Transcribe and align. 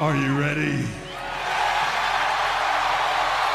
Are 0.00 0.14
you 0.14 0.38
ready? 0.38 0.84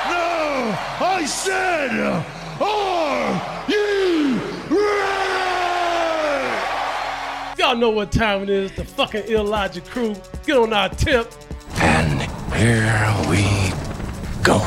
No! 0.09 0.75
I 0.99 1.25
said, 1.25 1.91
are 2.59 3.41
you 3.69 4.35
ready? 4.69 5.23
Y'all 7.57 7.77
know 7.77 7.91
what 7.91 8.11
time 8.11 8.43
it 8.43 8.49
is. 8.49 8.73
The 8.73 8.83
fucking 8.83 9.29
illogic 9.29 9.85
crew. 9.85 10.17
Get 10.45 10.57
on 10.57 10.73
our 10.73 10.89
tip. 10.89 11.31
And 11.75 12.21
here 12.51 13.15
we 13.29 13.71
go. 14.43 14.59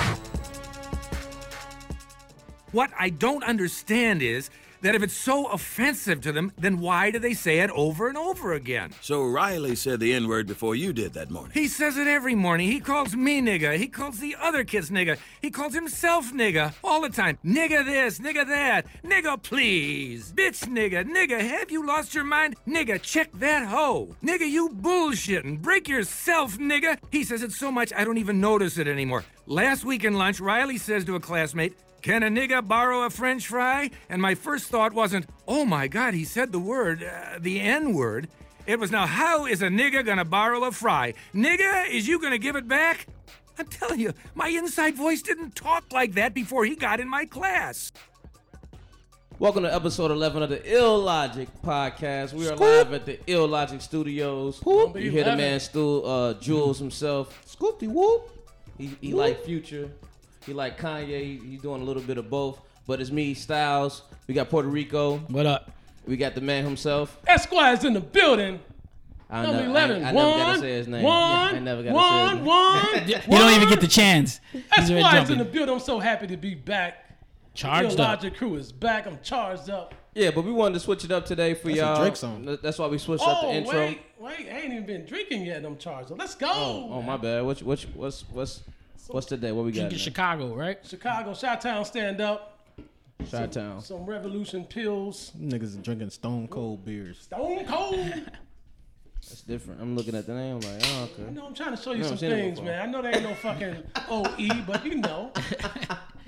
What 2.72 2.90
I 2.98 3.10
don't 3.10 3.44
understand 3.44 4.22
is 4.22 4.48
that 4.82 4.94
if 4.94 5.02
it's 5.02 5.16
so 5.16 5.46
offensive 5.46 6.20
to 6.22 6.32
them, 6.32 6.52
then 6.58 6.80
why 6.80 7.10
do 7.10 7.18
they 7.18 7.34
say 7.34 7.60
it 7.60 7.70
over 7.70 8.08
and 8.08 8.16
over 8.16 8.52
again? 8.52 8.92
So 9.00 9.24
Riley 9.24 9.74
said 9.76 10.00
the 10.00 10.12
N 10.12 10.28
word 10.28 10.46
before 10.46 10.74
you 10.74 10.92
did 10.92 11.12
that 11.14 11.30
morning. 11.30 11.52
He 11.54 11.68
says 11.68 11.96
it 11.96 12.06
every 12.06 12.34
morning. 12.34 12.70
He 12.70 12.80
calls 12.80 13.14
me 13.14 13.40
nigga. 13.40 13.76
He 13.76 13.88
calls 13.88 14.18
the 14.18 14.36
other 14.40 14.64
kids 14.64 14.90
nigga. 14.90 15.18
He 15.40 15.50
calls 15.50 15.74
himself 15.74 16.32
nigga 16.32 16.74
all 16.82 17.00
the 17.00 17.08
time. 17.08 17.38
Nigga 17.44 17.84
this, 17.84 18.18
nigga 18.18 18.46
that. 18.46 18.86
Nigga 19.02 19.42
please. 19.42 20.32
Bitch 20.32 20.64
nigga, 20.66 21.04
nigga, 21.04 21.40
have 21.40 21.70
you 21.70 21.86
lost 21.86 22.14
your 22.14 22.24
mind? 22.24 22.56
Nigga, 22.66 23.00
check 23.00 23.30
that 23.34 23.66
hoe. 23.66 24.14
Nigga, 24.22 24.48
you 24.48 24.68
bullshitting. 24.68 25.62
Break 25.62 25.88
yourself, 25.88 26.58
nigga. 26.58 26.98
He 27.10 27.24
says 27.24 27.42
it 27.42 27.52
so 27.52 27.70
much 27.70 27.92
I 27.94 28.04
don't 28.04 28.18
even 28.18 28.40
notice 28.40 28.78
it 28.78 28.88
anymore. 28.88 29.24
Last 29.46 29.84
week 29.84 30.04
in 30.04 30.14
lunch, 30.14 30.40
Riley 30.40 30.76
says 30.76 31.04
to 31.04 31.14
a 31.14 31.20
classmate, 31.20 31.74
can 32.06 32.22
a 32.22 32.28
nigga 32.28 32.64
borrow 32.64 33.02
a 33.02 33.10
french 33.10 33.48
fry? 33.48 33.90
And 34.08 34.22
my 34.22 34.36
first 34.36 34.68
thought 34.68 34.92
wasn't, 34.92 35.26
oh 35.48 35.64
my 35.64 35.88
god, 35.88 36.14
he 36.14 36.24
said 36.24 36.52
the 36.52 36.58
word, 36.60 37.02
uh, 37.02 37.40
the 37.40 37.58
N 37.58 37.94
word. 37.94 38.28
It 38.64 38.78
was 38.78 38.92
now, 38.92 39.06
how 39.06 39.46
is 39.46 39.60
a 39.60 39.66
nigga 39.66 40.06
gonna 40.06 40.24
borrow 40.24 40.62
a 40.62 40.70
fry? 40.70 41.14
Nigga, 41.34 41.90
is 41.90 42.06
you 42.06 42.20
gonna 42.20 42.38
give 42.38 42.54
it 42.54 42.68
back? 42.68 43.08
I'm 43.58 43.66
telling 43.66 43.98
you, 43.98 44.12
my 44.36 44.46
inside 44.46 44.94
voice 44.94 45.20
didn't 45.20 45.56
talk 45.56 45.92
like 45.92 46.12
that 46.12 46.32
before 46.32 46.64
he 46.64 46.76
got 46.76 47.00
in 47.00 47.08
my 47.08 47.24
class. 47.24 47.90
Welcome 49.40 49.64
to 49.64 49.74
episode 49.74 50.12
11 50.12 50.44
of 50.44 50.50
the 50.50 50.62
Ill 50.72 51.00
Logic 51.00 51.48
podcast. 51.64 52.34
We 52.34 52.48
are 52.48 52.54
live 52.54 52.92
at 52.92 53.04
the 53.04 53.18
Ill 53.26 53.48
Logic 53.48 53.80
Studios. 53.80 54.60
Whoop. 54.60 54.96
You 54.96 55.10
hear 55.10 55.24
the 55.24 55.36
man 55.36 55.58
Stu, 55.58 56.04
uh, 56.04 56.34
Jules 56.34 56.78
himself. 56.78 57.44
Scoopty 57.44 57.88
whoop. 57.88 58.30
He, 58.78 58.96
he 59.00 59.12
like 59.12 59.44
Future. 59.44 59.90
He 60.46 60.52
like 60.52 60.78
Kanye. 60.80 61.08
He, 61.22 61.40
he 61.50 61.56
doing 61.56 61.82
a 61.82 61.84
little 61.84 62.02
bit 62.02 62.18
of 62.18 62.30
both. 62.30 62.60
But 62.86 63.00
it's 63.00 63.10
me, 63.10 63.34
Styles. 63.34 64.02
We 64.28 64.34
got 64.34 64.48
Puerto 64.48 64.68
Rico. 64.68 65.18
What 65.28 65.44
up? 65.46 65.72
We 66.06 66.16
got 66.16 66.34
the 66.36 66.40
man 66.40 66.64
himself. 66.64 67.18
Esquire's 67.28 67.84
in 67.84 67.92
the 67.94 68.00
building. 68.00 68.60
I 69.28 69.42
Number 69.42 69.56
never- 69.62 69.70
11. 69.70 70.04
I, 70.04 70.08
I 70.08 70.12
never 70.12 70.30
gotta 70.30 70.44
One, 70.52 70.60
say 70.60 70.72
his 70.72 70.86
name. 70.86 71.02
one, 71.02 71.14
I 71.56 71.58
never 71.58 71.82
gotta 71.82 71.94
one, 71.96 72.14
say 72.14 72.28
his 72.30 72.36
name. 72.36 72.46
one, 72.46 73.08
You 73.08 73.38
don't 73.38 73.52
even 73.54 73.68
get 73.68 73.80
the 73.80 73.88
chance. 73.88 74.40
He's 74.52 74.62
Esquire's 74.78 74.88
in 75.30 75.38
the 75.38 75.44
jumping. 75.44 75.52
building. 75.52 75.74
I'm 75.74 75.80
so 75.80 75.98
happy 75.98 76.28
to 76.28 76.36
be 76.36 76.54
back. 76.54 77.02
Charged 77.52 77.96
the 77.96 78.02
up. 78.04 78.22
illogic 78.22 78.36
crew 78.38 78.54
is 78.54 78.70
back. 78.70 79.06
I'm 79.06 79.18
charged 79.24 79.68
up. 79.68 79.94
Yeah, 80.14 80.30
but 80.30 80.44
we 80.44 80.52
wanted 80.52 80.74
to 80.74 80.80
switch 80.80 81.04
it 81.04 81.10
up 81.10 81.26
today 81.26 81.54
for 81.54 81.66
That's 81.68 81.78
y'all. 81.80 82.00
Drake 82.00 82.14
song. 82.16 82.56
That's 82.62 82.78
why 82.78 82.86
we 82.86 82.98
switched 82.98 83.24
up 83.26 83.40
the 83.40 83.46
Oh, 83.48 83.52
intro. 83.52 83.80
wait, 83.80 84.00
wait. 84.20 84.46
I 84.48 84.58
ain't 84.60 84.72
even 84.72 84.86
been 84.86 85.04
drinking 85.04 85.44
yet 85.44 85.64
I'm 85.64 85.76
charged 85.76 86.12
up. 86.12 86.18
Let's 86.20 86.36
go. 86.36 86.46
Oh, 86.48 86.88
oh, 86.92 87.02
my 87.02 87.16
bad. 87.16 87.44
What's 87.44 87.62
what's 87.62 87.82
what's 87.94 88.24
what's 88.30 88.62
what's 89.08 89.26
today? 89.26 89.52
What 89.52 89.64
we 89.64 89.72
got? 89.72 89.80
Drinking 89.80 89.98
Chicago, 89.98 90.54
right? 90.54 90.78
Chicago, 90.84 91.34
Chi-Town, 91.34 91.84
stand 91.84 92.20
up. 92.20 92.56
Shot 93.30 93.52
Town. 93.52 93.80
Some 93.80 94.04
Revolution 94.06 94.64
pills. 94.64 95.32
Niggas 95.40 95.62
is 95.62 95.76
drinking 95.76 96.10
stone 96.10 96.48
cold 96.48 96.84
beers. 96.84 97.18
Stone 97.20 97.64
Cold. 97.66 97.96
That's 99.28 99.40
different. 99.40 99.80
I'm 99.80 99.96
looking 99.96 100.14
at 100.14 100.26
the 100.26 100.34
name 100.34 100.60
like, 100.60 100.82
oh 100.84 101.08
okay. 101.12 101.22
You 101.24 101.30
know, 101.32 101.46
I'm 101.46 101.54
trying 101.54 101.76
to 101.76 101.82
show 101.82 101.92
you 101.92 101.98
No, 101.98 102.04
some 102.04 102.12
I've 102.14 102.20
seen 102.20 102.30
it 102.30 102.36
things, 102.36 102.60
man. 102.60 102.88
I 102.88 102.92
know 102.92 103.02
there 103.02 103.12
ain't 103.12 103.24
no 103.24 103.34
fucking 103.34 103.82
OE, 104.08 104.62
but 104.66 104.84
you 104.84 104.96
know. 104.96 105.32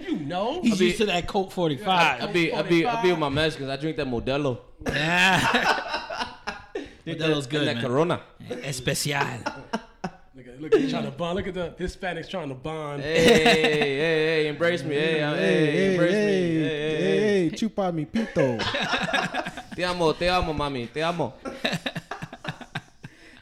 You 0.00 0.16
know. 0.16 0.62
He's 0.62 0.78
be- 0.78 0.86
used 0.86 0.98
to 0.98 1.06
that 1.06 1.26
Colt 1.26 1.48
I 1.50 1.54
45. 1.54 2.32
be 2.32 2.52
I 2.52 2.62
be 2.62 2.86
I 2.86 3.02
be 3.02 3.10
with 3.10 3.18
my 3.18 3.28
Mexicans. 3.28 3.68
I 3.68 3.76
drink 3.76 3.96
that 3.96 4.06
Modelo. 4.06 4.60
Yeah. 4.86 5.40
that 7.04 7.34
was 7.34 7.48
good, 7.48 7.66
and 7.66 7.68
that 7.68 7.74
man. 7.78 7.84
Corona. 7.84 8.22
Especial. 8.48 9.20
Look 10.60 10.74
at, 10.74 10.80
look 10.80 10.84
at 10.84 10.90
trying 10.90 11.04
to 11.04 11.10
bond. 11.10 11.36
Look 11.36 11.46
at 11.46 11.54
the 11.54 11.70
Hispanics 11.78 12.28
trying 12.28 12.48
to 12.48 12.54
bond. 12.54 13.02
Hey, 13.02 13.24
hey, 13.24 13.98
hey, 13.98 14.46
embrace 14.48 14.82
me. 14.82 14.94
Hey, 14.94 15.22
I'm- 15.22 15.36
hey, 15.36 15.92
embrace 15.92 16.12
me. 16.12 16.18
Hey, 16.18 16.58
hey, 16.58 16.96
hey. 16.96 17.48
hey, 17.48 17.50
chupa 17.50 17.94
mi 17.94 18.04
pito. 18.04 18.58
Te 19.76 19.84
amo, 19.84 20.12
te 20.12 20.28
amo, 20.28 20.52
mami, 20.52 20.92
te 20.92 21.00
amo. 21.02 21.34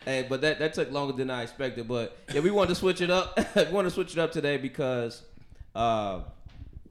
hey, 0.04 0.26
but 0.28 0.40
that, 0.42 0.58
that 0.58 0.74
took 0.74 0.90
longer 0.92 1.14
than 1.14 1.30
I 1.30 1.42
expected. 1.42 1.88
But 1.88 2.16
yeah, 2.34 2.40
we 2.40 2.50
wanted 2.50 2.68
to 2.68 2.74
switch 2.74 3.00
it 3.00 3.10
up. 3.10 3.38
we 3.56 3.64
wanted 3.64 3.88
to 3.88 3.94
switch 3.94 4.12
it 4.12 4.18
up 4.18 4.32
today 4.32 4.58
because, 4.58 5.22
uh, 5.74 6.20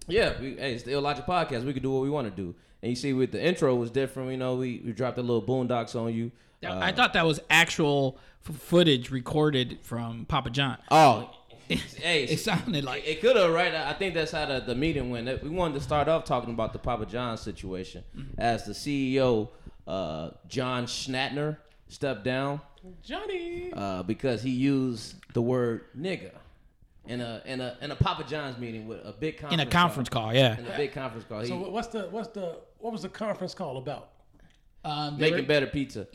yeah, 0.07 0.33
we, 0.41 0.55
hey, 0.55 0.73
it's 0.73 0.83
the 0.83 0.93
Illogic 0.93 1.27
podcast. 1.27 1.63
We 1.63 1.73
can 1.73 1.83
do 1.83 1.91
what 1.91 2.01
we 2.01 2.09
want 2.09 2.27
to 2.27 2.35
do. 2.43 2.55
And 2.85 2.91
you 2.91 2.95
see, 2.95 3.13
with 3.13 3.31
the 3.31 3.43
intro 3.43 3.73
was 3.73 3.89
different. 3.89 4.29
You 4.29 4.37
know, 4.37 4.57
we, 4.57 4.79
we 4.85 4.91
dropped 4.91 5.17
a 5.17 5.21
little 5.23 5.41
boondocks 5.41 5.99
on 5.99 6.13
you. 6.13 6.31
Uh, 6.63 6.77
I 6.79 6.91
thought 6.91 7.13
that 7.13 7.25
was 7.25 7.39
actual 7.49 8.19
f- 8.47 8.55
footage 8.55 9.09
recorded 9.09 9.79
from 9.81 10.25
Papa 10.25 10.51
John. 10.51 10.77
oh, 10.91 11.31
hey, 11.67 12.25
It 12.25 12.39
sounded 12.39 12.83
like 12.83 13.07
It 13.07 13.21
could 13.21 13.37
have, 13.37 13.49
right? 13.51 13.73
I 13.73 13.93
think 13.93 14.13
that's 14.13 14.31
how 14.33 14.45
the, 14.45 14.59
the 14.59 14.75
meeting 14.75 15.09
went. 15.09 15.41
We 15.41 15.49
wanted 15.49 15.73
to 15.73 15.81
start 15.81 16.07
off 16.07 16.25
talking 16.25 16.53
about 16.53 16.73
the 16.73 16.77
Papa 16.79 17.07
John 17.07 17.39
situation 17.39 18.03
as 18.37 18.65
the 18.65 18.73
CEO, 18.73 19.49
uh, 19.87 20.29
John 20.47 20.85
Schnatter, 20.85 21.57
stepped 21.87 22.23
down 22.23 22.61
Johnny. 23.01 23.73
uh, 23.73 24.03
because 24.03 24.43
he 24.43 24.51
used 24.51 25.15
the 25.33 25.41
word 25.41 25.85
nigga 25.97 26.29
in 27.07 27.21
a 27.21 27.41
in 27.45 27.61
a 27.61 27.77
in 27.81 27.91
a 27.91 27.95
Papa 27.95 28.23
John's 28.27 28.57
meeting 28.57 28.87
with 28.87 28.99
a 29.05 29.11
big 29.11 29.37
conference 29.37 29.61
in 29.61 29.67
a 29.67 29.71
conference 29.71 30.09
call, 30.09 30.33
yeah. 30.33 30.57
In 30.57 30.65
a 30.65 30.77
big 30.77 30.93
conference 30.93 31.25
call, 31.27 31.41
he 31.41 31.47
So 31.47 31.57
what's 31.57 31.87
the 31.89 32.07
what's 32.09 32.29
the 32.29 32.57
what 32.79 32.91
was 32.91 33.03
the 33.03 33.09
conference 33.09 33.53
call 33.53 33.77
about? 33.77 34.09
Um, 34.83 35.17
making 35.17 35.39
were- 35.39 35.43
better 35.43 35.67
pizza. 35.67 36.07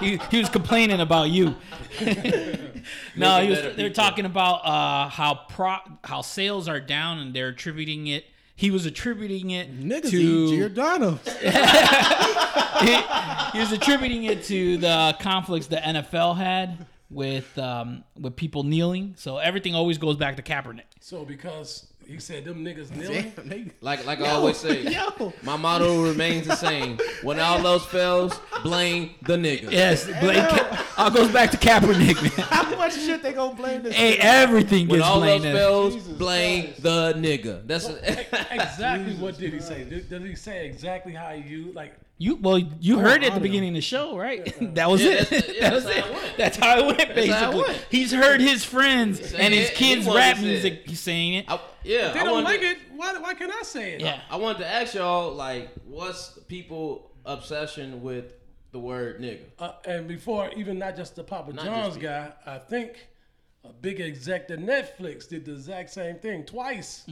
he, 0.00 0.16
he 0.30 0.38
was 0.38 0.48
complaining 0.48 1.00
about 1.00 1.30
you. 1.30 1.54
no, 3.16 3.40
he 3.40 3.50
was, 3.50 3.60
they're 3.60 3.74
pizza. 3.74 3.90
talking 3.90 4.24
about 4.24 4.64
uh, 4.64 5.08
how 5.08 5.34
pro 5.48 5.76
how 6.04 6.22
sales 6.22 6.68
are 6.68 6.80
down 6.80 7.18
and 7.18 7.34
they're 7.34 7.48
attributing 7.48 8.06
it. 8.08 8.24
He 8.56 8.72
was 8.72 8.86
attributing 8.86 9.50
it 9.50 9.72
Niggas 9.72 10.10
to 10.10 10.16
eat 10.16 10.58
Giordano. 10.58 11.20
he, 12.80 12.96
he 13.52 13.60
was 13.60 13.70
attributing 13.70 14.24
it 14.24 14.42
to 14.44 14.78
the 14.78 15.16
conflicts 15.20 15.68
the 15.68 15.76
NFL 15.76 16.36
had 16.36 16.86
with 17.10 17.58
um, 17.58 18.04
with 18.18 18.36
people 18.36 18.62
kneeling. 18.62 19.14
So 19.16 19.38
everything 19.38 19.74
always 19.74 19.98
goes 19.98 20.16
back 20.16 20.36
to 20.36 20.42
Kaepernick. 20.42 20.82
So 21.00 21.24
because 21.24 21.86
he 22.06 22.18
said 22.18 22.44
them 22.46 22.64
niggas 22.64 22.90
kneeling. 22.96 23.70
Like 23.82 24.06
like 24.06 24.20
I 24.20 24.30
always 24.30 24.56
say, 24.56 24.84
my 25.42 25.56
motto 25.56 26.02
remains 26.02 26.46
the 26.46 26.56
same. 26.56 26.98
When 27.22 27.38
all 27.38 27.66
else 27.66 27.84
fails, 27.84 28.38
blame 28.62 29.10
the 29.22 29.36
nigga. 29.36 29.70
Yes, 29.70 30.06
blame 30.06 30.46
Ka- 30.46 30.86
all 30.96 31.10
goes 31.10 31.30
back 31.30 31.50
to 31.50 31.58
Kaepernick, 31.58 32.22
man. 32.22 32.46
How 32.48 32.76
much 32.76 32.94
shit 32.94 33.22
they 33.22 33.34
gonna 33.34 33.54
blame 33.54 33.82
this? 33.82 33.94
Hey, 33.94 34.16
everything 34.16 34.86
gets 34.88 35.06
blamed. 35.06 35.44
When 35.44 35.52
gets 35.52 35.64
all 35.64 35.84
else 35.84 35.94
blamed. 35.94 36.04
fails, 36.04 36.18
blame 36.18 36.74
the 36.78 37.12
nigga. 37.18 37.66
That's 37.66 37.88
exactly 38.50 39.14
what 39.18 39.36
did 39.36 39.52
he 39.52 39.60
say? 39.60 39.84
Did, 39.84 40.08
did 40.08 40.22
he 40.22 40.34
say 40.34 40.66
exactly 40.66 41.12
how 41.12 41.32
you 41.32 41.72
like? 41.72 41.94
You 42.20 42.34
well, 42.36 42.58
you 42.58 42.98
heard 42.98 43.22
it 43.22 43.28
at 43.28 43.34
the 43.34 43.40
beginning 43.40 43.68
of 43.70 43.74
the 43.76 43.80
show, 43.80 44.16
right? 44.18 44.52
that 44.74 44.90
was 44.90 45.02
Yeah, 45.02 45.10
it. 45.12 45.30
that's- 45.30 45.54
yeah, 45.56 45.60
that 45.70 45.74
was 45.74 45.84
that's 45.84 45.86
how 45.86 45.98
it. 46.08 46.10
it 46.10 46.16
went. 46.16 46.36
That's 46.36 46.56
how 46.56 46.78
it 46.80 46.86
went. 46.86 47.00
how 47.00 47.10
it 47.10 47.14
Basically, 47.14 47.60
went. 47.62 47.86
he's 47.90 48.12
heard 48.12 48.40
his 48.40 48.64
friends 48.64 49.20
saying 49.30 49.40
and 49.44 49.54
his 49.54 49.66
it, 49.70 49.70
and 49.70 49.78
he 49.78 49.94
kids' 49.94 50.06
rap 50.08 50.38
music. 50.40 50.72
it. 50.84 50.88
He's 50.90 51.00
saying 51.00 51.34
it. 51.34 51.44
I, 51.48 51.60
yeah. 51.84 52.12
They 52.12 52.20
I 52.20 52.24
don't 52.24 52.32
wanted 52.32 52.44
like 52.48 52.60
to, 52.60 52.66
it. 52.66 52.78
Why? 52.96 53.16
Why 53.18 53.34
can 53.34 53.50
I 53.52 53.62
say 53.62 53.92
it? 53.92 54.00
Yeah. 54.00 54.20
I 54.30 54.36
wanted 54.36 54.58
to 54.58 54.66
ask 54.66 54.94
y'all 54.94 55.32
like, 55.32 55.70
what's 55.86 56.30
people 56.48 57.12
obsession 57.24 58.02
with 58.02 58.32
the 58.72 58.80
word 58.80 59.20
nigga? 59.20 59.44
Uh, 59.60 59.72
and 59.86 60.08
before 60.08 60.50
even 60.56 60.76
not 60.78 60.96
just 60.96 61.14
the 61.14 61.22
Papa 61.22 61.52
Not 61.52 61.64
John's 61.66 61.96
guy, 61.96 62.32
I 62.44 62.58
think 62.58 63.06
a 63.64 63.72
big 63.72 64.00
exec 64.00 64.50
at 64.50 64.58
Netflix 64.58 65.28
did 65.28 65.44
the 65.44 65.52
exact 65.52 65.90
same 65.90 66.16
thing 66.16 66.44
twice. 66.44 67.06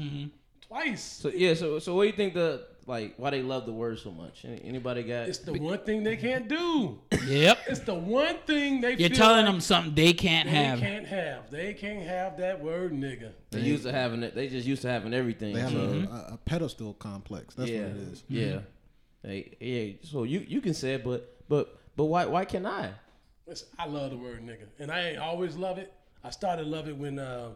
Twice. 0.67 1.03
So 1.03 1.29
yeah. 1.29 1.55
So 1.55 1.79
so 1.79 1.95
what 1.95 2.03
do 2.03 2.07
you 2.09 2.13
think 2.17 2.35
the 2.35 2.67
like 2.87 3.15
why 3.17 3.31
they 3.31 3.43
love 3.43 3.67
the 3.67 3.73
word 3.73 3.99
so 3.99 4.11
much? 4.11 4.45
Anybody 4.45 5.03
got? 5.03 5.29
It's 5.29 5.39
the 5.39 5.53
one 5.55 5.79
thing 5.79 6.05
they 6.05 6.17
can't 6.17 6.49
do. 6.49 6.99
Yep. 7.27 7.59
It's 7.69 7.81
the 7.81 7.95
one 7.95 8.39
thing 8.47 8.81
they 8.81 8.91
You're 8.91 9.09
feel 9.09 9.19
telling 9.19 9.45
like 9.45 9.55
them 9.55 9.61
something 9.61 9.95
they 9.95 10.13
can't 10.13 10.49
they 10.49 10.55
have. 10.55 10.81
They 10.81 10.87
can't 10.87 11.07
have. 11.07 11.51
They 11.51 11.75
can't 11.75 12.07
have 12.07 12.39
that 12.39 12.63
word 12.63 12.93
nigga. 12.93 13.33
They 13.51 13.61
used 13.61 13.83
to 13.85 13.93
having 13.93 14.23
it. 14.23 14.35
They 14.35 14.49
just 14.49 14.67
used 14.67 14.83
to 14.83 14.89
having 14.89 15.13
everything. 15.13 15.55
They 15.55 15.61
have 15.61 15.73
so, 15.73 15.79
a, 15.79 15.83
a, 15.83 16.35
a 16.35 16.39
pedestal 16.45 16.95
complex. 16.95 17.55
That's 17.55 17.71
yeah. 17.71 17.83
what 17.83 17.91
it 17.91 17.97
is. 17.97 18.25
Yeah. 18.29 18.59
Hey, 19.23 19.57
yeah. 19.61 19.93
So 20.03 20.23
you 20.23 20.45
you 20.47 20.61
can 20.61 20.75
say 20.75 20.95
it, 20.95 21.05
but 21.05 21.37
but 21.49 21.79
but 21.97 22.05
why 22.05 22.27
why 22.27 22.45
can 22.45 22.67
I? 22.67 22.93
Listen, 23.47 23.69
I 23.79 23.87
love 23.87 24.11
the 24.11 24.17
word 24.17 24.45
nigga, 24.45 24.67
and 24.79 24.91
I 24.91 25.09
ain't 25.09 25.19
always 25.19 25.57
love 25.57 25.79
it. 25.79 25.93
I 26.23 26.31
started 26.31 26.67
love 26.67 26.89
it 26.89 26.97
when 26.97 27.19
uh, 27.19 27.51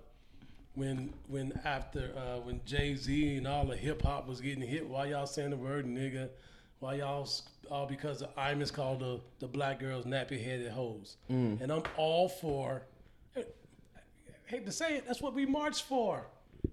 when 0.75 1.13
when 1.29 1.53
after 1.65 2.13
uh, 2.17 2.41
when 2.41 2.61
Jay 2.65 2.95
Z 2.95 3.37
and 3.37 3.47
all 3.47 3.67
the 3.67 3.77
hip 3.77 4.03
hop 4.03 4.29
was 4.29 4.41
getting 4.41 4.63
hit 4.63 4.89
why 4.89 5.07
y'all 5.07 5.27
saying 5.27 5.51
the 5.51 5.57
word 5.57 5.87
nigga. 5.87 6.29
Why 6.79 6.95
y'all 6.95 7.29
all 7.71 7.87
because 7.87 8.23
of 8.23 8.35
Imus 8.37 8.73
called 8.73 9.01
the 9.01 9.21
the 9.39 9.47
black 9.47 9.81
girls 9.81 10.07
nappy 10.07 10.43
headed 10.43 10.71
hoes, 10.71 11.17
and 11.29 11.71
I'm 11.71 11.83
all 11.97 12.29
for. 12.29 12.87
I 13.37 13.45
hate 14.47 14.67
to 14.67 14.73
say 14.73 14.97
it, 14.97 15.07
that's 15.07 15.21
what 15.21 15.35
we 15.35 15.47
march 15.47 15.83
for. 15.83 16.27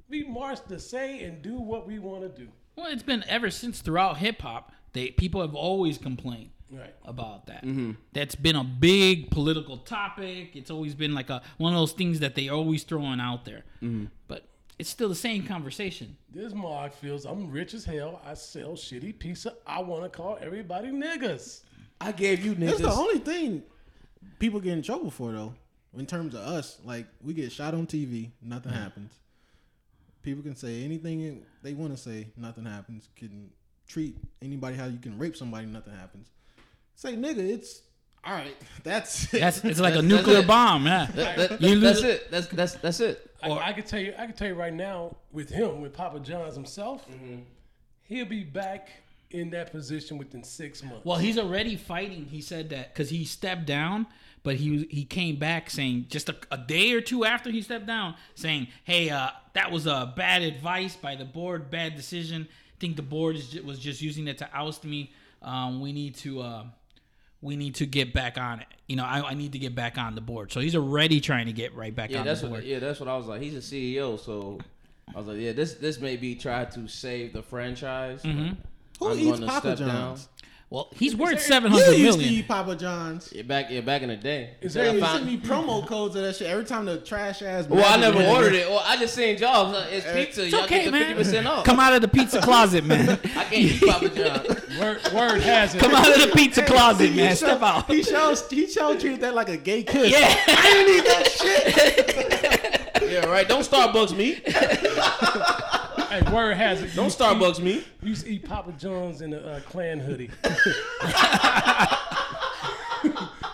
We 0.09 0.23
march 0.23 0.59
to 0.69 0.79
say 0.79 1.23
and 1.23 1.41
do 1.41 1.59
what 1.59 1.85
we 1.85 1.99
want 1.99 2.21
to 2.21 2.29
do. 2.29 2.49
Well, 2.75 2.87
it's 2.87 3.03
been 3.03 3.23
ever 3.27 3.51
since 3.51 3.81
throughout 3.81 4.17
hip 4.17 4.41
hop. 4.41 4.71
They 4.93 5.11
people 5.11 5.41
have 5.41 5.53
always 5.53 5.97
complained 5.97 6.49
Right. 6.69 6.93
about 7.05 7.47
that. 7.47 7.63
Mm-hmm. 7.63 7.91
That's 8.13 8.35
been 8.35 8.55
a 8.55 8.63
big 8.63 9.31
political 9.31 9.77
topic. 9.77 10.55
It's 10.55 10.69
always 10.69 10.95
been 10.95 11.13
like 11.13 11.29
a 11.29 11.41
one 11.57 11.73
of 11.73 11.79
those 11.79 11.93
things 11.93 12.19
that 12.19 12.35
they 12.35 12.49
always 12.49 12.83
throwing 12.83 13.19
out 13.19 13.45
there. 13.45 13.63
Mm-hmm. 13.81 14.05
But 14.27 14.47
it's 14.79 14.89
still 14.89 15.09
the 15.09 15.15
same 15.15 15.45
conversation. 15.45 16.17
This 16.33 16.53
Mark 16.53 16.93
feels 16.93 17.25
I'm 17.25 17.49
rich 17.51 17.73
as 17.73 17.85
hell. 17.85 18.21
I 18.25 18.33
sell 18.33 18.71
shitty 18.71 19.17
pizza. 19.17 19.53
I 19.65 19.81
want 19.81 20.03
to 20.03 20.09
call 20.09 20.37
everybody 20.41 20.89
niggas. 20.89 21.61
I 21.99 22.11
gave 22.11 22.45
you 22.45 22.53
niggas. 22.53 22.65
That's 22.65 22.81
niggas. 22.81 22.83
the 22.83 22.91
only 22.91 23.19
thing 23.19 23.63
people 24.39 24.59
get 24.59 24.73
in 24.73 24.81
trouble 24.81 25.09
for, 25.09 25.31
though. 25.31 25.53
In 25.97 26.05
terms 26.05 26.35
of 26.35 26.41
us, 26.41 26.79
like 26.83 27.07
we 27.23 27.33
get 27.33 27.51
shot 27.51 27.73
on 27.73 27.87
TV, 27.87 28.31
nothing 28.41 28.71
happens. 28.71 29.13
People 30.21 30.43
can 30.43 30.55
say 30.55 30.83
anything 30.83 31.43
they 31.63 31.73
want 31.73 31.95
to 31.95 31.97
say, 31.97 32.27
nothing 32.35 32.65
happens. 32.65 33.09
Can 33.15 33.49
treat 33.87 34.15
anybody 34.41 34.75
how 34.75 34.85
you 34.85 34.99
can 34.99 35.17
rape 35.17 35.35
somebody, 35.35 35.65
nothing 35.65 35.93
happens. 35.93 36.29
Say 36.97 37.15
nigga, 37.15 37.37
it's 37.37 37.83
all 38.25 38.33
right. 38.33 38.55
That's 38.83 39.31
it. 39.33 39.39
That's 39.39 39.63
it's 39.63 39.79
like 39.79 39.93
a 39.95 40.01
nuclear 40.01 40.41
bomb. 40.41 40.85
Yeah, 40.87 41.05
That- 41.15 41.37
that- 41.49 41.61
You 41.61 41.79
that's 41.79 42.01
lose- 42.01 42.11
it. 42.15 42.31
That's 42.31 42.47
that's 42.47 42.73
that's 42.75 42.99
it. 42.99 43.31
I, 43.43 43.51
I 43.51 43.73
can 43.73 43.83
tell 43.83 43.99
you, 43.99 44.13
I 44.17 44.25
can 44.25 44.33
tell 44.35 44.47
you 44.47 44.55
right 44.55 44.73
now, 44.73 45.15
with 45.31 45.49
him, 45.51 45.79
with 45.79 45.93
Papa 45.93 46.19
John's 46.21 46.55
himself, 46.55 47.05
he'll 48.03 48.25
be 48.25 48.43
back 48.43 48.89
in 49.29 49.51
that 49.51 49.71
position 49.71 50.17
within 50.17 50.43
six 50.43 50.81
months. 50.83 51.05
Well, 51.05 51.17
he's 51.17 51.37
already 51.37 51.75
fighting. 51.75 52.25
He 52.25 52.41
said 52.41 52.69
that 52.71 52.93
because 52.93 53.11
he 53.11 53.25
stepped 53.25 53.67
down, 53.67 54.07
but 54.41 54.55
he 54.55 54.87
he 54.89 55.05
came 55.05 55.35
back 55.37 55.69
saying 55.69 56.07
just 56.09 56.29
a, 56.29 56.35
a 56.51 56.57
day 56.57 56.93
or 56.93 57.01
two 57.01 57.25
after 57.25 57.51
he 57.51 57.61
stepped 57.61 57.85
down, 57.85 58.15
saying, 58.33 58.69
"Hey, 58.85 59.11
uh, 59.11 59.29
that 59.53 59.71
was 59.71 59.85
a 59.85 60.11
bad 60.17 60.41
advice 60.41 60.95
by 60.95 61.15
the 61.15 61.25
board, 61.25 61.69
bad 61.69 61.95
decision. 61.95 62.47
I 62.49 62.75
think 62.79 62.95
the 62.95 63.03
board 63.03 63.35
is, 63.35 63.53
was 63.61 63.77
just 63.77 64.01
using 64.01 64.27
it 64.27 64.39
to 64.39 64.49
oust 64.51 64.83
me. 64.83 65.11
Um, 65.43 65.79
we 65.79 65.93
need 65.93 66.15
to." 66.15 66.41
Uh, 66.41 66.63
we 67.41 67.55
need 67.55 67.75
to 67.75 67.85
get 67.85 68.13
back 68.13 68.37
on 68.37 68.59
it. 68.61 68.67
You 68.87 68.95
know, 68.95 69.03
I, 69.05 69.21
I 69.29 69.33
need 69.33 69.51
to 69.53 69.59
get 69.59 69.75
back 69.75 69.97
on 69.97 70.15
the 70.15 70.21
board. 70.21 70.51
So 70.51 70.59
he's 70.59 70.75
already 70.75 71.19
trying 71.21 71.45
to 71.47 71.53
get 71.53 71.75
right 71.75 71.93
back 71.95 72.09
Yeah, 72.09 72.19
on 72.19 72.25
that's 72.25 72.41
the 72.41 72.47
board. 72.47 72.61
what. 72.61 72.65
Yeah, 72.67 72.79
that's 72.79 72.99
what 72.99 73.09
I 73.09 73.17
was 73.17 73.27
like. 73.27 73.41
He's 73.41 73.55
a 73.55 73.59
CEO, 73.59 74.19
so 74.19 74.59
I 75.13 75.19
was 75.19 75.27
like, 75.27 75.37
yeah, 75.37 75.51
this 75.51 75.73
this 75.75 75.99
may 75.99 76.17
be 76.17 76.35
try 76.35 76.65
to 76.65 76.87
save 76.87 77.33
the 77.33 77.43
franchise. 77.43 78.23
Mm-hmm. 78.23 78.55
Who 78.99 79.09
I'm 79.11 79.19
eats 79.19 79.39
gonna 79.39 79.45
Papa 79.51 79.75
step 79.75 79.87
John's? 79.87 80.29
Well, 80.69 80.89
he's 80.93 81.15
worth 81.15 81.41
seven 81.41 81.71
You 81.71 81.81
hundred 81.81 81.97
used 81.97 82.19
to 82.19 82.25
eat 82.25 82.45
Papa 82.45 82.75
John's. 82.75 83.31
Yeah, 83.31 83.43
back 83.43 83.67
yeah, 83.69 83.79
back 83.79 84.01
in 84.01 84.09
the 84.09 84.17
day. 84.17 84.55
Is 84.59 84.73
there- 84.73 84.89
I 84.89 84.93
They 84.95 84.99
sent 84.99 85.25
me 85.25 85.37
promo 85.43 85.87
codes 85.87 86.17
of 86.17 86.23
that 86.23 86.35
shit 86.35 86.47
every 86.49 86.65
time 86.65 86.83
the 86.83 86.97
trash 86.97 87.41
ass. 87.41 87.67
well, 87.69 87.85
I 87.85 87.95
never 87.95 88.21
ordered 88.21 88.53
it. 88.53 88.67
Well, 88.69 88.83
I 88.85 88.97
just 88.97 89.15
seen 89.15 89.37
jobs. 89.37 89.71
Like, 89.73 89.93
it's 89.93 90.05
pizza. 90.11 90.43
It's 90.43 90.51
Y'all 90.51 90.63
okay, 90.65 90.79
get 90.79 90.85
the 90.87 90.91
man. 90.91 91.01
fifty 91.15 91.23
percent 91.23 91.47
off. 91.47 91.63
Come 91.63 91.79
out 91.79 91.93
of 91.93 92.01
the 92.01 92.09
pizza 92.09 92.41
closet, 92.41 92.83
man. 92.83 93.09
I 93.11 93.15
can't 93.15 93.53
eat 93.53 93.81
Papa 93.81 94.09
John's. 94.09 94.47
word, 94.79 94.99
word 95.13 95.41
has 95.41 95.73
it. 95.73 95.79
Come 95.79 95.95
out 95.95 96.09
of 96.13 96.19
the 96.29 96.35
pizza 96.35 96.65
closet, 96.65 97.11
He 97.11 97.15
man. 97.15 97.29
showed- 97.29 97.47
Step 97.47 97.61
out. 97.61 97.89
He 97.89 98.03
shows 98.03 98.49
he 98.49 98.67
showed 98.67 98.99
treated 98.99 99.21
that 99.21 99.35
like 99.35 99.47
a 99.47 99.55
gay 99.57 99.83
kiss. 99.83 100.11
Yeah. 100.11 100.35
I 100.47 100.73
didn't 100.73 100.95
eat 100.97 101.05
that 101.05 103.01
shit. 103.01 103.09
yeah, 103.09 103.25
right. 103.25 103.47
Don't 103.47 103.63
Starbucks 103.65 104.13
me. 104.17 104.41
Hey, 106.09 106.21
word 106.31 106.55
has 106.55 106.81
it. 106.81 106.95
Don't 106.95 107.05
you 107.05 107.11
Starbucks 107.25 107.59
me. 107.59 107.83
You 108.01 108.09
used 108.09 108.25
to 108.25 108.31
eat 108.31 108.45
Papa 108.47 108.71
John's 108.77 109.21
in 109.21 109.33
a 109.33 109.37
uh, 109.39 109.59
clan 109.61 109.99
hoodie. 109.99 110.29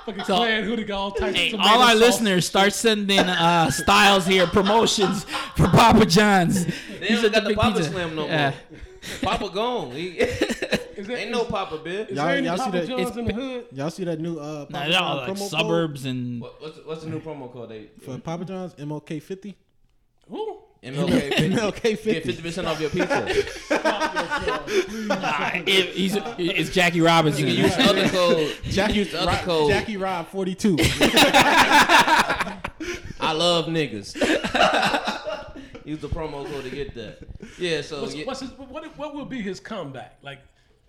Fucking 0.06 0.24
So- 0.26 0.36
clan 0.38 0.64
hoodie 0.64 0.84
got 0.84 0.98
all 1.00 1.12
types 1.12 1.38
Hey, 1.38 1.54
of 1.54 1.60
all 1.62 1.82
our 1.82 1.92
sauce. 1.92 2.00
listeners 2.00 2.46
start 2.48 2.74
sending 2.74 3.20
uh, 3.20 3.72
styles 3.72 4.26
here, 4.26 4.46
promotions 4.48 5.24
for 5.56 5.68
Papa 5.68 6.06
John's. 6.06 6.66
They 7.00 7.08
don't 7.10 7.32
got 7.32 7.44
the 7.46 7.56
Papa 7.56 7.84
Slam 7.84 8.16
no 8.16 8.26
Yeah. 8.26 8.50
more. 8.70 8.80
Papa 9.22 9.50
gone. 9.54 9.92
He, 9.92 10.08
Is 10.96 11.08
there, 11.08 11.18
ain't 11.18 11.32
no 11.32 11.44
Papa 11.46 11.80
Bill. 11.80 12.02
Is 12.04 12.16
Y'all- 12.16 12.28
there 12.28 12.38
any 12.38 12.46
y'all 12.48 12.58
see 12.58 12.64
Papa 12.66 12.80
that- 12.82 12.88
John's 12.88 13.18
in 13.18 13.26
the 13.26 13.34
hood? 13.34 13.66
Y'all 13.72 13.90
see 13.90 14.04
that 14.04 14.20
new 14.20 14.38
uh 14.38 14.66
Nah, 14.70 14.80
Papa 14.80 14.90
they're 14.92 15.00
all 15.02 15.26
John's 15.26 15.40
like 15.42 15.50
promo 15.50 15.50
suburbs 15.50 16.06
and 16.06 16.42
What- 16.42 16.62
What's 16.62 16.78
what's 16.86 17.04
the 17.04 17.10
new 17.10 17.20
promo 17.20 17.52
code? 17.52 17.70
They 17.70 17.88
for 18.04 18.18
Papa 18.20 18.46
John's 18.46 18.74
MLK 18.76 19.22
fifty. 19.22 19.56
Who? 20.30 20.60
MLK. 20.84 21.32
MLK 21.32 21.82
Get 21.82 22.00
fifty. 22.00 22.20
fifty 22.22 22.42
percent 22.42 22.68
off 22.68 22.80
your 22.82 22.90
pizza. 22.90 23.26
Nah, 25.08 25.52
it- 25.66 25.90
he's, 25.96 26.16
it's 26.38 26.70
Jackie 26.72 27.02
Robinson. 27.02 27.48
You 27.48 27.56
can 27.56 27.64
use 27.66 27.76
the 27.76 27.84
other 27.84 28.10
code. 28.10 28.56
Jackie 28.66 28.94
use 28.96 29.12
the 29.12 29.22
other 29.22 29.38
code. 29.44 29.70
Jackie 29.70 29.98
Rob 29.98 30.28
forty 30.28 30.56
two. 30.56 30.78
I 33.20 33.32
love 33.34 33.66
niggas. 33.66 34.16
use 35.86 36.00
the 36.00 36.10
promo 36.10 36.46
code 36.50 36.64
to 36.64 36.70
get 36.70 36.94
that. 36.96 37.20
Yeah, 37.58 37.82
so 37.82 38.02
What's, 38.02 38.16
yeah, 38.16 38.26
what's 38.26 38.40
his, 38.42 38.52
what, 38.52 38.98
what 38.98 39.14
will 39.16 39.26
be 39.26 39.42
his 39.42 39.60
comeback? 39.60 40.18
Like, 40.22 40.40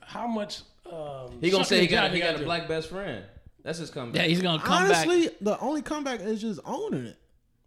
how 0.00 0.26
much? 0.26 0.62
Um, 0.90 1.38
he 1.40 1.50
gonna 1.50 1.64
say 1.64 1.80
he 1.80 1.86
got 1.86 2.10
he 2.12 2.20
got 2.20 2.40
a 2.40 2.44
black 2.44 2.68
best 2.68 2.88
friend. 2.90 3.24
That's 3.62 3.78
his 3.78 3.90
comeback. 3.90 4.22
yeah, 4.22 4.28
he's 4.28 4.42
gonna 4.42 4.62
come 4.62 4.88
back. 4.88 5.06
Honestly, 5.06 5.30
the 5.40 5.58
only 5.60 5.82
comeback 5.82 6.20
is 6.20 6.40
just 6.40 6.60
owning 6.64 7.06
it. 7.06 7.16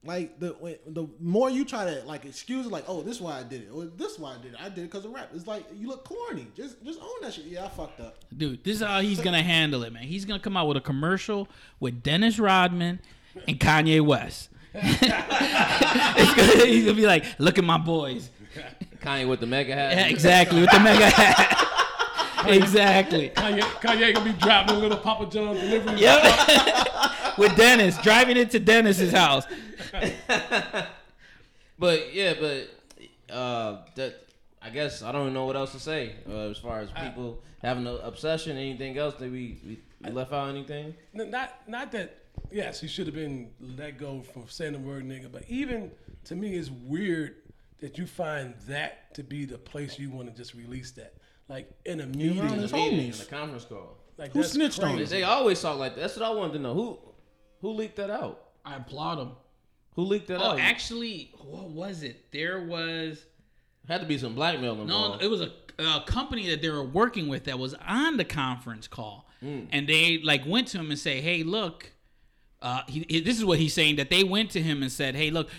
Like 0.07 0.39
the 0.39 0.55
when- 0.59 0.77
the 0.87 1.05
more 1.19 1.49
you 1.49 1.65
try 1.65 1.83
to 1.85 2.01
like 2.05 2.23
excuse 2.25 2.65
it, 2.65 2.71
like 2.71 2.85
oh 2.87 3.01
this 3.03 3.17
is 3.17 3.21
why 3.21 3.37
I 3.39 3.43
did 3.43 3.63
it, 3.63 3.69
or 3.73 3.85
this 3.85 4.13
is 4.13 4.19
why 4.19 4.33
I 4.35 4.37
did 4.41 4.53
it. 4.53 4.57
I 4.59 4.69
did 4.69 4.79
it 4.79 4.91
because 4.91 5.03
of 5.05 5.11
rap. 5.11 5.29
It's 5.35 5.45
like 5.45 5.65
you 5.75 5.89
look 5.89 6.05
corny. 6.05 6.47
Just 6.55 6.83
just 6.85 6.99
own 7.01 7.09
that 7.21 7.33
shit. 7.33 7.45
Yeah, 7.45 7.65
I 7.65 7.69
fucked 7.69 7.99
up. 7.99 8.15
Dude, 8.35 8.63
this 8.63 8.77
is 8.77 8.81
how 8.87 9.01
he's 9.01 9.19
gonna 9.19 9.43
handle 9.43 9.83
it, 9.83 9.91
man. 9.91 10.03
He's 10.03 10.23
gonna 10.25 10.39
come 10.39 10.55
out 10.57 10.67
with 10.67 10.77
a 10.77 10.81
commercial 10.81 11.47
with 11.79 12.01
Dennis 12.01 12.39
Rodman 12.39 12.99
and 13.47 13.59
Kanye 13.59 14.01
West. 14.01 14.49
It's 14.73 16.33
gonna- 16.33 16.65
he's 16.65 16.85
gonna 16.85 16.95
be 16.95 17.05
like, 17.05 17.25
"Look 17.39 17.57
at 17.57 17.63
my 17.63 17.77
boys." 17.77 18.29
Kanye 19.01 19.27
with 19.29 19.39
the 19.39 19.45
MAGA 19.45 19.73
hat. 19.75 19.97
Yeah, 19.97 20.07
exactly 20.15 20.61
with 20.61 20.71
the 20.71 20.79
MAGA 20.79 21.09
hat. 21.09 21.63
exactly. 22.49 23.29
Kanye, 23.29 23.61
Kanye 23.61 24.13
gonna 24.13 24.33
be 24.33 24.37
dropping 24.39 24.75
a 24.75 24.79
little 24.79 24.97
Papa 24.97 25.25
John's 25.27 25.59
delivery. 25.59 25.99
Yep. 25.99 27.37
with 27.37 27.55
Dennis 27.55 27.97
driving 28.01 28.37
into 28.37 28.59
Dennis's 28.59 29.11
house. 29.11 29.45
But 31.79 32.13
yeah, 32.13 32.33
but 32.39 33.33
uh, 33.33 33.77
that 33.95 34.25
I 34.61 34.69
guess 34.69 35.01
I 35.03 35.11
don't 35.11 35.21
even 35.21 35.33
know 35.33 35.45
what 35.45 35.55
else 35.55 35.73
to 35.73 35.79
say 35.79 36.15
uh, 36.27 36.49
as 36.49 36.57
far 36.57 36.79
as 36.79 36.89
people 36.91 37.41
having 37.61 37.85
an 37.85 37.99
obsession. 38.03 38.57
Anything 38.57 38.97
else 38.97 39.15
that 39.15 39.31
we, 39.31 39.59
we, 39.65 39.79
we 40.03 40.11
left 40.11 40.33
out? 40.33 40.49
Anything? 40.49 40.95
Not, 41.13 41.53
not 41.67 41.91
that. 41.91 42.23
Yes, 42.51 42.79
he 42.79 42.87
should 42.87 43.07
have 43.07 43.15
been 43.15 43.49
let 43.77 43.97
go 43.97 44.21
for 44.21 44.43
saying 44.47 44.73
the 44.73 44.79
word 44.79 45.07
nigga. 45.07 45.31
But 45.31 45.43
even 45.47 45.91
to 46.25 46.35
me, 46.35 46.55
it's 46.55 46.69
weird 46.69 47.35
that 47.79 47.97
you 47.97 48.07
find 48.07 48.55
that 48.67 49.13
to 49.15 49.23
be 49.23 49.45
the 49.45 49.57
place 49.57 49.99
you 49.99 50.09
want 50.09 50.29
to 50.29 50.35
just 50.35 50.55
release 50.55 50.91
that, 50.91 51.13
like 51.49 51.69
in 51.85 52.01
a 52.01 52.05
meeting. 52.07 52.39
around 52.39 52.59
his 52.59 52.71
Meeting 52.73 52.99
in 52.99 53.05
homies. 53.11 53.19
the 53.19 53.25
conference 53.25 53.65
call. 53.65 53.97
Like 54.17 54.31
Who 54.31 54.41
that's 54.41 54.53
snitched 54.53 54.81
on 54.81 54.95
crazy. 54.95 55.03
him? 55.03 55.09
They 55.21 55.23
always 55.23 55.61
talk 55.61 55.77
like 55.77 55.95
that. 55.95 56.01
That's 56.01 56.15
what 56.17 56.25
I 56.25 56.29
wanted 56.31 56.53
to 56.53 56.59
know. 56.59 56.73
Who 56.73 56.99
who 57.61 57.69
leaked 57.71 57.95
that 57.97 58.09
out? 58.09 58.41
I 58.65 58.75
applaud 58.75 59.19
him. 59.19 59.31
Who 59.95 60.03
leaked 60.03 60.27
that 60.27 60.39
Oh, 60.41 60.51
out? 60.51 60.59
actually, 60.59 61.31
what 61.39 61.69
was 61.69 62.03
it? 62.03 62.31
There 62.31 62.61
was 62.65 63.25
had 63.87 64.01
to 64.01 64.07
be 64.07 64.17
some 64.17 64.35
blackmail 64.35 64.81
involved. 64.81 65.21
no, 65.21 65.25
it 65.25 65.29
was 65.29 65.41
a, 65.41 65.51
a 65.79 66.03
company 66.05 66.49
that 66.49 66.61
they 66.61 66.69
were 66.69 66.83
working 66.83 67.27
with 67.29 67.45
that 67.45 67.57
was 67.57 67.73
on 67.87 68.17
the 68.17 68.25
conference 68.25 68.87
call, 68.87 69.29
and 69.41 69.87
they 69.87 70.19
like 70.23 70.45
went 70.45 70.67
to 70.69 70.77
him 70.79 70.89
and 70.89 70.99
say, 70.99 71.21
"Hey, 71.21 71.43
look, 71.43 71.91
uh, 72.61 72.81
he, 72.87 73.05
he- 73.07 73.21
this 73.21 73.37
is 73.37 73.45
what 73.45 73.59
he's 73.59 73.73
saying 73.73 73.95
that 73.95 74.09
they 74.09 74.23
went 74.23 74.51
to 74.51 74.61
him 74.61 74.81
and 74.81 74.91
said, 74.91 75.15
"Hey, 75.15 75.29
look, 75.31 75.49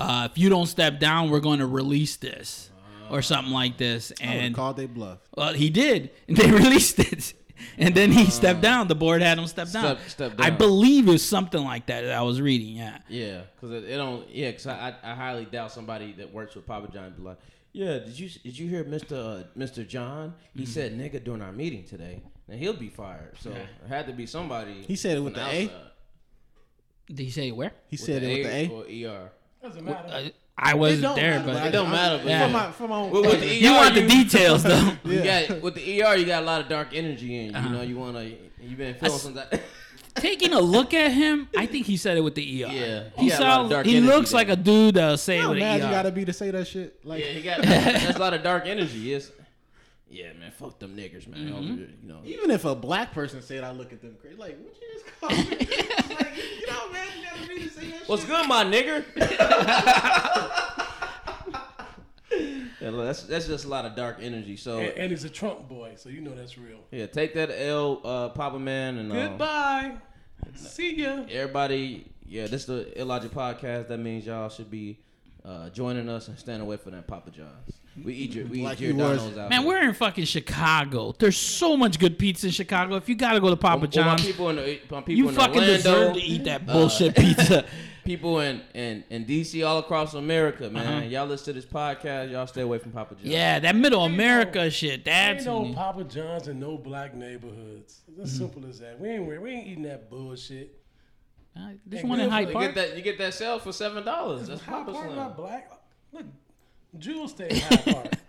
uh, 0.00 0.28
if 0.30 0.36
you 0.38 0.48
don't 0.48 0.66
step 0.66 0.98
down, 0.98 1.30
we're 1.30 1.40
going 1.40 1.60
to 1.60 1.66
release 1.66 2.16
this." 2.16 2.70
Or 3.10 3.22
something 3.22 3.52
like 3.52 3.76
this, 3.78 4.12
and 4.20 4.54
called 4.54 4.76
they 4.76 4.86
bluff. 4.86 5.18
well, 5.36 5.52
he 5.54 5.70
did. 5.70 6.10
And 6.28 6.36
they 6.36 6.50
released 6.64 6.98
it, 6.98 7.32
and 7.76 7.94
then 7.94 8.12
he 8.12 8.26
stepped 8.26 8.60
down. 8.60 8.88
The 8.88 8.94
board 8.94 9.22
had 9.22 9.38
him 9.38 9.46
step 9.46 9.70
down. 9.70 9.96
Step- 10.06 10.08
step 10.08 10.32
I 10.40 10.50
believe 10.50 11.08
it 11.08 11.10
was 11.12 11.24
something 11.26 11.62
like 11.62 11.86
that 11.86 12.02
that 12.02 12.12
I 12.12 12.22
was 12.22 12.40
reading. 12.40 12.76
Yeah. 12.76 12.98
Yeah, 13.08 13.40
because 13.54 13.72
it, 13.82 13.88
it 13.88 13.96
don't. 13.96 14.28
Yeah, 14.30 14.50
because 14.50 14.66
I, 14.66 14.94
I 15.02 15.12
I 15.12 15.14
highly 15.14 15.44
doubt 15.46 15.72
somebody 15.72 16.12
that 16.18 16.32
works 16.32 16.54
with 16.54 16.66
Papa 16.66 16.90
John 16.92 17.12
be 17.16 17.22
like, 17.22 17.38
yeah, 17.72 17.98
did 17.98 18.18
you 18.18 18.28
did 18.44 18.58
you 18.58 18.68
hear 18.68 18.84
Mister 18.84 19.16
uh, 19.16 19.42
Mister 19.54 19.84
John? 19.84 20.34
He 20.54 20.62
Mm-hmm. 20.62 20.70
said 20.72 20.98
nigga 20.98 21.22
during 21.22 21.42
our 21.42 21.52
meeting 21.52 21.84
today, 21.84 22.22
and 22.48 22.58
he'll 22.58 22.72
be 22.74 22.88
fired. 22.88 23.36
So 23.40 23.50
it 23.50 23.66
had 23.88 24.06
to 24.06 24.12
be 24.12 24.26
somebody. 24.26 24.82
He 24.86 24.96
said 24.96 25.16
it 25.16 25.20
with 25.20 25.34
from 25.34 25.44
the 25.44 25.48
A? 25.50 25.70
Did 27.08 27.18
he 27.24 27.30
say 27.30 27.50
where? 27.52 27.72
He 27.88 27.96
said 27.96 28.22
it 28.22 28.44
with 28.44 28.92
the 28.92 29.04
A. 29.06 29.08
or 29.08 29.20
ER. 29.24 29.32
Doesn't 29.62 29.84
matter. 29.84 30.08
Uh, 30.12 30.28
I 30.60 30.74
wasn't 30.74 31.02
don't 31.02 31.16
there, 31.16 31.38
matter, 31.40 31.52
but 31.52 31.66
It 31.66 31.70
don't 31.70 31.90
matter, 31.90 32.18
but 32.18 32.26
Yeah. 32.28 32.42
From 32.44 32.52
my 32.52 32.72
from 32.72 32.90
my 32.90 33.02
With, 33.06 33.26
with 33.26 33.40
the 33.40 33.46
ER, 33.48 33.52
you 33.52 33.72
want 33.74 33.94
the 33.94 34.02
you- 34.02 34.08
details 34.08 34.62
though. 34.64 34.92
You 35.04 35.22
got 35.22 35.62
with 35.62 35.74
the 35.76 36.02
ER, 36.02 36.16
you 36.16 36.24
got 36.26 36.42
a 36.42 36.46
lot 36.46 36.60
of 36.60 36.68
dark 36.68 36.88
energy 36.92 37.36
in 37.38 37.46
you. 37.50 37.54
Uh-huh. 37.56 37.68
You 37.68 37.74
know, 37.76 37.82
you 37.82 37.96
want 37.96 38.16
to. 38.16 38.24
You've 38.60 38.76
been 38.78 38.94
feeling 38.94 39.14
s- 39.14 39.22
some. 39.22 39.34
that- 39.34 39.60
Taking 40.16 40.52
a 40.52 40.60
look 40.60 40.94
at 40.94 41.12
him, 41.12 41.48
I 41.56 41.66
think 41.66 41.86
he 41.86 41.96
said 41.96 42.16
it 42.16 42.22
with 42.22 42.34
the 42.34 42.64
ER. 42.64 42.66
Yeah, 42.72 43.04
he 43.16 43.24
he 43.24 43.28
got 43.30 43.38
a 43.40 43.44
lot 43.44 43.60
of 43.66 43.70
sounds. 43.70 43.86
He 43.88 44.00
looks 44.00 44.30
there. 44.32 44.38
like 44.40 44.48
a 44.48 44.56
dude 44.56 44.94
that'll 44.96 45.16
say 45.16 45.38
it 45.38 45.42
How 45.42 45.50
with 45.50 45.58
mad 45.60 45.80
the 45.80 45.84
you 45.84 45.90
ER. 45.90 45.94
gotta 45.94 46.10
be 46.10 46.24
to 46.24 46.32
say 46.32 46.50
that 46.50 46.66
shit? 46.66 46.98
Like 47.06 47.20
yeah, 47.24 47.30
he 47.30 47.42
got. 47.42 47.62
that's 47.62 48.16
a 48.16 48.18
lot 48.18 48.34
of 48.34 48.42
dark 48.42 48.66
energy. 48.66 48.98
Yes. 48.98 49.30
Yeah, 50.10 50.32
man, 50.40 50.50
fuck 50.50 50.78
them 50.80 50.96
niggers, 50.96 51.28
man. 51.28 51.48
Mm-hmm. 51.52 51.76
You 52.02 52.08
know, 52.08 52.20
Even 52.24 52.50
if 52.50 52.64
a 52.64 52.74
black 52.74 53.12
person 53.12 53.42
said 53.42 53.62
I 53.62 53.70
look 53.72 53.92
at 53.92 54.00
them 54.00 54.16
crazy, 54.20 54.36
like 54.36 54.56
what 54.58 54.74
you 54.80 54.88
just 54.94 55.20
call 55.20 55.30
me? 55.30 56.27
It's 56.90 56.92
like, 56.92 56.92
you 56.92 56.92
know, 56.92 56.92
man, 56.92 57.06
you 57.18 57.24
gotta 57.30 57.48
really 57.48 57.68
say 57.68 57.90
that 57.90 58.08
what's 58.08 58.22
shit. 58.22 58.30
good, 58.30 58.48
my 58.48 58.64
nigger? 58.64 59.04
yeah, 62.80 62.90
look, 62.90 63.06
that's 63.06 63.22
that's 63.22 63.46
just 63.46 63.64
a 63.64 63.68
lot 63.68 63.84
of 63.84 63.94
dark 63.96 64.18
energy. 64.20 64.56
So 64.56 64.78
And, 64.78 64.88
and 64.98 65.10
he's 65.10 65.24
a 65.24 65.30
Trump 65.30 65.68
boy, 65.68 65.94
so 65.96 66.08
you 66.08 66.20
know 66.20 66.34
that's 66.34 66.58
real. 66.58 66.78
yeah, 66.90 67.06
take 67.06 67.34
that 67.34 67.50
L, 67.50 68.00
uh, 68.04 68.28
Papa 68.30 68.58
Man, 68.58 68.98
and 68.98 69.12
um, 69.12 69.18
Goodbye. 69.18 69.92
See 70.54 71.02
ya. 71.02 71.24
everybody. 71.30 72.06
Yeah, 72.26 72.46
this 72.46 72.62
is 72.62 72.66
the 72.66 73.00
Illogic 73.00 73.30
podcast. 73.32 73.88
That 73.88 73.98
means 73.98 74.26
y'all 74.26 74.48
should 74.50 74.70
be 74.70 74.98
uh, 75.44 75.70
joining 75.70 76.08
us 76.08 76.28
and 76.28 76.38
stand 76.38 76.62
away 76.62 76.76
from 76.76 76.92
that 76.92 77.06
Papa 77.06 77.30
John's. 77.30 77.80
We 78.04 78.14
eat 78.14 78.34
your 78.34 78.46
we 78.46 78.62
Like 78.62 78.80
eat 78.80 78.84
your 78.84 78.92
you 78.92 78.98
Domino's 78.98 79.38
out. 79.38 79.50
Man, 79.50 79.60
here. 79.60 79.68
we're 79.68 79.88
in 79.88 79.94
fucking 79.94 80.24
Chicago. 80.24 81.14
There's 81.18 81.36
so 81.36 81.76
much 81.76 81.98
good 81.98 82.18
pizza 82.18 82.46
in 82.46 82.52
Chicago. 82.52 82.96
If 82.96 83.08
you 83.08 83.16
gotta 83.16 83.40
go 83.40 83.50
to 83.50 83.56
Papa 83.56 83.80
Well, 83.80 83.80
my 83.80 83.86
John's, 83.86 84.24
people 84.24 84.50
in 84.50 84.56
the, 84.56 84.80
my 84.90 85.00
people 85.00 85.14
you 85.14 85.28
in 85.28 85.34
fucking 85.34 85.54
Orlando, 85.56 85.76
deserve 85.76 86.14
to 86.14 86.20
eat 86.20 86.44
that 86.44 86.62
uh, 86.68 86.72
bullshit 86.72 87.16
pizza. 87.16 87.64
people 88.04 88.40
in, 88.40 88.62
in, 88.72 89.04
in 89.10 89.26
DC, 89.26 89.66
all 89.66 89.78
across 89.78 90.14
America, 90.14 90.70
man. 90.70 90.86
Uh-huh. 90.86 91.06
Y'all 91.06 91.26
listen 91.26 91.46
to 91.46 91.60
this 91.60 91.70
podcast. 91.70 92.30
Y'all 92.30 92.46
stay 92.46 92.62
away 92.62 92.78
from 92.78 92.92
Papa 92.92 93.14
John's. 93.14 93.28
Yeah, 93.28 93.58
that 93.58 93.76
middle 93.76 94.04
America 94.04 94.70
shit. 94.70 95.04
That's 95.04 95.46
Ain't 95.46 95.68
no 95.68 95.74
Papa 95.74 96.04
John's 96.04 96.48
in 96.48 96.58
no 96.60 96.78
black 96.78 97.14
neighborhoods. 97.14 98.00
It's 98.08 98.18
as 98.18 98.30
mm-hmm. 98.30 98.38
simple 98.38 98.68
as 98.68 98.80
that. 98.80 98.98
We 98.98 99.08
ain't 99.08 99.42
we 99.42 99.50
ain't 99.50 99.66
eating 99.66 99.84
that 99.84 100.08
bullshit. 100.08 100.77
Uh, 101.58 101.70
this 101.86 102.00
And 102.00 102.08
one 102.10 102.20
in 102.20 102.26
good 102.26 102.32
Hyde 102.32 102.44
for- 102.44 102.50
You 102.50 102.54
Park. 102.54 102.74
get 102.74 102.88
that 102.90 102.96
you 102.96 103.02
get 103.02 103.18
that 103.18 103.34
sale 103.34 103.58
for 103.58 103.72
seven 103.72 104.04
dollars. 104.04 104.46
That's 104.48 104.60
Hyde 104.60 104.74
Papa 104.86 104.92
Park 104.92 105.04
Slim. 105.06 105.16
not 105.16 105.36
black. 105.36 105.70
Look, 106.12 106.26
Jewel 106.98 107.26
stay 107.28 107.48
in 107.50 107.56
Hyde 107.60 107.84
Park. 107.84 108.14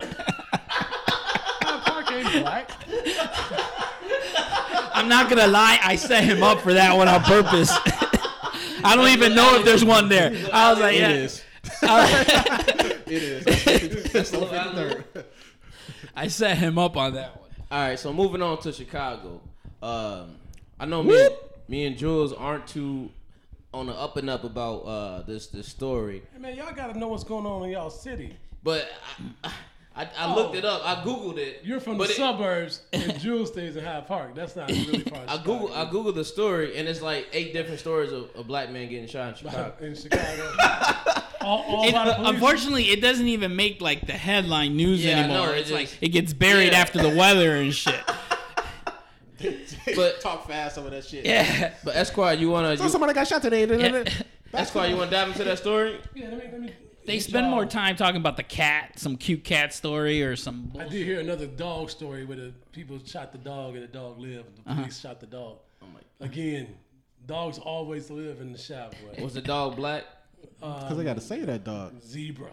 Hyde 1.62 1.82
Park 1.84 2.12
ain't 2.12 2.42
black. 2.42 2.70
I'm 4.92 5.08
not 5.08 5.28
gonna 5.30 5.46
lie, 5.46 5.78
I 5.82 5.96
set 5.96 6.24
him 6.24 6.42
up 6.42 6.60
for 6.60 6.72
that 6.74 6.96
one 6.96 7.08
on 7.08 7.22
purpose. 7.22 7.70
I 8.82 8.94
don't 8.96 9.08
even 9.08 9.34
know 9.34 9.56
if 9.56 9.64
there's 9.64 9.84
one 9.84 10.08
there. 10.08 10.32
I 10.52 10.70
was 10.70 10.80
like, 10.80 10.94
It 10.96 11.00
yeah. 11.00 11.08
is. 11.10 11.44
It 13.12 13.22
is. 13.24 14.12
That's 14.12 14.32
a 14.32 14.38
little 14.38 14.54
out 14.54 14.74
there. 14.76 15.04
I 16.14 16.28
set 16.28 16.58
him 16.58 16.78
up 16.78 16.96
on 16.96 17.14
that 17.14 17.40
one. 17.40 17.50
All 17.70 17.80
right, 17.88 17.98
so 17.98 18.12
moving 18.12 18.40
on 18.40 18.58
to 18.60 18.72
Chicago. 18.72 19.40
Um, 19.82 20.36
I 20.78 20.86
know 20.86 21.02
me, 21.02 21.28
me 21.66 21.86
and 21.86 21.96
Jules 21.98 22.32
aren't 22.32 22.66
too 22.68 23.10
on 23.72 23.86
the 23.86 23.92
up 23.92 24.16
and 24.16 24.28
up 24.28 24.44
about 24.44 24.78
uh, 24.80 25.22
this 25.22 25.46
this 25.48 25.68
story, 25.68 26.22
Hey, 26.32 26.38
man, 26.40 26.56
y'all 26.56 26.72
gotta 26.74 26.98
know 26.98 27.08
what's 27.08 27.24
going 27.24 27.46
on 27.46 27.62
in 27.64 27.70
y'all 27.70 27.90
city. 27.90 28.36
but 28.62 28.90
I, 29.44 29.52
I, 29.96 30.08
I 30.18 30.34
looked 30.34 30.54
it 30.56 30.64
up. 30.64 30.82
I 30.84 31.02
googled 31.04 31.38
it. 31.38 31.60
You're 31.64 31.80
from 31.80 31.98
the 31.98 32.04
it- 32.04 32.10
suburbs, 32.10 32.82
and 32.92 33.18
Jewel 33.20 33.46
stays 33.46 33.76
in 33.76 33.84
Hyde 33.84 34.06
Park. 34.06 34.34
That's 34.34 34.56
not 34.56 34.68
really 34.70 35.02
part 35.04 35.28
of 35.28 35.40
I 35.40 35.42
google 35.42 35.72
I 35.74 35.84
googled 35.86 36.14
the 36.14 36.24
story, 36.24 36.76
and 36.76 36.88
it's 36.88 37.00
like 37.02 37.28
eight 37.32 37.52
different 37.52 37.80
stories 37.80 38.12
of 38.12 38.28
a 38.36 38.42
black 38.42 38.70
man 38.70 38.88
getting 38.88 39.08
shot 39.08 39.28
in 39.28 39.34
Chicago. 39.36 39.74
in 39.80 39.94
Chicago. 39.94 40.52
all 41.40 41.62
all 41.68 41.88
It- 41.88 41.92
by 41.92 42.06
the 42.06 42.14
police. 42.14 42.28
unfortunately, 42.34 42.84
it 42.90 43.00
doesn't 43.00 43.28
even 43.28 43.54
make 43.56 43.80
like 43.80 44.06
the 44.06 44.12
headline 44.14 44.76
news 44.76 45.04
Yeah, 45.04 45.20
anymore. 45.20 45.46
know, 45.48 45.52
it 45.52 45.58
it's 45.60 45.70
like 45.70 45.96
it 46.00 46.08
gets 46.08 46.32
buried 46.32 46.72
Yeah. 46.72 46.78
after 46.80 47.00
the 47.00 47.14
weather 47.16 47.56
and 47.56 47.72
shit. 47.74 48.00
But 49.96 50.20
Talk 50.20 50.46
fast 50.48 50.78
over 50.78 50.90
that 50.90 51.04
shit. 51.04 51.24
Yeah. 51.24 51.74
but 51.84 51.96
Esquire, 51.96 52.34
you 52.34 52.50
wanna 52.50 52.76
So 52.76 52.84
you, 52.84 52.90
somebody 52.90 53.12
got 53.14 53.26
shot 53.26 53.42
today. 53.42 53.62
Esquire, 54.52 54.88
you 54.88 54.96
wanna 54.96 55.10
dive 55.10 55.28
into 55.28 55.44
that 55.44 55.58
story? 55.58 55.98
Yeah, 56.14 56.28
let 56.28 56.36
me, 56.38 56.44
let 56.52 56.60
me 56.60 56.72
They 57.06 57.18
spend 57.20 57.46
y'all- 57.46 57.54
more 57.54 57.66
time 57.66 57.96
talking 57.96 58.20
about 58.20 58.36
the 58.36 58.42
cat, 58.42 58.98
some 58.98 59.16
cute 59.16 59.44
cat 59.44 59.72
story 59.72 60.22
or 60.22 60.36
some. 60.36 60.72
I 60.78 60.84
did 60.84 61.04
hear 61.06 61.20
another 61.20 61.46
dog 61.46 61.90
story 61.90 62.24
where 62.24 62.36
the 62.36 62.52
people 62.72 62.98
shot 63.04 63.32
the 63.32 63.38
dog 63.38 63.74
and 63.74 63.82
the 63.82 63.88
dog 63.88 64.18
lived. 64.18 64.64
The 64.64 64.70
Uh-huh. 64.70 64.80
police 64.82 65.00
shot 65.00 65.20
the 65.20 65.26
dog. 65.26 65.58
Oh 65.82 65.86
my! 65.94 66.26
Again, 66.26 66.74
dogs 67.26 67.58
always 67.58 68.10
live 68.10 68.40
in 68.40 68.52
the 68.52 68.58
shop. 68.58 68.94
Boy. 69.16 69.22
Was 69.22 69.34
the 69.34 69.40
dog 69.42 69.76
black? 69.76 70.04
Um, 70.62 70.80
because 70.80 70.96
they 70.98 71.04
got 71.04 71.14
to 71.16 71.20
say 71.22 71.40
that 71.44 71.64
dog. 71.64 71.94
Zebra. 72.02 72.50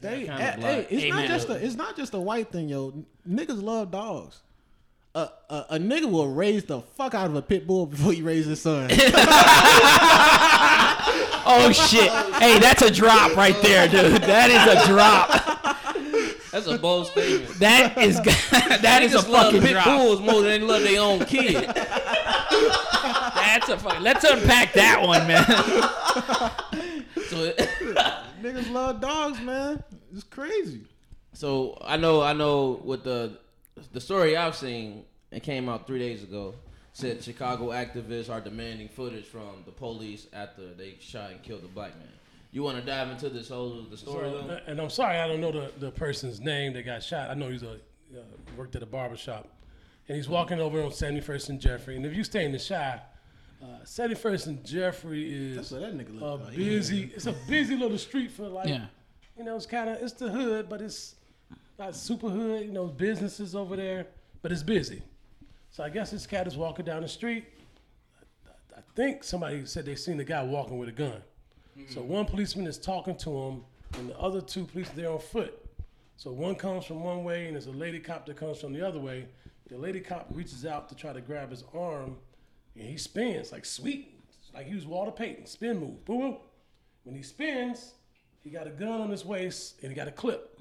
They, 0.00 0.08
eh, 0.08 0.26
kinda 0.26 0.34
hey, 0.36 0.60
hey, 0.60 0.86
it's 0.90 1.02
Hey, 1.04 1.10
not 1.10 1.26
just 1.26 1.48
a 1.50 1.52
it's 1.64 1.74
not 1.74 1.96
just 1.96 2.14
a 2.14 2.18
white 2.20 2.50
thing, 2.50 2.68
yo. 2.70 3.04
Niggas 3.28 3.62
love 3.62 3.90
dogs. 3.90 4.40
A, 5.14 5.28
a, 5.48 5.66
a 5.70 5.78
nigga 5.78 6.08
will 6.10 6.28
raise 6.28 6.64
the 6.64 6.80
fuck 6.80 7.14
out 7.14 7.26
of 7.26 7.34
a 7.34 7.42
pit 7.42 7.66
bull 7.66 7.86
before 7.86 8.12
he 8.12 8.22
raises 8.22 8.46
his 8.46 8.62
son. 8.62 8.90
Oh 11.52 11.72
shit! 11.72 12.10
hey, 12.34 12.58
that's 12.60 12.82
a 12.82 12.90
drop 12.90 13.34
right 13.34 13.56
there, 13.62 13.88
dude. 13.88 14.22
That 14.22 14.50
is 14.50 14.84
a 14.84 14.86
drop. 14.86 15.30
That's 16.52 16.66
a 16.66 16.78
bold 16.78 17.06
statement. 17.08 17.58
That 17.58 17.96
is 17.98 18.20
that 18.50 19.02
is 19.02 19.14
a 19.14 19.18
Niggas 19.18 19.28
love 19.28 19.44
fucking 19.46 19.62
pit 19.62 19.70
drop. 19.72 19.84
bulls 19.86 20.20
more 20.20 20.42
than 20.42 20.44
they 20.44 20.58
love 20.60 20.82
their 20.82 21.00
own 21.00 21.24
kid. 21.24 21.64
That's 23.34 23.68
a 23.68 23.78
fucking. 23.78 24.02
Let's 24.02 24.22
unpack 24.24 24.74
that 24.74 25.00
one, 25.02 25.26
man. 25.26 25.44
So, 27.28 27.52
Niggas 28.42 28.70
love 28.70 29.00
dogs, 29.00 29.40
man. 29.40 29.82
It's 30.12 30.24
crazy. 30.24 30.82
so 31.32 31.78
I 31.84 31.96
know, 31.96 32.20
I 32.22 32.32
know. 32.32 32.80
With 32.84 33.04
the 33.04 33.38
the 33.92 34.00
story 34.00 34.36
I've 34.36 34.56
seen, 34.56 35.04
it 35.30 35.42
came 35.42 35.68
out 35.68 35.86
three 35.86 35.98
days 35.98 36.22
ago. 36.22 36.54
Said 36.92 37.22
Chicago 37.22 37.68
activists 37.68 38.28
are 38.28 38.40
demanding 38.40 38.88
footage 38.88 39.24
from 39.24 39.62
the 39.64 39.70
police 39.70 40.26
after 40.32 40.74
they 40.74 40.96
shot 41.00 41.30
and 41.30 41.42
killed 41.42 41.62
a 41.64 41.68
black 41.68 41.96
man. 41.98 42.08
You 42.52 42.64
want 42.64 42.78
to 42.80 42.84
dive 42.84 43.08
into 43.10 43.28
this 43.28 43.48
whole 43.48 43.80
the 43.88 43.96
story 43.96 44.28
So, 44.28 44.42
though? 44.42 44.58
and 44.66 44.80
I'm 44.80 44.90
sorry, 44.90 45.18
I 45.18 45.28
don't 45.28 45.40
know 45.40 45.52
the, 45.52 45.70
the 45.78 45.92
person's 45.92 46.40
name 46.40 46.72
that 46.72 46.82
got 46.82 47.02
shot. 47.02 47.30
I 47.30 47.34
know 47.34 47.48
he's 47.48 47.62
a 47.62 47.74
uh, 47.74 48.22
worked 48.56 48.74
at 48.74 48.82
a 48.82 48.86
barber 48.86 49.16
shop, 49.16 49.48
and 50.08 50.16
he's 50.16 50.28
walking 50.28 50.58
over 50.60 50.82
on 50.82 50.90
71st 50.90 51.48
and 51.50 51.60
Jeffrey. 51.60 51.94
And 51.94 52.04
if 52.04 52.12
you 52.16 52.24
stay 52.24 52.44
in 52.44 52.50
the 52.50 52.58
Chi, 52.58 53.00
uh, 53.62 53.66
71st 53.84 54.46
and 54.48 54.64
Jeffrey 54.64 55.32
is 55.32 55.56
That's 55.56 55.70
what 55.70 55.80
that 55.82 55.96
nigga 55.96 56.20
a 56.20 56.24
look 56.24 56.40
like. 56.46 56.56
busy. 56.56 57.12
It's 57.14 57.26
a 57.26 57.34
busy 57.48 57.76
little 57.76 57.98
street 57.98 58.32
for 58.32 58.48
like, 58.48 58.66
Yeah. 58.68 58.86
you 59.38 59.44
know, 59.44 59.54
it's 59.54 59.66
kind 59.66 59.88
of 59.90 59.98
it's 60.02 60.14
the 60.14 60.28
hood, 60.28 60.68
but 60.68 60.80
it's 60.82 61.14
not 61.80 61.96
super 61.96 62.28
hood. 62.28 62.66
You 62.66 62.72
know, 62.72 62.86
businesses 62.86 63.56
over 63.56 63.74
there, 63.74 64.06
but 64.42 64.52
it's 64.52 64.62
busy. 64.62 65.02
So 65.70 65.82
I 65.82 65.88
guess 65.88 66.10
this 66.10 66.26
cat 66.26 66.46
is 66.46 66.56
walking 66.56 66.84
down 66.84 67.02
the 67.02 67.08
street. 67.08 67.46
I 68.76 68.82
think 68.94 69.24
somebody 69.24 69.64
said 69.66 69.86
they 69.86 69.96
seen 69.96 70.18
the 70.18 70.24
guy 70.24 70.42
walking 70.42 70.78
with 70.78 70.88
a 70.88 70.92
gun. 70.92 71.22
So 71.88 72.00
mm-hmm. 72.00 72.08
one 72.08 72.26
policeman 72.26 72.66
is 72.66 72.78
talking 72.78 73.16
to 73.16 73.30
him, 73.30 73.64
and 73.94 74.10
the 74.10 74.18
other 74.18 74.40
two 74.40 74.64
policemen 74.64 74.96
they're 74.96 75.10
on 75.10 75.20
foot. 75.20 75.56
So 76.16 76.30
one 76.30 76.54
comes 76.54 76.84
from 76.84 77.02
one 77.02 77.24
way, 77.24 77.46
and 77.46 77.54
there's 77.54 77.66
a 77.66 77.72
lady 77.72 77.98
cop 77.98 78.26
that 78.26 78.36
comes 78.36 78.60
from 78.60 78.74
the 78.74 78.86
other 78.86 78.98
way. 78.98 79.26
The 79.68 79.78
lady 79.78 80.00
cop 80.00 80.26
reaches 80.30 80.66
out 80.66 80.88
to 80.90 80.94
try 80.94 81.12
to 81.14 81.20
grab 81.20 81.50
his 81.50 81.64
arm, 81.72 82.16
and 82.74 82.86
he 82.86 82.98
spins 82.98 83.52
like 83.52 83.64
sweet, 83.64 84.20
like 84.52 84.66
he 84.66 84.74
was 84.74 84.86
Walter 84.86 85.12
Payton. 85.12 85.46
Spin 85.46 85.78
move, 85.78 86.04
boom. 86.04 86.36
When 87.04 87.16
he 87.16 87.22
spins, 87.22 87.94
he 88.42 88.50
got 88.50 88.66
a 88.66 88.70
gun 88.70 89.00
on 89.00 89.10
his 89.10 89.24
waist, 89.24 89.76
and 89.80 89.90
he 89.90 89.96
got 89.96 90.08
a 90.08 90.12
clip. 90.12 90.59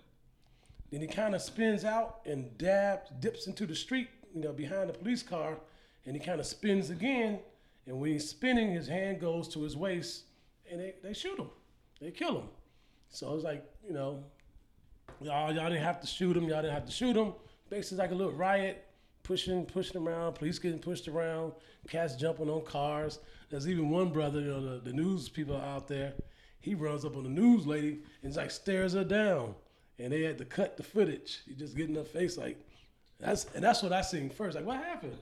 Then 0.91 1.01
he 1.01 1.07
kind 1.07 1.35
of 1.35 1.41
spins 1.41 1.85
out 1.85 2.21
and 2.25 2.57
dabs, 2.57 3.11
dips 3.19 3.47
into 3.47 3.65
the 3.65 3.75
street, 3.75 4.09
you 4.33 4.41
know, 4.41 4.51
behind 4.51 4.89
the 4.89 4.93
police 4.93 5.23
car, 5.23 5.57
and 6.05 6.15
he 6.15 6.21
kind 6.21 6.39
of 6.39 6.45
spins 6.45 6.89
again. 6.89 7.39
And 7.85 7.99
when 7.99 8.11
he's 8.11 8.27
spinning, 8.27 8.71
his 8.71 8.87
hand 8.87 9.19
goes 9.19 9.47
to 9.49 9.61
his 9.61 9.75
waist, 9.75 10.23
and 10.71 10.79
they, 10.79 10.95
they 11.03 11.13
shoot 11.13 11.37
him. 11.37 11.49
They 12.01 12.11
kill 12.11 12.39
him. 12.39 12.49
So 13.09 13.33
it's 13.35 13.43
like, 13.43 13.63
you 13.85 13.93
know, 13.93 14.23
y'all, 15.21 15.53
y'all 15.53 15.69
didn't 15.69 15.83
have 15.83 15.99
to 16.01 16.07
shoot 16.07 16.35
him. 16.35 16.43
Y'all 16.43 16.61
didn't 16.61 16.73
have 16.73 16.85
to 16.85 16.91
shoot 16.91 17.15
him. 17.15 17.33
Basically, 17.69 17.97
like 17.97 18.11
a 18.11 18.15
little 18.15 18.33
riot, 18.33 18.85
pushing, 19.23 19.65
pushing 19.65 20.01
around, 20.01 20.33
police 20.33 20.57
getting 20.57 20.79
pushed 20.79 21.07
around, 21.07 21.53
cats 21.87 22.15
jumping 22.15 22.49
on 22.49 22.63
cars. 22.65 23.19
There's 23.49 23.67
even 23.67 23.89
one 23.89 24.09
brother, 24.09 24.39
you 24.39 24.47
know, 24.47 24.79
the, 24.79 24.89
the 24.89 24.93
news 24.93 25.29
people 25.29 25.55
out 25.55 25.87
there. 25.87 26.13
He 26.61 26.75
runs 26.75 27.05
up 27.05 27.15
on 27.15 27.23
the 27.23 27.29
news 27.29 27.65
lady 27.65 28.01
and 28.21 28.31
he's 28.31 28.37
like 28.37 28.51
stares 28.51 28.93
her 28.93 29.03
down, 29.03 29.55
and 29.99 30.11
they 30.11 30.21
had 30.23 30.37
to 30.37 30.45
cut 30.45 30.77
the 30.77 30.83
footage. 30.83 31.41
He 31.47 31.53
just 31.53 31.75
getting 31.75 31.95
her 31.95 32.03
face 32.03 32.37
like, 32.37 32.57
that's 33.19 33.45
and 33.53 33.63
that's 33.63 33.83
what 33.83 33.91
I 33.93 34.01
seen 34.01 34.29
first. 34.29 34.55
Like, 34.55 34.65
what 34.65 34.77
happened? 34.77 35.17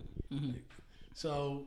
So 1.14 1.64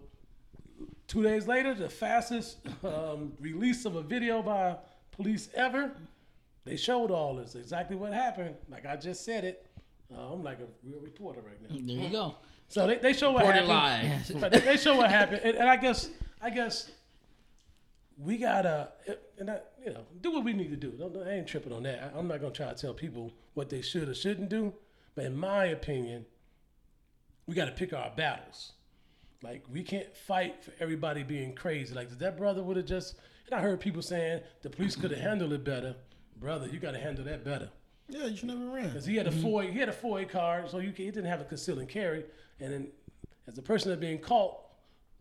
two 1.08 1.22
days 1.22 1.46
later, 1.48 1.74
the 1.74 1.88
fastest 1.88 2.58
um, 2.84 3.32
release 3.40 3.84
of 3.84 3.96
a 3.96 4.02
video 4.02 4.42
by 4.42 4.76
police 5.10 5.48
ever. 5.54 5.90
They 6.64 6.76
showed 6.76 7.10
all 7.10 7.34
this, 7.34 7.54
exactly 7.54 7.96
what 7.96 8.12
happened. 8.12 8.54
Like 8.70 8.86
I 8.86 8.96
just 8.96 9.24
said 9.24 9.44
it. 9.44 9.66
Uh, 10.14 10.32
I'm 10.34 10.42
like 10.44 10.58
a 10.60 10.66
real 10.86 11.00
reporter 11.00 11.40
right 11.40 11.60
now. 11.62 11.68
There 11.94 12.04
you 12.04 12.10
go. 12.10 12.34
So 12.68 12.86
they, 12.86 12.96
they 12.98 13.12
show 13.12 13.32
what 13.32 13.44
Reported 13.46 13.66
happened. 13.68 14.40
live. 14.40 14.52
They, 14.52 14.58
they 14.60 14.76
show 14.76 14.96
what 14.96 15.10
happened, 15.10 15.40
and, 15.42 15.56
and 15.56 15.68
I 15.68 15.76
guess 15.76 16.10
I 16.40 16.50
guess 16.50 16.90
we 18.22 18.36
gotta 18.36 18.90
and 19.38 19.50
I, 19.50 19.60
you 19.84 19.92
know 19.92 20.04
do 20.20 20.30
what 20.30 20.44
we 20.44 20.52
need 20.52 20.70
to 20.70 20.76
do. 20.76 20.90
Don't, 20.90 21.16
I 21.16 21.32
ain't 21.32 21.46
tripping 21.46 21.72
on 21.72 21.82
that. 21.84 22.12
I, 22.14 22.18
I'm 22.18 22.28
not 22.28 22.40
gonna 22.40 22.52
try 22.52 22.68
to 22.68 22.74
tell 22.74 22.94
people 22.94 23.32
what 23.54 23.70
they 23.70 23.82
should 23.82 24.08
or 24.08 24.14
shouldn't 24.14 24.50
do. 24.50 24.74
But 25.14 25.24
in 25.24 25.36
my 25.36 25.66
opinion, 25.66 26.26
we 27.46 27.54
gotta 27.54 27.72
pick 27.72 27.92
our 27.92 28.12
battles. 28.14 28.72
Like 29.42 29.64
we 29.72 29.82
can't 29.82 30.14
fight 30.16 30.62
for 30.62 30.72
everybody 30.80 31.22
being 31.22 31.54
crazy. 31.54 31.94
Like 31.94 32.10
that 32.18 32.36
brother 32.36 32.62
would 32.62 32.76
have 32.76 32.86
just. 32.86 33.16
And 33.46 33.58
I 33.58 33.62
heard 33.62 33.80
people 33.80 34.02
saying 34.02 34.42
the 34.62 34.70
police 34.70 34.94
could 34.94 35.10
have 35.10 35.20
handled 35.20 35.52
it 35.52 35.64
better. 35.64 35.96
Brother, 36.36 36.68
you 36.68 36.78
got 36.78 36.92
to 36.92 36.98
handle 36.98 37.24
that 37.24 37.44
better. 37.44 37.68
Yeah, 38.08 38.26
you 38.26 38.36
should 38.36 38.48
never 38.48 38.64
ran. 38.64 38.88
because 38.88 39.04
he 39.04 39.16
had 39.16 39.26
a 39.26 39.30
mm-hmm. 39.30 39.42
four 39.42 39.62
he 39.62 39.78
had 39.78 39.88
a 39.88 39.92
FOID 39.92 40.28
card, 40.28 40.70
so 40.70 40.78
you 40.78 40.92
can, 40.92 41.04
he 41.04 41.10
didn't 41.10 41.28
have 41.28 41.40
a 41.40 41.44
conceal 41.44 41.78
and 41.78 41.88
carry. 41.88 42.24
And 42.60 42.72
then, 42.72 42.88
as 43.46 43.58
a 43.58 43.62
person 43.62 43.90
that's 43.90 44.00
being 44.00 44.18
caught 44.18 44.56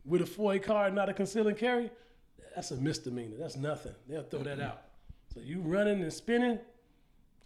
with 0.06 0.22
a 0.22 0.25
FOID 0.25 0.63
card, 0.63 0.94
not 0.94 1.10
a 1.10 1.13
conceal 1.13 1.48
and 1.48 1.58
carry, 1.58 1.91
that's 2.60 2.72
a 2.72 2.75
misdemeanor. 2.75 3.38
That's 3.39 3.56
nothing. 3.56 3.94
They'll 4.10 4.24
throw 4.24 4.44
that 4.44 4.60
out. 4.60 4.82
So 5.34 5.39
you 5.39 5.62
running 5.62 6.01
and 6.01 6.12
spinning, 6.12 6.60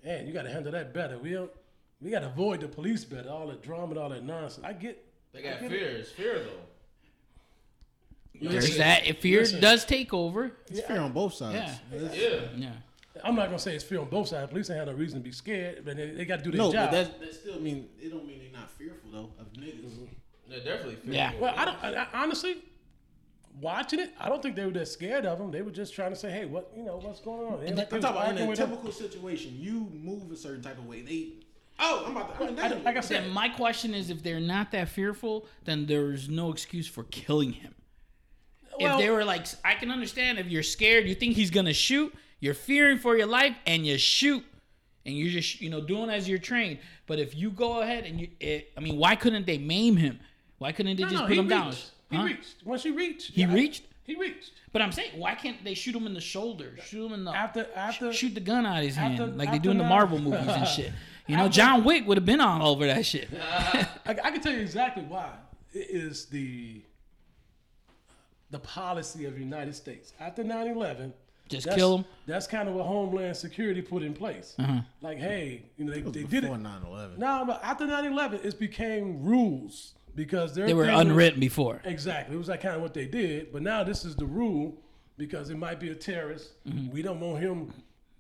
man, 0.04 0.26
you 0.26 0.34
got 0.34 0.42
to 0.42 0.50
handle 0.50 0.72
that 0.72 0.92
better. 0.92 1.20
We 1.20 1.34
don't, 1.34 1.52
we 2.02 2.10
got 2.10 2.22
to 2.22 2.26
avoid 2.30 2.62
the 2.62 2.68
police 2.68 3.06
better. 3.06 3.30
All 3.30 3.46
the 3.46 3.54
drama 3.54 3.92
and 3.92 3.98
all 4.00 4.10
that 4.10 4.24
nonsense. 4.24 4.66
I 4.66 4.74
get. 4.74 5.06
They 5.32 5.44
got 5.44 5.60
fear. 5.60 5.70
It's 5.98 6.10
fear 6.10 6.40
though. 6.40 6.50
There's 8.50 8.76
that. 8.78 9.06
If 9.06 9.20
fear 9.20 9.42
Listen. 9.42 9.62
does 9.62 9.86
take 9.86 10.16
over, 10.16 10.52
It's 10.68 10.82
fear 10.82 11.00
on 11.00 11.12
both 11.12 11.36
sides. 11.36 11.80
Yeah. 11.94 12.00
Yeah. 12.12 12.40
yeah. 12.56 12.70
I'm 13.24 13.36
not 13.36 13.46
gonna 13.46 13.60
say 13.60 13.76
it's 13.76 13.84
fear 13.84 14.00
on 14.00 14.10
both 14.10 14.30
sides. 14.30 14.50
Police 14.50 14.72
ain't 14.72 14.80
have 14.80 14.88
no 14.88 14.94
reason 14.94 15.20
to 15.20 15.24
be 15.24 15.32
scared, 15.32 15.86
but 15.86 15.96
they, 15.96 16.10
they 16.10 16.26
got 16.26 16.40
to 16.40 16.44
do 16.46 16.50
their 16.52 16.58
No, 16.58 16.72
job. 16.72 16.90
but 16.90 16.92
that, 16.92 17.20
that 17.22 17.34
still 17.36 17.60
mean 17.60 17.88
it 18.02 18.10
don't 18.10 18.26
mean 18.26 18.40
they're 18.40 18.60
not 18.60 18.72
fearful 18.72 19.12
though 19.12 19.30
of 19.40 19.54
niggas. 19.54 20.08
They're 20.50 20.60
definitely 20.64 20.96
fear. 20.96 21.14
Yeah. 21.14 21.34
Well, 21.40 21.54
I 21.56 21.66
don't. 21.66 21.78
I, 21.84 21.94
I- 22.02 22.08
honestly, 22.24 22.58
watching 23.62 24.00
it, 24.00 24.12
I 24.20 24.30
don't 24.30 24.42
think 24.42 24.56
they 24.56 24.66
were 24.66 24.72
that 24.72 24.88
scared 24.88 25.26
of 25.26 25.40
him. 25.40 25.52
They 25.52 25.62
were 25.62 25.72
just 25.72 25.94
trying 25.94 26.12
to 26.12 26.16
say, 26.16 26.32
"Hey, 26.32 26.46
what 26.46 26.72
you 26.76 26.84
know, 26.84 26.98
what's 26.98 27.20
going 27.20 27.54
on?" 27.54 27.60
They 27.62 27.70
I'm 27.70 27.76
talking 27.76 28.04
about 28.04 28.30
in 28.32 28.44
a 28.44 28.48
with 28.48 28.60
him. 28.60 28.70
typical 28.70 28.92
situation, 28.92 29.56
you 29.58 29.90
move 29.94 30.32
a 30.32 30.36
certain 30.36 30.62
type 30.62 30.78
of 30.78 30.86
way. 30.86 31.02
They, 31.02 31.30
oh, 31.80 32.04
I'm 32.06 32.18
about 32.18 32.38
to. 32.38 32.44
I 32.44 32.48
mean, 32.50 32.60
I, 32.60 32.68
like 32.84 32.98
I 32.98 33.02
said, 33.02 33.32
my 33.32 33.50
question 33.50 33.94
is, 33.94 34.10
if 34.10 34.24
they're 34.24 34.40
not 34.40 34.72
that 34.72 34.90
fearful, 34.90 35.48
then 35.66 35.86
there's 35.86 36.30
no 36.30 36.52
excuse 36.52 36.88
for 36.88 37.04
killing 37.06 37.54
him. 37.54 37.74
well, 38.80 38.98
if 38.98 39.04
they 39.04 39.10
were 39.10 39.24
like, 39.26 39.48
I 39.64 39.76
can 39.76 39.92
understand 39.92 40.40
if 40.40 40.48
you're 40.48 40.64
scared, 40.64 41.08
you 41.08 41.16
think 41.16 41.36
he's 41.36 41.52
gonna 41.52 41.74
shoot, 41.74 42.14
you're 42.40 42.54
fearing 42.54 42.98
for 42.98 43.16
your 43.18 43.28
life, 43.28 43.56
and 43.66 43.86
you 43.86 43.98
shoot, 43.98 44.44
and 45.06 45.16
you're 45.16 45.30
just 45.32 45.62
you 45.62 45.70
know 45.70 45.82
doing 45.82 46.10
as 46.10 46.28
you're 46.28 46.40
trained. 46.40 46.80
But 47.06 47.20
if 47.20 47.36
you 47.36 47.52
go 47.52 47.82
ahead 47.82 48.06
and 48.06 48.20
you, 48.20 48.30
it, 48.40 48.72
I 48.78 48.80
mean, 48.80 48.98
why 48.98 49.16
couldn't 49.16 49.46
they 49.46 49.58
maim 49.58 49.98
him? 49.98 50.20
Why 50.58 50.72
couldn't 50.72 50.96
they 50.96 51.04
no, 51.04 51.10
just 51.10 51.22
no, 51.22 51.28
put 51.28 51.34
he 51.34 51.40
him 51.40 51.48
down? 51.50 51.74
Reached. 52.14 52.18
He 52.18 52.18
Huh? 52.18 52.24
reached. 52.26 52.66
Once 52.66 52.84
he 52.84 52.92
reached, 52.92 53.32
He 53.34 53.42
yeah, 53.42 53.54
reached? 53.54 53.84
He 54.06 54.16
reached. 54.16 54.52
But 54.72 54.82
I'm 54.82 54.92
saying, 54.92 55.12
why 55.18 55.34
can't 55.36 55.64
they 55.64 55.74
shoot 55.76 55.96
him 55.96 56.06
in 56.08 56.14
the 56.14 56.20
shoulder? 56.22 56.76
Shoot 56.84 57.06
him 57.06 57.14
in 57.14 57.24
the 57.26 57.32
After- 57.32 57.68
after- 57.76 58.12
shoot 58.12 58.34
the 58.34 58.42
gun 58.42 58.66
out 58.66 58.80
of 58.80 58.84
his 58.86 58.96
hand 58.96 59.38
like 59.38 59.52
they 59.52 59.60
do 59.60 59.72
in 59.72 59.78
the 59.78 59.84
Marvel 59.84 60.20
movies 60.28 60.48
and 60.48 60.68
shit. 60.68 60.92
You 61.28 61.38
know, 61.38 61.48
John 61.48 61.84
Wick 61.86 62.06
would 62.08 62.18
have 62.18 62.26
been 62.26 62.42
all 62.42 62.68
over 62.70 62.86
that 62.86 63.06
shit. 63.06 63.30
I, 63.42 63.88
I 64.06 64.14
can 64.32 64.42
tell 64.42 64.52
you 64.54 64.60
exactly 64.60 65.04
why. 65.04 65.30
It 65.74 65.88
is 65.90 66.26
the 66.26 66.82
the 68.52 68.60
policy 68.60 69.26
of 69.26 69.34
the 69.36 69.40
United 69.40 69.74
States 69.76 70.14
after 70.20 70.44
9/11. 70.44 71.14
Just 71.50 71.66
that's- 71.66 71.78
kill 71.78 71.98
'em? 72.00 72.06
That's 72.26 72.46
kind 72.48 72.68
of 72.70 72.76
what 72.76 72.86
Homeland 72.86 73.36
Security 73.36 73.82
put 73.82 74.02
in 74.04 74.14
place. 74.14 74.56
Uh-huh. 74.60 74.82
Like, 75.02 75.18
hey, 75.18 75.64
you 75.78 75.86
know, 75.86 75.92
they, 75.94 76.02
they 76.02 76.24
did 76.24 76.42
before 76.42 76.56
it. 76.56 76.62
9/11. 76.64 77.18
No, 77.18 77.44
but 77.46 77.62
after 77.64 77.86
9/11, 77.86 78.46
it 78.46 78.60
became 78.60 79.24
rules 79.24 79.94
because 80.16 80.54
They 80.54 80.74
were 80.74 80.86
thing 80.86 80.94
was- 80.96 81.02
unwritten 81.06 81.40
before. 81.40 81.82
Exactly. 81.84 82.36
It 82.36 82.38
was 82.38 82.48
like 82.50 82.62
kind 82.62 82.76
of 82.76 82.82
what 82.82 82.94
they 82.94 83.06
did. 83.06 83.52
But 83.52 83.62
now 83.62 83.84
this 83.84 84.06
is 84.06 84.16
the 84.16 84.26
rule 84.26 84.78
because 85.18 85.50
it 85.50 85.58
might 85.58 85.80
be 85.80 85.90
a 85.90 85.96
terrorist. 85.96 86.52
Mm-hmm. 86.68 86.92
We 86.92 87.02
don't 87.02 87.20
want 87.20 87.40
him 87.40 87.72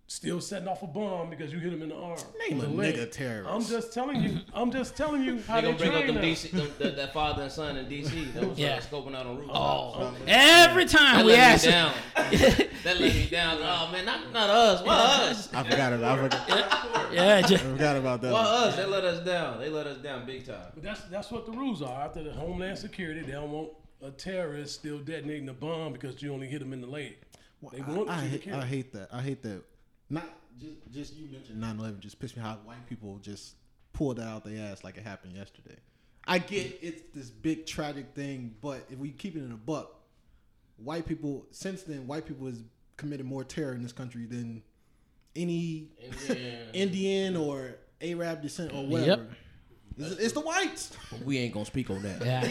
still 0.07 0.41
setting 0.41 0.67
off 0.67 0.83
a 0.83 0.88
bomb 0.88 1.29
because 1.29 1.51
you 1.51 1.60
hit 1.60 1.74
him 1.74 1.81
in 1.81 1.89
the 1.89 1.95
arm. 1.95 2.19
Name 2.50 2.62
a 2.62 2.67
leg. 2.67 2.95
nigga 2.95 3.12
terrorist. 3.12 3.50
I'm 3.50 3.63
just 3.63 3.93
telling 3.93 4.22
you. 4.22 4.39
I'm 4.53 4.72
just 4.72 4.95
telling 4.95 5.24
you 5.24 5.41
how 5.48 5.62
They 5.62 5.62
they, 5.62 5.67
gonna 5.74 5.77
bring 5.77 5.89
up 5.91 6.01
train 6.01 6.07
them 6.07 6.15
them. 6.15 6.24
DC, 6.24 6.51
them, 6.51 6.72
that, 6.79 6.95
that 6.95 7.13
father 7.13 7.43
and 7.43 7.51
son 7.51 7.77
in 7.77 7.86
DC. 7.88 8.33
That 8.33 8.50
was 8.50 8.60
Yeah. 8.60 8.79
scoping 8.79 9.15
out 9.15 9.25
on 9.25 9.38
roof. 9.38 9.50
Oh, 9.51 10.13
every 10.27 10.86
time 10.86 11.17
that 11.17 11.25
we 11.25 11.31
let 11.31 11.39
ask 11.39 11.65
me 11.65 11.72
down. 11.72 11.93
that 12.15 13.00
let 13.00 13.13
me 13.13 13.27
down. 13.29 13.57
Oh 13.62 13.89
man, 13.91 14.05
not 14.05 14.31
not 14.31 14.50
us. 14.50 14.86
Why 14.86 14.93
us? 14.95 15.53
I 15.53 15.63
forgot 15.63 15.93
about. 15.93 16.19
I 16.19 16.29
forgot, 16.29 17.13
yeah, 17.13 17.36
I 17.36 17.41
just, 17.41 17.63
forgot 17.63 17.95
about 17.98 18.22
that. 18.22 18.33
Why 18.33 18.41
us? 18.41 18.75
They 18.75 18.86
let 18.86 19.03
us 19.05 19.25
down. 19.25 19.60
They 19.60 19.69
let 19.69 19.88
us 19.88 19.98
down 19.98 20.25
big 20.25 20.45
time. 20.45 20.72
But 20.74 20.83
that's 20.83 21.01
that's 21.03 21.31
what 21.31 21.45
the 21.45 21.51
rules 21.51 21.81
are. 21.81 22.03
After 22.03 22.24
the 22.24 22.33
Homeland 22.33 22.77
Security, 22.77 23.22
they 23.22 23.31
don't 23.31 23.51
want 23.51 23.69
a 24.01 24.12
terrorist 24.12 24.75
still 24.75 25.00
detonating 25.00 25.48
a 25.50 25.53
bomb 25.53 25.93
because 25.93 26.22
you 26.22 26.33
only 26.33 26.48
hit 26.48 26.62
him 26.62 26.74
in 26.74 26.81
the 26.81 26.88
leg. 26.88 27.15
They 27.72 27.81
want 27.81 28.10
I, 28.10 28.17
I, 28.17 28.22
to 28.24 28.27
hate. 28.27 28.51
I 28.51 28.65
hate 28.65 28.93
that. 28.93 29.07
I 29.13 29.22
hate 29.22 29.41
that. 29.43 29.63
Not 30.13 30.29
just 30.60 30.75
just 30.92 31.16
you 31.16 31.27
mentioned 31.31 31.61
9/11 31.61 32.00
just 32.00 32.20
pissed 32.20 32.35
me 32.38 32.44
how 32.44 32.53
white 32.66 32.85
people 32.88 33.18
just 33.22 33.55
pulled 33.94 34.18
that 34.18 34.27
out 34.27 34.46
their 34.46 34.72
ass 34.72 34.83
like 34.83 34.98
it 34.98 35.03
happened 35.03 35.33
yesterday. 35.35 35.75
I 36.27 36.38
get 36.38 36.79
it's 36.81 37.01
this 37.14 37.29
big 37.29 37.66
tragic 37.66 38.14
thing, 38.14 38.55
but 38.61 38.85
if 38.90 38.98
we 38.98 39.09
keep 39.11 39.35
it 39.35 39.40
in 39.40 39.51
a 39.51 39.57
buck, 39.57 39.96
white 40.77 41.05
people 41.05 41.46
since 41.51 41.83
then 41.83 42.05
white 42.07 42.25
people 42.25 42.46
has 42.48 42.61
committed 42.96 43.25
more 43.25 43.44
terror 43.44 43.74
in 43.74 43.81
this 43.81 43.92
country 43.92 44.25
than 44.25 44.61
any 45.35 45.90
Indian. 46.00 46.70
Indian 46.74 47.35
or 47.35 47.75
Arab 48.01 48.42
descent 48.42 48.72
or 48.74 48.85
whatever. 48.85 49.27
It's, 49.98 50.16
it's 50.18 50.33
the 50.33 50.42
whites. 50.42 50.92
we 51.25 51.40
ain't 51.40 51.53
gonna 51.53 51.66
speak 51.66 51.90
on 51.90 52.01
that. 52.03 52.24
yeah. 52.25 52.48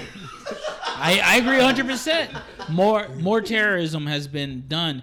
I, 0.84 1.20
I 1.24 1.36
agree 1.36 1.56
100. 1.58 1.86
percent 1.86 2.30
More 2.68 3.08
more 3.20 3.40
terrorism 3.40 4.06
has 4.06 4.26
been 4.26 4.64
done 4.68 5.02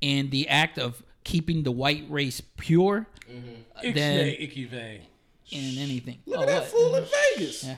in 0.00 0.30
the 0.30 0.48
act 0.48 0.78
of 0.78 1.02
keeping 1.28 1.62
the 1.62 1.70
white 1.70 2.04
race 2.08 2.40
pure 2.56 3.06
than 3.82 3.94
icky 3.94 4.64
vay. 4.64 5.02
in 5.50 5.78
anything. 5.78 6.18
Look 6.26 6.38
Oh, 6.38 6.42
at 6.42 6.48
that 6.48 6.62
what? 6.62 6.70
fool 6.70 6.94
in 6.96 7.04
Vegas. 7.36 7.64
Yeah. 7.64 7.76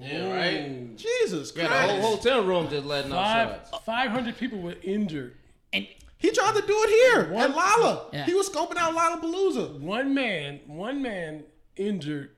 Yeah, 0.00 0.32
right. 0.34 0.96
Jesus 0.96 1.50
Got 1.52 1.68
Christ. 1.68 1.90
a 1.92 2.00
whole 2.00 2.16
hotel 2.16 2.44
room 2.44 2.68
just 2.70 2.86
letting 2.86 3.12
off 3.12 3.26
Five 3.26 3.48
shots. 3.70 3.84
five 3.84 4.10
hundred 4.10 4.36
people 4.38 4.58
were 4.60 4.76
injured. 4.82 5.36
And 5.72 5.86
He 6.18 6.30
tried 6.30 6.54
to 6.54 6.62
do 6.66 6.74
it 6.86 6.90
here 6.90 7.32
What? 7.32 7.50
at 7.50 7.56
Lolla. 7.56 8.06
Yeah. 8.12 8.24
He 8.26 8.34
was 8.34 8.48
scoping 8.48 8.76
out 8.76 8.94
Lollapalooza. 8.94 9.80
One 9.80 10.14
man, 10.14 10.60
one 10.66 11.02
man 11.02 11.44
injured 11.76 12.30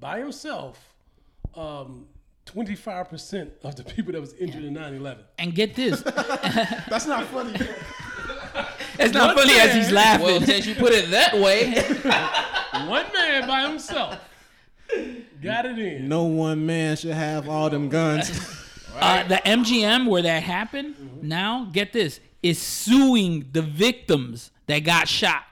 by 0.00 0.18
himself. 0.20 0.78
Um, 1.54 2.06
25% 2.46 3.50
of 3.64 3.76
the 3.76 3.84
people 3.84 4.12
that 4.12 4.20
was 4.20 4.34
injured 4.34 4.64
in 4.64 4.74
9/11. 4.74 5.18
and 5.38 5.54
get 5.54 5.74
this, 5.76 6.00
That's 6.88 7.06
not 7.06 7.26
funny. 7.26 7.54
it's 9.00 9.14
not 9.14 9.34
One 9.34 9.46
funny 9.46 9.58
as 9.58 9.74
he's 9.74 9.90
laughing. 9.92 10.26
Well, 10.26 10.40
since 10.42 10.66
you 10.66 10.74
put 10.74 10.92
it 10.92 11.10
that 11.10 11.34
way, 11.34 11.72
One 12.88 13.06
man 13.12 13.46
by 13.46 13.62
himself 13.68 14.18
got 15.42 15.66
it 15.66 15.78
in. 15.78 16.08
no 16.08 16.24
one 16.24 16.66
man 16.66 16.96
should 16.96 17.12
have 17.12 17.48
all 17.48 17.70
them 17.70 17.88
guns. 17.88 18.30
Uh, 18.92 19.22
the 19.28 19.36
MGM 19.36 20.08
where 20.08 20.20
that 20.20 20.42
happened 20.42 21.22
now, 21.22 21.68
get 21.72 21.92
this, 21.92 22.18
is 22.42 22.58
suing 22.58 23.48
the 23.52 23.62
victims 23.62 24.50
that 24.66 24.80
got 24.80 25.06
shot. 25.08 25.44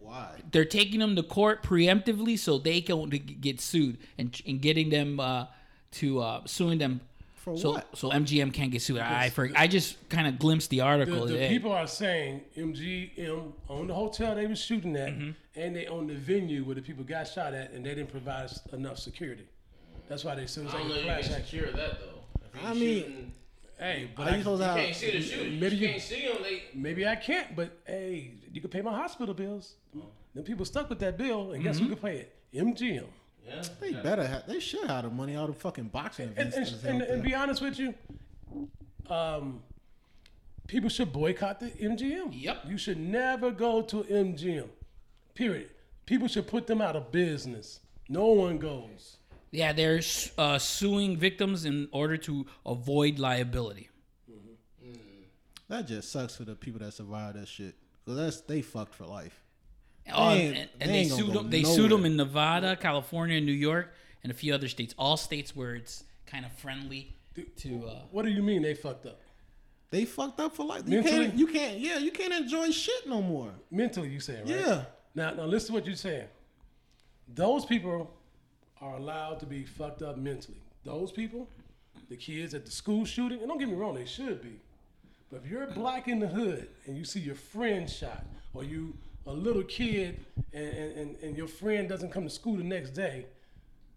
Why? 0.00 0.40
They're 0.50 0.64
taking 0.64 1.00
them 1.00 1.14
to 1.16 1.22
court 1.22 1.62
preemptively 1.62 2.38
so 2.38 2.56
they 2.58 2.80
can 2.80 3.08
get 3.10 3.60
sued 3.60 3.98
and, 4.16 4.40
and 4.46 4.60
getting 4.60 4.88
them 4.88 5.20
uh, 5.20 5.46
to 5.92 6.20
uh, 6.20 6.40
suing 6.46 6.78
them. 6.78 7.02
For 7.40 7.56
so, 7.56 7.70
what? 7.72 7.96
So 7.96 8.10
MGM 8.10 8.52
can't 8.52 8.70
get 8.70 8.82
sued. 8.82 8.98
I 8.98 9.30
for, 9.30 9.48
I 9.56 9.66
just 9.66 9.96
kind 10.10 10.26
of 10.28 10.38
glimpsed 10.38 10.68
the 10.70 10.76
The, 10.78 10.82
article. 10.84 11.26
the 11.26 11.32
today. 11.32 11.48
people 11.48 11.72
are 11.72 11.86
saying 11.86 12.42
MGM 12.56 13.52
owned 13.68 13.88
the 13.90 13.94
hotel 13.94 14.34
they 14.34 14.46
was 14.46 14.60
shooting 14.60 14.94
at, 14.96 15.10
Mm-hmm. 15.14 15.30
and 15.60 15.74
they 15.74 15.86
owned 15.86 16.10
the 16.10 16.14
venue 16.14 16.64
where 16.64 16.74
the 16.74 16.82
people 16.82 17.02
got 17.02 17.26
shot 17.28 17.54
at, 17.54 17.72
and 17.72 17.84
they 17.84 17.94
didn't 17.94 18.10
provide 18.10 18.50
enough 18.72 18.98
security. 18.98 19.46
That's 20.08 20.22
why 20.24 20.34
they 20.34 20.46
sued. 20.46 20.66
I 20.68 20.72
don't 20.72 20.88
know 20.88 20.96
you 20.96 21.02
class 21.04 21.28
can 21.28 21.34
action. 21.36 21.44
secure 21.60 21.72
that 21.72 21.98
though. 22.00 22.66
I 22.68 22.74
mean- 22.74 23.32
Hey, 23.78 24.10
but 24.14 24.26
I, 24.28 24.36
you 24.36 24.42
supposed 24.42 24.60
to 24.60 24.66
you 24.66 24.72
have? 24.74 24.84
can't 24.84 24.94
see 24.96 25.10
the 25.12 25.22
shooter. 25.22 25.50
Maybe 25.52 25.76
you 25.76 25.82
you- 25.86 25.88
can't 25.88 26.02
see 26.02 26.28
them. 26.28 26.36
They 26.42 26.62
maybe 26.74 27.06
I 27.08 27.16
can't, 27.16 27.56
but 27.56 27.70
hey, 27.86 28.32
you 28.52 28.60
can 28.60 28.68
pay 28.68 28.82
my 28.82 28.92
hospital 28.92 29.32
bills. 29.32 29.76
Then 30.34 30.44
people 30.44 30.66
stuck 30.66 30.90
with 30.90 30.98
that 30.98 31.16
bill, 31.16 31.52
and 31.52 31.64
guess 31.64 31.78
who 31.78 31.88
can 31.88 31.96
pay 31.96 32.18
it? 32.18 32.36
MGM. 32.54 33.06
Yeah. 33.46 33.62
They 33.80 33.92
better 33.92 34.26
have. 34.26 34.46
They 34.46 34.60
should 34.60 34.86
have 34.88 35.04
the 35.04 35.10
money 35.10 35.36
out 35.36 35.48
of 35.48 35.56
fucking 35.56 35.88
boxing 35.88 36.28
events. 36.28 36.56
and, 36.56 36.66
that's 36.66 36.84
and, 36.84 37.02
out 37.02 37.08
and 37.08 37.22
be 37.22 37.34
honest 37.34 37.62
with 37.62 37.78
you, 37.78 37.94
um, 39.08 39.62
people 40.66 40.88
should 40.88 41.12
boycott 41.12 41.60
the 41.60 41.70
MGM. 41.70 42.28
Yep. 42.32 42.64
You 42.68 42.78
should 42.78 42.98
never 42.98 43.50
go 43.50 43.82
to 43.82 44.02
MGM. 44.04 44.68
Period. 45.34 45.70
People 46.06 46.28
should 46.28 46.46
put 46.46 46.66
them 46.66 46.80
out 46.80 46.96
of 46.96 47.12
business. 47.12 47.80
No 48.08 48.26
one 48.26 48.58
goes. 48.58 49.18
yeah, 49.52 49.72
they're 49.72 50.00
uh, 50.36 50.58
suing 50.58 51.16
victims 51.16 51.64
in 51.64 51.88
order 51.92 52.16
to 52.16 52.46
avoid 52.66 53.18
liability. 53.18 53.88
that 55.68 55.86
just 55.86 56.10
sucks 56.10 56.34
for 56.36 56.44
the 56.44 56.56
people 56.56 56.80
that 56.80 56.92
survived 56.92 57.36
that 57.36 57.46
shit. 57.46 57.76
Cause 58.06 58.16
that's 58.16 58.40
they 58.40 58.62
fucked 58.62 58.94
for 58.94 59.06
life. 59.06 59.40
Oh, 60.12 60.30
ain't- 60.30 60.56
and, 60.56 60.56
they 60.56 60.68
and 60.80 60.90
they 60.90 60.98
ain't 60.98 61.12
sued 61.12 61.32
them. 61.32 61.50
They 61.50 61.62
sued 61.62 61.90
them 61.90 62.04
in 62.04 62.16
Nevada, 62.16 62.76
California, 62.76 63.40
New 63.40 63.52
York, 63.52 63.92
and 64.22 64.30
a 64.32 64.34
few 64.34 64.54
other 64.54 64.68
states. 64.68 64.94
All 64.98 65.16
states 65.16 65.54
where 65.54 65.74
it's 65.74 66.04
kind 66.26 66.44
of 66.44 66.52
friendly 66.52 67.16
to. 67.58 67.86
Uh, 67.86 68.02
What 68.10 68.24
do 68.24 68.30
you 68.30 68.42
mean 68.42 68.62
they 68.62 68.74
fucked 68.74 69.06
up? 69.06 69.20
They 69.90 70.04
fucked 70.04 70.38
up 70.40 70.54
for 70.54 70.64
life. 70.66 70.82
You 70.86 71.02
Mentally? 71.02 71.26
can't. 71.26 71.34
You 71.38 71.46
can't. 71.48 71.78
Yeah, 71.78 71.98
you 71.98 72.10
can't 72.12 72.32
enjoy 72.32 72.70
shit 72.70 73.08
no 73.08 73.20
more. 73.20 73.50
Mentally, 73.70 74.08
you 74.08 74.20
saying, 74.20 74.46
right? 74.46 74.60
Yeah. 74.60 74.84
Now, 75.14 75.32
now 75.32 75.44
listen 75.44 75.68
to 75.68 75.72
what 75.74 75.86
you're 75.86 75.96
saying. 75.96 76.28
Those 77.34 77.64
people 77.64 78.10
are 78.80 78.96
allowed 78.96 79.40
to 79.40 79.46
be 79.46 79.64
fucked 79.64 80.02
up 80.02 80.16
mentally. 80.16 80.60
Those 80.84 81.12
people, 81.12 81.48
the 82.08 82.16
kids 82.16 82.54
at 82.54 82.64
the 82.64 82.70
school 82.70 83.04
shooting, 83.04 83.40
and 83.40 83.48
don't 83.48 83.58
get 83.58 83.68
me 83.68 83.74
wrong, 83.74 83.94
they 83.94 84.06
should 84.06 84.42
be. 84.42 84.60
But 85.30 85.42
if 85.44 85.50
you're 85.50 85.66
black 85.68 86.08
in 86.08 86.18
the 86.18 86.26
hood 86.28 86.68
and 86.86 86.96
you 86.96 87.04
see 87.04 87.20
your 87.20 87.34
friend 87.34 87.88
shot, 87.88 88.24
or 88.54 88.64
you 88.64 88.94
a 89.30 89.32
little 89.32 89.62
kid 89.62 90.18
and, 90.52 90.66
and, 90.66 91.16
and, 91.22 91.36
your 91.36 91.46
friend 91.46 91.88
doesn't 91.88 92.10
come 92.10 92.24
to 92.24 92.30
school 92.30 92.56
the 92.56 92.64
next 92.64 92.90
day, 92.90 93.26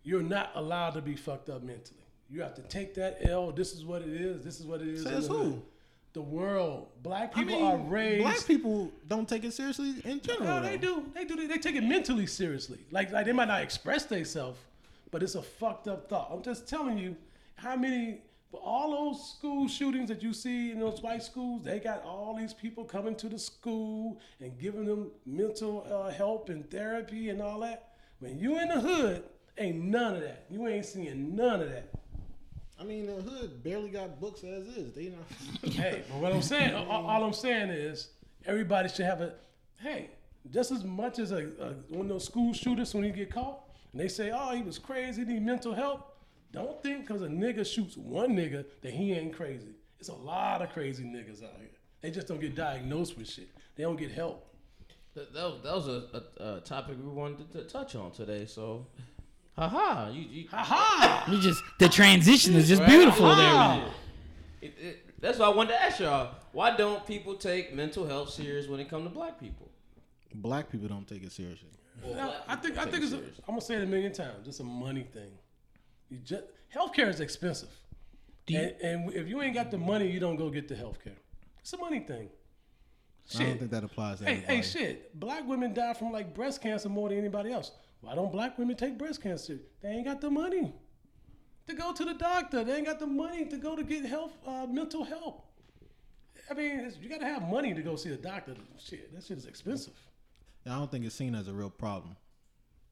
you're 0.03 0.21
not 0.21 0.51
allowed 0.55 0.91
to 0.91 1.01
be 1.01 1.15
fucked 1.15 1.49
up 1.49 1.63
mentally. 1.63 1.99
You 2.29 2.41
have 2.41 2.53
to 2.55 2.61
take 2.61 2.93
that 2.95 3.17
L. 3.27 3.51
This 3.51 3.73
is 3.73 3.83
what 3.83 4.01
it 4.01 4.09
is. 4.09 4.43
This 4.43 4.59
is 4.59 4.65
what 4.65 4.81
it 4.81 4.87
is. 4.87 5.03
Says 5.03 5.27
the 5.27 5.33
who? 5.33 5.61
The 6.13 6.21
world. 6.21 6.87
Black 7.01 7.31
I 7.35 7.39
people 7.39 7.59
mean, 7.59 7.65
are 7.65 7.77
raised. 7.77 8.23
black 8.23 8.45
people 8.45 8.91
don't 9.07 9.27
take 9.27 9.43
it 9.43 9.53
seriously 9.53 9.95
in 10.05 10.21
general. 10.21 10.45
No, 10.45 10.61
they 10.61 10.77
do. 10.77 11.05
They 11.15 11.25
do. 11.25 11.35
They, 11.35 11.47
they 11.47 11.57
take 11.57 11.75
it 11.75 11.83
mentally 11.83 12.27
seriously. 12.27 12.79
Like 12.91 13.11
like 13.11 13.25
they 13.25 13.33
might 13.33 13.47
not 13.47 13.63
express 13.63 14.05
themselves, 14.05 14.59
but 15.09 15.23
it's 15.23 15.35
a 15.35 15.41
fucked 15.41 15.87
up 15.87 16.09
thought. 16.09 16.29
I'm 16.31 16.43
just 16.43 16.67
telling 16.67 16.97
you 16.97 17.15
how 17.55 17.75
many. 17.75 18.21
For 18.53 18.61
all 18.63 18.91
those 18.91 19.31
school 19.31 19.67
shootings 19.67 20.09
that 20.09 20.21
you 20.21 20.31
see 20.31 20.69
in 20.69 20.79
those 20.79 21.01
white 21.01 21.23
schools, 21.23 21.63
they 21.63 21.79
got 21.79 22.03
all 22.03 22.35
these 22.37 22.53
people 22.53 22.83
coming 22.83 23.15
to 23.15 23.27
the 23.27 23.39
school 23.39 24.19
and 24.39 24.55
giving 24.59 24.85
them 24.85 25.09
mental 25.25 25.87
uh, 25.91 26.11
help 26.11 26.49
and 26.49 26.69
therapy 26.69 27.29
and 27.29 27.41
all 27.41 27.61
that. 27.61 27.95
When 28.19 28.37
you 28.37 28.59
in 28.59 28.67
the 28.67 28.79
hood, 28.79 29.23
ain't 29.57 29.83
none 29.83 30.17
of 30.17 30.21
that. 30.21 30.45
You 30.51 30.67
ain't 30.67 30.85
seeing 30.85 31.35
none 31.35 31.61
of 31.61 31.69
that. 31.71 31.89
I 32.79 32.83
mean, 32.83 33.07
the 33.07 33.23
hood 33.23 33.63
barely 33.63 33.89
got 33.89 34.19
books 34.21 34.43
as 34.43 34.67
is. 34.67 34.93
They 34.93 35.09
not. 35.09 35.73
hey, 35.73 36.03
but 36.07 36.19
what 36.19 36.31
I'm 36.31 36.43
saying, 36.43 36.75
all, 36.75 37.07
all 37.07 37.23
I'm 37.23 37.33
saying 37.33 37.71
is 37.71 38.09
everybody 38.45 38.87
should 38.87 39.05
have 39.05 39.21
a, 39.21 39.33
hey, 39.81 40.11
just 40.51 40.69
as 40.69 40.83
much 40.83 41.17
as 41.17 41.31
a, 41.31 41.47
a 41.59 41.69
one 41.89 42.01
of 42.01 42.09
those 42.09 42.25
school 42.25 42.53
shooters 42.53 42.93
when 42.93 43.03
he 43.03 43.09
get 43.09 43.33
caught 43.33 43.61
and 43.93 43.99
they 43.99 44.07
say, 44.07 44.31
oh, 44.31 44.53
he 44.53 44.61
was 44.61 44.77
crazy, 44.77 45.25
need 45.25 45.41
mental 45.41 45.73
help. 45.73 46.12
Don't 46.53 46.81
think 46.83 47.05
because 47.07 47.21
a 47.23 47.27
nigga 47.27 47.65
shoots 47.65 47.97
one 47.97 48.29
nigga 48.35 48.63
that 48.81 48.93
he 48.93 49.11
ain't 49.13 49.35
crazy. 49.35 49.73
It's 49.99 50.09
a 50.09 50.13
lot 50.13 50.61
of 50.61 50.69
crazy 50.71 51.03
niggas 51.03 51.43
out 51.43 51.51
here. 51.59 51.69
They 52.01 52.11
just 52.11 52.27
don't 52.27 52.39
get 52.39 52.55
diagnosed 52.55 53.17
with 53.17 53.27
shit. 53.29 53.49
They 53.75 53.83
don't 53.83 53.95
get 53.97 54.11
help. 54.11 54.47
That, 55.15 55.33
that 55.33 55.43
was, 55.43 55.61
that 55.63 55.73
was 55.75 55.87
a, 55.87 56.23
a, 56.43 56.55
a 56.57 56.61
topic 56.61 56.97
we 57.03 57.09
wanted 57.09 57.51
to, 57.51 57.59
to 57.59 57.67
touch 57.67 57.95
on 57.95 58.11
today. 58.11 58.45
So, 58.45 58.85
haha, 59.57 60.09
you, 60.11 60.21
you 60.29 60.47
Ha 60.49 61.25
You 61.29 61.39
just 61.39 61.63
the 61.79 61.89
transition 61.89 62.53
is 62.55 62.67
just 62.67 62.81
Right. 62.81 62.89
beautiful 62.89 63.27
there. 63.27 63.37
Ah. 63.39 63.77
Man. 63.77 63.91
It, 64.61 64.73
it, 64.79 65.21
that's 65.21 65.39
why 65.39 65.45
I 65.47 65.49
wanted 65.49 65.71
to 65.73 65.81
ask 65.81 65.99
y'all. 65.99 66.35
Why 66.51 66.75
don't 66.75 67.05
people 67.07 67.35
take 67.35 67.73
mental 67.73 68.05
health 68.05 68.29
serious 68.29 68.67
when 68.67 68.79
it 68.79 68.89
comes 68.89 69.05
to 69.05 69.09
black 69.09 69.39
people? 69.39 69.69
Black 70.35 70.71
people 70.71 70.87
don't 70.87 71.07
take 71.07 71.23
it 71.23 71.31
seriously. 71.31 71.69
Now, 72.15 72.33
I 72.47 72.55
think 72.57 72.77
I 72.77 72.83
take 72.83 72.91
think 72.93 73.03
it 73.03 73.05
it's. 73.05 73.13
A, 73.13 73.17
serious. 73.17 73.37
I'm 73.47 73.53
gonna 73.53 73.61
say 73.61 73.75
it 73.75 73.83
a 73.83 73.85
million 73.85 74.11
times. 74.11 74.47
It's 74.47 74.59
a 74.59 74.63
money 74.63 75.07
thing. 75.13 75.31
You 76.09 76.17
just 76.19 76.43
healthcare 76.73 77.07
is 77.09 77.19
expensive, 77.19 77.69
you- 78.47 78.59
and, 78.59 78.75
and 78.81 79.13
if 79.13 79.27
you 79.27 79.41
ain't 79.41 79.53
got 79.55 79.71
the 79.71 79.77
money, 79.77 80.09
you 80.09 80.19
don't 80.19 80.35
go 80.35 80.49
get 80.49 80.67
the 80.67 80.75
healthcare. 80.75 81.15
It's 81.59 81.73
a 81.73 81.77
money 81.77 81.99
thing. 82.01 82.29
I 83.35 83.43
don't 83.43 83.57
think 83.59 83.71
that 83.71 83.83
applies 83.85 84.19
to 84.19 84.25
Hey, 84.25 84.31
everybody. 84.33 84.55
hey, 84.57 84.61
shit. 84.63 85.17
Black 85.19 85.47
women 85.47 85.73
die 85.73 85.93
from 85.93 86.11
like 86.11 86.33
breast 86.35 86.61
cancer 86.61 86.89
more 86.89 87.07
than 87.09 87.17
anybody 87.17 87.51
else. 87.53 87.71
Why 88.01 88.15
don't 88.15 88.31
black 88.33 88.57
women 88.57 88.75
take 88.75 88.97
breast 88.97 89.21
cancer? 89.21 89.59
They 89.81 89.89
ain't 89.89 90.05
got 90.05 90.19
the 90.19 90.29
money 90.29 90.73
to 91.67 91.73
go 91.73 91.93
to 91.93 92.03
the 92.03 92.15
doctor. 92.15 92.65
They 92.65 92.75
ain't 92.75 92.85
got 92.85 92.99
the 92.99 93.07
money 93.07 93.45
to 93.45 93.55
go 93.57 93.77
to 93.77 93.83
get 93.83 94.03
health, 94.05 94.33
uh, 94.45 94.65
mental 94.67 95.05
help. 95.05 95.45
I 96.51 96.53
mean, 96.53 96.81
it's, 96.81 96.97
you 96.97 97.07
got 97.07 97.21
to 97.21 97.25
have 97.25 97.47
money 97.47 97.73
to 97.73 97.81
go 97.81 97.95
see 97.95 98.09
a 98.11 98.17
doctor. 98.17 98.55
Shit, 98.77 99.13
that 99.15 99.23
shit 99.23 99.37
is 99.37 99.45
expensive. 99.45 99.93
I 100.65 100.71
don't 100.71 100.91
think 100.91 101.05
it's 101.05 101.15
seen 101.15 101.33
as 101.33 101.47
a 101.47 101.53
real 101.53 101.69
problem. 101.69 102.17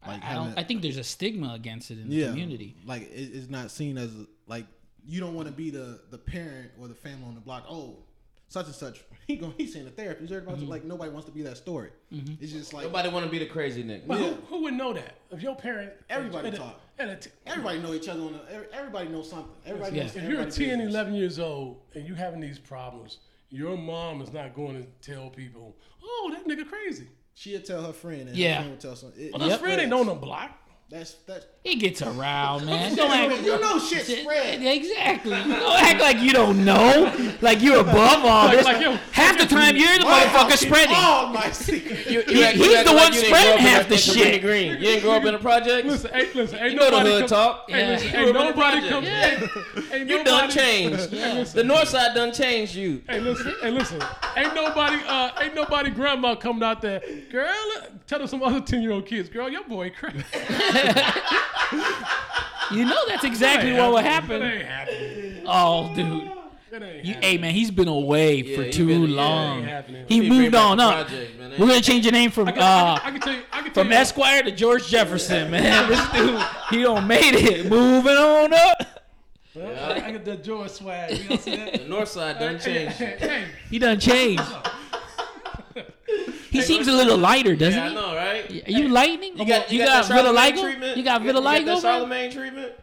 Like 0.05 0.21
I 0.21 0.25
having 0.25 0.43
don't. 0.45 0.57
a- 0.57 0.59
I 0.59 0.63
think 0.63 0.81
there's 0.81 0.97
a 0.97 1.03
stigma 1.03 1.53
against 1.53 1.91
it 1.91 1.99
in 1.99 2.09
the 2.09 2.15
yeah, 2.15 2.27
community. 2.27 2.75
Like 2.85 3.03
it, 3.03 3.31
it's 3.33 3.49
not 3.49 3.71
seen 3.71 3.97
as 3.97 4.11
like 4.47 4.65
you 5.05 5.19
don't 5.19 5.33
want 5.35 5.47
to 5.47 5.53
be 5.53 5.69
the 5.69 5.99
the 6.09 6.17
parent 6.17 6.71
or 6.79 6.87
the 6.87 6.95
family 6.95 7.25
on 7.27 7.35
the 7.35 7.41
block. 7.41 7.65
Oh, 7.69 7.97
such 8.47 8.65
and 8.67 8.75
such. 8.75 9.01
He 9.27 9.35
going 9.37 9.53
he's 9.57 9.71
seeing 9.71 9.87
a 9.87 9.91
therapist. 9.91 10.29
You 10.29 10.35
heard 10.35 10.43
about 10.43 10.57
it? 10.57 10.61
Mm-hmm. 10.61 10.69
Like 10.71 10.83
nobody 10.83 11.09
wants 11.11 11.25
to 11.27 11.31
be 11.31 11.41
that 11.43 11.55
story. 11.55 11.89
Mm-hmm. 12.11 12.33
It's 12.43 12.51
just 12.51 12.73
like 12.73 12.83
Nobody 12.85 13.07
want 13.09 13.23
to 13.25 13.31
be 13.31 13.37
the 13.37 13.45
crazy 13.45 13.81
nigga. 13.83 14.07
But 14.07 14.17
who, 14.17 14.31
who 14.49 14.63
would 14.63 14.73
know 14.73 14.91
that? 14.93 15.15
If 15.29 15.41
your 15.43 15.55
parent, 15.55 15.93
Everybody 16.09 16.47
at 16.49 16.53
a- 16.55 16.57
talk. 16.57 16.81
at 16.99 17.27
everybody 17.45 17.79
know 17.79 17.93
each 17.93 18.09
other. 18.09 18.21
On 18.21 18.33
the, 18.33 18.41
every- 18.51 18.67
everybody 18.73 19.07
knows 19.09 19.29
something. 19.29 19.51
Everybody 19.65 19.95
Yeah. 19.95 20.03
knows. 20.03 20.15
If 20.15 20.23
you're 20.23 20.31
everybody 20.41 20.51
10, 20.65 20.77
business. 20.79 20.93
11 20.93 21.13
years 21.13 21.39
old 21.39 21.81
and 21.93 22.05
you 22.07 22.15
having 22.15 22.41
these 22.41 22.59
problems, 22.59 23.19
your 23.51 23.77
mom 23.77 24.21
is 24.21 24.33
not 24.33 24.53
going 24.53 24.83
to 24.83 25.11
tell 25.13 25.29
people, 25.29 25.77
"Oh, 26.03 26.33
that 26.33 26.45
nigga 26.45 26.67
crazy." 26.67 27.07
She'll 27.41 27.62
tell 27.62 27.84
her 27.84 27.93
friend, 27.93 28.30
and 28.30 28.38
Yeah. 28.38 28.49
her 28.56 28.56
friend 28.62 28.71
will 28.71 28.77
tell 28.82 28.95
some. 28.95 29.12
It, 29.17 29.34
Well, 29.34 29.49
his 29.49 29.58
friend 29.58 29.82
ain't 29.82 29.93
on 29.93 30.06
the 30.06 30.13
block. 30.13 30.51
That's 30.91 31.13
that's. 31.25 31.45
He 31.63 31.75
gets 31.75 32.01
around, 32.01 32.65
man. 32.65 32.95
Don't 32.95 33.12
act. 33.12 33.43
You 33.43 33.60
know 33.62 33.77
shit 33.80 34.04
spread. 34.06 34.62
Exactly. 34.63 35.32
Don't 35.32 35.80
act 35.84 36.01
like 36.01 36.17
you 36.17 36.34
don't 36.34 36.65
know. 36.65 37.36
Like 37.39 37.62
you're 37.62 37.80
above 37.80 38.25
all 38.25 38.45
Like- 38.47 38.58
this. 38.58 38.65
like, 38.65 38.82
yo, 38.82 38.97
Half 39.12 39.38
the 39.38 39.45
time 39.45 39.77
you're 39.77 39.99
the 39.99 40.06
motherfucker 40.06 40.27
House 40.49 40.60
keep 40.60 40.69
spreading. 40.69 40.95
All 40.95 41.27
my 41.27 41.51
secrets. 41.51 42.10
You, 42.10 42.21
He- 42.23 42.43
act- 42.43 42.58
he's 42.58 42.84
the 42.84 42.91
one 42.93 43.13
you 43.13 43.21
didn't 43.21 43.25
spreading 43.27 43.45
grow 43.45 43.54
up 43.54 43.60
in 43.60 43.65
half 43.67 43.86
a- 43.86 43.89
the 43.89 43.93
in 43.95 43.99
Cabrini 44.01 44.13
shit. 44.34 44.41
Green. 44.41 44.71
You 44.71 44.77
didn't 44.80 45.01
grow 45.04 45.12
up 45.13 45.25
in 45.25 45.34
the 45.34 45.39
projects. 45.39 45.88
Listen, 45.88 46.12
hey, 46.13 46.27
listen, 46.34 46.60
ain't 46.60 46.71
You 46.73 46.80
know 46.80 46.86
the 46.86 46.91
nobody 46.91 47.10
hood 47.12 47.19
come- 47.21 47.27
talk. 47.30 47.69
Hey, 47.71 47.80
Yeah. 47.80 47.88
listen, 47.91 48.08
You 48.12 48.17
ain't 48.17 48.32
grew 48.34 48.41
up 48.41 48.47
in 48.49 48.56
the 48.56 48.63
nobody 48.65 48.89
come. 48.89 49.04
projects. 49.04 49.93
Ain't 49.93 50.10
You 50.10 50.17
nobody, 50.17 50.23
done 50.23 50.49
changed. 50.49 51.54
The 51.54 51.63
north 51.63 51.88
side 51.89 52.15
done 52.15 52.34
changed 52.34 52.75
you. 52.75 53.01
Hey, 53.08 53.19
listen, 53.19 53.54
hey, 53.62 53.71
listen. 53.71 54.01
Ain't 54.36 54.56
nobody, 54.56 54.97
uh, 55.08 55.30
ain't 55.39 55.54
nobody 55.56 55.89
grandma 55.91 56.34
coming 56.36 56.63
out 56.63 56.82
there. 56.82 57.01
Girl, 57.32 57.47
tell 58.08 58.17
tell 58.19 58.27
some 58.27 58.41
other 58.43 58.62
ten 58.62 58.82
year 58.82 58.91
old 58.93 59.06
kids, 59.06 59.30
girl, 59.30 59.47
your 59.47 59.63
boy 59.63 59.91
crazy. 59.91 60.23
You 62.72 62.86
know 62.86 63.06
that's 63.06 63.26
exactly 63.26 63.74
what 63.74 63.91
would 63.91 64.06
happen. 64.06 64.39
That 64.39 64.88
ain't. 64.89 65.44
Oh, 65.46 65.94
dude. 65.94 66.32
You, 67.04 67.15
hey 67.20 67.38
man, 67.38 67.54
he's 67.54 67.70
been 67.70 67.89
away 67.89 68.56
for 68.56 68.63
he 68.63 68.72
too 68.72 68.88
been- 68.88 69.02
yeah, 69.10 69.15
long. 69.22 69.58
ain't 69.60 69.67
happening. 69.67 70.06
he 70.08 70.22
He 70.22 70.30
bring 70.30 70.39
moved 70.39 70.52
back 70.54 70.62
on 70.72 70.78
the 70.78 70.84
up. 70.86 71.08
project, 71.08 71.38
man. 71.38 71.52
We're 71.60 71.67
gonna 71.67 71.82
change 71.82 72.06
your 72.06 72.13
name 72.13 72.32
from 72.32 72.48
I 72.48 72.52
uh 72.54 73.00
I 73.04 73.12
can 73.12 73.20
tell 73.20 73.34
you, 73.34 73.41
I 73.52 73.62
can 73.62 73.74
tell 73.74 73.84
from 73.84 73.91
you, 73.91 73.98
Esquire 73.98 74.44
to 74.44 74.52
George 74.52 74.88
Jefferson, 74.88 75.52
man. 75.52 75.89
This 75.89 76.10
dude, 76.12 76.41
he 76.70 76.82
don't 76.84 77.06
made 77.08 77.34
it. 77.36 77.70
Moving 77.70 78.15
on 78.15 78.54
up. 78.54 79.04
I, 79.58 80.04
I 80.06 80.12
get 80.13 80.24
the 80.24 80.38
George 80.38 80.70
swag. 80.72 81.17
You 81.17 81.28
don't 81.28 81.41
see 81.41 81.58
that? 81.58 81.74
The 81.74 81.88
north 81.89 82.08
side 82.08 82.39
done 82.39 82.56
Hey, 82.58 82.86
changed. 82.86 82.96
hey, 82.96 83.15
hey, 83.20 83.46
He 83.70 83.78
done 83.80 84.00
changed. 84.00 84.44
He 86.49 86.62
seems 86.62 86.88
a 86.88 86.91
little 86.91 87.17
lighter, 87.17 87.55
doesn't 87.55 87.77
Yeah, 87.79 87.86
I 87.86 87.89
he? 87.89 87.95
know, 87.95 88.15
right? 88.15 88.67
Are 88.67 88.71
you 88.71 88.88
lightening? 88.89 89.38
You 89.38 89.45
got, 89.45 89.71
you 89.71 89.79
got, 89.79 89.88
got 89.88 90.07
that 90.07 90.13
Charlemagne 90.15 90.53
vitiligo? 90.55 90.62
treatment? 90.62 90.97
You 90.97 91.03
got 91.03 91.21
You 91.23 91.31
got 91.34 91.43
vitiligo? 91.43 91.65
that 91.65 91.65
man? 91.65 91.81
Charlemagne 91.81 92.31
treatment? 92.31 92.73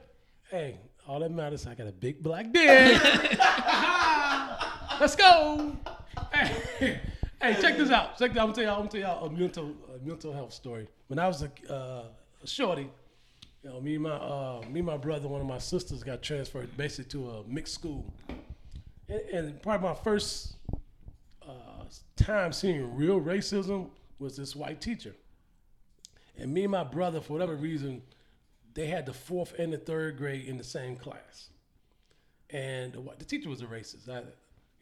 hey, 0.51 0.77
all 1.07 1.21
that 1.21 1.31
matters, 1.31 1.67
I 1.67 1.75
got 1.75 1.87
a 1.87 1.93
big 1.93 2.23
black 2.23 2.51
dick. 2.53 3.01
Let's 5.01 5.15
go. 5.17 5.77
Hey, 6.33 7.01
hey, 7.41 7.57
check 7.61 7.77
this 7.77 7.91
out. 7.91 8.19
Check 8.19 8.33
this 8.33 8.39
out. 8.41 8.49
I'm 8.49 8.53
gonna 8.53 8.53
tell 8.55 8.65
y'all. 8.65 8.75
I'm 8.83 8.89
gonna 8.89 8.91
tell 8.91 9.01
y'all 9.01 9.27
a 9.27 9.31
mental, 9.31 9.75
a 9.95 10.07
mental 10.07 10.33
health 10.33 10.53
story. 10.53 10.89
When 11.07 11.19
I 11.19 11.29
was 11.29 11.43
a, 11.43 11.51
uh, 11.73 12.03
a 12.43 12.47
shorty, 12.47 12.91
you 13.63 13.71
know, 13.71 13.81
me 13.81 13.95
and 13.95 14.03
my, 14.05 14.11
uh, 14.11 14.63
me 14.71 14.81
and 14.81 14.87
my 14.87 14.97
brother, 14.97 15.29
one 15.29 15.41
of 15.41 15.47
my 15.47 15.59
sisters, 15.59 16.03
got 16.03 16.21
transferred 16.23 16.77
basically 16.77 17.11
to 17.13 17.31
a 17.31 17.45
mixed 17.45 17.75
school, 17.75 18.13
and, 19.09 19.21
and 19.33 19.63
probably 19.63 19.89
my 19.89 19.95
first 19.95 20.55
time 22.17 22.53
seeing 22.53 22.95
real 22.95 23.21
racism 23.21 23.91
was 24.19 24.37
this 24.37 24.57
white 24.57 24.81
teacher. 24.81 25.15
And 26.37 26.53
me 26.53 26.65
and 26.65 26.73
my 26.73 26.85
brother, 26.85 27.21
for 27.21 27.33
whatever 27.33 27.55
reason, 27.55 28.03
they 28.75 28.87
had 28.87 29.07
the 29.07 29.13
fourth 29.13 29.55
and 29.59 29.73
the 29.73 29.79
third 29.79 30.17
grade 30.17 30.47
in 30.47 30.57
the 30.57 30.65
same 30.65 30.97
class. 30.97 31.51
And 32.51 32.93
the, 32.93 33.03
the 33.19 33.25
teacher 33.25 33.49
was 33.49 33.61
a 33.61 33.67
racist. 33.67 34.09
I, 34.09 34.23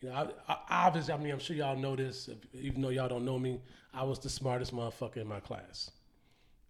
you 0.01 0.09
know, 0.11 0.33
I, 0.49 0.53
I, 0.53 0.87
obviously, 0.87 1.15
I 1.15 1.17
mean, 1.17 1.33
I'm 1.33 1.39
sure 1.39 1.57
y'all 1.57 1.77
know 1.77 1.97
this, 1.97 2.29
even 2.53 2.83
though 2.83 2.91
y'all 2.91 3.09
don't 3.09 3.25
know 3.25 3.39
me. 3.39 3.61
I 3.95 4.05
was 4.05 4.19
the 4.19 4.29
smartest 4.29 4.75
motherfucker 4.75 5.17
in 5.19 5.27
my 5.27 5.41
class. 5.41 5.91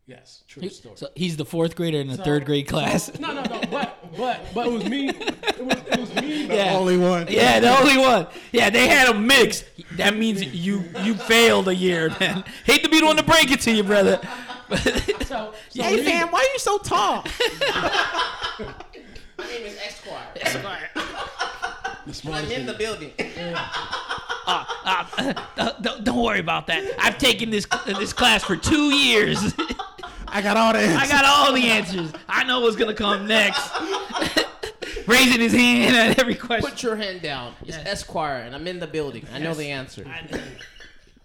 Yes, 0.09 0.45
true 0.47 0.69
story. 0.69 0.95
So 0.97 1.09
he's 1.17 1.37
the 1.37 1.45
fourth 1.45 1.75
grader 1.75 1.99
in 1.99 2.07
the 2.07 2.15
So- 2.17 2.23
third 2.23 2.45
grade 2.45 2.69
class. 2.69 3.11
no, 3.19 3.33
no, 3.35 3.43
no, 3.43 3.61
but 3.71 3.99
but 4.17 4.41
but 4.55 4.67
it 4.69 4.73
was 4.73 4.85
me. 4.85 5.09
It 5.09 5.65
was, 5.65 5.79
it 5.91 5.99
was 6.01 6.15
me. 6.15 6.47
Yeah. 6.57 6.75
Only 6.77 6.97
one. 6.97 7.27
Yeah, 7.29 7.59
the 7.59 7.77
only 7.77 7.99
one. 7.99 8.29
Yeah, 8.53 8.71
they 8.71 8.87
had 8.87 9.09
a 9.09 9.15
mix. 9.19 9.65
That 9.97 10.17
means 10.17 10.45
you 10.45 10.85
you 11.03 11.15
failed 11.15 11.67
a 11.67 11.75
year, 11.75 12.09
man. 12.21 12.45
Hate 12.65 12.85
to 12.85 12.89
be 12.89 13.01
the 13.01 13.07
one 13.07 13.17
to 13.17 13.25
break 13.25 13.51
it 13.51 13.61
to 13.63 13.73
you, 13.73 13.83
brother. 13.83 14.21
So, 15.27 15.53
so 15.71 15.83
Hey 15.83 15.97
me- 15.97 16.03
fam, 16.05 16.29
why 16.33 16.39
are 16.41 16.53
you 16.53 16.59
so 16.59 16.79
tall? 16.79 17.25
My 19.39 19.47
name 19.47 19.67
is 19.67 19.77
Esquire. 19.79 20.89
the 20.95 22.33
I'm 22.33 22.51
in 22.51 22.67
the 22.67 22.73
nigga. 22.73 22.79
building. 22.79 23.13
Uh, 24.49 25.35
don't, 25.83 26.05
don't 26.05 26.23
worry 26.23 26.39
about 26.41 26.67
that. 26.69 26.85
I've 26.99 27.19
taken 27.19 27.51
this 27.51 27.67
this 27.87 28.13
class 28.13 28.43
for 28.45 28.57
two 28.57 28.93
years. 28.95 29.55
I 30.37 30.43
got 30.43 30.59
all 30.59 30.75
the 30.75 30.81
answers. 30.81 31.03
I 31.03 31.09
got 31.09 31.25
all 31.25 31.55
the 31.55 31.67
answers. 31.67 32.13
I 32.29 32.45
know 32.45 32.61
what's 32.61 32.77
gonna 32.77 32.93
come 32.93 33.27
next. 33.27 33.73
Raising 35.07 35.41
his 35.41 35.55
hand 35.55 35.97
at 35.97 36.19
every 36.19 36.35
question. 36.35 36.69
Put 36.69 36.83
your 36.83 36.95
hand 36.95 37.23
down. 37.23 37.55
It's 37.65 37.79
Esquire, 37.79 38.43
and 38.43 38.55
I'm 38.55 38.67
in 38.67 38.79
the 38.79 38.87
building. 38.87 39.25
I 39.33 39.39
know 39.39 39.55
the 39.55 39.71
answer. 39.71 40.05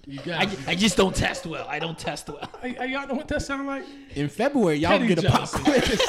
You 0.08 0.21
I. 0.32 0.50
I 0.65 0.76
just 0.76 0.95
don't 0.95 1.13
test 1.13 1.45
well. 1.45 1.67
I 1.67 1.80
don't 1.80 2.00
test 2.00 2.30
well. 2.30 2.50
Hey, 2.62 2.71
hey, 2.71 2.93
y'all 2.93 3.06
know 3.06 3.15
what 3.15 3.28
that 3.28 3.41
sound 3.41 3.67
like? 3.67 3.84
In 4.15 4.30
February, 4.30 4.78
y'all 4.78 4.91
Teddy 4.91 5.08
get 5.08 5.26
a 5.26 5.30
pop 5.30 5.50
quiz. 5.50 5.89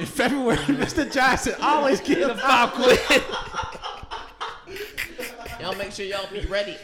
In 0.00 0.06
February, 0.06 0.56
Mr. 0.66 1.12
Johnson 1.12 1.54
always 1.60 2.00
get 2.00 2.28
a 2.28 2.34
pop 2.34 2.72
Pop 2.72 2.82
quiz. 2.82 2.98
Y'all 5.60 5.76
make 5.76 5.92
sure 5.92 6.04
y'all 6.04 6.28
be 6.32 6.40
ready. 6.46 6.76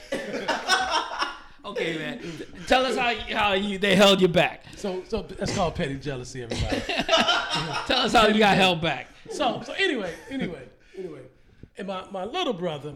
Okay, 1.64 1.96
man. 1.96 2.20
Tell 2.66 2.85
us 2.85 2.96
how 2.96 3.14
how 3.35 3.53
you 3.55 3.79
they 3.79 3.96
held 3.96 4.20
you 4.20 4.29
back. 4.29 4.64
So, 4.77 5.03
so 5.09 5.22
that's 5.22 5.55
called 5.55 5.74
petty 5.74 5.96
jealousy, 5.96 6.42
everybody. 6.42 6.81
Tell 7.87 8.00
us 8.00 8.12
how 8.12 8.27
you 8.27 8.38
got 8.38 8.57
held 8.57 8.83
back. 8.83 9.09
so, 9.31 9.62
so 9.64 9.72
anyway, 9.72 10.12
anyway, 10.29 10.68
anyway, 10.96 11.20
and 11.79 11.88
my, 11.88 12.05
my 12.11 12.24
little 12.24 12.53
brother, 12.53 12.94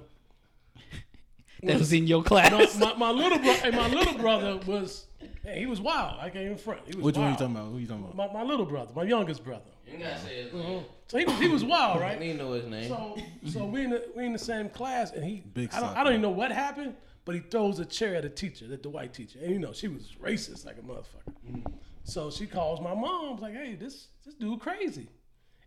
That 1.63 1.79
was 1.79 1.93
in 1.93 2.07
your 2.07 2.23
class. 2.23 2.79
my, 2.79 2.95
my 2.95 3.11
little 3.11 3.39
brother, 3.39 3.61
and 3.65 3.77
my 3.77 3.89
little 3.89 4.15
brother 4.15 4.61
was, 4.67 5.07
hey, 5.43 5.61
he 5.61 5.67
was 5.67 5.81
wild. 5.81 6.21
I 6.21 6.31
can't 6.31 6.45
even 6.45 6.59
front. 6.59 6.83
He 6.87 6.95
was 6.97 7.05
Which 7.05 7.17
one 7.17 7.27
wild. 7.27 7.41
you 7.41 7.47
talking 7.47 7.57
about? 7.57 7.73
Who 7.73 7.79
you 7.79 7.87
talking 7.87 8.05
about? 8.05 8.17
My, 8.17 8.33
my 8.33 8.49
little 8.49 8.67
brother, 8.67 8.91
my 8.95 9.05
youngest 9.05 9.45
brother. 9.45 9.65
You 9.91 9.99
gotta 9.99 10.21
say 10.21 10.43
his 10.43 10.53
uh-huh. 10.53 10.63
name. 10.63 10.85
So 11.07 11.19
he 11.19 11.25
was 11.25 11.39
he 11.39 11.49
was 11.49 11.65
wild, 11.65 11.99
I 11.99 12.01
right? 12.01 12.21
need 12.21 12.33
to 12.33 12.39
know 12.39 12.53
his 12.53 12.67
name. 12.67 12.89
So 12.89 13.17
so 13.47 13.65
we 13.65 13.85
in 13.85 13.91
the 13.91 14.05
we 14.15 14.27
in 14.27 14.35
the 14.35 14.39
same 14.39 14.69
class, 14.69 15.13
and 15.13 15.25
he 15.25 15.43
Big 15.55 15.73
I 15.73 15.81
don't. 15.81 15.97
I 15.97 16.05
don't 16.05 16.13
even 16.13 16.23
know 16.23 16.31
what 16.31 16.53
happened, 16.53 16.95
but 17.29 17.35
he 17.35 17.43
throws 17.43 17.79
a 17.79 17.85
chair 17.85 18.15
at 18.15 18.25
a 18.25 18.31
teacher, 18.31 18.65
at 18.73 18.83
the 18.83 18.89
white 18.89 19.13
teacher, 19.13 19.39
and 19.43 19.51
you 19.51 19.59
know 19.59 19.71
she 19.71 19.87
was 19.87 20.17
racist 20.19 20.65
like 20.65 20.79
a 20.79 20.81
motherfucker. 20.81 21.35
Mm. 21.47 21.73
So 22.03 22.31
she 22.31 22.47
calls 22.47 22.81
my 22.81 22.95
mom, 22.95 23.37
like, 23.37 23.53
"Hey, 23.53 23.75
this 23.75 24.07
this 24.25 24.33
dude 24.33 24.61
crazy," 24.61 25.11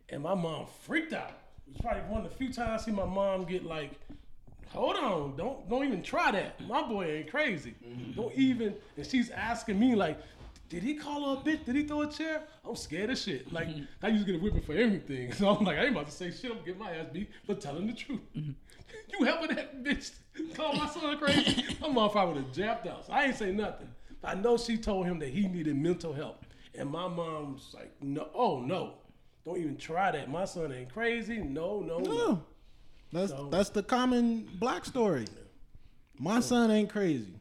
and 0.10 0.24
my 0.24 0.34
mom 0.34 0.66
freaked 0.82 1.14
out. 1.14 1.38
It 1.68 1.74
was 1.74 1.82
probably 1.82 2.02
one 2.10 2.26
of 2.26 2.32
the 2.32 2.36
few 2.36 2.52
times 2.52 2.82
I 2.82 2.86
see 2.86 2.92
my 2.92 3.06
mom 3.06 3.46
get 3.46 3.64
like, 3.64 3.92
"Hold 4.70 4.96
on, 4.96 5.38
don't 5.38 5.70
don't 5.70 5.86
even 5.86 6.02
try 6.02 6.32
that. 6.32 6.60
My 6.68 6.82
boy 6.82 7.06
ain't 7.06 7.30
crazy. 7.30 7.76
Mm-hmm. 7.88 8.20
Don't 8.20 8.34
even." 8.34 8.74
And 8.98 9.06
she's 9.06 9.30
asking 9.30 9.80
me 9.80 9.94
like. 9.94 10.20
Did 10.68 10.84
he 10.84 10.94
call 10.94 11.36
her 11.36 11.42
a 11.42 11.44
bitch? 11.44 11.66
Did 11.66 11.76
he 11.76 11.84
throw 11.84 12.04
a 12.04 12.08
chair? 12.10 12.44
I'm 12.64 12.78
scared 12.78 13.10
of 13.10 13.18
shit. 13.18 13.52
Like 13.52 13.68
mm-hmm. 13.68 13.84
I 14.02 14.08
used 14.08 14.26
to 14.26 14.32
get 14.32 14.40
a 14.40 14.42
whipping 14.42 14.62
for 14.62 14.72
everything. 14.72 15.34
So 15.38 15.50
I'm 15.50 15.66
like, 15.66 15.78
I 15.78 15.82
ain't 15.82 15.92
about 15.92 16.06
to 16.06 16.14
say 16.14 16.32
shit. 16.32 16.46
I'm 16.46 16.60
gonna 16.60 16.66
get 16.66 16.80
my 16.80 16.92
ass 16.96 17.08
beat 17.12 17.30
for 17.46 17.56
telling 17.56 17.88
the 17.88 17.94
truth. 17.94 18.22
Mm-hmm. 18.36 18.52
You 19.20 19.26
helping 19.26 19.54
that 19.58 19.84
bitch 19.84 20.12
call 20.56 20.74
my 20.74 20.88
son 20.88 21.18
crazy? 21.18 21.66
My 21.82 21.88
mom 21.90 22.10
probably 22.10 22.36
would 22.36 22.44
have 22.46 22.54
jabbed 22.54 22.88
out. 22.88 23.06
So 23.06 23.14
I 23.14 23.26
ain't 23.26 23.36
say 23.36 23.52
nothing. 23.52 23.88
I 24.24 24.36
know 24.36 24.58
she 24.58 24.78
told 24.78 25.08
him 25.08 25.20
that 25.20 25.30
he 25.30 25.48
needed 25.48 25.76
mental 25.76 26.14
help. 26.14 26.46
And 26.76 26.90
my 26.90 27.08
mom's 27.08 27.74
like, 27.74 27.92
no, 28.02 28.30
oh 28.34 28.60
no. 28.62 28.94
Don't 29.46 29.58
even 29.58 29.78
try 29.78 30.12
that. 30.12 30.30
My 30.30 30.46
son 30.46 30.72
ain't 30.72 30.94
crazy. 30.94 31.38
No, 31.40 31.82
no, 31.82 31.98
no. 32.00 32.12
No. 32.12 32.44
That's 33.12 33.32
So- 33.32 33.50
that's 33.52 33.70
the 33.70 33.84
common 33.84 34.48
black 34.60 34.86
story. 34.86 35.26
My 36.20 36.40
son 36.40 36.70
ain't 36.70 36.90
crazy. 36.90 37.34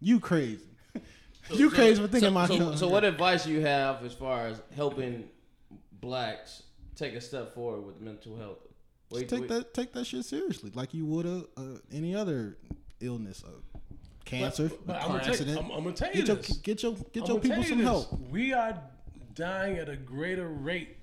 You 0.00 0.18
crazy. 0.18 0.66
you 1.50 1.70
crazy 1.70 2.02
for 2.02 2.08
thinking 2.08 2.32
my 2.32 2.46
so, 2.46 2.58
son. 2.58 2.76
so 2.76 2.88
what 2.88 3.04
advice 3.04 3.46
you 3.46 3.60
have 3.60 4.04
as 4.04 4.12
far 4.12 4.48
as 4.48 4.60
helping 4.74 5.28
blacks 5.92 6.64
take 6.96 7.14
a 7.14 7.20
step 7.20 7.54
forward 7.54 7.86
with 7.86 8.00
mental 8.00 8.36
health? 8.36 8.58
Wait, 9.10 9.28
take 9.28 9.40
wait- 9.42 9.48
that 9.50 9.74
take 9.74 9.92
that 9.92 10.06
shit 10.06 10.24
seriously, 10.24 10.70
like 10.74 10.92
you 10.94 11.04
would 11.06 11.26
a, 11.26 11.44
uh, 11.56 11.78
any 11.92 12.14
other 12.14 12.56
illness, 13.00 13.44
uh, 13.46 13.50
cancer, 14.24 14.70
But 14.86 14.96
a 14.96 14.98
I'm 15.00 15.02
car 15.02 15.08
gonna, 15.08 15.20
tell, 15.22 15.32
accident. 15.32 15.58
I'm, 15.58 15.70
I'm 15.70 15.84
gonna 15.84 15.92
tell 15.96 16.08
you 16.08 16.14
get 16.16 16.26
your 16.28 16.36
this. 16.36 16.56
get 16.58 16.82
your 16.82 16.92
get 17.12 17.22
I'm 17.24 17.30
your 17.30 17.40
people 17.40 17.58
you 17.58 17.64
some 17.64 17.78
this. 17.78 17.86
help. 17.86 18.20
We 18.30 18.52
are 18.52 18.80
dying 19.34 19.76
at 19.78 19.88
a 19.88 19.96
greater 19.96 20.48
rate 20.48 20.96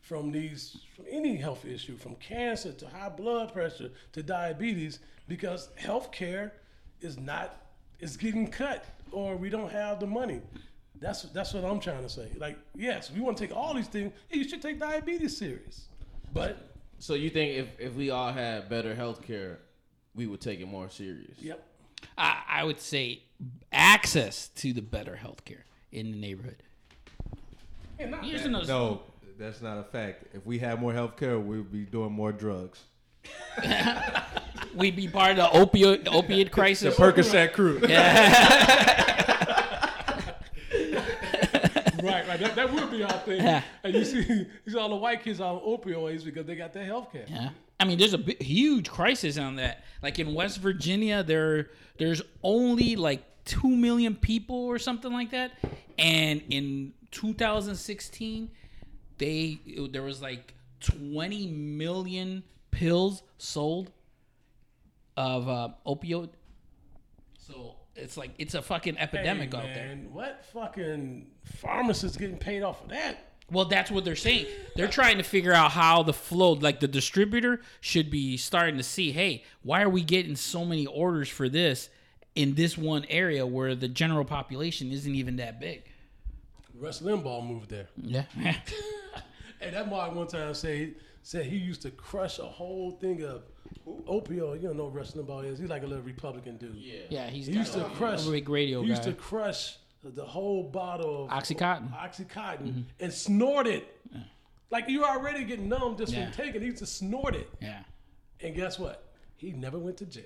from 0.00 0.30
these 0.32 0.76
from 0.96 1.04
any 1.10 1.36
health 1.36 1.64
issue, 1.64 1.96
from 1.96 2.14
cancer 2.16 2.72
to 2.72 2.88
high 2.88 3.08
blood 3.08 3.52
pressure 3.52 3.90
to 4.12 4.22
diabetes, 4.22 5.00
because 5.28 5.68
healthcare 5.80 6.52
is 7.00 7.18
not 7.18 7.56
is 7.98 8.16
getting 8.16 8.48
cut 8.50 8.84
or 9.12 9.36
we 9.36 9.50
don't 9.50 9.70
have 9.70 10.00
the 10.00 10.06
money. 10.06 10.40
That's 11.00 11.22
that's 11.22 11.52
what 11.54 11.64
I'm 11.64 11.80
trying 11.80 12.02
to 12.02 12.08
say. 12.08 12.28
Like, 12.38 12.58
yes, 12.74 13.10
we 13.10 13.20
want 13.20 13.36
to 13.38 13.46
take 13.46 13.56
all 13.56 13.74
these 13.74 13.88
things. 13.88 14.12
Yeah, 14.30 14.36
you 14.36 14.48
should 14.48 14.62
take 14.62 14.78
diabetes 14.78 15.36
serious, 15.36 15.86
but 16.32 16.69
So 17.00 17.14
you 17.14 17.30
think 17.30 17.56
if, 17.56 17.68
if 17.80 17.94
we 17.94 18.10
all 18.10 18.30
had 18.30 18.68
better 18.68 18.94
health 18.94 19.22
care, 19.22 19.58
we 20.14 20.26
would 20.26 20.40
take 20.40 20.60
it 20.60 20.66
more 20.66 20.90
serious? 20.90 21.38
yep. 21.40 21.66
I, 22.16 22.42
I 22.48 22.64
would 22.64 22.80
say 22.80 23.22
access 23.72 24.48
to 24.56 24.72
the 24.72 24.82
better 24.82 25.18
healthcare 25.22 25.62
in 25.92 26.12
the 26.12 26.18
neighborhood. 26.18 26.62
Yeah, 27.98 28.08
not 28.10 28.24
Here's 28.24 28.42
that. 28.42 28.48
another 28.48 28.66
No, 28.66 29.02
that's 29.38 29.62
not 29.62 29.78
a 29.78 29.82
fact. 29.82 30.24
If 30.34 30.44
we 30.44 30.58
had 30.58 30.80
more 30.80 30.92
health 30.92 31.16
care, 31.16 31.38
we'd 31.38 31.72
be 31.72 31.84
doing 31.84 32.12
more 32.12 32.32
drugs. 32.32 32.84
We'd 34.74 34.96
be 34.96 35.08
part 35.08 35.38
of 35.38 35.52
the 35.52 35.58
opioid 35.58 36.08
opiate 36.10 36.52
crisis. 36.52 36.96
The 36.96 37.02
Percocet 37.02 37.52
crew. 37.52 37.80
Right, 37.80 37.90
right. 42.30 42.40
That, 42.40 42.54
that 42.56 42.72
would 42.72 42.90
be 42.90 43.02
our 43.02 43.18
thing. 43.20 43.42
Yeah. 43.42 43.62
And 43.82 43.94
you 43.94 44.04
see, 44.04 44.18
you 44.64 44.72
see 44.72 44.78
all 44.78 44.88
the 44.88 44.96
white 44.96 45.22
kids 45.22 45.40
on 45.40 45.60
opioids 45.60 46.24
because 46.24 46.46
they 46.46 46.56
got 46.56 46.72
their 46.72 46.84
health 46.84 47.12
care. 47.12 47.26
Yeah. 47.28 47.50
I 47.78 47.84
mean, 47.84 47.98
there's 47.98 48.14
a 48.14 48.22
huge 48.40 48.90
crisis 48.90 49.38
on 49.38 49.56
that. 49.56 49.84
Like 50.02 50.18
in 50.18 50.34
West 50.34 50.58
Virginia, 50.58 51.22
there 51.22 51.70
there's 51.98 52.20
only 52.42 52.94
like 52.96 53.22
two 53.44 53.74
million 53.74 54.14
people 54.14 54.56
or 54.56 54.78
something 54.78 55.12
like 55.12 55.30
that, 55.30 55.52
and 55.98 56.42
in 56.50 56.92
2016, 57.10 58.50
they 59.16 59.60
there 59.90 60.02
was 60.02 60.20
like 60.20 60.54
20 60.80 61.46
million 61.46 62.42
pills 62.70 63.22
sold 63.38 63.90
of 65.16 65.48
uh, 65.48 65.70
opioid. 65.86 66.30
So 67.38 67.76
it's 68.00 68.16
like 68.16 68.30
it's 68.38 68.54
a 68.54 68.62
fucking 68.62 68.98
epidemic 68.98 69.52
Hey, 69.52 69.58
out 69.58 69.64
there. 69.74 69.96
What 70.10 70.44
fucking 70.52 71.26
pharmacists 71.44 72.16
getting 72.16 72.38
paid 72.38 72.62
off 72.62 72.82
of 72.82 72.90
that? 72.90 73.26
Well, 73.50 73.64
that's 73.64 73.90
what 73.90 74.04
they're 74.04 74.14
saying. 74.16 74.46
They're 74.76 74.86
trying 74.88 75.16
to 75.18 75.24
figure 75.24 75.52
out 75.52 75.72
how 75.72 76.04
the 76.04 76.12
flow, 76.12 76.52
like 76.52 76.78
the 76.78 76.86
distributor, 76.86 77.60
should 77.80 78.08
be 78.08 78.36
starting 78.36 78.76
to 78.76 78.82
see, 78.84 79.10
hey, 79.10 79.42
why 79.62 79.82
are 79.82 79.88
we 79.88 80.02
getting 80.02 80.36
so 80.36 80.64
many 80.64 80.86
orders 80.86 81.28
for 81.28 81.48
this 81.48 81.88
in 82.36 82.54
this 82.54 82.78
one 82.78 83.04
area 83.08 83.44
where 83.44 83.74
the 83.74 83.88
general 83.88 84.24
population 84.24 84.92
isn't 84.92 85.14
even 85.16 85.36
that 85.36 85.58
big? 85.58 85.82
Rush 86.78 87.00
Limbaugh 87.00 87.44
moved 87.46 87.70
there. 87.70 87.88
Yeah. 88.00 88.24
Hey, 89.62 89.72
that 89.72 89.90
Mark 89.90 90.14
one 90.14 90.26
time 90.26 90.54
said 90.54 90.94
said 91.22 91.44
he 91.44 91.56
used 91.58 91.82
to 91.82 91.90
crush 91.90 92.38
a 92.38 92.44
whole 92.46 92.92
thing 92.92 93.22
of 93.22 93.42
opioid. 93.86 94.60
You 94.62 94.68
don't 94.68 94.76
know 94.76 94.84
what 94.84 94.94
Rush 94.94 95.12
Limbaugh 95.12 95.44
is. 95.46 95.58
He's 95.58 95.68
like 95.68 95.82
a 95.82 95.86
little 95.86 96.04
Republican 96.04 96.56
dude. 96.56 96.74
Yeah. 96.76 96.94
yeah, 97.08 97.30
he's 97.30 97.46
He 97.46 97.54
used 97.54 97.72
to 97.74 97.84
crush. 97.94 98.26
a 98.26 98.30
big 98.30 98.48
radio 98.48 98.82
he 98.82 98.88
used 98.88 99.04
guy. 99.04 99.10
to 99.10 99.16
crush 99.16 99.76
the 100.02 100.24
whole 100.24 100.62
bottle 100.62 101.24
of 101.24 101.30
Oxycontin. 101.30 101.92
Oxycontin 101.94 102.62
mm-hmm. 102.62 102.80
and 103.00 103.12
snort 103.12 103.66
it. 103.66 103.86
Like 104.70 104.88
you 104.88 105.04
already 105.04 105.44
getting 105.44 105.68
numb 105.68 105.96
just 105.96 106.12
Yeah. 106.12 106.24
from 106.26 106.32
taking. 106.32 106.56
it. 106.56 106.60
He 106.62 106.66
used 106.66 106.78
to 106.78 106.86
snort 106.86 107.34
it, 107.34 107.50
yeah. 107.60 107.82
and 108.40 108.54
guess 108.54 108.78
what? 108.78 109.04
He 109.36 109.52
never 109.52 109.78
went 109.78 109.96
to 109.98 110.06
jail. 110.06 110.24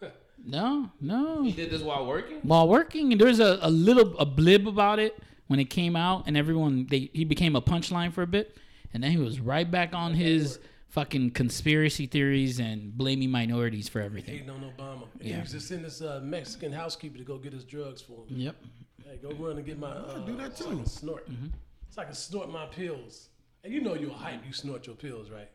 No, 0.42 0.90
no. 1.02 1.42
He 1.42 1.52
did 1.52 1.70
this 1.70 1.82
while 1.82 2.06
working? 2.06 2.38
While 2.42 2.66
working, 2.66 3.12
and 3.12 3.20
there's 3.20 3.40
a, 3.40 3.58
a 3.60 3.70
little 3.70 4.16
a 4.18 4.24
blib 4.24 4.66
about 4.66 4.98
it 4.98 5.18
when 5.48 5.60
it 5.60 5.68
came 5.68 5.94
out, 5.96 6.24
and 6.26 6.34
everyone 6.34 6.86
they 6.88 7.10
he 7.12 7.24
became 7.26 7.54
a 7.54 7.60
punchline 7.60 8.10
for 8.10 8.22
a 8.22 8.26
bit, 8.26 8.56
and 8.94 9.04
then 9.04 9.10
he 9.10 9.18
was 9.18 9.38
right 9.38 9.70
back 9.70 9.92
on 9.92 10.14
his 10.14 10.58
fucking 10.90 11.30
conspiracy 11.30 12.06
theories 12.06 12.58
and 12.58 12.96
blaming 12.96 13.30
minorities 13.30 13.88
for 13.88 14.00
everything. 14.00 14.34
Hating 14.34 14.50
on 14.50 14.72
Obama. 14.76 15.04
And 15.18 15.28
Yeah. 15.28 15.34
He 15.34 15.40
used 15.40 15.52
to 15.52 15.60
send 15.60 15.84
this 15.84 16.02
uh, 16.02 16.20
Mexican 16.22 16.72
housekeeper 16.72 17.18
to 17.18 17.24
go 17.24 17.38
get 17.38 17.52
his 17.52 17.64
drugs 17.64 18.02
for 18.02 18.26
him. 18.26 18.36
Yep. 18.36 18.56
Hey, 19.04 19.18
go 19.22 19.30
run 19.32 19.56
and 19.56 19.64
get 19.64 19.78
my. 19.78 19.88
Uh, 19.88 20.18
do 20.18 20.36
that 20.36 20.56
so 20.58 20.66
I 20.66 20.70
too. 20.70 20.76
can 20.76 20.86
snort. 20.86 21.30
Mm-hmm. 21.30 21.46
So 21.90 22.02
I 22.02 22.04
can 22.04 22.14
snort 22.14 22.50
my 22.50 22.66
pills. 22.66 23.28
And 23.64 23.72
you 23.72 23.80
know 23.80 23.94
you're 23.94 24.12
hype. 24.12 24.44
You 24.46 24.52
snort 24.52 24.86
your 24.86 24.96
pills, 24.96 25.30
right? 25.30 25.48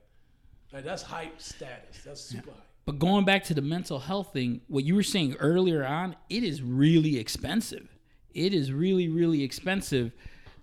Like 0.74 0.84
that's 0.84 1.02
hype 1.02 1.41
status. 1.41 2.02
That's 2.06 2.21
super 2.21 2.52
hype. 2.52 2.62
But 2.86 3.00
going 3.00 3.26
back 3.26 3.43
to 3.45 3.54
the 3.54 3.62
mental 3.62 4.00
health 4.00 4.32
thing, 4.32 4.62
what 4.67 4.84
you 4.84 4.93
were 4.95 5.04
saying 5.04 5.36
earlier 5.39 5.84
on, 5.86 6.15
it 6.30 6.43
is 6.43 6.62
really 6.62 7.17
expensive. 7.17 7.88
It 8.34 8.54
is 8.54 8.71
really, 8.71 9.08
really 9.08 9.43
expensive. 9.43 10.12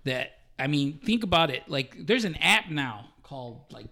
That 0.05 0.31
I 0.59 0.67
mean, 0.67 0.99
think 1.03 1.23
about 1.23 1.49
it. 1.49 1.63
Like, 1.67 1.95
there's 2.05 2.25
an 2.25 2.35
app 2.35 2.69
now 2.69 3.07
called 3.23 3.61
like 3.71 3.87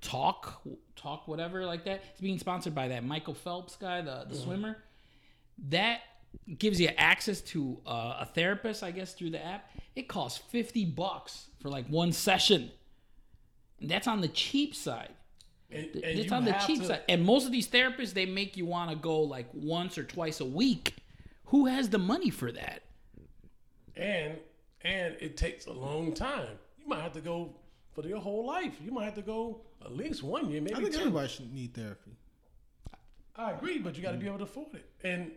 Talk, 0.00 0.62
Talk, 0.96 1.28
whatever, 1.28 1.64
like 1.66 1.84
that. 1.84 2.02
It's 2.12 2.20
being 2.20 2.38
sponsored 2.38 2.74
by 2.74 2.88
that 2.88 3.04
Michael 3.04 3.34
Phelps 3.34 3.76
guy, 3.76 4.00
the 4.02 4.26
the 4.28 4.34
swimmer. 4.34 4.76
That 5.68 6.00
gives 6.58 6.80
you 6.80 6.88
access 6.96 7.40
to 7.40 7.78
uh, 7.86 8.18
a 8.20 8.28
therapist, 8.34 8.82
I 8.82 8.92
guess, 8.92 9.12
through 9.14 9.30
the 9.30 9.44
app. 9.44 9.70
It 9.96 10.08
costs 10.08 10.38
fifty 10.48 10.84
bucks 10.84 11.46
for 11.60 11.68
like 11.68 11.86
one 11.88 12.12
session. 12.12 12.70
And 13.80 13.90
that's 13.90 14.06
on 14.06 14.20
the 14.20 14.28
cheap 14.28 14.74
side. 14.74 15.10
And, 15.70 15.86
and 15.94 16.18
It's 16.18 16.32
on 16.32 16.44
the 16.44 16.52
cheap 16.66 16.80
to- 16.80 16.86
side. 16.86 17.02
And 17.08 17.24
most 17.24 17.46
of 17.46 17.52
these 17.52 17.68
therapists, 17.68 18.12
they 18.12 18.26
make 18.26 18.56
you 18.56 18.66
want 18.66 18.90
to 18.90 18.96
go 18.96 19.20
like 19.20 19.48
once 19.54 19.96
or 19.98 20.04
twice 20.04 20.40
a 20.40 20.44
week. 20.44 20.96
Who 21.46 21.66
has 21.66 21.88
the 21.88 21.98
money 21.98 22.30
for 22.30 22.52
that? 22.52 22.82
And 23.96 24.38
and 24.82 25.16
it 25.20 25.36
takes 25.36 25.66
a 25.66 25.72
long 25.72 26.14
time. 26.14 26.58
You 26.78 26.86
might 26.88 27.02
have 27.02 27.12
to 27.12 27.20
go 27.20 27.54
for 27.92 28.06
your 28.06 28.20
whole 28.20 28.46
life. 28.46 28.74
You 28.84 28.92
might 28.92 29.04
have 29.04 29.14
to 29.16 29.22
go 29.22 29.60
at 29.84 29.96
least 29.96 30.22
one 30.22 30.50
year, 30.50 30.60
maybe 30.60 30.76
I 30.76 30.80
think 30.80 30.92
two. 30.92 31.00
everybody 31.00 31.28
should 31.28 31.52
need 31.52 31.74
therapy. 31.74 32.12
I 33.36 33.52
agree, 33.52 33.78
but 33.78 33.96
you 33.96 34.02
got 34.02 34.12
to 34.12 34.18
be 34.18 34.26
mm. 34.26 34.28
able 34.28 34.38
to 34.38 34.44
afford 34.44 34.74
it, 34.74 34.88
and 35.02 35.30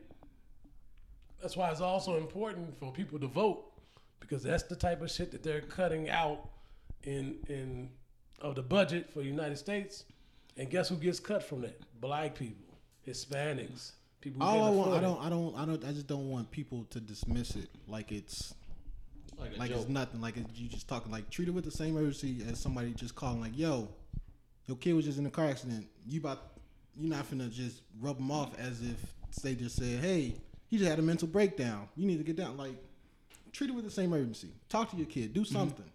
that's 1.41 1.55
why 1.55 1.69
it's 1.69 1.81
also 1.81 2.17
important 2.17 2.77
for 2.77 2.91
people 2.91 3.19
to 3.19 3.27
vote 3.27 3.65
because 4.19 4.43
that's 4.43 4.63
the 4.63 4.75
type 4.75 5.01
of 5.01 5.11
shit 5.11 5.31
that 5.31 5.43
they're 5.43 5.61
cutting 5.61 6.09
out 6.09 6.49
in 7.03 7.37
in 7.49 7.89
of 8.41 8.55
the 8.55 8.61
budget 8.61 9.11
for 9.11 9.19
the 9.19 9.25
United 9.25 9.57
States. 9.57 10.05
And 10.57 10.69
guess 10.69 10.89
who 10.89 10.95
gets 10.95 11.19
cut 11.19 11.43
from 11.43 11.61
that? 11.61 11.79
Black 11.99 12.35
people. 12.35 12.77
Hispanics, 13.07 13.93
people. 14.21 14.45
who 14.45 14.47
All 14.47 14.55
I 14.55 14.65
can't 14.65 14.75
want, 14.75 14.91
I 14.93 15.01
don't, 15.01 15.25
I 15.25 15.29
don't, 15.29 15.55
I 15.57 15.65
don't, 15.65 15.85
I 15.85 15.91
just 15.91 16.07
don't 16.07 16.29
want 16.29 16.51
people 16.51 16.85
to 16.91 16.99
dismiss 16.99 17.55
it 17.55 17.69
like 17.87 18.11
it's 18.11 18.53
Like 19.37 19.57
like 19.57 19.71
it's 19.71 19.89
nothing. 19.89 20.21
Like 20.21 20.37
it's, 20.37 20.57
you 20.57 20.69
just 20.69 20.87
talking 20.87 21.11
like 21.11 21.29
treat 21.29 21.47
it 21.47 21.51
with 21.51 21.65
the 21.65 21.71
same 21.71 21.97
urgency 21.97 22.45
as 22.49 22.59
somebody 22.59 22.93
just 22.93 23.15
calling 23.15 23.41
like, 23.41 23.57
yo, 23.57 23.89
your 24.67 24.77
kid 24.77 24.93
was 24.93 25.05
just 25.05 25.17
in 25.17 25.25
a 25.25 25.29
car 25.29 25.45
accident. 25.45 25.87
You 26.07 26.19
about, 26.19 26.39
you're 26.99 27.09
not 27.15 27.29
finna 27.29 27.51
just 27.51 27.81
rub 27.99 28.17
them 28.17 28.31
off 28.31 28.57
as 28.59 28.81
if 28.81 28.95
they 29.41 29.55
just 29.55 29.75
said, 29.75 29.99
hey, 29.99 30.33
he 30.69 30.77
just 30.77 30.89
had 30.89 30.99
a 30.99 31.03
mental 31.03 31.27
breakdown. 31.27 31.87
You 31.95 32.07
need 32.07 32.17
to 32.17 32.23
get 32.23 32.35
down. 32.35 32.57
Like 32.57 32.75
treat 33.51 33.69
it 33.69 33.73
with 33.73 33.85
the 33.85 33.91
same 33.91 34.13
urgency. 34.13 34.49
Talk 34.69 34.91
to 34.91 34.97
your 34.97 35.05
kid. 35.05 35.33
Do 35.33 35.45
something. 35.45 35.85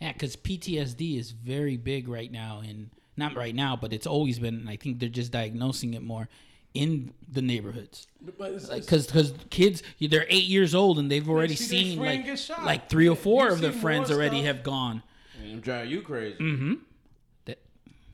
Yeah, 0.00 0.12
because 0.12 0.36
PTSD 0.36 1.18
is 1.18 1.30
very 1.30 1.76
big 1.76 2.08
right 2.08 2.30
now, 2.30 2.62
and 2.66 2.90
not 3.16 3.36
right 3.36 3.54
now, 3.54 3.76
but 3.76 3.92
it's 3.92 4.06
always 4.06 4.38
been. 4.38 4.54
And 4.56 4.68
I 4.68 4.76
think 4.76 4.98
they're 4.98 5.08
just 5.08 5.30
diagnosing 5.32 5.94
it 5.94 6.02
more 6.02 6.28
in 6.74 7.12
the 7.30 7.40
neighborhoods. 7.40 8.08
But 8.36 8.52
it's, 8.52 8.68
Like, 8.68 8.86
cause, 8.86 9.10
cause 9.10 9.32
kids, 9.50 9.82
they're 10.00 10.26
eight 10.28 10.44
years 10.44 10.74
old 10.74 10.98
and 10.98 11.08
they've 11.10 11.28
already 11.28 11.54
see 11.54 11.94
seen 11.94 12.00
like, 12.00 12.26
like 12.64 12.90
three 12.90 13.08
or 13.08 13.14
four 13.14 13.46
You 13.46 13.52
of 13.52 13.60
their 13.60 13.70
friends 13.72 14.10
already 14.10 14.38
stuff. 14.38 14.46
have 14.56 14.62
gone. 14.64 15.02
I'm 15.40 15.60
driving 15.60 15.92
you 15.92 16.02
crazy. 16.02 16.36
Mm-hmm. 16.38 16.74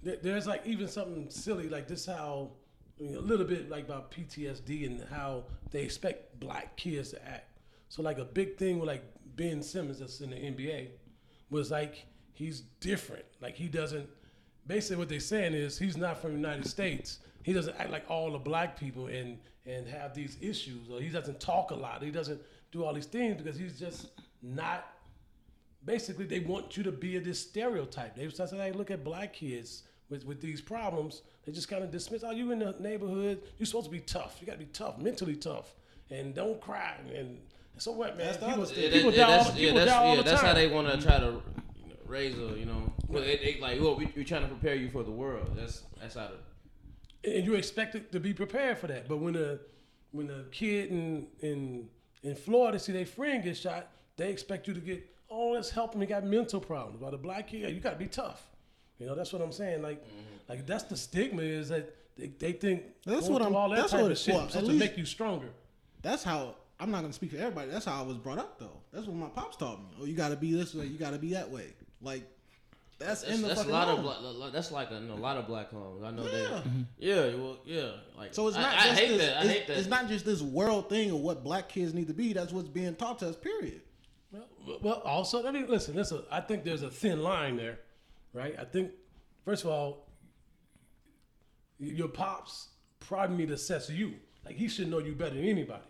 There's 0.02 0.46
like 0.46 0.66
even 0.66 0.88
something 0.88 1.28
silly 1.28 1.68
like 1.68 1.86
this 1.86 2.06
how 2.06 2.50
I 2.98 3.02
mean, 3.02 3.16
a 3.16 3.20
little 3.20 3.46
bit 3.46 3.70
like 3.70 3.84
about 3.84 4.10
PTSD 4.10 4.86
and 4.86 5.04
how 5.10 5.44
they 5.70 5.82
expect 5.82 6.38
black 6.40 6.76
kids 6.76 7.10
to 7.10 7.28
act. 7.28 7.58
So 7.88 8.02
like 8.02 8.18
a 8.18 8.24
big 8.24 8.56
thing 8.56 8.78
with 8.78 8.88
like 8.88 9.02
Ben 9.36 9.62
Simmons 9.62 9.98
that's 9.98 10.20
in 10.20 10.30
the 10.30 10.36
NBA 10.36 10.88
was 11.50 11.70
like 11.70 12.06
he's 12.32 12.60
different. 12.80 13.24
Like 13.40 13.56
he 13.56 13.68
doesn't 13.68 14.08
basically 14.66 14.96
what 14.96 15.08
they're 15.08 15.20
saying 15.20 15.54
is 15.54 15.78
he's 15.78 15.96
not 15.96 16.20
from 16.20 16.30
the 16.30 16.36
United 16.36 16.66
States. 16.66 17.18
He 17.42 17.52
doesn't 17.52 17.76
act 17.78 17.90
like 17.90 18.04
all 18.08 18.32
the 18.32 18.38
black 18.38 18.78
people 18.78 19.06
and 19.06 19.38
and 19.66 19.86
have 19.86 20.14
these 20.14 20.36
issues 20.40 20.90
or 20.90 21.00
he 21.00 21.08
doesn't 21.08 21.40
talk 21.40 21.70
a 21.70 21.74
lot. 21.74 22.02
He 22.02 22.10
doesn't 22.10 22.40
do 22.72 22.84
all 22.84 22.94
these 22.94 23.06
things 23.06 23.42
because 23.42 23.58
he's 23.58 23.78
just 23.78 24.08
not 24.42 24.86
basically 25.84 26.24
they 26.26 26.40
want 26.40 26.76
you 26.76 26.82
to 26.84 26.92
be 26.92 27.16
a, 27.16 27.20
this 27.20 27.40
stereotype. 27.40 28.14
They 28.16 28.28
say, 28.28 28.46
hey, 28.56 28.72
look 28.72 28.90
at 28.90 29.04
black 29.04 29.32
kids 29.32 29.82
with, 30.08 30.24
with 30.24 30.40
these 30.40 30.60
problems. 30.60 31.22
They 31.44 31.52
just 31.52 31.68
kind 31.68 31.82
of 31.82 31.90
dismiss, 31.90 32.22
oh, 32.24 32.30
you 32.32 32.50
in 32.52 32.58
the 32.58 32.74
neighborhood, 32.78 33.42
you're 33.58 33.66
supposed 33.66 33.86
to 33.86 33.90
be 33.90 34.00
tough. 34.00 34.38
You 34.40 34.46
got 34.46 34.54
to 34.54 34.58
be 34.58 34.66
tough, 34.66 34.98
mentally 34.98 35.36
tough, 35.36 35.74
and 36.10 36.34
don't 36.34 36.60
cry. 36.60 36.94
And 37.14 37.38
so 37.78 37.92
what, 37.92 38.16
man? 38.18 38.34
People, 38.34 38.66
Yeah, 38.74 38.84
that- 38.84 38.92
people 38.92 39.12
yeah, 39.12 39.26
die 39.26 39.32
all, 39.38 39.44
that's, 39.44 39.54
the- 39.54 39.60
yeah, 39.60 39.72
that's, 39.72 39.90
die 39.90 39.96
all 39.96 40.10
yeah, 40.10 40.16
the 40.16 40.22
that's 40.22 40.40
time. 40.40 40.48
how 40.48 40.54
they 40.54 40.68
want 40.68 40.88
to 40.88 41.06
try 41.06 41.18
to 41.18 41.26
you 41.26 41.88
know, 41.88 41.94
raise 42.06 42.36
a, 42.38 42.58
you 42.58 42.66
know, 42.66 42.92
but 43.08 43.22
it, 43.22 43.60
like, 43.60 43.80
well, 43.80 43.96
we, 43.96 44.12
we're 44.14 44.24
trying 44.24 44.42
to 44.42 44.48
prepare 44.48 44.74
you 44.74 44.90
for 44.90 45.02
the 45.02 45.10
world. 45.10 45.50
That's 45.56 45.82
that's 46.00 46.14
how 46.14 46.28
the 46.28 46.36
and 47.36 47.44
you 47.44 47.54
expected 47.54 48.12
to 48.12 48.20
be 48.20 48.32
prepared 48.32 48.78
for 48.78 48.86
that. 48.86 49.08
But 49.08 49.18
when 49.18 49.36
a 49.36 49.58
when 50.12 50.30
a 50.30 50.44
kid 50.50 50.90
in 50.90 51.26
in 51.40 51.88
in 52.22 52.34
Florida 52.36 52.78
see 52.78 52.92
their 52.92 53.04
friend 53.06 53.42
get 53.42 53.56
shot, 53.56 53.88
they 54.16 54.30
expect 54.30 54.68
you 54.68 54.74
to 54.74 54.80
get 54.80 55.04
oh 55.30 55.50
let's 55.50 55.70
help 55.70 55.94
him. 55.94 56.00
He 56.00 56.06
got 56.06 56.24
mental 56.24 56.60
problems. 56.60 56.98
But 57.00 57.14
a 57.14 57.18
black 57.18 57.48
kid, 57.48 57.72
you 57.74 57.80
got 57.80 57.90
to 57.90 57.96
be 57.96 58.06
tough. 58.06 58.42
You 58.98 59.06
know 59.06 59.14
that's 59.14 59.32
what 59.32 59.40
I'm 59.42 59.52
saying. 59.52 59.82
Like 59.82 60.04
like 60.48 60.66
that's 60.66 60.84
the 60.84 60.96
stigma 60.96 61.42
is 61.42 61.68
that 61.70 61.94
they, 62.18 62.26
they 62.38 62.52
think 62.52 62.82
That's 63.06 63.20
going 63.22 63.32
what 63.32 63.42
I'm- 63.42 63.54
all 63.56 63.70
that 63.70 63.76
that's 63.76 63.92
type 63.92 64.02
what- 64.02 64.10
of 64.12 64.18
shit 64.18 64.34
well, 64.34 64.46
is 64.46 64.52
to 64.52 64.60
least- 64.62 64.78
make 64.78 64.98
you 64.98 65.04
stronger. 65.06 65.48
That's 66.02 66.22
how 66.22 66.54
I'm 66.78 66.90
not 66.90 67.00
gonna 67.02 67.12
speak 67.12 67.30
for 67.30 67.36
everybody. 67.38 67.70
That's 67.70 67.84
how 67.86 67.98
I 67.98 68.06
was 68.06 68.16
brought 68.18 68.38
up 68.38 68.58
though. 68.58 68.78
That's 68.92 69.06
what 69.06 69.16
my 69.16 69.28
pops 69.28 69.56
taught 69.56 69.78
me. 69.80 69.86
Oh, 70.00 70.04
you 70.04 70.14
gotta 70.14 70.36
be 70.36 70.52
this 70.52 70.74
way. 70.74 70.86
You 70.86 70.98
gotta 70.98 71.18
be 71.18 71.32
that 71.34 71.50
way. 71.50 71.66
Like 72.02 72.24
that's, 72.98 73.22
that's, 73.22 73.34
in 73.34 73.40
the 73.40 73.48
that's 73.48 73.60
a 73.60 73.64
fucking 73.64 73.72
lot 73.72 73.88
of 73.88 74.02
black, 74.02 74.20
lo- 74.20 74.32
lo- 74.32 74.50
that's 74.50 74.70
like 74.70 74.90
a, 74.90 74.98
a 74.98 75.16
lot 75.16 75.38
of 75.38 75.46
black 75.46 75.70
homes. 75.70 76.02
I 76.02 76.10
know 76.10 76.24
Yeah. 76.24 76.30
that. 76.30 76.64
Mm-hmm. 76.64 76.80
Yeah, 76.98 77.34
well, 77.36 77.58
yeah. 77.64 77.90
Like 78.18 78.34
So 78.34 78.46
it's 78.48 78.58
not 78.58 78.74
I, 78.74 78.88
just 78.88 79.00
hate 79.00 79.08
this, 79.08 79.18
that. 79.26 79.36
I 79.38 79.40
it's, 79.44 79.50
hate 79.50 79.66
that. 79.68 79.78
it's 79.78 79.88
not 79.88 80.08
just 80.08 80.26
this 80.26 80.42
world 80.42 80.90
thing 80.90 81.10
of 81.10 81.20
what 81.20 81.42
black 81.42 81.70
kids 81.70 81.94
need 81.94 82.08
to 82.08 82.12
be. 82.14 82.34
That's 82.34 82.52
what's 82.52 82.68
being 82.68 82.94
taught 82.96 83.18
to 83.20 83.28
us. 83.30 83.36
Period. 83.36 83.80
Well, 84.32 84.78
well, 84.82 85.02
also, 85.04 85.46
I 85.46 85.50
mean, 85.50 85.66
listen, 85.66 85.94
listen. 85.94 86.22
I 86.30 86.40
think 86.40 86.64
there's 86.64 86.82
a 86.82 86.90
thin 86.90 87.22
line 87.22 87.56
there, 87.56 87.80
right? 88.32 88.54
I 88.58 88.64
think, 88.64 88.92
first 89.44 89.64
of 89.64 89.70
all, 89.70 90.06
your 91.78 92.08
pops 92.08 92.68
probably 93.00 93.36
need 93.36 93.48
to 93.48 93.54
assess 93.54 93.90
you. 93.90 94.14
Like 94.44 94.56
he 94.56 94.68
should 94.68 94.88
know 94.88 94.98
you 94.98 95.12
better 95.12 95.34
than 95.34 95.44
anybody. 95.44 95.82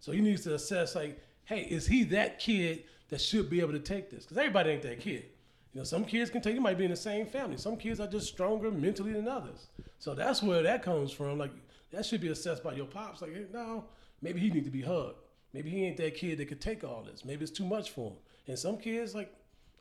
So 0.00 0.12
he 0.12 0.20
needs 0.20 0.42
to 0.44 0.54
assess, 0.54 0.94
like, 0.94 1.20
hey, 1.44 1.62
is 1.62 1.86
he 1.86 2.04
that 2.04 2.38
kid 2.38 2.84
that 3.10 3.20
should 3.20 3.50
be 3.50 3.60
able 3.60 3.72
to 3.72 3.78
take 3.78 4.10
this? 4.10 4.24
Because 4.24 4.38
everybody 4.38 4.70
ain't 4.70 4.82
that 4.82 5.00
kid. 5.00 5.26
You 5.72 5.80
know, 5.80 5.84
some 5.84 6.04
kids 6.04 6.30
can 6.30 6.40
take. 6.40 6.54
You 6.54 6.60
might 6.60 6.78
be 6.78 6.84
in 6.84 6.90
the 6.90 6.96
same 6.96 7.26
family. 7.26 7.56
Some 7.56 7.76
kids 7.76 8.00
are 8.00 8.06
just 8.06 8.28
stronger 8.28 8.70
mentally 8.70 9.12
than 9.12 9.28
others. 9.28 9.68
So 9.98 10.14
that's 10.14 10.42
where 10.42 10.62
that 10.62 10.82
comes 10.82 11.12
from. 11.12 11.38
Like 11.38 11.52
that 11.92 12.04
should 12.04 12.20
be 12.20 12.28
assessed 12.28 12.62
by 12.62 12.74
your 12.74 12.86
pops. 12.86 13.22
Like, 13.22 13.34
hey, 13.34 13.46
no, 13.52 13.84
maybe 14.20 14.40
he 14.40 14.50
need 14.50 14.64
to 14.64 14.70
be 14.70 14.82
hugged. 14.82 15.21
Maybe 15.52 15.70
he 15.70 15.84
ain't 15.84 15.96
that 15.98 16.14
kid 16.14 16.38
that 16.38 16.48
could 16.48 16.60
take 16.60 16.82
all 16.82 17.02
this. 17.02 17.24
Maybe 17.24 17.42
it's 17.42 17.52
too 17.52 17.64
much 17.64 17.90
for 17.90 18.10
him. 18.10 18.16
And 18.48 18.58
some 18.58 18.78
kids, 18.78 19.14
like, 19.14 19.32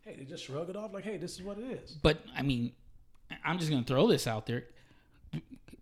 hey, 0.02 0.16
they 0.18 0.26
just 0.26 0.44
shrug 0.46 0.70
it 0.70 0.76
off. 0.76 0.94
Like, 0.94 1.04
hey, 1.04 1.18
this 1.18 1.36
is 1.36 1.44
what 1.44 1.58
it 1.58 1.64
is. 1.64 1.92
but 1.92 2.20
I 2.36 2.42
mean, 2.42 2.74
I'm 3.46 3.58
just 3.58 3.72
gonna 3.72 3.84
throw 3.84 4.08
this 4.08 4.28
out 4.28 4.46
there. 4.46 4.66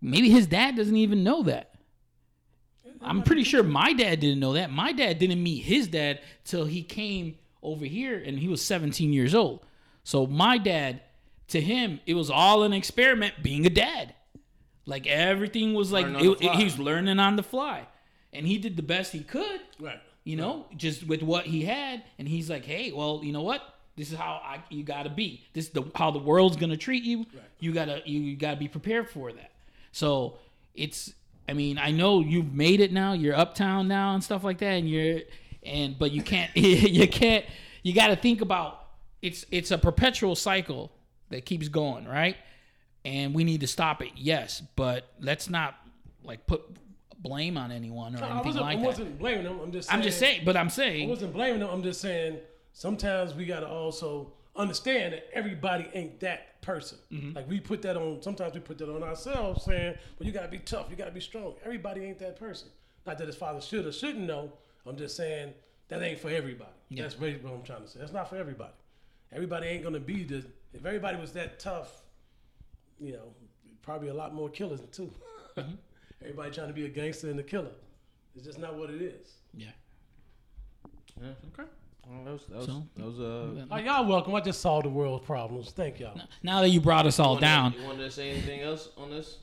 Maybe 0.00 0.30
his 0.30 0.46
dad 0.46 0.76
doesn't 0.76 0.96
even 0.96 1.22
know 1.24 1.42
that. 1.42 1.74
I'm 3.02 3.22
pretty 3.22 3.44
sure 3.44 3.62
my 3.62 3.92
dad 3.92 4.20
didn't 4.20 4.40
know 4.40 4.52
that. 4.54 4.70
My 4.70 4.92
dad 4.92 5.18
didn't 5.18 5.42
meet 5.42 5.62
his 5.62 5.88
dad 5.88 6.20
till 6.44 6.66
he 6.66 6.82
came 6.82 7.36
over 7.62 7.84
here 7.84 8.22
and 8.24 8.38
he 8.38 8.48
was 8.48 8.62
17 8.62 9.12
years 9.12 9.34
old. 9.34 9.64
So 10.04 10.26
my 10.26 10.58
dad, 10.58 11.00
to 11.48 11.60
him, 11.60 12.00
it 12.06 12.14
was 12.14 12.30
all 12.30 12.62
an 12.62 12.72
experiment 12.72 13.34
being 13.42 13.66
a 13.66 13.70
dad. 13.70 14.14
Like 14.86 15.06
everything 15.06 15.74
was 15.74 15.92
like 15.92 16.06
Learning 16.06 16.28
on 16.28 16.36
the 16.38 16.46
it, 16.46 16.54
he 16.56 16.64
was 16.64 16.78
learning 16.78 17.18
on 17.18 17.36
the 17.36 17.42
fly, 17.42 17.86
and 18.32 18.46
he 18.46 18.58
did 18.58 18.76
the 18.76 18.82
best 18.82 19.12
he 19.12 19.20
could. 19.20 19.60
Right. 19.78 20.00
You 20.24 20.36
know, 20.36 20.66
just 20.76 21.06
with 21.06 21.22
what 21.22 21.46
he 21.46 21.64
had, 21.64 22.02
and 22.18 22.28
he's 22.28 22.50
like, 22.50 22.64
"Hey, 22.64 22.92
well, 22.92 23.20
you 23.22 23.32
know 23.32 23.42
what? 23.42 23.62
This 23.96 24.12
is 24.12 24.18
how 24.18 24.40
I, 24.44 24.62
you 24.68 24.84
got 24.84 25.04
to 25.04 25.10
be. 25.10 25.44
This 25.52 25.66
is 25.66 25.70
the 25.72 25.84
how 25.94 26.10
the 26.10 26.18
world's 26.18 26.56
gonna 26.56 26.76
treat 26.76 27.02
you. 27.02 27.26
You 27.58 27.72
gotta 27.72 28.02
you 28.04 28.36
gotta 28.36 28.56
be 28.56 28.68
prepared 28.68 29.08
for 29.08 29.32
that." 29.32 29.50
So 29.92 30.38
it's, 30.74 31.12
I 31.48 31.52
mean, 31.52 31.78
I 31.78 31.90
know 31.90 32.20
you've 32.20 32.52
made 32.52 32.80
it 32.80 32.92
now. 32.92 33.12
You're 33.12 33.34
uptown 33.34 33.88
now 33.88 34.14
and 34.14 34.22
stuff 34.22 34.44
like 34.44 34.58
that, 34.58 34.72
and 34.72 34.88
you're, 34.88 35.20
and 35.62 35.98
but 35.98 36.12
you 36.12 36.22
can't, 36.22 36.50
you 36.56 37.08
can't, 37.08 37.44
you 37.82 37.94
got 37.94 38.08
to 38.08 38.16
think 38.16 38.40
about 38.40 38.86
it's 39.22 39.44
it's 39.50 39.70
a 39.70 39.78
perpetual 39.78 40.36
cycle 40.36 40.92
that 41.30 41.44
keeps 41.44 41.68
going, 41.68 42.06
right? 42.06 42.36
And 43.04 43.34
we 43.34 43.44
need 43.44 43.62
to 43.62 43.66
stop 43.66 44.02
it, 44.02 44.10
yes, 44.16 44.62
but 44.76 45.08
let's 45.20 45.48
not 45.48 45.74
like 46.22 46.46
put 46.46 46.62
blame 47.22 47.56
on 47.56 47.70
anyone 47.70 48.14
or 48.16 48.20
No, 48.20 48.26
anything 48.26 48.54
like 48.54 48.76
I 48.78 48.80
that. 48.80 48.86
wasn't 48.86 49.18
blaming 49.18 49.44
them. 49.44 49.60
I'm 49.62 49.72
just 49.72 49.88
saying, 49.88 49.98
I'm 49.98 50.02
just 50.04 50.18
saying, 50.18 50.42
but 50.44 50.56
I'm 50.56 50.70
saying 50.70 51.06
I 51.08 51.10
wasn't 51.10 51.32
blaming 51.32 51.60
them. 51.60 51.70
I'm 51.70 51.82
just 51.82 52.00
saying 52.00 52.38
sometimes 52.72 53.34
we 53.34 53.44
got 53.46 53.60
to 53.60 53.68
also 53.68 54.32
understand 54.56 55.14
that 55.14 55.28
everybody 55.32 55.88
ain't 55.94 56.20
that 56.20 56.60
person. 56.62 56.98
Mm-hmm. 57.12 57.36
Like 57.36 57.48
we 57.48 57.60
put 57.60 57.82
that 57.82 57.96
on, 57.96 58.22
sometimes 58.22 58.54
we 58.54 58.60
put 58.60 58.78
that 58.78 58.88
on 58.94 59.02
ourselves 59.02 59.64
saying, 59.64 59.94
well, 60.18 60.26
you 60.26 60.32
got 60.32 60.42
to 60.42 60.48
be 60.48 60.58
tough. 60.58 60.86
You 60.90 60.96
got 60.96 61.06
to 61.06 61.12
be 61.12 61.20
strong. 61.20 61.54
Everybody 61.64 62.04
ain't 62.04 62.18
that 62.18 62.38
person. 62.38 62.68
Not 63.06 63.18
that 63.18 63.26
his 63.26 63.36
father 63.36 63.60
should 63.60 63.86
or 63.86 63.92
shouldn't 63.92 64.26
know. 64.26 64.52
I'm 64.86 64.96
just 64.96 65.16
saying 65.16 65.52
that 65.88 66.02
ain't 66.02 66.18
for 66.20 66.30
everybody. 66.30 66.70
That's 66.90 67.18
really 67.18 67.36
what 67.36 67.52
I'm 67.52 67.62
trying 67.62 67.82
to 67.82 67.88
say. 67.88 68.00
That's 68.00 68.12
not 68.12 68.28
for 68.28 68.36
everybody. 68.36 68.72
Everybody 69.32 69.68
ain't 69.68 69.82
going 69.82 69.94
to 69.94 70.00
be 70.00 70.24
the, 70.24 70.44
if 70.72 70.84
everybody 70.84 71.16
was 71.18 71.32
that 71.32 71.60
tough, 71.60 72.02
you 72.98 73.12
know, 73.12 73.32
probably 73.82 74.08
a 74.08 74.14
lot 74.14 74.34
more 74.34 74.48
killers 74.48 74.80
too. 74.92 75.12
Mm-hmm. 75.56 75.70
Everybody 76.22 76.50
trying 76.50 76.68
to 76.68 76.74
be 76.74 76.84
a 76.86 76.88
gangster 76.88 77.30
and 77.30 77.38
a 77.40 77.42
killer. 77.42 77.70
It's 78.34 78.44
just 78.44 78.58
not 78.58 78.76
what 78.76 78.90
it 78.90 79.00
is. 79.02 79.34
yeah. 79.54 79.68
Yeah. 81.20 81.28
Okay. 81.52 81.68
Well, 82.08 82.24
that 82.24 82.32
was 82.32 82.42
that 82.46 82.56
was, 82.56 82.66
So- 82.66 82.82
that 82.96 83.04
was 83.06 83.20
uh. 83.20 83.66
Oh, 83.70 83.76
y'all 83.76 84.06
welcome. 84.06 84.34
I 84.34 84.40
just 84.40 84.60
solved 84.62 84.86
the 84.86 84.90
world's 84.90 85.26
problems. 85.26 85.70
Thank 85.72 86.00
y'all. 86.00 86.18
Now 86.42 86.60
that 86.62 86.68
you 86.70 86.80
brought 86.80 87.06
us 87.06 87.18
all 87.18 87.34
wanna- 87.34 87.40
down, 87.42 87.72
You 87.74 87.84
wanted 87.84 88.04
to 88.04 88.10
say 88.10 88.30
anything 88.30 88.60
else 88.60 88.88
on 88.96 89.10
this? 89.10 89.38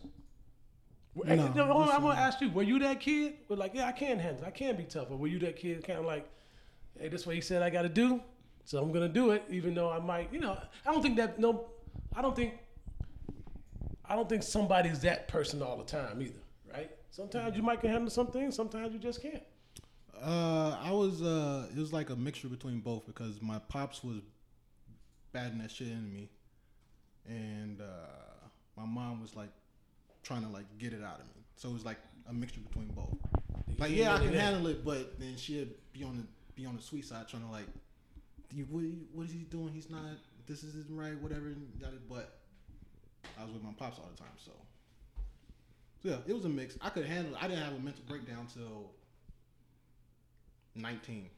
Hey, 1.25 1.35
No, 1.35 1.47
no, 1.49 1.65
hold 1.65 1.81
on, 1.81 1.85
this 1.87 1.95
I'm 1.95 2.01
gonna 2.01 2.19
ask 2.19 2.41
you: 2.41 2.49
Were 2.49 2.63
you 2.63 2.79
that 2.79 2.99
kid? 2.99 3.35
We're 3.47 3.55
like, 3.57 3.73
yeah, 3.75 3.87
I 3.87 3.91
can 3.91 4.17
handle. 4.19 4.43
it. 4.43 4.47
I 4.47 4.51
can 4.51 4.75
be 4.75 4.83
tough. 4.85 5.09
Or 5.11 5.17
were 5.17 5.27
you 5.27 5.39
that 5.39 5.55
kid, 5.55 5.83
kind 5.85 5.99
of 5.99 6.05
like, 6.05 6.27
hey, 6.99 7.09
this 7.09 7.21
is 7.21 7.27
what 7.27 7.35
he 7.35 7.41
said 7.41 7.61
I 7.61 7.69
got 7.69 7.83
to 7.83 7.89
do, 7.89 8.21
so 8.65 8.81
I'm 8.81 8.91
gonna 8.91 9.07
do 9.09 9.31
it, 9.31 9.43
even 9.49 9.73
though 9.75 9.89
I 9.91 9.99
might, 9.99 10.31
you 10.33 10.39
know, 10.39 10.57
I 10.85 10.91
don't 10.91 11.01
think 11.01 11.17
that. 11.17 11.39
No, 11.39 11.65
I 12.15 12.21
don't 12.21 12.35
think. 12.35 12.53
I 14.05 14.15
don't 14.15 14.29
think 14.29 14.41
somebody's 14.43 15.01
that 15.01 15.27
person 15.27 15.61
all 15.61 15.77
the 15.77 15.83
time 15.83 16.21
either, 16.21 16.33
right? 16.33 16.43
Sometimes 17.17 17.57
you 17.57 17.63
might 17.63 17.81
can 17.81 17.89
handle 17.89 18.11
some 18.11 18.27
things. 18.27 18.55
Sometimes 18.55 18.93
you 18.93 18.99
just 18.99 19.23
can't. 19.23 19.41
Uh, 20.23 20.77
I 20.79 20.91
was. 20.91 21.23
Uh, 21.23 21.65
it 21.75 21.79
was 21.79 21.91
like 21.91 22.11
a 22.11 22.15
mixture 22.15 22.47
between 22.47 22.79
both 22.79 23.07
because 23.07 23.41
my 23.41 23.57
pops 23.57 24.03
was 24.03 24.17
batting 25.33 25.57
that 25.57 25.71
shit 25.71 25.87
into 25.87 26.11
me, 26.11 26.29
and 27.27 27.81
uh, 27.81 27.85
my 28.75 28.85
mom 28.85 29.19
was 29.19 29.35
like 29.35 29.49
trying 30.21 30.43
to 30.43 30.47
like 30.49 30.65
get 30.77 30.93
it 30.93 31.03
out 31.03 31.15
of 31.19 31.25
me. 31.35 31.41
So 31.55 31.69
it 31.69 31.73
was 31.73 31.85
like 31.85 31.97
a 32.29 32.33
mixture 32.33 32.61
between 32.61 32.89
both. 32.89 33.17
Like, 33.79 33.91
yeah, 33.95 34.13
I 34.13 34.19
can 34.19 34.33
handle 34.33 34.67
it, 34.67 34.85
but 34.85 35.19
then 35.19 35.37
she'd 35.37 35.71
be 35.93 36.03
on 36.03 36.17
the 36.17 36.23
be 36.55 36.67
on 36.67 36.75
the 36.75 36.83
sweet 36.83 37.05
side 37.05 37.27
trying 37.27 37.43
to 37.45 37.49
like, 37.51 37.65
you- 38.53 38.67
what, 38.69 38.83
what 39.13 39.25
is 39.25 39.31
he 39.33 39.39
doing? 39.39 39.69
He's 39.73 39.89
not. 39.89 40.01
This 40.45 40.63
isn't 40.63 40.85
right. 40.95 41.19
Whatever. 41.19 41.51
But 42.07 42.37
I 43.39 43.43
was 43.43 43.53
with 43.53 43.63
my 43.63 43.71
pops 43.75 43.97
all 43.97 44.09
the 44.15 44.19
time, 44.19 44.37
so. 44.37 44.51
Yeah, 46.07 46.15
it 46.25 46.33
was 46.33 46.45
a 46.45 46.49
mix. 46.49 46.77
I 46.79 46.89
could 46.89 47.05
handle. 47.05 47.33
it. 47.33 47.43
I 47.43 47.49
didn't 47.49 47.63
have 47.65 47.73
a 47.73 47.79
mental 47.79 48.03
breakdown 48.07 48.47
till 48.53 48.91
nineteen. 50.73 51.29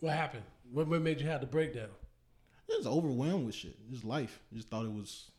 What 0.00 0.14
happened? 0.14 0.42
What, 0.72 0.88
what 0.88 1.00
made 1.00 1.20
you 1.20 1.28
have 1.28 1.40
the 1.40 1.46
breakdown? 1.46 1.90
I 2.68 2.76
was 2.76 2.88
overwhelmed 2.88 3.46
with 3.46 3.54
shit. 3.54 3.76
Just 3.92 4.04
life. 4.04 4.40
Just 4.52 4.68
thought 4.68 4.84
it 4.84 4.90
was. 4.90 5.30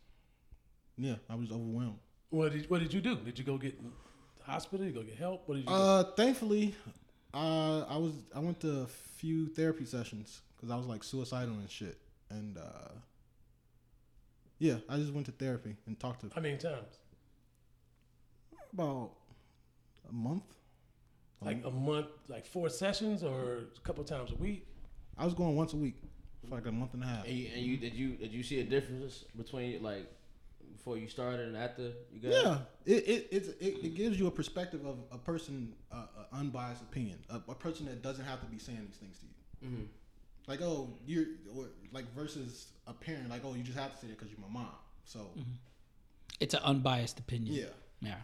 Yeah, 0.98 1.16
I 1.30 1.36
was 1.36 1.52
overwhelmed. 1.52 2.00
What 2.30 2.54
did 2.54 2.70
What 2.70 2.80
did 2.80 2.94
you 2.94 3.02
do? 3.02 3.18
Did 3.18 3.38
you 3.38 3.44
go 3.44 3.58
get 3.58 3.78
the 3.78 4.44
hospital? 4.44 4.86
You 4.86 4.94
go 4.94 5.04
get 5.04 5.16
help? 5.18 5.44
What 5.50 5.56
did 5.56 5.62
you? 5.62 5.68
do? 5.68 5.74
Uh, 5.74 6.04
thankfully, 6.16 6.76
uh, 7.34 7.82
I 7.90 7.98
was 7.98 8.14
I 8.34 8.40
went 8.40 8.62
to 8.62 8.84
a 8.84 8.88
few 8.88 9.48
therapy 9.50 9.84
sessions 9.84 10.40
because 10.56 10.72
I 10.72 10.78
was 10.78 10.86
like 10.86 11.04
suicidal 11.04 11.56
and 11.56 11.70
shit, 11.70 11.98
and 12.30 12.58
uh, 12.58 12.94
yeah, 14.60 14.78
I 14.88 14.96
just 14.96 15.12
went 15.12 15.26
to 15.26 15.34
therapy 15.34 15.76
and 15.88 16.00
talked 16.00 16.22
to 16.22 16.30
How 16.34 16.40
many 16.40 16.56
times? 16.58 17.00
About 18.76 19.12
a 20.10 20.14
month. 20.14 20.44
Like 21.42 21.64
a 21.66 21.72
month, 21.72 22.08
like 22.28 22.46
four 22.46 22.70
sessions, 22.70 23.24
or 23.24 23.60
a 23.78 23.80
couple 23.84 24.04
times 24.04 24.32
a 24.32 24.36
week? 24.36 24.66
I 25.18 25.26
was 25.26 25.34
going 25.34 25.56
once 25.56 25.74
a 25.74 25.78
week 25.78 25.96
for 26.42 26.56
like 26.56 26.66
a 26.66 26.72
month 26.72 26.94
and 26.94 27.04
a 27.04 27.06
half. 27.06 27.26
And 27.26 27.34
you, 27.34 27.50
and 27.54 27.62
you 27.62 27.78
did 27.78 27.94
you 27.94 28.16
did 28.16 28.32
you 28.32 28.42
see 28.42 28.62
a 28.62 28.64
difference 28.64 29.26
between 29.38 29.84
like 29.84 30.12
before 30.76 30.98
you 30.98 31.08
started 31.08 31.48
and 31.50 31.58
after 31.58 31.92
you 32.12 32.20
got? 32.22 32.32
Yeah, 32.32 32.58
it 32.86 33.08
it, 33.08 33.28
it's, 33.32 33.48
it 33.50 33.84
it 33.84 33.96
gives 33.96 34.18
you 34.18 34.26
a 34.28 34.32
perspective 34.32 34.86
of 34.86 34.98
a 35.12 35.18
person, 35.20 35.74
uh, 35.92 36.06
a 36.32 36.36
unbiased 36.36 36.82
opinion, 36.82 37.20
a, 37.30 37.36
a 37.50 37.56
person 37.56 37.86
that 37.88 38.02
doesn't 38.02 38.26
have 38.26 38.40
to 38.40 38.48
be 38.48 38.58
saying 38.58 38.82
these 38.88 38.98
things 38.98 39.20
to 39.20 39.26
you. 39.26 39.70
Mm-hmm. 39.70 39.84
Like 40.48 40.62
oh, 40.62 40.90
you're 41.06 41.26
or 41.56 41.66
like 41.92 42.12
versus 42.16 42.68
a 42.88 42.94
parent, 42.94 43.30
like 43.30 43.42
oh, 43.46 43.54
you 43.54 43.62
just 43.62 43.78
have 43.78 43.92
to 43.94 43.98
say 43.98 44.08
it 44.08 44.18
because 44.18 44.30
you're 44.32 44.42
my 44.42 44.52
mom. 44.52 44.70
So 45.04 45.30
It's 46.40 46.54
an 46.56 46.62
unbiased 46.64 47.20
opinion. 47.20 47.54
yeah, 47.54 47.66
Yeah. 48.02 48.16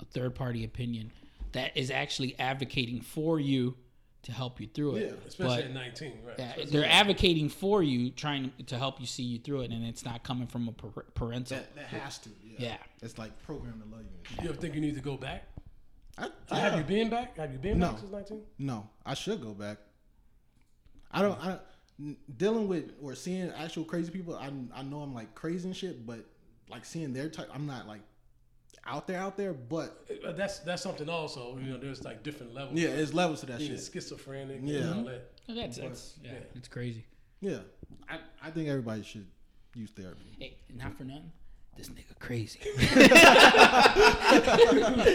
A 0.00 0.04
third 0.04 0.34
party 0.34 0.64
opinion 0.64 1.10
that 1.52 1.76
is 1.76 1.90
actually 1.90 2.38
advocating 2.38 3.00
for 3.00 3.40
you 3.40 3.76
to 4.24 4.32
help 4.32 4.60
you 4.60 4.66
through 4.66 4.96
it. 4.96 5.06
Yeah, 5.06 5.26
Especially 5.26 5.56
But- 5.56 5.64
at 5.66 5.72
19, 5.72 6.12
right? 6.24 6.34
Yeah, 6.38 6.48
Especially- 6.50 6.70
they're 6.72 6.84
advocating 6.90 7.48
for 7.48 7.82
you, 7.82 8.10
trying 8.10 8.52
to 8.66 8.76
help 8.76 9.00
you 9.00 9.06
see 9.06 9.22
you 9.22 9.38
through 9.38 9.62
it, 9.62 9.70
and 9.70 9.84
it's 9.84 10.04
not 10.04 10.22
coming 10.24 10.48
from 10.48 10.68
a 10.68 10.72
parental. 10.72 11.56
that 11.56 11.74
that 11.76 11.86
has 11.86 12.18
to. 12.18 12.30
Yeah, 12.44 12.56
Yeah. 12.58 12.76
it's 13.02 13.16
like 13.18 13.40
programmed 13.42 13.82
to 13.84 13.88
love 13.88 14.02
you. 14.02 14.08
And 14.18 14.26
shit. 14.28 14.42
You 14.44 14.48
ever 14.50 14.58
think 14.60 14.74
you 14.74 14.80
need 14.80 14.96
to 14.96 15.00
go 15.00 15.16
back? 15.16 15.44
I, 16.18 16.30
yeah. 16.50 16.58
Have 16.58 16.78
you 16.78 16.84
been 16.84 17.08
back? 17.10 17.36
Have 17.36 17.52
you 17.52 17.58
been 17.58 17.78
No. 17.78 17.90
back 17.90 17.98
since 18.00 18.10
19? 18.12 18.42
No, 18.58 18.88
I 19.04 19.14
should 19.14 19.40
go 19.40 19.54
back. 19.54 19.78
I 21.12 21.22
don't. 21.22 21.38
I 21.42 21.58
n- 22.00 22.16
dealing 22.36 22.68
with 22.68 22.92
or 23.00 23.14
seeing 23.14 23.50
actual 23.50 23.84
crazy 23.84 24.10
people. 24.10 24.34
I 24.34 24.50
I 24.74 24.82
know 24.82 25.00
I'm 25.02 25.14
like 25.14 25.34
crazy 25.34 25.68
and 25.68 25.76
shit, 25.76 26.04
but 26.06 26.24
like 26.68 26.84
seeing 26.84 27.12
their 27.12 27.28
type, 27.28 27.48
I'm 27.52 27.66
not 27.66 27.86
like 27.86 28.00
out 28.84 29.06
there 29.06 29.18
out 29.20 29.36
there. 29.36 29.52
But 29.52 30.04
Uh, 30.24 30.32
That's 30.32 30.58
that's 30.60 30.82
something 30.82 31.08
also. 31.08 31.56
You 31.58 31.70
know, 31.72 31.78
there's 31.78 32.04
like 32.04 32.22
different 32.22 32.54
levels. 32.54 32.78
yeah, 32.78 32.88
it's 32.88 33.12
levels 33.14 33.40
to 33.40 33.46
that 33.46 33.58
Being 33.58 33.72
shit. 33.76 33.90
schizophrenic. 33.92 34.60
Yeah. 34.62 34.78
And 34.80 34.94
all 34.94 35.04
that. 35.04 35.30
Oh, 35.48 35.54
that's, 35.54 35.76
that's 35.78 36.14
yeah, 36.22 36.32
Yeah. 36.32 36.38
it's 36.54 36.68
crazy. 36.68 37.04
Yeah, 37.40 37.58
I 38.08 38.18
I 38.42 38.50
think 38.50 38.68
everybody 38.68 39.02
should 39.02 39.26
use 39.74 39.90
therapy. 39.90 40.34
Hey, 40.38 40.56
not 40.74 40.96
for 40.96 41.04
nothing. 41.04 41.30
This 41.76 41.90
nigga 41.90 42.18
crazy. 42.18 42.58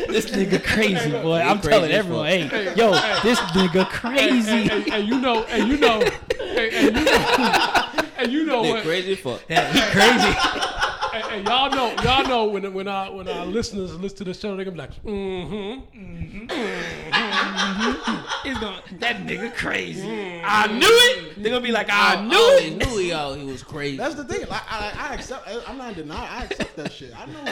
this 0.09 0.26
nigga 0.32 0.64
crazy, 0.64 1.09
boy. 1.12 1.39
I'm 1.39 1.57
crazy 1.59 1.70
telling 1.70 1.91
everyone, 1.91 2.41
fuck. 2.49 2.51
hey, 2.51 2.76
yo, 2.76 2.91
this 3.24 3.39
nigga 3.39 3.89
crazy. 3.89 4.70
And, 4.70 4.88
and 4.93 5.07
you 5.07 5.20
know, 5.20 5.43
and 5.45 5.68
you 5.70 5.78
know, 5.78 6.01
and, 6.01 6.74
and 6.76 6.95
you 6.97 7.03
know, 7.03 7.86
and 8.18 8.32
you 8.32 8.45
know 8.45 8.62
what? 8.62 8.84
crazy 8.84 9.16
fuck. 9.16 9.41
Yeah, 9.49 9.72
he 9.74 9.82
crazy. 9.91 10.68
And, 11.14 11.24
and 11.26 11.47
y'all 11.47 11.70
know, 11.70 11.93
y'all 12.03 12.24
know 12.28 12.45
when 12.45 12.74
when 12.74 12.88
our 12.88 13.12
when 13.12 13.28
our 13.28 13.45
listeners 13.45 13.93
listen 13.95 14.18
to 14.20 14.24
the 14.26 14.34
show, 14.34 14.55
they're 14.55 14.66
gonna 14.66 14.76
be 14.76 14.82
like, 14.82 15.03
mm-hmm. 15.03 15.99
mm-hmm, 15.99 16.47
mm-hmm. 16.47 18.47
He's 18.47 18.57
going 18.57 18.82
to 18.82 18.95
that 18.99 19.18
nigga 19.18 19.53
crazy. 19.55 20.41
I 20.43 20.68
knew 20.68 20.88
it. 20.88 21.41
They're 21.41 21.51
gonna 21.51 21.64
be 21.64 21.72
like, 21.72 21.88
I 21.89 22.22
knew 22.22 22.36
I 22.38 22.59
it. 22.64 22.78
knew 22.78 22.97
he, 22.97 23.12
oh, 23.14 23.34
he 23.34 23.45
was 23.45 23.64
crazy. 23.64 23.97
That's 23.97 24.16
the 24.16 24.24
thing. 24.24 24.47
Like, 24.47 24.62
I, 24.72 24.91
I 24.97 25.14
accept. 25.16 25.47
I'm 25.68 25.78
not 25.78 25.95
denying. 25.95 26.30
I 26.30 26.43
accept 26.45 26.76
that 26.78 26.91
shit. 26.91 27.14
I 27.18 27.26
know. 27.26 27.43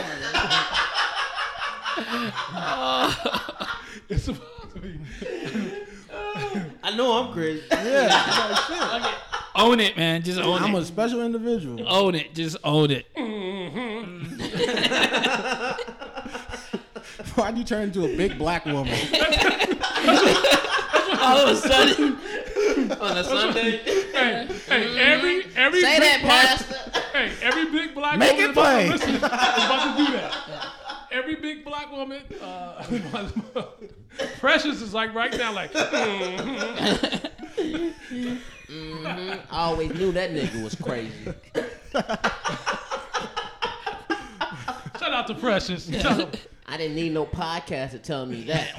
I 2.51 3.78
It's 4.10 4.24
supposed 4.24 4.74
to 4.74 4.80
be. 4.80 4.99
I 6.84 6.95
know 6.95 7.12
I'm 7.24 7.34
crazy. 7.34 7.64
yeah, 7.72 8.07
like, 8.07 9.03
shit. 9.03 9.38
Own 9.55 9.79
it, 9.79 9.95
man. 9.97 10.21
Just 10.23 10.39
own 10.39 10.61
it. 10.61 10.65
I'm 10.65 10.75
it. 10.75 10.79
a 10.81 10.85
special 10.85 11.21
individual. 11.23 11.87
own 11.87 12.15
it. 12.15 12.33
Just 12.35 12.57
own 12.63 12.91
it. 12.91 13.05
Why'd 17.35 17.57
you 17.57 17.63
turn 17.63 17.83
into 17.83 18.03
a 18.05 18.15
big 18.17 18.37
black 18.37 18.65
woman? 18.65 18.93
All 21.21 21.37
of 21.37 21.49
a 21.49 21.55
sudden, 21.55 22.17
on 22.99 23.17
a 23.17 23.23
Sunday, 23.23 23.77
Hey, 24.13 24.47
hey, 24.67 24.99
every 24.99 25.45
every 25.55 25.81
say 25.81 25.99
big 25.99 26.01
that, 26.01 26.21
black, 26.21 26.59
Pastor. 26.59 27.01
hey, 27.17 27.31
every 27.41 27.65
big 27.71 27.93
black 27.95 28.17
Make 28.19 28.33
woman 28.37 28.51
it 28.51 28.55
that's 28.55 28.73
plain. 28.73 28.91
listening 28.91 29.15
is 29.15 29.23
about 29.23 29.97
to 29.97 30.05
do 30.05 30.11
that. 30.13 30.33
Every 31.11 31.35
big 31.37 31.65
black 31.65 31.91
woman, 31.91 32.21
uh, 32.39 32.83
Precious 34.39 34.79
is 34.79 34.93
like 34.93 35.11
right 35.15 35.35
now, 35.35 35.51
like. 35.51 35.71
Mhm. 38.70 39.39
I 39.51 39.57
always 39.65 39.93
knew 39.93 40.11
that 40.11 40.32
nigga 40.32 40.63
was 40.63 40.76
crazy. 40.76 41.11
Shout 44.99 45.13
out 45.13 45.28
to 45.28 45.36
Precious. 45.36 45.89
I 46.72 46.78
didn't 46.78 46.95
need 46.95 47.13
no 47.13 47.26
podcast 47.26 47.91
to 47.91 47.99
tell 47.99 48.26
me 48.28 48.43
that. 48.43 48.76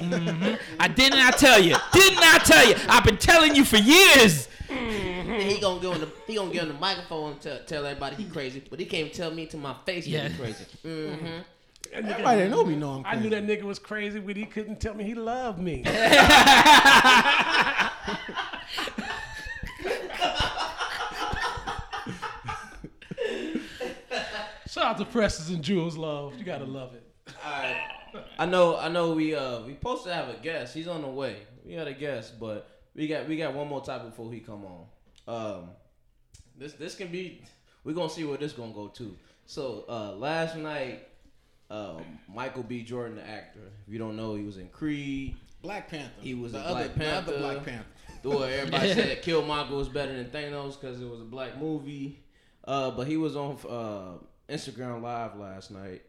I 0.79 0.87
didn't 0.87 1.19
I 1.19 1.31
tell 1.31 1.59
you? 1.61 1.75
Didn't 1.91 2.19
I 2.21 2.37
tell 2.39 2.67
you? 2.69 2.75
I've 2.87 3.03
been 3.03 3.17
telling 3.17 3.53
you 3.53 3.65
for 3.65 3.75
years. 3.77 4.47
he 4.69 5.59
gonna 5.59 5.81
go 5.81 5.91
on 5.91 5.99
the 5.99 6.09
he 6.25 6.35
gonna 6.35 6.53
get 6.53 6.61
on 6.61 6.69
the 6.69 6.73
microphone 6.75 7.33
and 7.33 7.41
tell, 7.41 7.59
tell 7.65 7.85
everybody 7.85 8.15
he 8.15 8.25
crazy, 8.29 8.63
but 8.69 8.79
he 8.79 8.85
can't 8.85 9.11
tell 9.11 9.31
me 9.31 9.45
to 9.47 9.57
my 9.57 9.75
face 9.85 10.07
Yeah. 10.07 10.23
that 10.23 10.31
he 10.31 10.37
crazy. 10.37 10.63
Mm-hmm. 10.85 11.25
That 11.25 12.03
nigga- 12.05 12.09
Everybody 12.11 12.41
that 12.43 12.49
know 12.49 12.63
me 12.63 12.75
know 12.77 12.91
I'm 12.91 13.05
I 13.05 13.15
knew 13.21 13.29
that 13.31 13.43
nigga 13.45 13.63
was 13.63 13.79
crazy, 13.79 14.19
but 14.21 14.37
he 14.37 14.45
couldn't 14.45 14.79
tell 14.79 14.93
me 14.93 15.03
he 15.03 15.13
loved 15.15 15.59
me. 15.59 15.83
Shout 24.67 24.85
out 24.85 24.90
to 25.05 25.11
Precious 25.11 25.49
and 25.49 25.63
Jules 25.63 25.97
Love. 25.97 26.37
You 26.37 26.43
gotta 26.45 26.65
love 26.65 26.93
it. 26.93 27.03
I 28.37 28.45
know, 28.45 28.77
I 28.77 28.87
know. 28.87 29.13
We 29.13 29.33
uh, 29.33 29.61
we 29.61 29.73
supposed 29.73 30.03
to 30.03 30.13
have 30.13 30.29
a 30.29 30.35
guest. 30.35 30.75
He's 30.75 30.87
on 30.87 31.01
the 31.01 31.07
way. 31.07 31.37
We 31.65 31.75
got 31.75 31.87
a 31.87 31.93
guest, 31.93 32.39
but 32.39 32.69
we 32.93 33.07
got 33.07 33.27
we 33.27 33.35
got 33.37 33.53
one 33.53 33.67
more 33.67 33.81
topic 33.81 34.09
before 34.09 34.31
he 34.31 34.39
come 34.39 34.63
on. 34.63 34.85
Um, 35.27 35.69
this 36.57 36.73
this 36.73 36.95
can 36.95 37.07
be. 37.07 37.41
We're 37.83 37.93
gonna 37.93 38.09
see 38.09 38.25
where 38.25 38.37
this 38.37 38.53
gonna 38.53 38.73
go 38.73 38.89
to. 38.89 39.17
So 39.47 39.85
uh, 39.89 40.11
last 40.17 40.55
night, 40.55 41.07
um, 41.71 42.03
Michael 42.31 42.63
B. 42.63 42.83
Jordan, 42.83 43.15
the 43.15 43.27
actor. 43.27 43.71
If 43.87 43.93
you 43.93 43.97
don't 43.97 44.15
know, 44.15 44.35
he 44.35 44.43
was 44.43 44.57
in 44.57 44.67
Creed. 44.67 45.35
Black 45.63 45.89
Panther. 45.89 46.11
He 46.21 46.35
was 46.35 46.51
the 46.51 46.59
a 46.59 46.61
other, 46.61 46.89
Black 46.89 46.95
the 46.95 47.11
other 47.11 47.31
Panther. 47.31 47.39
Black 47.39 47.65
Panther. 47.65 47.85
The 48.21 48.29
way 48.29 48.59
everybody 48.59 48.93
said 48.93 49.23
Killmonger 49.23 49.71
was 49.71 49.89
better 49.89 50.13
than 50.15 50.25
Thanos 50.25 50.79
because 50.79 51.01
it 51.01 51.09
was 51.09 51.21
a 51.21 51.25
black 51.25 51.59
movie. 51.59 52.19
Uh, 52.63 52.91
but 52.91 53.07
he 53.07 53.17
was 53.17 53.35
on 53.35 53.57
uh, 53.67 54.23
Instagram 54.51 55.01
Live 55.01 55.35
last 55.37 55.71
night, 55.71 56.01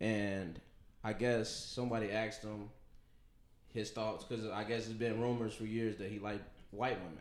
and 0.00 0.58
I 1.02 1.12
guess 1.12 1.48
somebody 1.50 2.10
asked 2.10 2.42
him 2.42 2.68
his 3.72 3.90
thoughts 3.90 4.24
because 4.24 4.46
I 4.46 4.64
guess 4.64 4.80
it's 4.86 4.88
been 4.94 5.20
rumors 5.20 5.54
for 5.54 5.64
years 5.64 5.96
that 5.98 6.10
he 6.10 6.18
liked 6.18 6.42
white 6.70 6.98
women. 6.98 7.18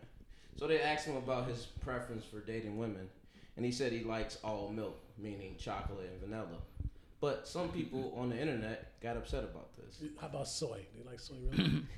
So 0.58 0.68
they 0.68 0.82
asked 0.82 1.06
him 1.08 1.18
about 1.18 1.48
his 1.48 1.66
preference 1.84 2.26
for 2.26 2.40
dating 2.40 2.78
women, 2.78 3.10
and 3.58 3.66
he 3.66 3.72
said 3.72 3.92
he 3.92 4.04
likes 4.04 4.38
all 4.44 4.70
milk, 4.70 5.00
meaning 5.18 5.56
chocolate 5.60 6.10
and 6.12 6.22
vanilla. 6.22 6.58
But 7.22 7.48
some 7.48 7.70
people 7.70 8.14
on 8.18 8.30
the 8.30 8.38
internet 8.40 9.00
got 9.02 9.16
upset 9.16 9.44
about 9.44 9.70
this. 9.78 10.02
How 10.20 10.28
about 10.28 10.48
soy? 10.48 10.86
Do 10.94 11.00
you 11.00 11.06
like 11.10 11.20
soy 11.20 11.36
really? 11.52 11.84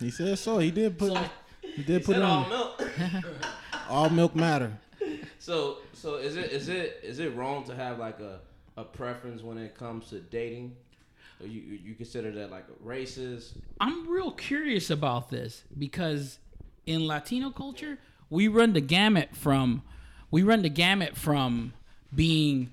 He 0.00 0.10
said 0.10 0.36
soy. 0.36 0.62
He 0.64 0.70
did 0.72 0.98
put. 0.98 1.16
he 1.62 1.84
did 1.84 2.04
put 2.04 2.14
Said 2.16 2.22
it 2.22 2.24
all 2.24 2.42
on. 2.42 2.48
milk. 2.48 2.82
All 3.88 4.10
milk 4.10 4.34
matter. 4.36 4.72
So 5.40 5.78
so 5.94 6.16
is 6.16 6.36
it 6.36 6.52
is 6.52 6.68
it 6.68 7.00
is 7.02 7.18
it 7.18 7.34
wrong 7.34 7.64
to 7.64 7.74
have 7.74 7.98
like 7.98 8.20
a, 8.20 8.38
a 8.76 8.84
preference 8.84 9.42
when 9.42 9.58
it 9.58 9.74
comes 9.76 10.10
to 10.10 10.20
dating? 10.20 10.76
You- 11.42 11.78
you 11.82 11.94
consider 11.94 12.30
that 12.32 12.50
like 12.50 12.66
racist? 12.84 13.54
I'm 13.80 14.06
real 14.06 14.30
curious 14.32 14.90
about 14.90 15.30
this 15.30 15.64
because 15.78 16.38
in 16.84 17.06
Latino 17.06 17.50
culture, 17.50 17.98
we 18.28 18.46
run 18.48 18.74
the 18.74 18.82
gamut 18.82 19.34
from 19.34 19.82
we 20.30 20.42
run 20.42 20.60
the 20.62 20.68
gamut 20.68 21.16
from 21.16 21.72
being 22.14 22.70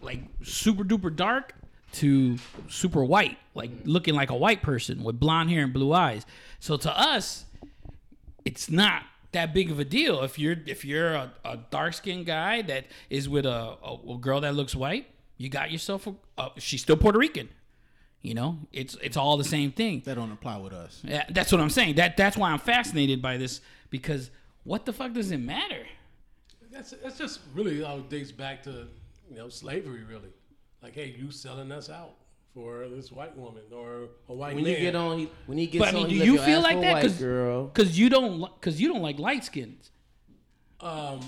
like 0.00 0.20
super 0.42 0.84
duper 0.84 1.14
dark 1.14 1.54
to 1.92 2.38
super 2.70 3.04
white, 3.04 3.36
like 3.54 3.70
looking 3.84 4.14
like 4.14 4.30
a 4.30 4.34
white 4.36 4.62
person 4.62 5.04
with 5.04 5.20
blonde 5.20 5.50
hair 5.50 5.62
and 5.62 5.74
blue 5.74 5.92
eyes. 5.92 6.24
So 6.58 6.78
to 6.78 6.98
us, 6.98 7.44
it's 8.46 8.70
not 8.70 9.02
that 9.32 9.52
big 9.54 9.70
of 9.70 9.78
a 9.78 9.84
deal 9.84 10.22
if 10.22 10.38
you're 10.38 10.56
if 10.66 10.84
you're 10.84 11.14
a, 11.14 11.32
a 11.44 11.58
dark 11.70 11.94
skinned 11.94 12.26
guy 12.26 12.62
that 12.62 12.86
is 13.10 13.28
with 13.28 13.46
a, 13.46 13.76
a, 13.82 13.98
a 14.12 14.18
girl 14.18 14.40
that 14.40 14.54
looks 14.54 14.74
white. 14.74 15.06
You 15.38 15.48
got 15.48 15.72
yourself 15.72 16.06
a, 16.06 16.14
a 16.38 16.50
she's 16.58 16.82
still 16.82 16.96
Puerto 16.96 17.18
Rican. 17.18 17.48
You 18.20 18.34
know, 18.34 18.58
it's 18.72 18.96
it's 19.02 19.16
all 19.16 19.36
the 19.36 19.44
same 19.44 19.72
thing. 19.72 20.02
That 20.04 20.14
don't 20.14 20.30
apply 20.30 20.58
with 20.58 20.72
us. 20.72 21.00
Yeah, 21.04 21.24
that's 21.30 21.50
what 21.50 21.60
I'm 21.60 21.70
saying. 21.70 21.96
That 21.96 22.16
that's 22.16 22.36
why 22.36 22.52
I'm 22.52 22.60
fascinated 22.60 23.20
by 23.20 23.36
this 23.36 23.60
because 23.90 24.30
what 24.64 24.86
the 24.86 24.92
fuck 24.92 25.12
does 25.12 25.32
it 25.32 25.38
matter? 25.38 25.84
That's 26.70 26.92
that's 27.02 27.18
just 27.18 27.40
really 27.54 27.82
how 27.82 27.96
it 27.96 28.08
dates 28.08 28.30
back 28.30 28.62
to 28.64 28.86
you 29.28 29.36
know 29.36 29.48
slavery, 29.48 30.04
really. 30.04 30.30
Like, 30.82 30.94
hey, 30.94 31.14
you 31.18 31.30
selling 31.30 31.72
us 31.72 31.90
out 31.90 32.14
for 32.54 32.88
this 32.88 33.10
white 33.10 33.36
woman 33.36 33.62
or 33.72 34.08
a 34.28 34.34
white 34.34 34.54
When 34.54 34.64
man. 34.64 34.72
you 34.74 34.78
get 34.80 34.94
on, 34.94 35.18
he, 35.18 35.30
when 35.46 35.58
he 35.58 35.66
gets 35.66 35.84
But 35.84 35.94
I 35.94 35.98
on, 35.98 36.06
mean, 36.06 36.16
he 36.16 36.18
do 36.20 36.24
you 36.32 36.38
feel 36.38 36.60
like 36.60 36.80
that? 36.80 37.02
Cause, 37.02 37.18
girl. 37.18 37.68
Cause 37.68 37.98
you 37.98 38.10
don't 38.10 38.40
li- 38.40 38.50
cause 38.60 38.80
you 38.80 38.88
don't 38.88 39.02
like 39.02 39.18
light 39.18 39.44
skins. 39.44 39.90
Um, 40.80 41.20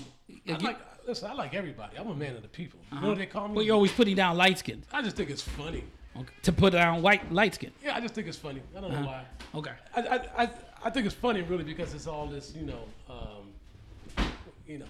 I 0.49 0.57
like 0.57 0.77
listen. 1.07 1.29
I 1.29 1.33
like 1.33 1.53
everybody. 1.53 1.97
I'm 1.97 2.07
a 2.07 2.15
man 2.15 2.35
of 2.35 2.41
the 2.41 2.47
people. 2.47 2.79
You 2.91 3.01
know 3.01 3.09
what 3.09 3.17
they 3.17 3.25
call 3.25 3.47
me? 3.47 3.55
Well, 3.55 3.65
you're 3.65 3.75
always 3.75 3.91
putting 3.91 4.15
down 4.15 4.37
light 4.37 4.59
skins 4.59 4.85
I 4.91 5.01
just 5.01 5.15
think 5.15 5.29
it's 5.29 5.41
funny. 5.41 5.83
okay. 6.15 6.27
to 6.43 6.51
put 6.51 6.73
down 6.73 7.01
white 7.01 7.31
light 7.31 7.55
skin. 7.55 7.71
Yeah, 7.83 7.95
I 7.95 8.01
just 8.01 8.13
think 8.13 8.27
it's 8.27 8.37
funny. 8.37 8.61
I 8.77 8.81
don't 8.81 8.91
know 8.91 9.01
why. 9.05 9.25
Okay. 9.55 9.71
I, 9.95 10.01
I, 10.01 10.43
I, 10.43 10.49
I 10.83 10.89
think 10.89 11.05
it's 11.05 11.15
funny 11.15 11.41
really 11.41 11.63
because 11.63 11.93
it's 11.93 12.05
all 12.07 12.27
this, 12.27 12.53
you 12.55 12.65
know, 12.65 12.83
um, 13.09 14.25
you 14.67 14.79
know, 14.79 14.85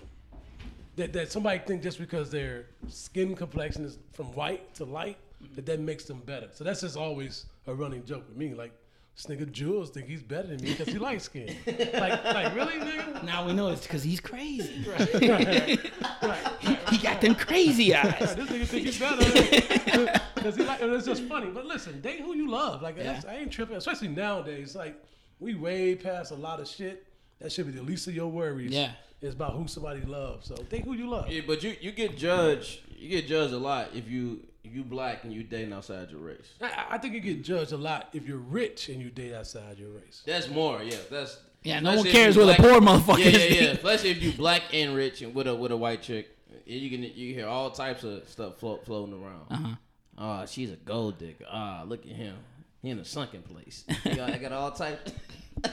that, 0.96 1.14
that 1.14 1.32
somebody 1.32 1.60
think 1.60 1.84
just 1.84 2.00
because 2.00 2.32
their 2.32 2.66
skin 2.88 3.36
complexion 3.36 3.86
is 3.86 3.98
from 4.14 4.26
white 4.34 4.74
to 4.76 4.86
light 4.86 5.18
that 5.56 5.66
that 5.66 5.80
makes 5.80 6.06
them 6.06 6.20
better. 6.26 6.48
So 6.54 6.64
that's 6.64 6.82
just 6.82 6.98
always 6.98 7.46
a 7.68 7.74
running 7.74 8.04
joke 8.06 8.28
with 8.28 8.38
me. 8.38 8.54
Like 8.54 8.72
this 9.16 9.26
nigga 9.28 9.50
Jules 9.52 9.90
think 9.92 10.08
he's 10.08 10.22
better 10.22 10.48
than 10.48 10.62
me 10.62 10.72
because 10.72 10.88
he 10.92 11.00
light 11.00 11.22
skinned. 11.22 11.56
like, 11.66 12.24
like 12.26 12.54
really, 12.56 12.74
nigga? 12.74 13.24
Now 13.24 13.46
we 13.48 13.54
know 13.54 13.70
it's 13.70 13.84
because 13.84 14.04
he's 14.04 14.20
crazy. 14.20 14.86
Right, 14.90 15.14
right. 15.22 15.92
right. 16.22 16.80
He 16.90 16.98
got 16.98 17.22
them 17.22 17.36
crazy 17.36 17.92
Right, 17.94 18.22
eyes. 18.22 18.36
this 18.36 18.50
nigga 18.50 18.66
think 18.68 18.86
he's 18.88 19.00
better 19.00 20.20
because 20.36 20.56
he 20.56 20.64
like. 20.64 20.82
It's 20.82 21.06
just 21.06 21.24
funny. 21.24 21.48
But 21.48 21.66
listen, 21.66 22.02
date 22.02 22.22
who 22.22 22.36
you 22.36 22.50
love. 22.50 22.82
Like 22.82 22.98
that's, 22.98 23.26
I 23.26 23.36
ain't 23.38 23.52
tripping. 23.52 23.76
Especially 23.78 24.08
nowadays, 24.10 24.76
like 24.76 25.02
we 25.40 25.56
way 25.56 25.96
past 25.96 26.32
a 26.32 26.36
lot 26.36 26.60
of 26.60 26.68
shit. 26.68 27.06
That 27.40 27.52
should 27.52 27.66
be 27.68 27.74
the 27.74 27.84
least 27.84 28.08
of 28.08 28.16
your 28.16 28.28
worries. 28.28 28.72
Yeah. 28.72 28.92
it's 29.22 29.34
about 29.34 29.54
who 29.54 29.68
somebody 29.68 30.02
loves. 30.02 30.48
So 30.48 30.56
date 30.56 30.84
who 30.86 30.94
you 30.94 31.10
love. 31.10 31.30
Yeah, 31.30 31.42
but 31.46 31.64
you 31.64 31.76
you 31.82 31.92
get 31.92 32.18
judged. 32.18 32.80
You 32.98 33.10
get 33.10 33.28
judged 33.28 33.54
a 33.54 33.58
lot 33.58 33.90
if 33.94 34.10
you 34.10 34.40
if 34.42 34.55
you 34.66 34.84
black 34.84 35.24
and 35.24 35.34
you 35.34 35.44
dating 35.44 35.74
outside 35.74 36.10
your 36.12 36.20
race. 36.22 36.54
I, 36.62 36.86
I 36.92 36.98
think 36.98 37.14
you 37.14 37.20
get 37.20 37.44
judged 37.44 37.72
a 37.72 37.78
lot 37.78 38.10
if 38.14 38.28
you're 38.28 38.38
rich 38.38 38.90
and 38.90 39.02
you 39.02 39.10
date 39.10 39.34
outside 39.34 39.78
your 39.78 39.90
race. 39.90 40.24
That's 40.26 40.48
more. 40.50 40.82
Yeah, 40.84 40.98
that's. 41.10 41.38
Yeah, 41.64 41.80
no 41.80 41.96
one 41.96 42.06
cares 42.06 42.36
you 42.36 42.46
where 42.46 42.56
the 42.56 42.62
poor 42.62 42.80
motherfucker 42.80 43.18
Yeah, 43.20 43.26
is. 43.26 43.56
yeah, 43.56 43.62
yeah. 43.62 43.70
Especially 43.72 44.12
if 44.12 44.22
you 44.22 44.32
black 44.34 44.62
and 44.74 44.96
rich 44.96 45.22
and 45.24 45.34
with 45.34 45.48
a 45.48 45.56
with 45.56 45.72
a 45.72 45.78
white 45.78 46.02
chick, 46.04 46.30
you 46.66 46.90
can 46.90 47.02
you 47.04 47.34
hear 47.34 47.48
all 47.48 47.72
types 47.72 48.04
of 48.04 48.28
stuff 48.30 48.60
float, 48.60 48.86
floating 48.86 49.14
around. 49.14 49.46
Uh-huh. 49.50 49.76
Oh, 50.18 50.46
she's 50.46 50.72
a 50.72 50.76
gold 50.76 51.18
digger. 51.18 51.46
Ah, 51.50 51.84
look 51.86 52.06
at 52.06 52.12
him. 52.12 52.36
He 52.82 52.90
in 52.92 53.00
a 53.00 53.06
sunken 53.06 53.42
place. 53.42 53.84
They 54.04 54.16
got, 54.16 54.32
they 54.32 54.38
got 54.38 54.52
all 54.52 54.72
types. 54.72 55.12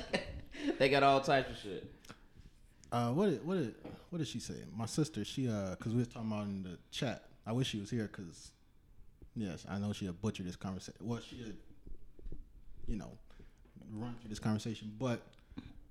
they 0.79 0.89
got 0.89 1.03
all 1.03 1.21
types 1.21 1.51
of 1.51 1.57
shit. 1.59 1.91
Uh, 2.91 3.11
what 3.11 3.27
did 3.31 3.47
what 3.47 3.59
did 3.59 3.75
what 4.11 4.19
did 4.19 4.29
she 4.29 4.39
say? 4.41 4.55
My 4.77 4.87
sister, 4.87 5.25
she 5.25 5.49
uh, 5.49 5.75
cause 5.77 5.93
we 5.93 5.99
was 5.99 6.09
talking 6.09 6.31
about 6.33 6.47
in 6.47 6.63
the 6.63 6.79
chat. 6.91 7.25
I 7.47 7.53
wish 7.53 7.69
she 7.69 7.81
was 7.81 7.91
here, 7.91 8.09
cause 8.09 8.51
yes, 9.37 9.65
I 9.69 9.79
know 9.79 9.93
she 9.93 10.07
had 10.07 10.21
butchered 10.21 10.47
this 10.47 10.57
conversation. 10.57 10.95
Well, 11.03 11.21
she 11.21 11.39
had, 11.39 11.55
you 12.87 12.97
know, 12.97 13.11
run 13.93 14.15
through 14.21 14.31
this 14.31 14.39
conversation, 14.39 14.93
but 14.99 15.21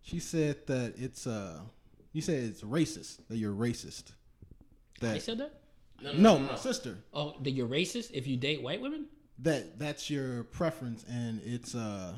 she 0.02 0.20
said 0.20 0.66
that 0.68 0.94
it's 0.98 1.28
uh, 1.28 1.60
you 2.14 2.22
said 2.22 2.44
it's 2.44 2.62
racist 2.62 3.20
that 3.30 3.38
you're 3.38 3.54
racist. 3.54 4.12
That 5.00 5.14
They 5.14 5.20
said 5.20 5.38
that? 5.40 5.54
no, 6.18 6.40
my 6.40 6.56
sister. 6.56 6.98
Oh, 7.14 7.36
that 7.42 7.52
you're 7.52 7.68
racist 7.68 8.12
if 8.14 8.26
you 8.28 8.38
date 8.38 8.62
white 8.62 8.82
women? 8.82 9.06
That 9.40 9.78
that's 9.80 10.10
your 10.10 10.44
preference, 10.46 11.04
and 11.10 11.42
it's 11.46 11.74
uh, 11.76 12.18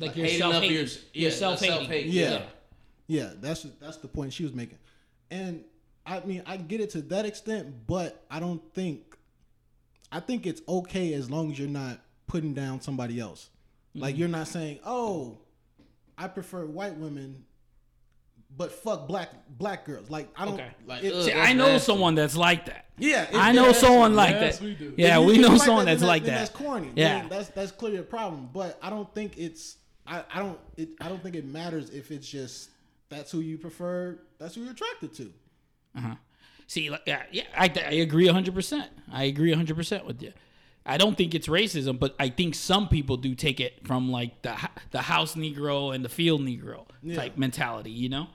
Like 0.00 0.16
you're 0.16 0.28
self-hating. 0.28 0.70
your- 0.70 0.82
You're 0.84 0.90
yeah, 1.14 1.30
self-hating. 1.30 1.76
self-hating. 1.76 2.12
Yeah. 2.12 2.42
Yeah, 3.06 3.30
that's 3.40 3.62
that's 3.80 3.96
the 3.96 4.08
point 4.08 4.32
she 4.32 4.42
was 4.44 4.52
making. 4.52 4.78
And 5.30 5.64
I 6.06 6.20
mean, 6.20 6.42
I 6.46 6.56
get 6.58 6.80
it 6.80 6.90
to 6.90 7.02
that 7.02 7.24
extent, 7.26 7.86
but 7.86 8.24
I 8.30 8.38
don't 8.40 8.62
think 8.74 9.07
I 10.10 10.20
think 10.20 10.46
it's 10.46 10.62
okay 10.68 11.12
as 11.14 11.30
long 11.30 11.52
as 11.52 11.58
you're 11.58 11.68
not 11.68 12.00
putting 12.26 12.54
down 12.54 12.80
somebody 12.80 13.20
else. 13.20 13.50
Like 13.94 14.14
Mm-hmm. 14.14 14.20
you're 14.20 14.28
not 14.28 14.48
saying, 14.48 14.78
"Oh, 14.84 15.38
I 16.16 16.28
prefer 16.28 16.64
white 16.66 16.96
women, 16.96 17.44
but 18.56 18.72
fuck 18.72 19.06
black 19.08 19.30
black 19.48 19.84
girls." 19.84 20.10
Like 20.10 20.28
I 20.36 20.44
don't 20.44 20.54
Okay. 20.54 20.70
Like, 20.86 21.04
it- 21.04 21.12
ugh. 21.12 21.24
See, 21.24 21.32
I 21.32 21.52
know 21.52 21.72
nasty. 21.72 21.86
someone 21.86 22.14
that's 22.14 22.36
like 22.36 22.66
that. 22.66 22.86
yeah, 22.98 23.24
it- 23.24 23.34
I 23.34 23.52
know 23.52 23.66
yeah, 23.66 23.72
someone 23.72 24.14
like 24.16 24.34
Yes, 24.34 24.58
that. 24.58 24.64
we 24.64 24.74
do. 24.74 24.94
Yeah, 24.96 25.18
we 25.20 25.38
know 25.38 25.48
if 25.48 25.52
you 25.54 25.58
someone 25.58 25.84
that, 25.86 25.92
that's 25.92 26.02
like 26.04 26.22
then 26.24 26.34
that. 26.34 26.38
That's 26.38 26.50
corny. 26.56 26.90
Yeah. 26.94 27.20
Then 27.20 27.28
that's 27.28 27.48
that's 27.50 27.72
clearly 27.72 27.98
a 27.98 28.02
problem. 28.02 28.48
But 28.52 28.78
I 28.82 28.90
don't 28.90 29.12
think 29.14 29.36
it's 29.38 29.76
I, 30.06 30.24
I 30.32 30.38
don't 30.38 30.58
it, 30.76 30.90
I 31.00 31.08
don't 31.08 31.22
think 31.22 31.34
it 31.34 31.44
matters 31.46 31.90
if 31.90 32.10
it's 32.10 32.26
just 32.28 32.70
that's 33.10 33.30
who 33.30 33.40
you 33.40 33.58
prefer. 33.58 34.18
That's 34.38 34.54
who 34.54 34.62
you're 34.62 34.72
attracted 34.72 35.12
to. 35.14 35.32
See, 36.68 36.90
like, 36.90 37.02
yeah, 37.06 37.22
yeah, 37.32 37.44
I, 37.56 37.64
I 37.64 37.94
agree 37.94 38.28
100%. 38.28 38.86
I 39.10 39.24
agree 39.24 39.52
100% 39.52 40.04
with 40.04 40.22
you. 40.22 40.34
I 40.84 40.98
don't 40.98 41.16
think 41.16 41.34
it's 41.34 41.48
racism, 41.48 41.98
but 41.98 42.14
I 42.20 42.28
think 42.28 42.54
some 42.54 42.88
people 42.88 43.16
do 43.16 43.34
take 43.34 43.58
it 43.58 43.86
from 43.86 44.10
like 44.10 44.40
the 44.42 44.56
the 44.90 45.02
house 45.02 45.34
Negro 45.34 45.94
and 45.94 46.02
the 46.04 46.08
field 46.08 46.40
Negro 46.40 46.86
type 47.14 47.36
mentality, 47.36 47.90
you 47.90 48.08
know? 48.08 48.28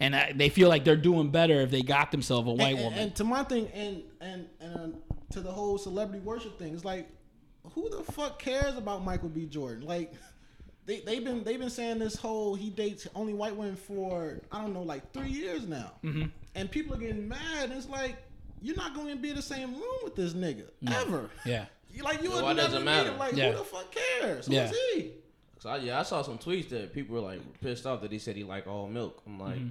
And 0.00 0.14
I, 0.14 0.32
they 0.32 0.48
feel 0.48 0.68
like 0.68 0.84
they're 0.84 0.96
doing 0.96 1.30
better 1.30 1.60
if 1.60 1.70
they 1.70 1.82
got 1.82 2.10
themselves 2.10 2.48
a 2.48 2.52
white 2.52 2.76
and, 2.76 2.84
woman. 2.84 2.98
And 2.98 3.16
to 3.16 3.24
my 3.24 3.42
thing, 3.42 3.68
and 3.74 4.02
and 4.20 4.46
and 4.60 4.94
uh, 4.94 5.14
to 5.32 5.40
the 5.40 5.50
whole 5.50 5.76
celebrity 5.76 6.20
worship 6.24 6.58
thing, 6.58 6.72
it's 6.72 6.84
like, 6.84 7.08
who 7.72 7.90
the 7.90 8.02
fuck 8.12 8.38
cares 8.38 8.76
about 8.76 9.04
Michael 9.04 9.28
B. 9.28 9.44
Jordan? 9.44 9.86
Like, 9.86 10.14
they 10.86 11.00
they've 11.00 11.24
been 11.24 11.42
they've 11.42 11.58
been 11.58 11.68
saying 11.68 11.98
this 11.98 12.16
whole 12.16 12.54
he 12.54 12.70
dates 12.70 13.06
only 13.14 13.34
white 13.34 13.56
women 13.56 13.76
for 13.76 14.40
I 14.52 14.62
don't 14.62 14.72
know 14.72 14.82
like 14.82 15.12
three 15.12 15.30
years 15.30 15.66
now, 15.66 15.92
Mm-hmm. 16.04 16.26
And 16.58 16.70
people 16.70 16.94
are 16.94 16.98
getting 16.98 17.28
mad. 17.28 17.64
And 17.64 17.72
it's 17.72 17.88
like 17.88 18.16
you're 18.60 18.76
not 18.76 18.94
going 18.94 19.08
to 19.08 19.16
be 19.16 19.30
in 19.30 19.36
the 19.36 19.42
same 19.42 19.72
room 19.74 19.98
with 20.04 20.16
this 20.16 20.32
nigga 20.34 20.64
ever. 20.92 21.30
yeah. 21.44 21.66
You 21.90 22.02
like 22.04 22.22
you 22.22 22.30
Why 22.30 22.42
would 22.42 22.56
does 22.58 22.72
never 22.72 22.82
it 22.82 22.84
matter? 22.84 23.12
Like 23.12 23.34
Yeah. 23.34 23.52
who 23.52 23.58
the 23.58 23.64
fuck 23.64 23.86
cares? 24.20 24.46
Who's 24.46 24.54
Yeah. 24.54 24.70
he? 24.94 25.12
So 25.58 25.70
I, 25.70 25.78
yeah, 25.78 25.98
I 25.98 26.02
saw 26.02 26.20
some 26.22 26.38
tweets 26.38 26.68
that 26.68 26.92
people 26.92 27.14
were 27.16 27.22
like 27.22 27.40
pissed 27.60 27.86
off 27.86 28.02
that 28.02 28.12
he 28.12 28.18
said 28.18 28.36
he 28.36 28.44
like 28.44 28.66
all 28.66 28.86
milk. 28.88 29.22
I'm 29.26 29.40
like, 29.40 29.56
Mm-hmm. 29.56 29.68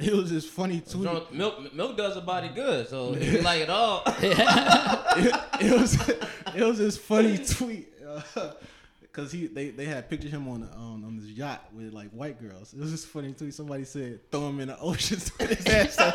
It 0.08 0.12
was 0.12 0.30
this 0.30 0.44
funny 0.48 0.80
tweet. 0.80 1.04
"Drunk- 1.04 1.32
milk 1.32 1.72
milk 1.74 1.96
does 1.96 2.16
a 2.16 2.20
body 2.20 2.48
good, 2.54 2.88
so 2.88 3.14
if 3.18 3.32
you 3.32 3.40
like 3.42 3.62
it 3.62 3.70
all. 3.70 4.02
it 4.08 5.80
was 5.80 6.08
it 6.54 6.62
was 6.64 6.78
this 6.78 6.96
funny 6.98 7.38
tweet 7.38 7.88
because 9.14 9.30
he 9.30 9.46
they, 9.46 9.70
they 9.70 9.84
had 9.84 10.10
pictured 10.10 10.30
him 10.30 10.48
on 10.48 10.62
the, 10.62 10.72
um, 10.72 11.04
on 11.04 11.16
this 11.16 11.28
yacht 11.28 11.68
with 11.72 11.92
like 11.92 12.10
white 12.10 12.40
girls. 12.40 12.74
It 12.74 12.80
was 12.80 12.90
just 12.90 13.06
funny 13.06 13.32
too. 13.32 13.52
Somebody 13.52 13.84
said 13.84 14.28
throw 14.30 14.48
him 14.48 14.60
in 14.60 14.68
the 14.68 14.78
ocean. 14.80 15.20
with 15.38 15.50
his 15.64 15.66
ass 15.66 15.98
out. 15.98 16.14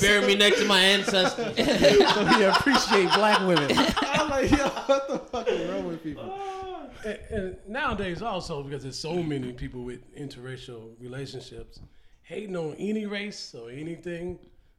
Bury 0.00 0.26
me 0.26 0.34
next 0.34 0.58
to 0.60 0.66
my 0.66 0.80
ancestors. 0.80 1.56
so 2.14 2.24
he 2.26 2.42
appreciate 2.42 3.12
black 3.14 3.40
women. 3.40 3.70
I'm 3.98 4.28
like, 4.28 4.50
yo, 4.50 4.68
what 4.68 5.08
the 5.08 5.18
fuck 5.18 5.46
is 5.48 5.70
wrong 5.70 5.86
with 5.86 6.02
people? 6.02 6.36
And, 7.04 7.18
and 7.30 7.56
nowadays 7.68 8.22
also 8.22 8.62
because 8.62 8.82
there's 8.82 8.98
so 8.98 9.22
many 9.22 9.52
people 9.52 9.84
with 9.84 10.00
interracial 10.16 10.94
relationships, 11.00 11.78
hating 12.22 12.56
on 12.56 12.74
any 12.78 13.06
race 13.06 13.54
or 13.54 13.70
anything. 13.70 14.38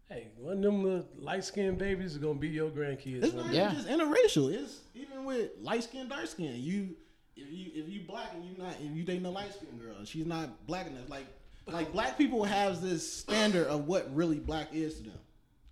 Hey, 0.09 0.27
one 0.37 0.57
of 0.57 0.61
them 0.63 1.03
light 1.17 1.43
skinned 1.43 1.77
babies 1.79 2.11
is 2.11 2.17
gonna 2.19 2.35
be 2.35 2.49
your 2.49 2.69
grandkids. 2.69 3.23
It's 3.23 3.33
not 3.33 3.51
Yeah. 3.51 3.73
just 3.73 3.87
interracial. 3.87 4.51
It's 4.53 4.81
even 4.93 5.25
with 5.25 5.51
light 5.59 5.83
skin, 5.83 6.07
dark 6.07 6.27
skin. 6.27 6.55
You 6.61 6.95
if 7.35 7.51
you 7.51 7.71
if 7.73 7.89
you 7.89 8.01
black 8.07 8.31
and 8.35 8.45
you 8.45 8.55
not 8.57 8.75
if 8.79 8.95
you 8.95 9.03
dating 9.03 9.25
a 9.25 9.31
light 9.31 9.53
skinned 9.53 9.79
girl 9.81 9.97
and 9.97 10.07
she's 10.07 10.25
not 10.25 10.67
black 10.67 10.85
enough, 10.87 11.09
like 11.09 11.25
like 11.67 11.91
black 11.91 12.17
people 12.17 12.43
have 12.43 12.81
this 12.81 13.11
standard 13.11 13.65
of 13.67 13.87
what 13.87 14.13
really 14.15 14.39
black 14.39 14.73
is 14.73 14.97
to 14.97 15.03
them. 15.03 15.19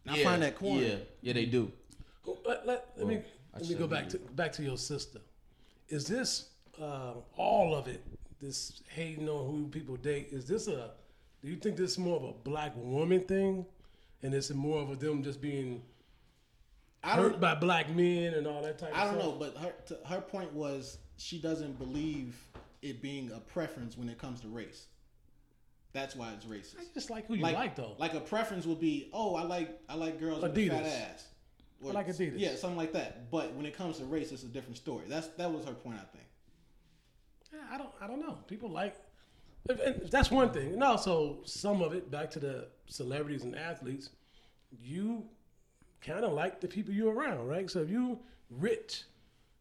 And 0.08 0.16
I 0.16 0.24
find 0.24 0.42
that 0.42 0.56
corny. 0.58 0.88
Yeah, 0.88 0.96
yeah, 1.22 1.34
they 1.34 1.46
do. 1.46 1.72
Who- 2.24 2.38
Let, 2.46 2.66
let, 2.66 2.90
let 2.98 3.08
me 3.08 3.22
I 3.54 3.60
let 3.60 3.70
me 3.70 3.76
go 3.76 3.82
said 3.82 3.90
back 3.92 4.10
to 4.10 4.18
back 4.18 4.52
to 4.54 4.64
your 4.64 4.78
sister. 4.78 5.20
Is 5.90 6.08
this 6.08 6.50
uh, 6.82 7.14
all 7.38 7.76
of 7.76 7.88
it? 7.88 8.04
This 8.42 8.82
hating 8.90 9.30
on 9.30 9.46
who 9.50 9.68
people 9.68 9.96
date? 9.96 10.30
Is 10.32 10.46
this 10.46 10.68
a? 10.68 10.92
Do 11.44 11.50
you 11.50 11.56
think 11.58 11.78
this 11.78 11.92
is 11.92 11.98
more 12.00 12.18
of 12.18 12.24
a 12.24 12.32
black 12.34 12.74
woman 12.76 13.22
thing, 13.22 13.66
and 14.24 14.34
it's 14.34 14.50
more 14.52 14.82
of 14.82 14.90
a 14.90 14.96
them 14.96 15.22
just 15.22 15.42
being 15.42 15.84
I 17.04 17.12
hurt 17.12 17.40
by 17.40 17.56
black 17.56 17.94
men 17.94 18.34
and 18.34 18.48
all 18.48 18.62
that 18.62 18.80
type? 18.80 18.90
Of 18.90 18.96
stuff. 18.96 19.02
I 19.02 19.12
don't 19.12 19.20
stuff? 19.22 19.34
know, 19.34 19.40
but 19.40 19.58
her 19.58 20.16
her 20.16 20.22
point 20.22 20.54
was 20.54 20.98
she 21.18 21.38
doesn't 21.38 21.78
believe 21.78 22.36
it 22.82 23.02
being 23.02 23.32
a 23.32 23.40
preference 23.40 23.98
when 23.98 24.10
it 24.10 24.18
comes 24.18 24.42
to 24.42 24.48
race. 24.48 24.88
That's 25.92 26.16
why 26.16 26.34
it's 26.34 26.46
racist. 26.46 26.80
I 26.80 26.84
just 26.94 27.10
like 27.10 27.28
who 27.28 27.36
you 27.36 27.44
like, 27.44 27.76
though. 27.76 27.96
Like 28.00 28.16
a 28.16 28.20
preference 28.20 28.66
would 28.66 28.80
be, 28.80 29.10
oh, 29.14 29.36
I 29.36 29.44
like 29.44 29.80
I 29.88 29.96
like 29.96 30.20
girls 30.20 30.42
with 30.42 30.56
fat 30.56 30.86
ass. 30.86 31.28
Or- 31.82 31.92
I 31.92 31.94
like 31.94 32.08
Adidas. 32.08 32.34
Yeah, 32.38 32.56
something 32.56 32.78
like 32.78 32.94
that. 32.94 33.30
But 33.30 33.54
when 33.54 33.66
it 33.66 33.76
comes 33.78 34.00
to 34.00 34.06
race, 34.06 34.32
it's 34.32 34.44
a 34.44 34.48
different 34.48 34.78
story. 34.78 35.04
That's 35.08 35.28
that 35.28 35.52
was 35.52 35.66
her 35.66 35.74
point, 35.74 35.98
I 35.98 36.06
think. 36.16 36.28
I 37.72 37.78
don't. 37.78 37.90
I 38.02 38.08
don't 38.08 38.20
know. 38.20 38.38
People 38.48 38.70
like. 38.70 38.96
and 39.70 40.02
that's 40.10 40.32
one 40.32 40.52
thing, 40.52 40.74
and 40.74 40.84
also 40.84 41.40
some 41.46 41.82
of 41.82 41.94
it 41.94 42.10
back 42.10 42.32
to 42.32 42.40
the 42.40 42.68
celebrities 42.88 43.44
and 43.44 43.56
athletes. 43.56 44.10
You 44.82 45.24
kind 46.02 46.26
of 46.26 46.34
like 46.34 46.60
the 46.60 46.68
people 46.68 46.94
you're 46.94 47.14
around, 47.14 47.48
right? 47.48 47.70
So 47.70 47.82
if 47.82 47.90
you 47.90 48.20
rich 48.50 49.04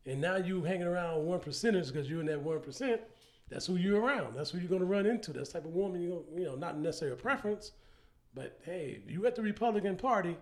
and 0.06 0.20
now 0.20 0.36
you 0.36 0.62
hanging 0.62 0.86
around 0.86 1.24
one 1.24 1.40
percenters 1.40 1.88
because 1.88 2.08
you're 2.08 2.20
in 2.20 2.26
that 2.26 2.40
one 2.40 2.60
percent, 2.60 3.00
that's 3.48 3.66
who 3.66 3.76
you're 3.76 4.00
around. 4.00 4.34
That's 4.34 4.50
who 4.50 4.58
you're 4.58 4.68
gonna 4.68 4.84
run 4.84 5.06
into. 5.06 5.32
That's 5.32 5.50
type 5.52 5.64
of 5.64 5.74
woman 5.74 6.00
you 6.00 6.24
you 6.34 6.44
know, 6.44 6.54
not 6.54 6.78
necessarily 6.78 7.18
a 7.18 7.20
preference, 7.20 7.72
but 8.34 8.58
hey, 8.64 9.00
you 9.06 9.26
at 9.26 9.36
the 9.36 9.42
Republican 9.42 9.96
Party, 9.96 10.36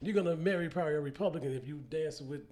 you're 0.00 0.14
gonna 0.14 0.36
marry 0.36 0.68
probably 0.68 0.94
a 0.94 1.00
Republican 1.00 1.54
if 1.54 1.66
you 1.66 1.82
dancing 1.88 2.28
with 2.28 2.42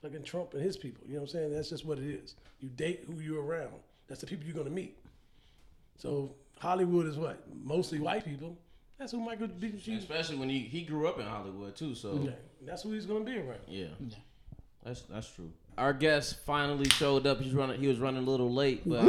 fucking 0.00 0.22
Trump 0.22 0.54
and 0.54 0.62
his 0.62 0.76
people. 0.76 1.02
You 1.06 1.14
know 1.14 1.20
what 1.20 1.30
I'm 1.30 1.32
saying? 1.32 1.52
That's 1.52 1.70
just 1.70 1.84
what 1.84 1.98
it 1.98 2.04
is. 2.04 2.36
You 2.60 2.68
date 2.68 3.04
who 3.06 3.20
you're 3.20 3.42
around. 3.42 3.74
That's 4.06 4.20
the 4.20 4.26
people 4.26 4.46
you're 4.46 4.56
gonna 4.56 4.70
meet. 4.70 4.96
So 5.96 6.34
Hollywood 6.58 7.06
is 7.06 7.16
what 7.16 7.42
mostly 7.64 7.98
white 7.98 8.24
people. 8.24 8.56
That's 8.98 9.12
who 9.12 9.20
Michael 9.20 9.48
B. 9.48 9.70
G. 9.82 9.94
Especially 9.94 10.36
when 10.36 10.48
he 10.48 10.58
he 10.60 10.82
grew 10.82 11.06
up 11.08 11.18
in 11.18 11.26
Hollywood 11.26 11.76
too. 11.76 11.94
So 11.94 12.20
Yeah, 12.24 12.30
that's 12.66 12.82
who 12.82 12.92
he's 12.92 13.06
gonna 13.06 13.24
be 13.24 13.36
around. 13.38 13.60
yeah, 13.68 13.86
that's 14.84 15.02
that's 15.02 15.30
true. 15.32 15.50
Our 15.76 15.92
guest 15.92 16.40
finally 16.44 16.88
showed 16.88 17.24
up. 17.26 17.40
He's 17.40 17.52
running. 17.54 17.80
He 17.80 17.86
was 17.86 18.00
running 18.00 18.26
a 18.26 18.28
little 18.30 18.52
late, 18.52 18.82
but 18.88 19.04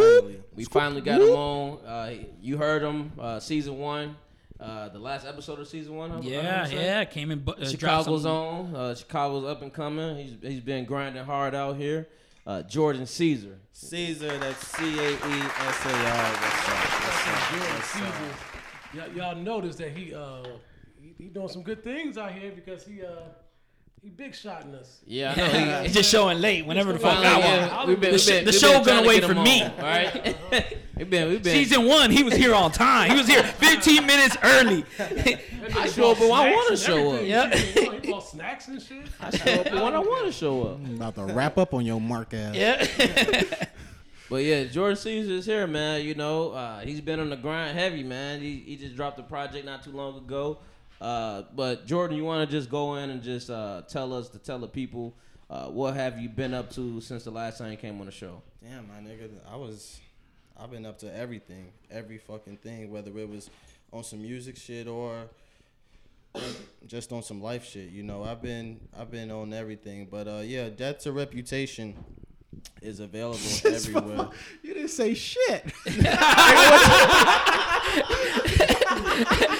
we 0.55 0.65
finally 0.65 1.01
got 1.01 1.19
him 1.21 1.29
on. 1.29 1.79
Uh, 1.85 2.13
you 2.39 2.57
heard 2.57 2.83
him. 2.83 3.11
Uh, 3.19 3.39
season 3.39 3.79
one, 3.79 4.15
uh, 4.59 4.89
the 4.89 4.99
last 4.99 5.25
episode 5.25 5.59
of 5.59 5.67
season 5.67 5.95
one. 5.95 6.11
I- 6.11 6.17
I 6.17 6.19
Yeah, 6.21 6.61
wanna 6.63 6.75
yeah. 6.75 7.05
Came 7.05 7.31
in. 7.31 7.39
bu- 7.39 7.53
Uh, 7.53 7.65
Chicago's 7.67 8.27
on. 8.27 8.75
Uh, 8.75 8.93
Chicago's 8.93 9.45
up 9.45 9.63
and 9.63 9.73
coming. 9.73 10.17
He's 10.17 10.35
he's 10.43 10.61
been 10.61 10.85
grinding 10.85 11.23
hard 11.25 11.55
out 11.55 11.77
here. 11.77 12.07
Uh, 12.45 12.61
Jordan 12.61 13.07
Caesar. 13.07 13.57
Caesar, 13.73 14.37
that's 14.37 14.67
C 14.67 14.83
A 14.99 15.09
E 15.11 15.15
S 15.15 15.85
A 15.85 15.89
R. 15.89 16.31
What's 16.33 16.69
up? 16.69 16.85
What's 17.01 17.27
up? 17.27 17.49
Jordan 17.49 17.73
What's 17.73 17.95
up? 17.95 18.58
Caesar, 18.93 19.07
y'all, 19.07 19.15
y'all 19.15 19.35
notice 19.35 19.75
that 19.77 19.91
he 19.95 20.13
uh 20.13 20.43
he, 21.01 21.13
he 21.17 21.29
doing 21.29 21.47
some 21.49 21.63
good 21.63 21.83
things 21.83 22.17
out 22.17 22.31
here 22.33 22.51
because 22.53 22.85
he 22.85 23.03
uh 23.03 23.09
he 24.01 24.07
big 24.09 24.33
shotting 24.33 24.73
us. 24.75 24.99
Yeah, 25.05 25.33
I 25.35 25.35
know. 25.65 25.79
He, 25.79 25.85
It's 25.87 25.93
just 25.93 26.09
showing 26.09 26.39
late 26.39 26.65
whenever 26.65 26.93
the 26.93 26.99
fuck 26.99 27.15
Finally, 27.21 27.27
I 27.27 27.39
yeah, 27.39 27.75
want. 27.85 27.87
been- 27.99 27.99
The 27.99 28.11
we've 28.11 28.21
sh- 28.21 28.45
the 28.45 28.51
show 28.53 28.81
gonna 28.83 29.05
wait 29.07 29.25
for 29.25 29.33
me. 29.35 29.63
on, 29.63 29.71
all 29.71 29.77
right? 29.81 30.37
we've 30.95 31.09
been 31.09 31.27
we've 31.29 31.43
been 31.43 31.53
Season 31.53 31.85
one, 31.85 32.09
he 32.09 32.23
was 32.23 32.33
here 32.33 32.55
on 32.55 32.71
time. 32.71 33.11
He 33.11 33.17
was 33.17 33.27
here 33.27 33.43
15 33.43 34.05
minutes 34.05 34.37
early. 34.41 34.85
I 35.75 35.87
show 35.89 36.11
up 36.11 36.19
when 36.21 36.31
I 36.31 36.51
want 36.51 36.69
to 36.69 36.77
show 36.77 37.11
up. 37.17 37.23
Yeah. 37.25 37.53
He 37.53 38.09
bought 38.09 38.25
snacks 38.25 38.69
and 38.69 38.81
shit. 38.81 39.05
I 39.19 39.29
show 39.31 39.51
up 39.61 39.65
when 39.71 39.93
I 39.93 39.99
want 39.99 40.25
to 40.27 40.31
show 40.31 40.63
up. 40.69 40.77
About 40.85 41.15
to 41.15 41.25
wrap 41.33 41.57
up 41.57 41.73
on 41.73 41.85
your 41.85 41.99
mark 41.99 42.33
ass. 42.33 42.55
yeah. 42.55 43.65
But 44.29 44.43
yeah, 44.43 44.65
Jordan 44.65 44.95
Caesar 44.95 45.31
is 45.33 45.45
here, 45.47 45.65
man. 45.65 46.05
You 46.05 46.13
know, 46.13 46.51
uh, 46.51 46.81
he's 46.81 47.01
been 47.01 47.19
on 47.19 47.31
the 47.31 47.35
grind 47.35 47.77
heavy, 47.77 48.03
man. 48.03 48.41
He, 48.41 48.57
he 48.57 48.75
just 48.75 48.95
dropped 48.95 49.17
a 49.17 49.23
project 49.23 49.65
not 49.65 49.83
too 49.83 49.91
long 49.91 50.17
ago. 50.17 50.59
Uh, 51.01 51.43
but 51.55 51.87
Jordan, 51.87 52.15
you 52.15 52.25
want 52.25 52.47
to 52.47 52.55
just 52.55 52.69
go 52.69 52.95
in 52.95 53.09
and 53.09 53.23
just 53.23 53.49
uh, 53.49 53.81
tell 53.87 54.13
us 54.13 54.29
to 54.29 54.37
tell 54.37 54.59
the 54.59 54.67
people 54.67 55.15
uh, 55.49 55.65
what 55.65 55.95
have 55.95 56.19
you 56.19 56.29
been 56.29 56.53
up 56.53 56.69
to 56.71 57.01
since 57.01 57.23
the 57.23 57.31
last 57.31 57.57
time 57.57 57.71
you 57.71 57.77
came 57.77 57.99
on 57.99 58.05
the 58.05 58.11
show? 58.11 58.43
Damn, 58.61 58.87
my 58.87 58.95
nigga, 58.95 59.29
I 59.51 59.55
was, 59.55 59.99
I've 60.55 60.69
been 60.69 60.85
up 60.85 60.99
to 60.99 61.15
everything, 61.15 61.71
every 61.89 62.19
fucking 62.19 62.57
thing, 62.57 62.91
whether 62.91 63.09
it 63.17 63.27
was 63.27 63.49
on 63.91 64.03
some 64.03 64.21
music 64.21 64.57
shit 64.57 64.87
or 64.87 65.27
just 66.85 67.11
on 67.11 67.23
some 67.23 67.41
life 67.41 67.65
shit. 67.65 67.89
You 67.89 68.03
know, 68.03 68.23
I've 68.23 68.43
been, 68.43 68.79
I've 68.95 69.09
been 69.09 69.31
on 69.31 69.53
everything. 69.53 70.07
But 70.11 70.27
uh, 70.27 70.41
yeah, 70.43 70.69
Death 70.69 70.99
to 70.99 71.11
Reputation 71.13 71.95
is 72.81 72.99
available 72.99 73.39
everywhere. 73.65 74.29
You 74.63 74.73
didn't 74.73 74.89
say 74.89 75.13
shit. 75.13 75.65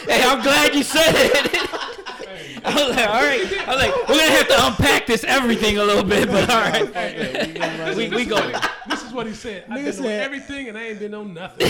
Hey, 0.10 0.24
I'm 0.24 0.42
glad 0.42 0.74
you 0.74 0.82
said 0.84 1.14
it. 1.16 1.70
I 2.66 2.74
was 2.88 2.96
like, 2.96 3.08
all 3.10 3.22
right. 3.22 3.68
I 3.68 3.76
was 3.76 3.84
like, 3.84 4.10
we're 4.10 4.18
gonna 4.18 4.32
have 4.32 4.48
to 4.48 4.66
unpack 4.68 5.06
this 5.06 5.24
everything 5.24 5.78
a 5.78 5.84
little 5.84 6.04
bit, 6.04 6.28
but 6.30 6.50
all 6.50 6.62
right. 6.62 7.96
We 7.96 8.10
we 8.10 8.26
go. 8.26 8.38
This 8.90 9.04
is 9.04 9.12
what 9.14 9.28
he 9.28 9.34
said. 9.34 9.66
I've 9.70 9.80
Nigga 9.80 9.84
been 9.84 9.88
on 9.88 9.94
said- 10.04 10.24
everything 10.24 10.70
and 10.70 10.78
I 10.78 10.84
ain't 10.88 11.00
been 11.00 11.14
on 11.14 11.34
nothing. 11.34 11.68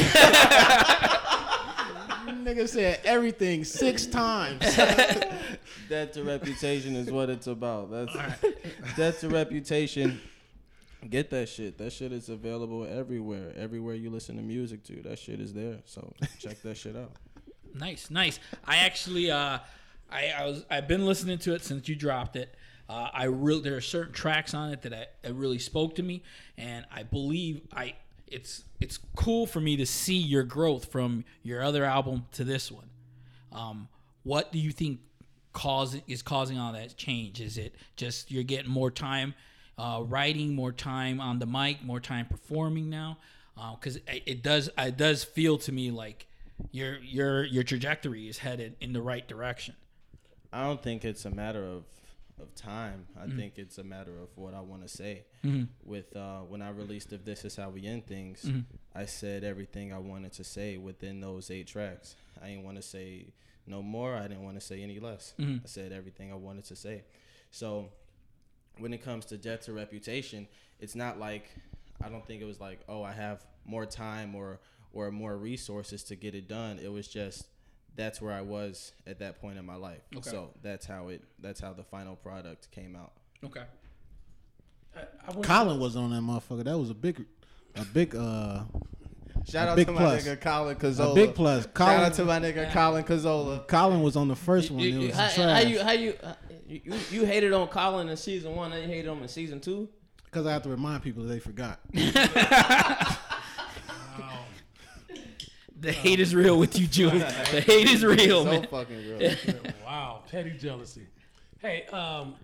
Nigga 2.44 2.68
said 2.70 3.00
everything 3.04 3.64
six 3.66 4.06
times. 4.06 4.60
Death 5.90 6.12
to 6.14 6.24
Reputation 6.24 6.96
is 6.96 7.12
what 7.12 7.30
it's 7.30 7.48
about. 7.48 7.92
That's 7.92 8.16
Death 8.96 9.20
to 9.22 9.30
Reputation. 9.30 10.22
Get 11.08 11.30
that 11.30 11.48
shit. 11.48 11.78
That 11.78 11.94
shit 11.94 12.12
is 12.12 12.30
available 12.30 12.86
everywhere. 12.86 13.54
Everywhere 13.56 13.96
you 13.96 14.10
listen 14.10 14.36
to 14.36 14.42
music 14.42 14.84
to, 14.86 15.02
that 15.04 15.18
shit 15.18 15.40
is 15.40 15.54
there. 15.54 15.78
So 15.86 16.14
check 16.40 16.62
that 16.64 16.78
shit 16.78 16.96
out. 16.96 17.12
Nice, 17.76 18.10
nice. 18.10 18.40
I 18.66 18.78
actually, 18.78 19.30
uh, 19.30 19.60
I, 20.12 20.34
I 20.36 20.46
was, 20.48 20.66
I've 20.72 20.88
been 20.88 21.06
listening 21.06 21.38
to 21.38 21.54
it 21.54 21.64
since 21.64 21.88
you 21.88 21.96
dropped 21.96 22.36
it. 22.36 22.56
Uh, 22.90 23.10
I 23.14 23.26
really, 23.26 23.62
there 23.62 23.76
are 23.76 23.82
certain 23.82 24.12
tracks 24.12 24.56
on 24.56 24.72
it 24.72 24.82
that 24.82 25.14
I, 25.24 25.28
really 25.30 25.60
spoke 25.60 25.94
to 25.98 26.04
me, 26.04 26.24
and 26.58 26.84
I 26.92 27.04
believe 27.04 27.62
I, 27.72 27.94
it's, 28.26 28.64
it's 28.80 28.98
cool 29.16 29.46
for 29.46 29.62
me 29.62 29.78
to 29.78 29.86
see 29.86 30.18
your 30.18 30.42
growth 30.42 30.92
from 30.92 31.26
your 31.44 31.62
other 31.62 31.86
album 31.86 32.26
to 32.32 32.44
this 32.44 32.72
one. 32.72 32.90
Um, 33.52 33.88
what 34.24 34.52
do 34.52 34.58
you 34.58 34.72
think 34.72 35.00
causing 35.54 36.02
is 36.08 36.22
causing 36.22 36.58
all 36.58 36.74
that 36.74 36.98
change? 36.98 37.40
Is 37.40 37.58
it 37.58 37.76
just 37.96 38.32
you're 38.32 38.44
getting 38.44 38.72
more 38.72 38.92
time 38.92 39.34
uh, 39.80 40.04
writing, 40.04 40.56
more 40.56 40.72
time 40.72 41.20
on 41.22 41.40
the 41.40 41.46
mic, 41.46 41.84
more 41.84 42.00
time 42.00 42.26
performing 42.26 42.90
now? 42.90 43.18
Uh, 43.58 43.76
because 43.76 43.98
it, 43.98 44.24
it 44.26 44.44
does, 44.44 44.70
it 44.78 44.98
does 44.98 45.24
feel 45.24 45.58
to 45.58 45.72
me 45.72 45.92
like 45.92 46.28
your 46.72 46.98
your 47.00 47.44
your 47.46 47.64
trajectory 47.64 48.28
is 48.28 48.38
headed 48.38 48.76
in 48.82 48.94
the 48.94 49.02
right 49.02 49.28
direction. 49.28 49.76
I 50.52 50.64
don't 50.64 50.82
think 50.82 51.06
it's 51.06 51.26
a 51.26 51.30
matter 51.32 51.64
of 51.64 51.84
of 52.42 52.54
time. 52.56 53.06
I 53.18 53.26
mm-hmm. 53.26 53.38
think 53.38 53.54
it's 53.58 53.78
a 53.78 53.84
matter 53.84 54.18
of 54.22 54.30
what 54.36 54.54
I 54.54 54.62
want 54.62 54.82
to 54.84 54.88
say. 54.88 55.24
Mm-hmm. 55.46 55.64
With 55.84 56.16
uh, 56.16 56.40
when 56.40 56.62
I 56.62 56.70
released 56.70 57.14
"If 57.14 57.26
This 57.26 57.46
Is 57.46 57.56
How 57.56 57.70
We 57.70 57.86
End 57.86 58.06
Things," 58.06 58.44
mm-hmm. 58.44 58.60
I 58.96 59.06
said 59.06 59.44
everything 59.44 59.94
I 59.94 59.98
wanted 59.98 60.34
to 60.34 60.44
say 60.44 60.78
within 60.78 61.22
those 61.22 61.52
eight 61.52 61.68
tracks. 61.68 62.16
I 62.42 62.48
didn't 62.48 62.64
want 62.64 62.78
to 62.78 62.84
say 62.84 63.28
no 63.68 63.82
more. 63.82 64.16
I 64.16 64.24
didn't 64.24 64.44
want 64.44 64.60
to 64.60 64.66
say 64.66 64.82
any 64.82 65.00
less. 65.00 65.34
I 65.40 65.60
said 65.66 65.92
everything 65.92 66.32
I 66.32 66.36
wanted 66.36 66.66
to 66.66 66.76
say. 66.76 67.04
So 67.52 67.90
when 68.80 68.94
it 68.94 69.04
comes 69.04 69.26
to 69.28 69.38
Death 69.38 69.62
to 69.66 69.74
Reputation, 69.74 70.48
it's 70.80 70.96
not 70.96 71.20
like 71.20 71.50
I 72.04 72.10
don't 72.10 72.26
think 72.26 72.42
it 72.42 72.46
was 72.46 72.60
like, 72.60 72.80
oh, 72.88 73.04
I 73.04 73.12
have 73.12 73.46
more 73.66 73.86
time 73.86 74.36
or 74.36 74.60
or 74.94 75.12
more 75.12 75.38
resources 75.38 76.04
to 76.06 76.16
get 76.16 76.34
it 76.36 76.48
done. 76.48 76.80
It 76.82 76.92
was 76.92 77.08
just 77.08 77.46
that's 77.96 78.22
where 78.22 78.34
I 78.34 78.42
was 78.42 78.94
at 79.06 79.20
that 79.20 79.42
point 79.42 79.58
in 79.58 79.66
my 79.66 79.76
life. 79.76 80.02
Okay. 80.16 80.30
So 80.30 80.52
that's 80.64 80.86
how 80.86 81.10
it 81.10 81.22
that's 81.40 81.60
how 81.60 81.74
the 81.74 81.84
final 81.84 82.16
product 82.16 82.72
came 82.72 82.96
out. 82.96 83.12
Okay. 83.44 83.64
I, 84.96 85.00
I 85.28 85.32
went 85.32 85.44
Colin 85.44 85.80
was 85.80 85.96
on 85.96 86.12
that 86.12 86.22
motherfucker. 86.22 86.64
That 86.64 86.78
was 86.78 86.90
a 86.90 86.94
big, 86.96 87.26
a 87.76 87.86
big, 87.86 88.16
uh, 88.16 88.64
Shout 89.48 89.70
out 89.70 89.76
big 89.76 89.88
to 89.88 89.94
plus. 89.94 90.26
my 90.26 90.32
nigga 90.32 90.42
Colin 90.42 90.76
Cazola. 90.76 91.12
a 91.12 91.16
big 91.16 91.36
plus. 91.36 91.64
Shout 91.78 92.04
out 92.04 92.14
to 92.16 92.26
my 92.26 92.40
nigga 92.40 92.72
Colin 92.72 93.04
Cazola. 93.04 93.68
Colin 93.68 94.02
was 94.02 94.16
on 94.16 94.28
the 94.28 94.36
first 94.36 94.72
one. 94.72 94.82
It 94.82 94.88
You- 94.88 95.00
was 95.08 95.16
how, 95.16 95.30
trash. 95.30 95.64
how 95.64 95.70
you 95.70 95.84
how 95.84 95.92
you, 95.92 96.14
uh, 96.24 96.34
you 96.70 96.82
you 96.86 96.94
you 97.12 97.26
hated 97.26 97.52
on 97.54 97.68
Colin 97.68 98.08
in 98.10 98.16
season 98.18 98.56
one, 98.56 98.72
and 98.72 98.84
you 98.84 98.88
hated 98.88 99.12
him 99.12 99.22
in 99.22 99.28
season 99.28 99.60
two? 99.60 99.90
Because 100.26 100.46
I 100.46 100.52
have 100.54 100.62
to 100.64 100.70
remind 100.70 101.02
people 101.04 101.24
they 101.24 101.40
forgot. 101.40 101.80
The 105.82 105.94
hate 105.94 106.20
is 106.20 106.36
real 106.36 106.60
with 106.60 106.78
you, 106.78 106.88
Julie. 106.88 107.20
The 107.52 107.62
hate 107.66 107.88
is 107.88 108.04
real, 108.04 108.44
So 108.44 108.52
man. 108.52 108.68
fucking 108.70 108.98
real. 108.98 109.34
Wow, 109.86 110.24
petty 110.30 110.52
jealousy. 110.52 111.08
Hey, 111.60 111.86
um, 111.94 112.36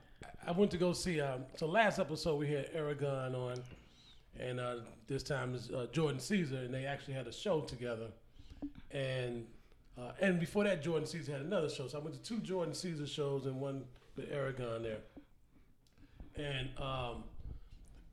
I 0.47 0.51
went 0.51 0.71
to 0.71 0.78
go 0.78 0.93
see. 0.93 1.19
Um, 1.19 1.41
so 1.57 1.67
last 1.67 1.99
episode 1.99 2.36
we 2.39 2.47
had 2.49 2.69
Aragon 2.73 3.36
on, 3.36 3.57
and 4.39 4.59
uh, 4.61 4.76
this 5.07 5.21
time 5.21 5.53
is 5.53 5.69
uh, 5.69 5.88
Jordan 5.91 6.19
Caesar, 6.21 6.57
and 6.59 6.73
they 6.73 6.86
actually 6.86 7.13
had 7.15 7.28
a 7.28 7.32
show 7.32 7.59
together. 7.61 8.07
And 8.91 9.45
uh, 9.97 10.11
and 10.21 10.39
before 10.39 10.63
that, 10.63 10.82
Jordan 10.82 11.05
Caesar 11.05 11.34
had 11.34 11.41
another 11.41 11.69
show. 11.69 11.88
So 11.89 11.99
I 11.99 12.01
went 12.01 12.15
to 12.15 12.21
two 12.21 12.39
Jordan 12.39 12.73
Caesar 12.73 13.05
shows 13.05 13.45
and 13.47 13.59
one 13.59 13.84
with 14.16 14.32
Aragon 14.32 14.84
there. 14.84 14.99
And 16.36 16.70
um, 16.78 17.24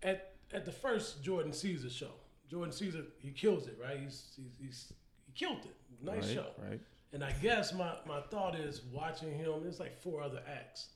at 0.02 0.34
at 0.52 0.64
the 0.64 0.72
first 0.72 1.22
Jordan 1.22 1.52
Caesar 1.52 1.90
show, 1.90 2.12
Jordan 2.50 2.72
Caesar 2.72 3.02
he 3.18 3.30
kills 3.30 3.66
it, 3.66 3.78
right? 3.82 3.98
He's 3.98 4.30
he's, 4.36 4.52
he's 4.60 4.92
he 5.26 5.32
killed 5.32 5.64
it. 5.64 5.76
Nice 6.04 6.26
Right, 6.26 6.34
show. 6.34 6.46
right. 6.68 6.80
And 7.12 7.22
I 7.22 7.32
guess 7.42 7.74
my, 7.74 7.92
my 8.06 8.20
thought 8.30 8.54
is 8.56 8.80
watching 8.90 9.32
him, 9.36 9.52
there's 9.62 9.78
like 9.78 10.00
four 10.00 10.22
other 10.22 10.40
acts. 10.50 10.88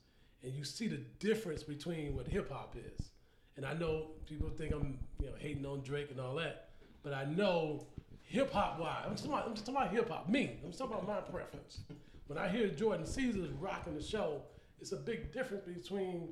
And 0.42 0.52
you 0.54 0.64
see 0.64 0.88
the 0.88 1.00
difference 1.18 1.62
between 1.62 2.16
what 2.16 2.26
hip 2.26 2.50
hop 2.50 2.74
is. 2.76 3.10
And 3.56 3.66
I 3.66 3.74
know 3.74 4.06
people 4.26 4.48
think 4.50 4.72
I'm 4.72 4.98
you 5.20 5.26
know 5.26 5.32
hating 5.38 5.66
on 5.66 5.80
Drake 5.82 6.10
and 6.10 6.20
all 6.20 6.34
that, 6.36 6.68
but 7.02 7.12
I 7.12 7.24
know 7.24 7.86
hip 8.22 8.52
hop 8.52 8.78
wise. 8.78 9.04
I'm 9.04 9.12
just 9.12 9.24
talking 9.24 9.38
about, 9.38 9.48
I'm 9.48 9.54
talking 9.54 9.74
about 9.76 9.90
hip 9.90 10.08
hop. 10.10 10.28
Me. 10.28 10.58
I'm 10.64 10.72
talking 10.72 10.94
about 10.96 11.06
my 11.08 11.20
preference. 11.20 11.80
When 12.26 12.38
I 12.38 12.48
hear 12.48 12.68
Jordan 12.68 13.06
Caesar 13.06 13.48
rocking 13.60 13.94
the 13.96 14.02
show, 14.02 14.42
it's 14.80 14.92
a 14.92 14.96
big 14.96 15.32
difference 15.32 15.64
between 15.64 16.28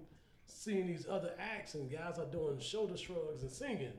seeing 0.47 0.87
these 0.87 1.07
other 1.09 1.33
acts 1.39 1.75
and 1.75 1.91
guys 1.91 2.19
are 2.19 2.27
doing 2.27 2.59
shoulder 2.59 2.97
shrugs 2.97 3.43
and 3.43 3.51
singing. 3.51 3.93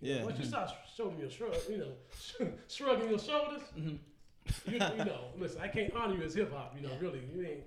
You 0.00 0.14
know, 0.14 0.18
Yeah. 0.18 0.24
Once 0.24 0.38
you 0.38 0.44
mm-hmm. 0.44 0.52
start 0.52 0.70
showing 0.96 1.18
your 1.18 1.30
shrug, 1.30 1.54
you 1.68 1.78
know, 1.78 2.52
shrugging 2.68 3.10
your 3.10 3.18
shoulders, 3.18 3.62
mm-hmm. 3.78 4.70
you, 4.70 4.74
you 4.74 5.04
know, 5.04 5.26
listen, 5.38 5.60
I 5.60 5.68
can't 5.68 5.92
honor 5.94 6.16
you 6.16 6.22
as 6.22 6.34
hip 6.34 6.52
hop, 6.52 6.74
you 6.76 6.86
know, 6.86 6.94
really, 7.00 7.20
you 7.34 7.46
ain't. 7.46 7.64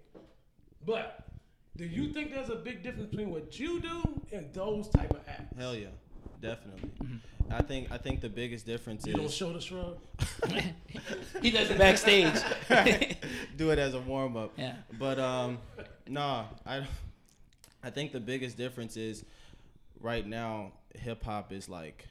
But 0.86 1.26
Do 1.78 1.86
you 1.86 2.14
think 2.14 2.32
there's 2.32 2.50
a 2.50 2.56
big 2.56 2.84
difference 2.84 3.10
between 3.10 3.32
what 3.32 3.60
you 3.60 3.80
do 3.80 4.22
and 4.32 4.54
those 4.54 4.88
type 4.90 5.12
of 5.12 5.22
acts? 5.28 5.58
Hell 5.58 5.76
yeah, 5.76 5.88
definitely. 6.42 6.90
Mm-hmm. 7.04 7.18
I 7.52 7.62
think 7.62 7.92
I 7.92 7.98
think 7.98 8.22
the 8.22 8.30
biggest 8.30 8.66
difference 8.66 9.06
You 9.06 9.12
is 9.12 9.16
you 9.16 9.22
don't 9.22 9.32
show 9.32 9.54
the 9.54 9.62
shrug. 9.62 9.98
He 11.42 11.52
does 11.52 11.70
it 11.70 11.78
backstage. 11.78 12.34
do 13.58 13.70
it 13.70 13.78
as 13.78 13.94
a 13.94 14.00
warm 14.00 14.36
up. 14.36 14.54
Yeah. 14.58 14.76
But 14.98 15.20
um, 15.20 15.60
nah, 16.08 16.46
I 16.66 16.88
I 17.84 17.90
think 17.90 18.12
the 18.12 18.20
biggest 18.20 18.58
difference 18.58 18.98
is 18.98 19.24
right 20.00 20.26
now 20.26 20.72
hip 20.96 21.24
hop 21.24 21.52
is 21.52 21.70
like 21.70 22.08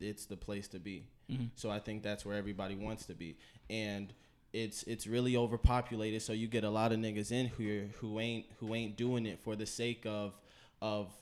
it's 0.00 0.26
the 0.26 0.36
place 0.36 0.68
to 0.68 0.78
be. 0.78 1.06
Mm-hmm. 1.30 1.44
So 1.54 1.70
I 1.70 1.78
think 1.78 2.02
that's 2.02 2.24
where 2.24 2.36
everybody 2.36 2.74
wants 2.74 3.06
to 3.06 3.14
be, 3.14 3.36
and 3.70 4.12
it's 4.52 4.82
it's 4.84 5.06
really 5.06 5.36
overpopulated. 5.36 6.22
So 6.22 6.32
you 6.32 6.46
get 6.46 6.64
a 6.64 6.70
lot 6.70 6.92
of 6.92 6.98
niggas 6.98 7.32
in 7.32 7.48
here 7.56 7.88
who 8.00 8.20
ain't 8.20 8.46
who 8.60 8.74
ain't 8.74 8.96
doing 8.96 9.26
it 9.26 9.38
for 9.40 9.56
the 9.56 9.66
sake 9.66 10.04
of 10.06 10.34
of 10.80 11.12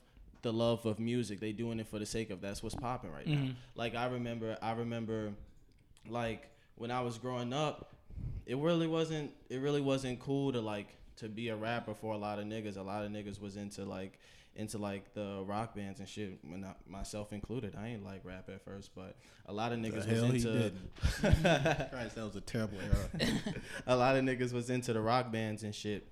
the 0.43 0.53
love 0.53 0.87
of 0.87 0.99
music. 0.99 1.41
They 1.41 1.53
doing 1.53 1.81
it 1.81 1.87
for 1.87 1.99
the 1.99 2.07
sake 2.07 2.31
of 2.31 2.41
that's 2.41 2.63
what's 2.63 2.75
popping 2.75 3.13
right 3.13 3.27
now. 3.27 3.35
Mm-hmm. 3.35 3.53
Like 3.75 3.95
I 3.95 4.07
remember, 4.07 4.57
I 4.63 4.73
remember, 4.73 5.33
like 6.09 6.49
when 6.77 6.91
I 6.91 7.03
was 7.03 7.19
growing 7.19 7.53
up, 7.53 7.95
it 8.47 8.57
really 8.57 8.87
wasn't 8.87 9.33
it 9.49 9.61
really 9.61 9.83
wasn't 9.83 10.19
cool 10.21 10.53
to 10.53 10.61
like 10.61 10.89
to 11.21 11.29
be 11.29 11.49
a 11.49 11.57
rapper 11.57 11.95
for 11.95 12.15
a 12.15 12.19
lot 12.19 12.39
of 12.39 12.47
niggas. 12.47 12.77
A 12.77 12.83
lot 12.83 13.05
of 13.05 13.11
niggas 13.11 13.41
was 13.41 13.57
into 13.57 13.85
like 13.85 14.19
into 14.57 14.79
like 14.79 15.15
the 15.15 15.43
rock 15.47 15.75
bands 15.75 16.01
and 16.01 16.09
shit. 16.09 16.39
Myself 16.89 17.33
included, 17.33 17.75
I 17.79 17.89
ain't 17.89 18.05
like 18.05 18.23
rap 18.25 18.49
at 18.49 18.65
first, 18.65 18.91
but 18.95 19.17
a 19.47 19.53
lot 19.53 19.73
of 19.73 19.79
niggas 19.79 20.05
hell 20.05 20.31
was 20.31 20.45
into. 20.45 20.73
Christ, 21.91 22.17
that 22.17 22.25
was 22.25 22.37
a 22.37 22.41
terrible 22.41 22.79
era. 22.79 23.31
a 23.87 23.97
lot 23.97 24.17
of 24.17 24.25
niggas 24.25 24.53
was 24.53 24.71
into 24.71 24.93
the 24.93 25.01
rock 25.01 25.31
bands 25.31 25.63
and 25.63 25.75
shit. 25.75 26.07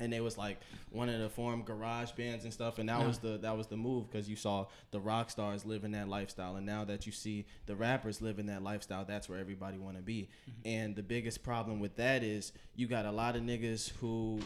And 0.00 0.12
they 0.12 0.20
was 0.20 0.38
like 0.38 0.60
wanted 0.92 1.18
to 1.18 1.28
form 1.28 1.62
garage 1.62 2.12
bands 2.12 2.44
and 2.44 2.52
stuff, 2.52 2.78
and 2.78 2.88
that 2.88 3.04
was 3.04 3.18
the 3.18 3.38
that 3.38 3.56
was 3.56 3.66
the 3.66 3.76
move 3.76 4.08
because 4.08 4.28
you 4.28 4.36
saw 4.36 4.66
the 4.92 5.00
rock 5.00 5.28
stars 5.28 5.66
living 5.66 5.90
that 5.90 6.08
lifestyle, 6.08 6.54
and 6.54 6.64
now 6.64 6.84
that 6.84 7.04
you 7.04 7.10
see 7.10 7.46
the 7.66 7.74
rappers 7.74 8.22
living 8.22 8.46
that 8.46 8.62
lifestyle, 8.62 9.04
that's 9.04 9.28
where 9.28 9.40
everybody 9.40 9.76
want 9.76 9.96
to 9.96 10.02
be. 10.02 10.28
Mm-hmm. 10.48 10.68
And 10.68 10.96
the 10.96 11.02
biggest 11.02 11.42
problem 11.42 11.80
with 11.80 11.96
that 11.96 12.22
is 12.22 12.52
you 12.76 12.86
got 12.86 13.06
a 13.06 13.10
lot 13.10 13.34
of 13.34 13.42
niggas 13.42 13.90
who 14.00 14.40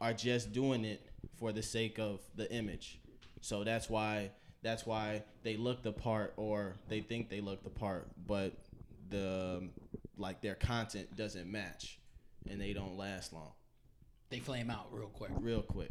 are 0.00 0.12
just 0.12 0.52
doing 0.52 0.84
it 0.84 1.04
for 1.36 1.52
the 1.52 1.62
sake 1.62 1.98
of 1.98 2.20
the 2.36 2.50
image. 2.52 3.00
So 3.40 3.64
that's 3.64 3.90
why 3.90 4.30
that's 4.62 4.86
why 4.86 5.24
they 5.42 5.56
look 5.56 5.82
the 5.82 5.92
part 5.92 6.32
or 6.36 6.76
they 6.88 7.00
think 7.00 7.28
they 7.28 7.40
look 7.40 7.64
the 7.64 7.70
part, 7.70 8.08
but 8.26 8.52
the 9.10 9.68
like 10.16 10.40
their 10.40 10.54
content 10.54 11.16
doesn't 11.16 11.50
match 11.50 11.98
and 12.48 12.60
they 12.60 12.72
don't 12.72 12.96
last 12.96 13.32
long 13.32 13.52
they 14.32 14.40
flame 14.40 14.70
out 14.70 14.86
real 14.90 15.08
quick. 15.08 15.30
real 15.40 15.62
quick 15.62 15.90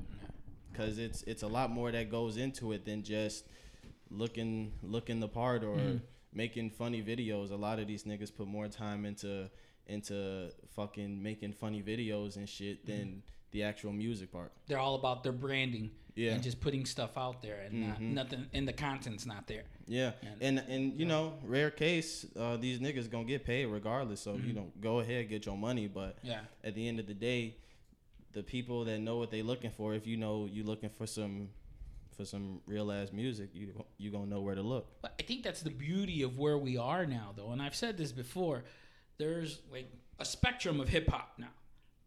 because 0.71 0.97
it's 0.97 1.21
it's 1.23 1.43
a 1.43 1.47
lot 1.47 1.69
more 1.69 1.91
that 1.91 2.09
goes 2.09 2.35
into 2.37 2.71
it 2.73 2.83
than 2.85 3.03
just 3.03 3.45
looking 4.09 4.73
looking 4.83 5.19
the 5.19 5.27
part 5.27 5.63
or 5.63 5.75
mm-hmm. 5.77 5.97
making 6.33 6.69
funny 6.69 7.01
videos 7.01 7.51
a 7.51 7.55
lot 7.55 7.79
of 7.79 7.87
these 7.87 8.03
niggas 8.03 8.35
put 8.35 8.47
more 8.47 8.67
time 8.67 9.05
into 9.05 9.49
into 9.87 10.49
fucking 10.75 11.21
making 11.21 11.53
funny 11.53 11.81
videos 11.81 12.35
and 12.35 12.49
shit 12.49 12.85
mm-hmm. 12.85 12.97
than 12.97 13.23
the 13.51 13.63
actual 13.63 13.91
music 13.91 14.31
part 14.31 14.51
They're 14.67 14.79
all 14.79 14.95
about 14.95 15.23
their 15.23 15.33
branding 15.33 15.91
Yeah. 16.15 16.31
and 16.33 16.43
just 16.43 16.59
putting 16.61 16.85
stuff 16.85 17.17
out 17.17 17.41
there 17.41 17.59
and 17.65 17.87
not, 17.87 17.95
mm-hmm. 17.95 18.13
nothing 18.13 18.45
and 18.53 18.67
the 18.67 18.73
content's 18.73 19.25
not 19.25 19.47
there. 19.47 19.63
Yeah, 19.87 20.11
And- 20.21 20.59
and 20.59 20.69
and 20.69 20.99
you 20.99 21.05
know, 21.05 21.33
rare 21.43 21.71
case, 21.71 22.25
uh, 22.37 22.55
these 22.57 22.79
niggas 22.79 23.09
gonna 23.09 23.25
get 23.25 23.43
paid 23.45 23.65
regardless. 23.65 24.21
So 24.21 24.35
you 24.35 24.53
know, 24.53 24.71
go 24.79 24.99
ahead, 25.01 25.27
get 25.29 25.45
your 25.45 25.57
money. 25.57 25.87
But 25.87 26.17
Yeah. 26.23 26.41
at 26.63 26.75
the 26.75 26.87
end 26.87 26.99
of 26.99 27.07
the 27.07 27.13
day, 27.13 27.55
the 28.33 28.43
people 28.43 28.85
that 28.85 28.99
know 28.99 29.17
what 29.17 29.31
they 29.31 29.41
looking 29.41 29.71
for, 29.71 29.93
if 29.93 30.07
you 30.07 30.17
know 30.17 30.47
you 30.51 30.63
looking 30.63 30.89
for 30.89 31.05
some 31.05 31.49
for 32.15 32.25
some 32.25 32.61
real 32.65 32.91
ass 32.91 33.11
music, 33.11 33.49
you 33.53 33.73
you 33.97 34.11
gonna 34.11 34.27
know 34.27 34.41
where 34.41 34.55
to 34.55 34.61
look. 34.61 34.87
But 35.01 35.13
I 35.19 35.23
think 35.23 35.43
that's 35.43 35.61
the 35.61 35.71
beauty 35.71 36.23
of 36.23 36.37
where 36.37 36.57
we 36.57 36.77
are 36.77 37.05
now, 37.05 37.33
though. 37.35 37.51
And 37.51 37.61
I've 37.61 37.75
said 37.75 37.97
this 37.97 38.11
before. 38.11 38.63
There's 39.17 39.61
like 39.71 39.91
a 40.19 40.25
spectrum 40.25 40.79
of 40.79 40.89
hip 40.89 41.09
hop 41.09 41.33
now. 41.37 41.47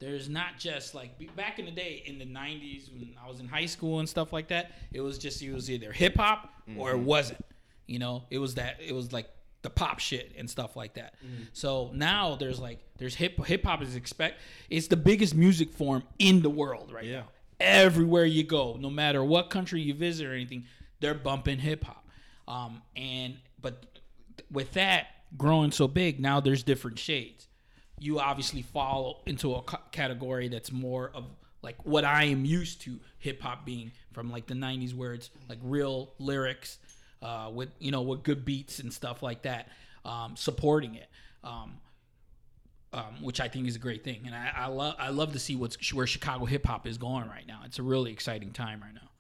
There's 0.01 0.29
not 0.29 0.59
just 0.59 0.95
like 0.95 1.35
back 1.37 1.59
in 1.59 1.65
the 1.67 1.71
day 1.71 2.03
in 2.07 2.19
the 2.19 2.27
'90s 2.27 2.93
when 2.93 3.15
I 3.23 3.29
was 3.29 3.41
in 3.41 3.49
high 3.49 3.67
school 3.67 4.01
and 4.01 4.09
stuff 4.09 4.33
like 4.33 4.49
that. 4.49 4.73
It 4.93 5.01
was 5.01 5.19
just 5.19 5.43
it 5.43 5.53
was 5.53 5.71
either 5.71 5.93
hip 5.93 6.17
hop 6.17 6.53
or 6.77 6.91
it 6.91 6.95
mm-hmm. 6.95 7.05
wasn't. 7.05 7.45
You 7.87 7.99
know, 7.99 8.25
it 8.31 8.39
was 8.39 8.55
that 8.55 8.81
it 8.85 8.95
was 8.95 9.13
like 9.13 9.29
the 9.65 9.71
pop 9.71 9.99
shit 9.99 10.33
and 10.39 10.49
stuff 10.49 10.77
like 10.77 10.95
that. 10.95 11.15
So 11.53 11.91
now 11.93 12.37
there's 12.37 12.61
like 12.61 12.79
there's 12.99 13.17
hip 13.17 13.45
hip 13.47 13.65
hop 13.65 13.83
is 13.83 13.97
expect 13.97 14.41
it's 14.71 14.87
the 14.87 14.97
biggest 14.97 15.35
music 15.35 15.73
form 15.73 16.05
in 16.21 16.43
the 16.43 16.51
world 16.51 16.93
right 16.93 17.07
now. 17.11 17.25
Everywhere 17.59 18.27
you 18.27 18.45
go, 18.45 18.77
no 18.79 18.91
matter 18.91 19.25
what 19.25 19.51
country 19.51 19.81
you 19.81 19.95
visit 19.95 20.27
or 20.27 20.35
anything, 20.35 20.67
they're 21.01 21.15
bumping 21.15 21.59
hip 21.59 21.85
hop. 21.85 22.07
Um, 22.47 22.83
and 22.95 23.39
but 23.61 24.01
with 24.51 24.73
that 24.75 25.07
growing 25.37 25.73
so 25.73 25.89
big, 25.89 26.21
now 26.21 26.41
there's 26.41 26.63
different 26.63 26.99
shades. 26.99 27.49
You 27.99 28.21
obviously 28.21 28.61
fall 28.61 29.23
into 29.25 29.55
a 29.55 29.63
category 29.93 30.49
that's 30.49 30.71
more 30.71 31.11
of 31.15 31.25
like 31.63 31.77
what 31.87 32.05
I 32.05 32.25
am 32.25 32.45
used 32.45 32.83
to 32.83 33.01
hip 33.19 33.41
hop 33.41 33.65
being 33.65 33.93
from 34.13 34.31
like 34.31 34.47
the 34.47 34.55
'90s, 34.55 34.93
where 34.93 35.15
it's 35.15 35.31
like 35.49 35.59
real 35.63 36.13
lyrics 36.19 36.79
uh, 37.25 37.51
with 37.53 37.71
you 37.79 37.91
know 37.91 38.03
with 38.03 38.23
good 38.23 38.45
beats 38.45 38.79
and 38.79 38.93
stuff 38.93 39.23
like 39.23 39.43
that, 39.43 39.69
um, 40.05 40.37
supporting 40.37 40.95
it. 40.95 41.09
Um, 41.43 41.79
um, 42.93 43.23
which 43.23 43.41
I 43.41 43.49
think 43.49 43.67
is 43.67 43.75
a 43.75 43.81
great 43.81 44.05
thing, 44.05 44.23
and 44.25 44.37
I, 44.37 44.53
I 44.55 44.67
love 44.69 44.95
I 45.01 45.09
love 45.09 45.33
to 45.33 45.41
see 45.41 45.57
what's 45.57 45.93
where 45.93 46.07
Chicago 46.07 46.45
hip 46.45 46.65
hop 46.65 46.87
is 46.87 46.97
going 46.97 47.29
right 47.29 47.45
now. 47.45 47.63
It's 47.65 47.81
a 47.81 47.83
really 47.83 48.13
exciting 48.13 48.53
time 48.53 48.81
right 48.81 48.95
now. 48.95 49.11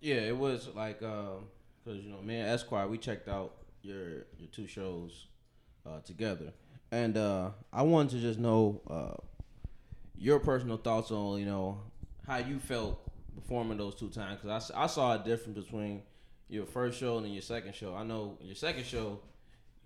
Yeah, 0.00 0.14
it 0.14 0.36
was 0.36 0.68
like 0.74 1.00
because 1.00 2.02
you 2.02 2.10
know 2.10 2.22
me 2.22 2.36
and 2.36 2.48
Esquire 2.48 2.88
we 2.88 2.96
checked 2.96 3.28
out 3.28 3.56
your 3.82 4.24
your 4.38 4.48
two 4.52 4.66
shows 4.66 5.26
uh, 5.84 6.00
together, 6.00 6.52
and 6.90 7.18
uh, 7.18 7.50
I 7.70 7.82
wanted 7.82 8.12
to 8.12 8.20
just 8.20 8.38
know 8.38 8.80
uh, 8.88 9.20
your 10.16 10.38
personal 10.38 10.78
thoughts 10.78 11.10
on 11.10 11.38
you 11.38 11.44
know 11.44 11.78
how 12.26 12.38
you 12.38 12.58
felt 12.58 13.02
performing 13.34 13.76
those 13.76 13.94
two 13.94 14.08
times 14.08 14.38
because 14.40 14.70
I 14.74 14.86
saw 14.86 15.14
a 15.14 15.18
difference 15.18 15.58
between 15.58 16.02
your 16.50 16.66
first 16.66 16.98
show 16.98 17.16
and 17.16 17.24
then 17.24 17.32
your 17.32 17.42
second 17.42 17.74
show. 17.74 17.94
I 17.94 18.02
know 18.02 18.36
your 18.42 18.56
second 18.56 18.84
show 18.84 19.20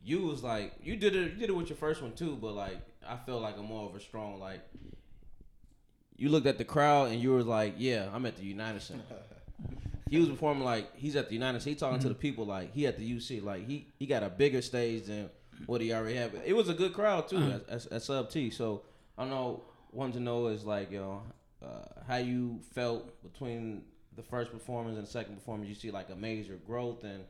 you 0.04 0.22
was 0.22 0.42
like 0.42 0.72
you 0.82 0.96
did 0.96 1.16
it 1.16 1.32
you 1.32 1.38
did 1.38 1.50
it 1.50 1.56
with 1.56 1.68
your 1.68 1.76
first 1.76 2.02
one 2.02 2.12
too, 2.12 2.36
but 2.40 2.54
like 2.54 2.78
I 3.06 3.16
felt 3.16 3.42
like 3.42 3.56
I'm 3.58 3.66
more 3.66 3.88
of 3.88 3.94
a 3.94 4.00
strong 4.00 4.40
like 4.40 4.60
you 6.16 6.28
looked 6.28 6.46
at 6.46 6.58
the 6.58 6.64
crowd 6.64 7.10
and 7.10 7.20
you 7.20 7.32
were 7.32 7.42
like, 7.42 7.74
yeah, 7.76 8.08
I'm 8.12 8.24
at 8.24 8.36
the 8.36 8.44
United 8.44 8.80
Center. 8.82 9.02
he 10.10 10.18
was 10.18 10.28
performing 10.28 10.64
like 10.64 10.94
he's 10.96 11.16
at 11.16 11.28
the 11.28 11.34
United 11.34 11.60
States. 11.60 11.80
He 11.80 11.86
talking 11.86 12.00
to 12.00 12.08
the 12.08 12.14
people 12.14 12.46
like 12.46 12.72
he 12.72 12.86
at 12.86 12.98
the 12.98 13.16
UC. 13.16 13.42
Like 13.42 13.66
he 13.66 13.88
he 13.98 14.06
got 14.06 14.22
a 14.22 14.28
bigger 14.28 14.62
stage 14.62 15.04
than 15.04 15.30
what 15.66 15.80
he 15.80 15.92
already 15.92 16.16
had. 16.16 16.32
It 16.44 16.54
was 16.54 16.68
a 16.68 16.74
good 16.74 16.92
crowd 16.92 17.28
too 17.28 17.38
at, 17.38 17.68
at, 17.68 17.92
at 17.92 18.02
Sub 18.02 18.30
T. 18.30 18.50
So 18.50 18.82
I 19.18 19.24
know. 19.24 19.62
Wanted 19.92 20.14
to 20.14 20.20
know 20.20 20.48
is 20.48 20.64
like 20.64 20.90
you 20.90 20.98
know 20.98 21.22
uh, 21.62 22.02
how 22.08 22.16
you 22.16 22.58
felt 22.74 23.22
between 23.22 23.82
the 24.16 24.22
first 24.22 24.52
performance 24.52 24.96
and 24.96 25.06
the 25.06 25.10
second 25.10 25.34
performance. 25.34 25.68
You 25.68 25.74
see 25.74 25.90
like 25.90 26.10
a 26.10 26.16
major 26.16 26.58
growth 26.66 27.04
and 27.04 27.24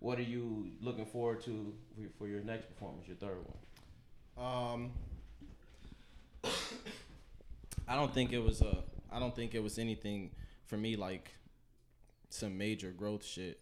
what 0.00 0.18
are 0.18 0.22
you 0.22 0.70
looking 0.80 1.06
forward 1.06 1.42
to 1.44 1.74
for 1.94 2.00
your, 2.00 2.10
for 2.18 2.28
your 2.28 2.40
next 2.40 2.66
performance, 2.66 3.06
your 3.06 3.16
third 3.16 3.38
one? 4.36 4.46
Um, 4.46 4.90
I 7.88 7.96
don't 7.96 8.12
think 8.12 8.32
it 8.32 8.38
was 8.38 8.60
a. 8.60 8.84
I 9.10 9.18
don't 9.18 9.34
think 9.34 9.54
it 9.54 9.62
was 9.62 9.78
anything 9.78 10.30
for 10.66 10.76
me 10.76 10.96
like 10.96 11.32
some 12.28 12.56
major 12.58 12.90
growth 12.90 13.24
shit. 13.24 13.60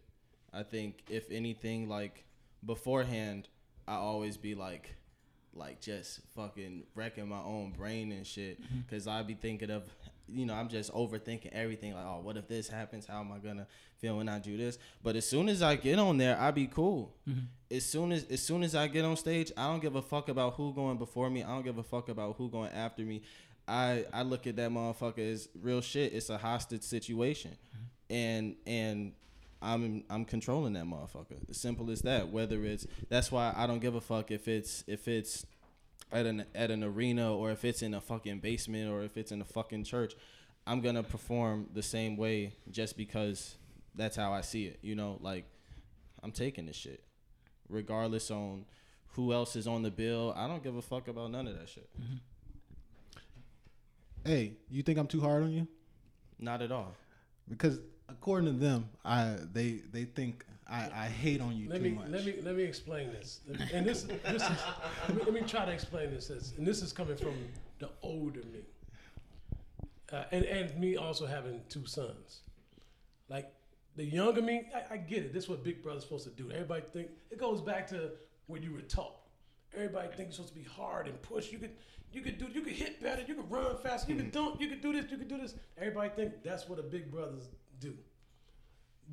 I 0.53 0.63
think 0.63 1.03
if 1.09 1.31
anything, 1.31 1.89
like 1.89 2.25
beforehand, 2.65 3.49
I 3.87 3.95
always 3.95 4.37
be 4.37 4.55
like, 4.55 4.95
like 5.55 5.81
just 5.81 6.21
fucking 6.35 6.85
wrecking 6.95 7.29
my 7.29 7.41
own 7.41 7.73
brain 7.77 8.13
and 8.13 8.27
shit, 8.27 8.59
because 8.85 9.07
I'd 9.07 9.27
be 9.27 9.35
thinking 9.35 9.71
of, 9.71 9.85
you 10.29 10.47
know, 10.47 10.55
I'm 10.55 10.69
just 10.69 10.93
overthinking 10.93 11.53
everything. 11.53 11.95
Like, 11.95 12.05
oh, 12.05 12.21
what 12.23 12.37
if 12.37 12.49
this 12.49 12.69
happens? 12.69 13.07
How 13.07 13.21
am 13.21 13.33
I 13.33 13.39
gonna 13.39 13.67
feel 13.99 14.17
when 14.17 14.29
I 14.29 14.39
do 14.39 14.57
this? 14.57 14.79
But 15.03 15.17
as 15.17 15.27
soon 15.27 15.49
as 15.49 15.63
I 15.63 15.77
get 15.77 15.99
on 15.99 16.19
there, 16.19 16.39
I 16.39 16.51
be 16.51 16.67
cool. 16.67 17.15
Mm-hmm. 17.29 17.41
As 17.71 17.85
soon 17.85 18.13
as 18.13 18.25
as 18.25 18.43
soon 18.43 18.63
as 18.63 18.75
I 18.75 18.89
get 18.89 19.05
on 19.05 19.17
stage, 19.17 19.53
I 19.57 19.69
don't 19.69 19.81
give 19.81 19.97
a 19.97 20.03
fuck 20.03 20.29
about 20.29 20.55
who 20.55 20.73
going 20.73 20.99
before 20.99 21.31
me. 21.31 21.43
I 21.43 21.49
don't 21.49 21.65
give 21.65 21.79
a 21.79 21.83
fuck 21.83 22.09
about 22.09 22.37
who 22.37 22.51
going 22.51 22.71
after 22.73 23.03
me. 23.03 23.23
I 23.69 24.05
I 24.13 24.23
look 24.23 24.47
at 24.47 24.57
that 24.57 24.71
motherfucker 24.71 25.33
as 25.33 25.49
real 25.61 25.81
shit. 25.81 26.13
It's 26.13 26.31
a 26.31 26.39
hostage 26.39 26.83
situation, 26.83 27.53
mm-hmm. 27.53 28.15
and 28.15 28.57
and 28.67 29.13
I'm 29.63 30.05
I'm 30.11 30.25
controlling 30.25 30.75
that 30.75 30.85
motherfucker. 30.85 31.49
As 31.49 31.57
simple 31.57 31.91
as 31.91 32.03
that. 32.03 32.29
Whether 32.29 32.65
it's 32.65 32.87
that's 33.09 33.33
why 33.33 33.53
I 33.57 33.67
don't 33.67 33.81
give 33.81 33.95
a 33.95 34.01
fuck 34.01 34.31
if 34.31 34.49
it's 34.49 34.85
if 34.87 35.09
it's 35.09 35.47
at 36.13 36.27
an 36.27 36.45
at 36.55 36.71
an 36.71 36.85
arena 36.85 37.35
or 37.35 37.51
if 37.51 37.65
it's 37.65 37.83
in 37.83 37.95
a 37.95 38.01
fucking 38.01 38.39
basement 38.41 38.91
or 38.91 39.03
if 39.03 39.17
it's 39.17 39.33
in 39.33 39.41
a 39.41 39.45
fucking 39.45 39.85
church. 39.85 40.15
I'm 40.67 40.81
gonna 40.81 41.03
perform 41.03 41.69
the 41.73 41.83
same 41.83 42.17
way 42.17 42.55
just 42.71 42.97
because 42.97 43.57
that's 43.95 44.17
how 44.17 44.33
I 44.33 44.41
see 44.41 44.67
it. 44.67 44.79
You 44.83 44.95
know, 44.95 45.19
like 45.21 45.45
I'm 46.23 46.33
taking 46.33 46.67
this 46.67 46.77
shit, 46.77 47.05
regardless 47.69 48.31
on 48.31 48.65
who 49.09 49.33
else 49.33 49.57
is 49.57 49.67
on 49.67 49.83
the 49.83 49.91
bill. 49.91 50.35
I 50.37 50.47
don't 50.49 50.63
give 50.63 50.77
a 50.77 50.83
fuck 50.83 51.09
about 51.09 51.31
none 51.31 51.47
of 51.47 51.59
that 51.59 51.69
shit. 51.69 51.89
Hey, 54.25 54.55
you 54.69 54.83
think 54.83 54.99
I'm 54.99 55.07
too 55.07 55.21
hard 55.21 55.45
on 55.45 55.53
you? 55.53 55.69
Not 56.39 56.63
at 56.63 56.73
all. 56.73 56.95
because 57.49 57.79
according 58.09 58.53
to 58.53 58.59
them, 58.59 58.89
I 59.05 59.37
they 59.53 59.81
they 59.93 60.05
think 60.05 60.45
I, 60.69 60.89
I 60.95 61.07
hate 61.07 61.41
on 61.41 61.57
you 61.57 61.69
Let 61.69 61.79
too 61.79 61.85
me 61.85 61.91
much. 61.91 62.09
let 62.09 62.25
me 62.25 62.35
let 62.43 62.57
me 62.57 62.65
explain 62.65 63.11
this. 63.13 63.41
And 63.73 63.87
this 63.87 64.03
this 64.03 64.43
is 64.43 64.43
let 65.09 65.17
me, 65.17 65.23
let 65.25 65.33
me 65.33 65.41
try 65.43 65.65
to 65.65 65.73
explain 65.73 66.11
this. 66.11 66.31
And 66.57 66.67
this 66.67 66.83
is 66.83 66.93
coming 66.93 67.17
from 67.17 67.35
the 67.79 67.91
older 68.03 68.41
me, 68.53 68.61
uh, 70.13 70.25
and 70.33 70.45
and 70.45 70.79
me 70.79 70.97
also 70.97 71.27
having 71.27 71.61
two 71.69 71.87
sons. 71.87 72.41
Like 73.29 73.53
the 73.97 74.05
younger 74.05 74.43
me, 74.43 74.69
I, 74.75 74.95
I 74.95 74.97
get 74.99 75.25
it. 75.25 75.33
This 75.33 75.45
is 75.45 75.51
what 75.51 75.65
Big 75.65 75.83
Brother's 75.83 76.03
supposed 76.05 76.25
to 76.25 76.31
do. 76.31 76.51
Everybody 76.51 76.83
think 76.93 77.09
it 77.31 77.39
goes 77.39 77.61
back 77.61 77.87
to 77.89 78.11
when 78.47 78.63
you 78.63 78.73
were 78.73 78.83
taught. 78.83 79.17
Everybody 79.75 80.09
thinks 80.09 80.29
it's 80.31 80.37
supposed 80.37 80.55
to 80.55 80.61
be 80.61 80.67
hard 80.67 81.07
and 81.07 81.21
push. 81.23 81.53
You 81.53 81.59
could 81.59 81.73
you 82.13 82.23
could 82.23 82.39
do 82.39 82.47
you 82.53 82.61
could 82.63 82.73
hit 82.73 83.03
better. 83.03 83.23
You 83.27 83.35
could 83.35 83.51
run 83.51 83.77
faster. 83.83 84.11
You 84.11 84.19
could 84.19 84.33
dunk. 84.33 84.61
You 84.61 84.69
could 84.69 84.81
do 84.81 84.93
this. 84.93 85.11
You 85.11 85.19
could 85.19 85.29
do 85.29 85.39
this. 85.39 85.55
Everybody 85.77 86.11
think 86.17 86.43
that's 86.43 86.69
what 86.69 86.79
a 86.79 86.83
Big 86.83 87.11
Brothers 87.11 87.49
do. 87.81 87.95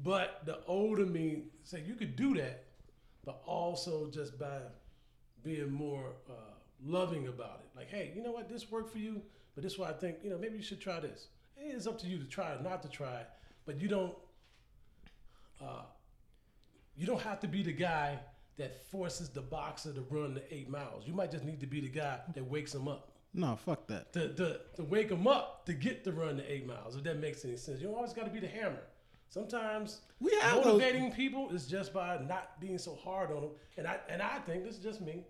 But 0.04 0.42
the 0.46 0.60
older 0.66 1.06
me 1.06 1.44
say 1.64 1.84
you 1.86 1.96
could 1.96 2.16
do 2.16 2.36
that, 2.36 2.66
but 3.26 3.42
also 3.46 4.10
just 4.10 4.40
by 4.40 4.60
being 5.44 5.72
more 5.72 6.14
uh, 6.30 6.56
loving 6.84 7.28
about 7.28 7.62
it. 7.64 7.78
Like, 7.78 7.90
hey, 7.90 8.12
you 8.16 8.24
know 8.24 8.32
what? 8.32 8.50
This 8.50 8.72
worked 8.72 8.92
for 8.92 8.98
you, 8.98 9.22
but 9.54 9.64
this 9.64 9.74
is 9.74 9.80
why 9.80 9.90
I 9.90 9.94
think 9.94 10.18
you 10.24 10.30
know 10.30 10.38
maybe 10.38 10.58
you 10.58 10.64
should 10.64 10.82
try 10.82 11.00
this. 11.00 11.28
It's 11.58 11.86
up 11.86 12.00
to 12.00 12.08
you 12.08 12.18
to 12.18 12.26
try 12.26 12.54
or 12.54 12.62
not 12.62 12.82
to 12.82 12.90
try 12.90 13.22
but 13.66 13.80
you 13.80 13.88
don't. 13.88 14.14
Uh, 15.62 15.84
you 16.96 17.08
don't 17.08 17.22
have 17.22 17.40
to 17.40 17.48
be 17.48 17.64
the 17.64 17.72
guy 17.74 18.20
that 18.58 18.84
forces 18.92 19.30
the 19.30 19.42
boxer 19.42 19.94
to 19.94 20.02
run 20.10 20.34
the 20.34 20.54
eight 20.54 20.70
miles. 20.70 21.08
You 21.08 21.14
might 21.14 21.32
just 21.32 21.44
need 21.44 21.60
to 21.62 21.68
be 21.68 21.82
the 21.82 21.88
guy 21.88 22.20
that 22.36 22.44
wakes 22.46 22.76
him 22.76 22.88
up. 22.88 23.13
No, 23.34 23.56
fuck 23.56 23.88
that. 23.88 24.14
To, 24.14 24.30
to, 24.34 24.60
to 24.76 24.84
wake 24.84 25.10
him 25.10 25.28
up 25.28 25.66
to 25.66 25.74
get 25.74 26.04
to 26.04 26.12
run 26.12 26.38
the 26.38 26.52
eight 26.52 26.66
miles, 26.68 26.96
if 26.96 27.04
that 27.04 27.20
makes 27.20 27.44
any 27.46 27.58
sense. 27.58 27.80
You 27.82 27.88
don't 27.88 27.96
always 27.96 28.14
got 28.14 28.26
to 28.26 28.32
be 28.32 28.40
the 28.40 28.48
hammer. 28.48 28.82
Sometimes 29.30 30.02
We 30.20 30.32
have 30.42 30.58
those- 30.58 30.66
motivating 30.66 31.12
people 31.12 31.50
is 31.50 31.66
just 31.66 31.92
by 31.94 32.20
not 32.28 32.60
being 32.60 32.78
so 32.78 32.96
hard 32.96 33.32
on 33.32 33.42
them. 33.42 33.52
And 33.78 33.88
I 33.88 33.98
and 34.08 34.22
I 34.22 34.38
think 34.40 34.64
this 34.64 34.76
is 34.78 34.84
just 34.84 35.02
me. 35.02 35.24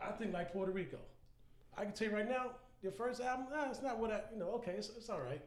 I 0.00 0.12
think 0.12 0.32
like 0.32 0.52
Puerto 0.52 0.70
Rico. 0.72 0.98
I 1.76 1.84
can 1.84 1.92
tell 1.92 2.08
you 2.08 2.14
right 2.14 2.28
now, 2.28 2.52
your 2.82 2.92
first 2.92 3.20
album, 3.20 3.46
ah, 3.52 3.66
it's 3.70 3.82
not 3.82 3.98
what 3.98 4.10
I, 4.12 4.20
you 4.32 4.38
know, 4.38 4.50
okay, 4.52 4.72
it's, 4.72 4.90
it's 4.90 5.10
all 5.10 5.20
right. 5.20 5.42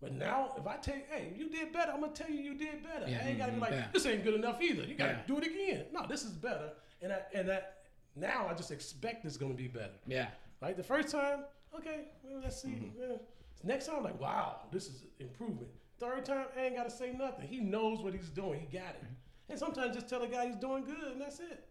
But 0.00 0.12
now, 0.12 0.52
if 0.58 0.66
I 0.66 0.76
tell 0.76 0.94
you, 0.96 1.02
hey, 1.10 1.32
you 1.36 1.48
did 1.48 1.72
better, 1.72 1.90
I'm 1.92 2.00
gonna 2.00 2.12
tell 2.12 2.28
you 2.30 2.40
you 2.40 2.54
did 2.54 2.82
better. 2.82 3.06
Yeah, 3.08 3.22
I 3.24 3.28
ain't 3.28 3.38
gotta 3.38 3.52
be 3.52 3.58
like, 3.60 3.70
yeah. 3.72 3.86
this 3.92 4.04
ain't 4.06 4.22
good 4.22 4.34
enough 4.34 4.60
either. 4.60 4.82
You 4.84 4.94
gotta 4.94 5.12
Yeah. 5.12 5.26
do 5.26 5.38
it 5.38 5.46
again. 5.46 5.86
No, 5.92 6.06
this 6.06 6.22
is 6.24 6.30
better. 6.32 6.70
And 7.02 7.12
I 7.12 7.20
and 7.34 7.48
that 7.48 7.78
now 8.14 8.46
I 8.48 8.54
just 8.54 8.70
expect 8.70 9.24
it's 9.24 9.36
gonna 9.36 9.54
be 9.54 9.66
better. 9.68 9.94
Yeah. 10.06 10.28
Right? 10.64 10.74
The 10.74 10.82
first 10.82 11.10
time, 11.10 11.40
okay, 11.76 12.06
well, 12.22 12.40
let's 12.42 12.62
see. 12.62 12.68
Mm-hmm. 12.68 12.98
Yeah. 12.98 13.16
Next 13.64 13.86
time, 13.86 14.02
like, 14.02 14.18
wow, 14.18 14.60
this 14.72 14.86
is 14.86 15.04
improvement. 15.20 15.68
Third 16.00 16.24
time, 16.24 16.46
I 16.56 16.62
ain't 16.62 16.76
got 16.76 16.84
to 16.84 16.90
say 16.90 17.12
nothing. 17.12 17.46
He 17.46 17.60
knows 17.60 18.00
what 18.00 18.14
he's 18.14 18.30
doing. 18.30 18.60
He 18.60 18.66
got 18.66 18.88
it. 18.88 19.04
Mm-hmm. 19.04 19.50
And 19.50 19.58
sometimes 19.58 19.94
just 19.94 20.08
tell 20.08 20.22
a 20.22 20.26
guy 20.26 20.46
he's 20.46 20.56
doing 20.56 20.84
good, 20.84 21.12
and 21.12 21.20
that's 21.20 21.38
it. 21.38 21.68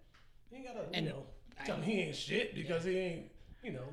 You 0.51 0.57
ain't 0.57 0.67
got 0.67 0.73
to, 0.73 0.81
you 0.81 0.89
And 0.93 1.05
know, 1.07 1.23
tell 1.65 1.77
him 1.77 1.81
he 1.81 2.01
ain't 2.01 2.15
shit 2.15 2.53
because 2.53 2.83
he 2.83 2.95
ain't, 2.95 3.31
you 3.63 3.71
know, 3.71 3.85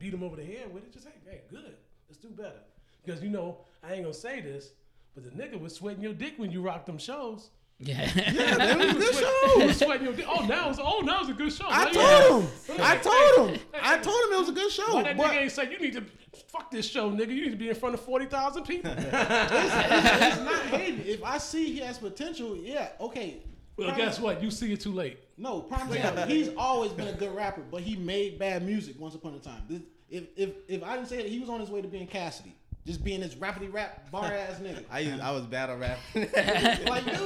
beat 0.00 0.12
him 0.12 0.24
over 0.24 0.34
the 0.34 0.44
head 0.44 0.74
with 0.74 0.82
it. 0.82 0.92
Just, 0.92 1.06
hey, 1.06 1.12
hey, 1.24 1.40
good. 1.48 1.76
Let's 2.08 2.20
do 2.20 2.28
better. 2.30 2.62
Because, 3.04 3.22
you 3.22 3.30
know, 3.30 3.58
I 3.84 3.92
ain't 3.92 4.02
going 4.02 4.12
to 4.12 4.18
say 4.18 4.40
this, 4.40 4.72
but 5.14 5.22
the 5.22 5.30
nigga 5.30 5.60
was 5.60 5.72
sweating 5.72 6.02
your 6.02 6.14
dick 6.14 6.34
when 6.36 6.50
you 6.50 6.62
rocked 6.62 6.86
them 6.86 6.98
shows. 6.98 7.50
Yeah. 7.84 8.08
Yeah, 8.14 8.56
that 8.56 8.78
was 8.78 8.90
a 8.90 8.98
good 8.98 9.14
show. 9.58 9.66
was 9.66 9.76
sweating 9.78 10.04
your 10.06 10.14
dick. 10.14 10.26
Oh, 10.28 10.46
now 10.46 10.70
it's, 10.70 10.78
oh, 10.80 11.00
now 11.00 11.20
it's 11.20 11.30
a 11.30 11.32
good 11.32 11.52
show. 11.52 11.66
I 11.68 11.84
Now 11.86 11.90
told 12.28 12.44
him. 12.44 12.50
I 12.80 12.96
told 12.96 13.50
him. 13.50 13.60
I 13.82 13.98
told 13.98 14.24
him 14.26 14.32
it 14.34 14.38
was 14.38 14.48
a 14.48 14.52
good 14.52 14.70
show. 14.72 14.94
Why 14.94 15.02
that 15.02 15.16
But 15.16 15.30
nigga 15.32 15.36
ain't 15.42 15.52
say 15.52 15.70
you 15.70 15.78
need 15.80 15.92
to 15.94 16.04
fuck 16.48 16.70
this 16.70 16.86
show, 16.88 17.10
nigga? 17.10 17.28
You 17.34 17.44
need 17.46 17.50
to 17.50 17.56
be 17.56 17.68
in 17.68 17.74
front 17.74 17.94
of 17.94 18.00
forty 18.00 18.26
thousand 18.26 18.64
people. 18.64 18.92
it's 18.96 19.10
not 19.12 20.62
hating. 20.66 21.04
If 21.06 21.24
I 21.24 21.38
see 21.38 21.72
he 21.72 21.78
has 21.80 21.98
potential, 21.98 22.56
yeah, 22.56 22.90
okay. 23.00 23.38
well, 23.76 23.88
Prime- 23.88 23.98
guess 23.98 24.20
what? 24.20 24.42
You 24.42 24.50
see 24.50 24.72
it 24.72 24.80
too 24.80 24.92
late. 24.92 25.18
No, 25.36 25.60
prime 25.60 25.92
example. 25.92 26.24
He's 26.26 26.50
always 26.56 26.92
been 26.92 27.08
a 27.08 27.12
good 27.12 27.34
rapper, 27.34 27.62
but 27.70 27.82
he 27.82 27.96
made 27.96 28.38
bad 28.38 28.64
music 28.64 28.94
once 29.00 29.14
upon 29.14 29.34
a 29.34 29.38
time. 29.40 29.62
This, 29.68 29.80
if 30.08 30.24
if 30.36 30.50
if 30.68 30.82
I 30.84 30.94
didn't 30.96 31.08
say 31.08 31.18
it, 31.18 31.26
he 31.26 31.40
was 31.40 31.48
on 31.48 31.58
his 31.58 31.68
way 31.70 31.82
to 31.82 31.88
being 31.88 32.06
Cassidy, 32.06 32.54
just 32.86 33.04
being 33.04 33.20
this 33.20 33.34
rappity 33.36 33.72
rap 33.72 34.10
bar 34.10 34.24
ass 34.24 34.58
nigga. 34.58 34.84
I 34.90 35.00
used, 35.00 35.20
I 35.20 35.30
was 35.30 35.46
battle 35.46 35.76
rap. 35.76 35.98
like, 36.14 37.04
dude, 37.04 37.16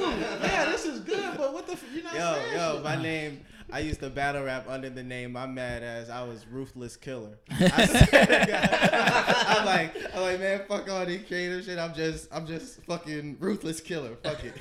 yeah, 0.41 0.65
this 0.65 0.85
is 0.85 0.99
good, 1.01 1.37
but 1.37 1.53
what 1.53 1.65
the? 1.65 1.73
f- 1.73 1.83
You're 1.93 2.03
not 2.03 2.13
yo, 2.13 2.33
saying 2.33 2.57
yo, 2.57 2.73
shit. 2.75 2.83
my 2.83 3.01
name. 3.01 3.41
I 3.69 3.79
used 3.79 3.99
to 3.99 4.09
battle 4.09 4.45
rap 4.45 4.65
under 4.69 4.89
the 4.89 5.03
name 5.03 5.35
I'm 5.35 5.53
mad 5.53 5.83
as 5.83 6.09
I 6.09 6.23
was 6.23 6.47
ruthless 6.47 6.95
killer. 6.95 7.37
I 7.51 9.55
I'm 9.59 9.65
like, 9.65 9.93
I'm 10.15 10.21
like, 10.21 10.39
man, 10.39 10.61
fuck 10.69 10.89
all 10.89 11.05
these 11.05 11.25
creative 11.27 11.65
shit. 11.65 11.77
I'm 11.77 11.93
just, 11.93 12.29
I'm 12.31 12.47
just 12.47 12.81
fucking 12.85 13.35
ruthless 13.41 13.81
killer. 13.81 14.15
Fuck 14.23 14.41
it. 14.45 14.53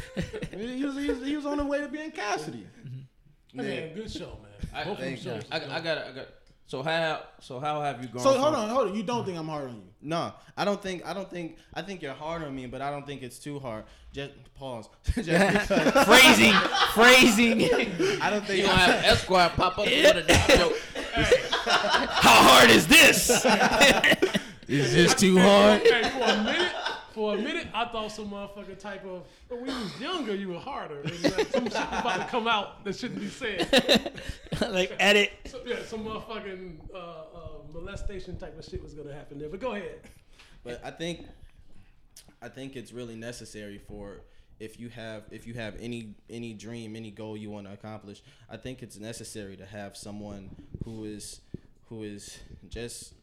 He 0.53 0.85
was, 0.85 0.97
he 0.97 1.09
was 1.09 1.25
he 1.25 1.37
was 1.37 1.47
on 1.47 1.59
the 1.59 1.65
way 1.65 1.81
to 1.81 1.89
being 1.89 2.11
Cassidy. 2.11 2.67
Mm-hmm. 2.85 3.61
I 3.61 3.63
mean, 3.63 3.95
good 3.95 4.11
show, 4.11 4.39
man. 4.43 4.71
I, 4.75 4.85
Both 4.85 4.99
thank 4.99 5.19
you. 5.19 5.23
shows. 5.31 5.43
I, 5.53 5.57
I 5.57 5.81
got, 5.81 5.99
I 5.99 6.13
got. 6.13 6.27
So 6.69 6.83
how, 6.83 7.23
so 7.41 7.61
how 7.61 7.81
have 7.81 8.03
you 8.03 8.09
gone? 8.09 8.23
So 8.23 8.33
from- 8.33 8.41
hold 8.43 8.55
on, 8.57 8.69
hold 8.69 8.89
on. 8.89 8.95
You 8.97 9.05
don't 9.05 9.25
think 9.25 9.39
I'm 9.39 9.47
hard 9.49 9.69
on 9.69 9.77
you? 9.77 9.83
No, 10.03 10.33
I 10.57 10.65
don't 10.65 10.83
think, 10.83 11.07
I 11.07 11.13
don't 11.15 11.31
think, 11.31 11.57
I 11.73 11.83
think 11.83 12.03
you're 12.03 12.13
hard 12.13 12.43
on 12.43 12.55
me, 12.55 12.67
but 12.67 12.83
I 12.83 12.91
don't 12.91 13.07
think 13.07 13.23
it's 13.23 13.39
too 13.39 13.61
hard. 13.61 13.85
Just 14.13 14.33
pause. 14.55 14.89
just 15.15 15.27
phrasing, 16.07 16.53
phrasing. 16.93 17.63
I 18.21 18.31
don't 18.31 18.45
think 18.45 18.61
You 18.61 18.67
don't 18.67 18.77
have 18.79 19.05
Esquire 19.05 19.51
pop 19.51 19.79
up 19.79 19.87
with 19.87 20.17
a 20.17 20.23
dot 20.27 20.49
joke. 20.49 20.77
How 21.15 22.43
hard 22.49 22.71
is 22.71 22.87
this? 22.89 23.31
is 24.69 24.93
this 24.93 25.15
too 25.15 25.39
hard? 25.39 25.83
Hey, 25.83 26.03
for 27.17 27.35
a 27.35 27.37
minute, 27.39 27.47
for 27.47 27.51
a 27.51 27.55
minute, 27.55 27.69
I 27.75 27.85
thought 27.87 28.13
some 28.13 28.31
motherfucking 28.31 28.79
type 28.79 29.05
of. 29.07 29.23
But 29.49 29.61
when 29.61 29.71
you 29.71 29.81
was 29.81 30.01
younger, 30.01 30.35
you 30.35 30.49
were 30.51 30.59
harder. 30.59 31.01
And 31.01 31.23
like 31.25 31.49
some 31.49 31.65
shit 31.65 31.75
about 31.75 32.19
to 32.19 32.27
come 32.27 32.47
out 32.47 32.85
that 32.85 32.95
shouldn't 32.95 33.21
be 33.21 33.29
said. 33.29 34.13
like 34.61 34.93
edit. 35.01 35.33
So, 35.47 35.61
yeah, 35.65 35.83
some 35.87 36.05
motherfucking 36.05 36.77
uh, 36.95 36.99
uh, 36.99 37.23
molestation 37.73 38.37
type 38.37 38.59
of 38.59 38.65
shit 38.65 38.83
was 38.83 38.93
gonna 38.93 39.15
happen 39.15 39.39
there. 39.39 39.49
But 39.49 39.61
go 39.61 39.73
ahead. 39.73 40.01
But 40.63 40.83
I 40.85 40.91
think 40.91 41.27
I 42.43 42.49
think 42.49 42.77
it's 42.77 42.93
really 42.93 43.17
necessary 43.17 43.79
for 43.79 44.21
if 44.61 44.79
you 44.79 44.91
have 44.91 45.25
if 45.31 45.47
you 45.47 45.55
have 45.55 45.75
any 45.81 46.15
any 46.29 46.53
dream, 46.53 46.97
any 46.97 47.11
goal 47.11 47.37
you 47.37 47.51
want 47.51 47.67
to 47.67 47.73
accomplish, 47.73 48.23
I 48.51 48.59
think 48.59 48.83
it's 48.83 48.99
necessary 48.99 49.57
to 49.57 49.65
have 49.65 49.97
someone 49.97 50.51
who 50.85 51.05
is 51.05 51.41
who 51.89 52.03
is 52.03 52.39
just 52.69 53.15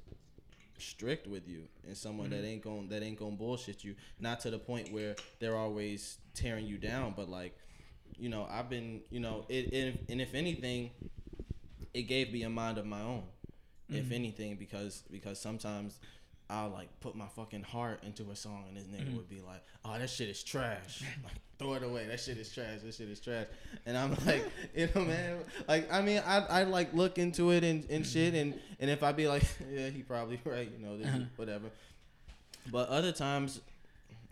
strict 0.77 1.27
with 1.27 1.47
you 1.47 1.63
and 1.87 1.95
someone 1.95 2.29
that 2.29 2.37
mm-hmm. 2.37 2.45
ain't 2.45 2.63
going 2.63 2.89
that 2.89 3.03
ain't 3.03 3.19
going 3.19 3.33
to 3.33 3.37
bullshit 3.37 3.83
you. 3.83 3.95
Not 4.19 4.39
to 4.41 4.49
the 4.49 4.59
point 4.59 4.91
where 4.91 5.15
they're 5.39 5.57
always 5.57 6.17
tearing 6.33 6.65
you 6.65 6.77
down 6.77 7.13
but 7.15 7.29
like 7.29 7.55
you 8.17 8.29
know 8.29 8.47
I've 8.49 8.69
been 8.69 9.01
you 9.09 9.19
know 9.19 9.45
it, 9.49 9.73
it 9.73 10.05
and 10.09 10.21
if 10.21 10.33
anything 10.33 10.91
it 11.93 12.03
gave 12.03 12.33
me 12.33 12.43
a 12.43 12.49
mind 12.49 12.77
of 12.77 12.85
my 12.85 13.01
own 13.01 13.23
if 13.89 14.05
mm-hmm. 14.05 14.13
anything 14.13 14.55
because 14.55 15.03
because 15.11 15.39
sometimes 15.39 15.99
I'll 16.49 16.69
like 16.69 16.87
put 16.99 17.15
my 17.15 17.27
fucking 17.35 17.63
heart 17.63 18.03
into 18.03 18.29
a 18.31 18.35
song 18.35 18.65
and 18.67 18.77
this 18.77 18.83
nigga 18.85 19.07
mm-hmm. 19.07 19.17
would 19.17 19.29
be 19.29 19.41
like 19.41 19.63
oh 19.85 19.97
that 19.97 20.09
shit 20.09 20.29
is 20.29 20.43
trash 20.43 21.03
like 21.23 21.33
throw 21.57 21.73
it 21.73 21.83
away 21.83 22.05
that 22.07 22.19
shit 22.19 22.37
is 22.37 22.53
trash 22.53 22.81
that 22.83 22.93
shit 22.93 23.09
is 23.09 23.19
trash 23.19 23.47
and 23.85 23.97
I'm 23.97 24.11
like 24.25 24.43
you 24.75 24.89
know 24.93 25.01
man 25.01 25.39
like 25.67 25.91
I 25.91 26.01
mean 26.01 26.21
I, 26.25 26.39
I 26.39 26.63
like 26.63 26.93
look 26.93 27.17
into 27.17 27.51
it 27.51 27.63
and, 27.63 27.85
and 27.89 28.05
shit 28.05 28.33
mm-hmm. 28.33 28.51
and 28.51 28.59
and 28.79 28.89
if 28.89 29.03
I 29.03 29.11
be 29.11 29.27
like 29.27 29.43
yeah 29.71 29.89
he 29.89 30.03
probably 30.03 30.39
right 30.45 30.69
you 30.71 30.85
know 30.85 30.97
this 30.97 31.07
uh-huh. 31.07 31.19
whatever 31.37 31.67
but 32.71 32.89
other 32.89 33.11
times 33.11 33.61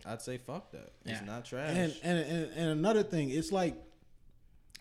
I'd 0.04 0.22
say 0.22 0.38
fuck 0.38 0.70
that 0.72 0.92
it's 1.04 1.20
Yeah. 1.20 1.26
not 1.26 1.44
trash 1.44 1.70
And, 1.76 1.94
and 2.02 2.18
and 2.18 2.50
and 2.54 2.70
another 2.70 3.02
thing, 3.02 3.30
it's 3.30 3.52
like 3.52 3.76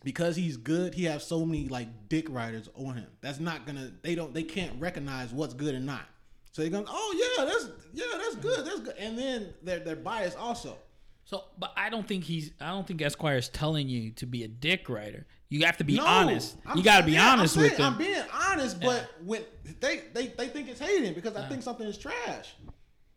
because 0.04 0.36
he's 0.36 0.58
good, 0.58 0.94
he 0.94 1.06
has 1.06 1.26
so 1.26 1.46
many 1.46 1.68
like 1.68 2.10
dick 2.10 2.28
riders 2.30 2.70
on 2.76 2.96
him. 2.96 3.08
That's 3.22 3.40
not 3.40 3.66
gonna. 3.66 3.92
They 4.02 4.16
don't. 4.16 4.34
They 4.34 4.44
can't 4.44 4.80
recognize 4.80 5.32
what's 5.32 5.54
good 5.54 5.76
and 5.76 5.86
not. 5.86 6.06
So 6.52 6.62
they're 6.62 6.72
going, 6.72 6.86
oh 6.88 7.36
yeah, 7.38 7.46
that's 7.46 7.68
yeah, 7.94 8.06
that's 8.18 8.36
good, 8.36 8.66
that's 8.66 8.80
good. 8.82 8.96
And 8.98 9.18
then 9.18 9.54
they're 9.64 9.80
they're 9.80 9.96
biased 9.96 10.38
also. 10.38 10.78
So, 11.24 11.44
but 11.58 11.72
I 11.78 11.90
don't 11.90 12.06
think 12.08 12.24
he's. 12.26 12.52
I 12.60 12.70
don't 12.70 12.86
think 12.86 13.02
Esquire 13.02 13.38
is 13.38 13.48
telling 13.48 13.88
you 13.88 14.12
to 14.12 14.26
be 14.26 14.44
a 14.44 14.48
dick 14.50 14.90
rider. 14.90 15.26
You 15.50 15.66
have 15.66 15.78
to 15.78 15.84
be 15.86 15.96
No, 15.96 16.06
honest. 16.06 16.58
I'm 16.66 16.78
you 16.78 16.84
got 16.84 17.02
to 17.02 17.06
be 17.06 17.14
yeah, 17.14 17.32
honest 17.32 17.54
saying- 17.54 17.70
with 17.70 17.78
them. 17.78 17.94
I'm 17.94 17.98
being 17.98 18.24
honest, 18.50 18.82
but 18.82 19.10
when 19.24 19.44
they, 19.80 20.02
they 20.14 20.28
they 20.28 20.48
think 20.48 20.68
it's 20.68 20.80
hating 20.80 21.14
because 21.14 21.36
I 21.36 21.48
think 21.48 21.62
something 21.64 21.88
is 21.88 21.98
trash. 21.98 22.54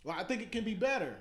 Well, 0.05 0.17
I 0.19 0.23
think 0.25 0.43
it 0.43 0.53
can 0.53 0.65
be 0.65 0.75
better. 0.75 1.17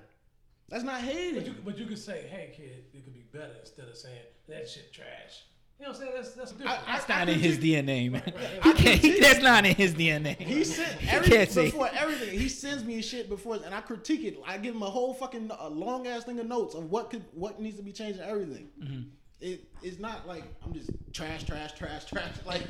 That's 0.68 0.84
not 0.84 1.00
But 1.02 1.12
you, 1.14 1.18
hating. 1.18 1.56
but 1.64 1.78
you 1.78 1.86
could 1.86 1.98
say, 1.98 2.26
"Hey, 2.30 2.52
kid, 2.54 2.84
it 2.92 3.04
could 3.04 3.14
be 3.14 3.24
better," 3.32 3.54
instead 3.60 3.88
of 3.88 3.96
saying 3.96 4.20
that 4.48 4.68
shit 4.68 4.92
trash. 4.92 5.42
You 5.86 5.92
know 5.92 5.98
what 5.98 6.06
I'm 6.08 6.12
saying? 6.14 6.22
That's 6.22 6.34
that's 6.34 6.52
different. 6.52 6.70
I- 6.88 6.92
That's 6.96 7.10
I 7.10 7.18
not 7.18 7.28
in 7.28 7.38
his 7.40 7.58
critique- 7.58 7.84
DNA, 7.86 8.10
man. 8.10 8.22
right. 8.24 8.64
He 8.64 8.72
can't, 8.82 9.00
he- 9.00 9.20
that's 9.20 9.42
not 9.42 9.66
in 9.66 9.74
his 9.74 9.92
DNA. 9.94 10.36
He 10.40 10.64
sent 10.64 10.98
He 10.98 11.08
every, 11.10 11.28
can't 11.30 11.50
say- 11.50 11.64
before 11.66 11.90
everything. 11.92 12.38
He 12.38 12.48
sends 12.48 12.84
me 12.84 13.02
shit 13.02 13.28
before, 13.28 13.56
and 13.56 13.74
I 13.74 13.82
critique 13.82 14.24
it. 14.24 14.38
I 14.46 14.56
give 14.56 14.74
him 14.74 14.82
a 14.82 14.88
whole 14.88 15.12
fucking 15.12 15.50
a 15.58 15.68
long 15.68 16.06
ass 16.06 16.24
thing 16.24 16.38
of 16.40 16.46
notes 16.46 16.74
of 16.74 16.90
what 16.90 17.10
could 17.10 17.22
what 17.34 17.60
needs 17.60 17.76
to 17.76 17.82
be 17.82 17.92
changed 17.92 18.18
and 18.18 18.30
everything. 18.30 18.68
Mm-hmm. 18.82 19.02
It 19.42 19.64
it's 19.82 19.98
not 19.98 20.26
like 20.26 20.44
I'm 20.64 20.72
just 20.72 20.90
trash, 21.12 21.44
trash, 21.44 21.74
trash, 21.74 22.06
trash. 22.06 22.32
Like 22.46 22.62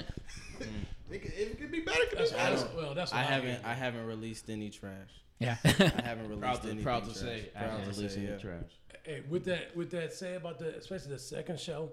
It 1.11 1.23
could, 1.23 1.33
it 1.35 1.61
could 1.61 1.71
be 1.71 1.81
better. 1.83 2.03
It 2.03 2.11
could 2.11 2.19
That's, 2.19 2.31
be 2.33 2.37
that's, 2.37 2.63
better. 2.65 2.77
well, 2.77 2.95
that's 2.95 3.13
I 3.13 3.19
what 3.19 3.27
haven't. 3.27 3.51
get. 3.63 3.65
I 3.65 3.75
haven't 3.75 4.07
released 4.07 4.51
any 4.51 4.71
trash. 4.71 5.11
Yeah. 5.39 5.57
I 5.65 5.69
haven't 6.05 6.25
released 6.29 6.41
Proud 6.41 6.63
to, 6.63 6.67
anything 6.69 6.83
proud 6.83 7.05
to 7.05 7.11
trash. 7.11 7.19
say, 7.21 7.49
I 7.55 7.59
Proud 7.61 7.71
haven't 7.71 7.85
to 7.85 7.91
released 7.97 8.15
say, 8.17 8.21
any 8.23 8.31
yeah. 8.31 8.39
trash. 8.39 8.71
Hey, 9.05 9.23
with 9.29 9.45
that, 9.45 9.77
with 9.77 9.91
that 9.93 10.13
said 10.15 10.37
about 10.39 10.59
the, 10.59 10.75
especially 10.77 11.11
the 11.13 11.19
second 11.19 11.61
show, 11.61 11.93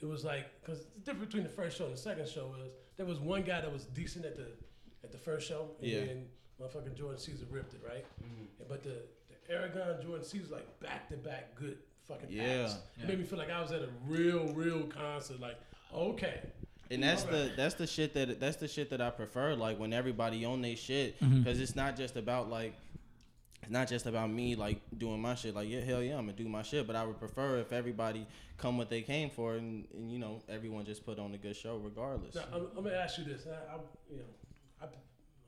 it 0.00 0.06
was 0.06 0.24
like 0.24 0.46
because 0.60 0.84
the 0.94 1.00
difference 1.00 1.26
between 1.26 1.42
the 1.44 1.48
first 1.48 1.76
show 1.78 1.84
and 1.84 1.94
the 1.94 1.98
second 1.98 2.28
show 2.28 2.46
was 2.46 2.68
there 2.96 3.06
was 3.06 3.18
one 3.18 3.42
guy 3.42 3.60
that 3.60 3.72
was 3.72 3.84
decent 3.86 4.24
at 4.24 4.36
the 4.36 4.46
at 5.04 5.12
the 5.12 5.18
first 5.18 5.48
show, 5.48 5.70
and 5.80 5.90
Yeah. 5.90 6.04
then 6.04 6.26
motherfucking 6.60 6.94
Jordan 6.96 7.18
Caesar 7.18 7.46
ripped 7.50 7.74
it, 7.74 7.80
right? 7.86 8.04
But 8.68 8.82
the, 8.82 8.96
the 9.28 9.52
Aragon 9.54 10.02
Jordan 10.02 10.24
Caesar 10.24 10.52
like 10.54 10.80
back 10.80 11.08
to 11.10 11.16
back 11.16 11.54
good 11.54 11.78
fucking 12.06 12.28
Yeah. 12.30 12.62
acts. 12.64 12.76
It 13.00 13.06
made 13.08 13.18
me 13.18 13.24
feel 13.24 13.38
like 13.38 13.50
I 13.50 13.60
was 13.60 13.70
at 13.72 13.82
a 13.82 13.88
real, 14.06 14.52
real 14.54 14.84
concert. 14.88 15.38
Like, 15.40 15.56
okay, 15.94 16.40
And 16.90 17.02
that's 17.02 17.24
All 17.24 17.30
the 17.30 17.52
that's 17.56 17.74
the 17.74 17.86
shit 17.86 18.14
that 18.14 18.40
that's 18.40 18.56
the 18.56 18.66
shit 18.68 18.90
that 18.90 19.00
I 19.00 19.10
prefer. 19.10 19.54
Like 19.54 19.78
when 19.78 19.92
everybody 19.92 20.44
on 20.44 20.62
their 20.62 20.74
shit, 20.76 21.20
Mm-hmm. 21.20 21.38
because 21.42 21.60
it's 21.60 21.76
not 21.76 21.96
just 21.96 22.16
about 22.16 22.48
like. 22.50 22.74
It's 23.68 23.72
not 23.74 23.86
just 23.86 24.06
about 24.06 24.30
me 24.30 24.56
like 24.56 24.80
doing 24.96 25.20
my 25.20 25.34
shit. 25.34 25.54
Like 25.54 25.68
yeah, 25.68 25.80
hell 25.80 26.02
yeah, 26.02 26.16
I'm 26.16 26.24
gonna 26.24 26.32
do 26.32 26.48
my 26.48 26.62
shit. 26.62 26.86
But 26.86 26.96
I 26.96 27.04
would 27.04 27.18
prefer 27.18 27.58
if 27.58 27.70
everybody 27.70 28.26
come 28.56 28.78
what 28.78 28.88
they 28.88 29.02
came 29.02 29.28
for, 29.28 29.56
and, 29.56 29.86
and 29.92 30.10
you 30.10 30.18
know 30.18 30.40
everyone 30.48 30.86
just 30.86 31.04
put 31.04 31.18
on 31.18 31.34
a 31.34 31.36
good 31.36 31.54
show 31.54 31.76
regardless. 31.76 32.34
Now, 32.34 32.44
I'm, 32.54 32.66
I'm 32.74 32.84
gonna 32.84 32.96
ask 32.96 33.18
you 33.18 33.24
this. 33.24 33.42
I, 33.46 33.74
I 33.74 33.78
you 34.10 34.16
know, 34.16 34.24
I, 34.80 34.86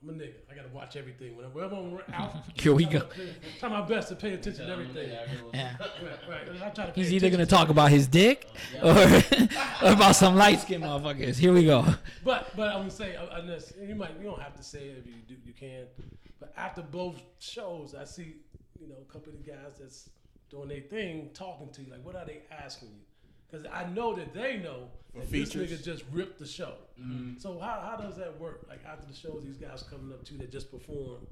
I'm 0.03 0.11
a 0.11 0.13
nigga. 0.13 0.35
I 0.51 0.55
gotta 0.55 0.69
watch 0.69 0.97
everything. 0.97 1.35
Whenever 1.35 1.75
I'm 1.75 1.99
out, 2.13 2.35
Here 2.61 2.75
we 2.75 2.85
go. 2.85 3.09
try 3.59 3.71
my- 3.71 3.81
best 3.81 4.11
to 4.11 4.17
pay 4.17 4.35
attention 4.35 4.67
to 4.67 4.71
everything. 4.71 5.09
Yeah. 5.55 5.77
Right, 6.29 6.45
right. 6.61 6.75
To 6.75 6.93
He's 6.95 7.15
either 7.15 7.31
gonna 7.31 7.47
talk 7.47 7.71
about 7.71 7.89
his 7.91 8.07
dick 8.07 8.47
or, 8.83 8.91
or 9.83 9.93
about 9.93 10.15
some 10.15 10.37
light 10.37 10.61
skinned 10.61 10.85
motherfuckers. 10.85 11.37
Here 11.39 11.55
we 11.55 11.65
go. 11.65 11.87
But 12.23 12.55
but 12.55 12.69
I'm 12.69 12.81
gonna 12.81 12.91
say 12.91 13.17
uh, 13.17 13.25
I, 13.33 13.39
I 13.39 13.59
you 13.83 13.95
might 13.95 14.11
you 14.19 14.25
don't 14.25 14.43
have 14.43 14.55
to 14.57 14.63
say 14.63 14.89
it 14.89 14.99
if 14.99 15.07
you 15.07 15.15
do 15.27 15.37
you 15.47 15.55
can. 15.55 15.87
But 16.41 16.53
after 16.57 16.83
both 16.83 17.21
shows, 17.39 17.95
I 17.95 18.05
see 18.05 18.37
you 18.81 18.89
know 18.89 18.97
a 19.09 19.13
couple 19.13 19.33
of 19.33 19.45
the 19.45 19.51
guys 19.51 19.79
that's 19.79 20.09
doing 20.51 20.69
their 20.69 20.81
thing, 20.81 21.31
talking 21.35 21.69
to 21.71 21.83
you. 21.83 21.93
Like, 21.93 22.05
what 22.05 22.17
are 22.17 22.25
they 22.25 22.41
asking 22.51 22.89
you? 22.89 23.05
Because 23.51 23.67
I 23.73 23.87
know 23.91 24.15
that 24.17 24.33
they 24.33 24.57
know 24.59 24.89
that 25.15 25.27
features. 25.27 25.71
this 25.71 25.81
nigga 25.81 25.85
just 25.85 26.05
ripped 26.13 26.39
the 26.39 26.47
show. 26.47 26.75
So 27.39 27.59
how, 27.59 27.81
how 27.81 27.97
does 27.97 28.17
that 28.17 28.39
work? 28.39 28.67
Like 28.69 28.81
after 28.87 29.07
the 29.07 29.15
shows, 29.15 29.43
these 29.45 29.57
guys 29.57 29.83
coming 29.83 30.13
up 30.13 30.25
to 30.27 30.35
that 30.35 30.51
just 30.53 30.71
perform. 30.71 31.27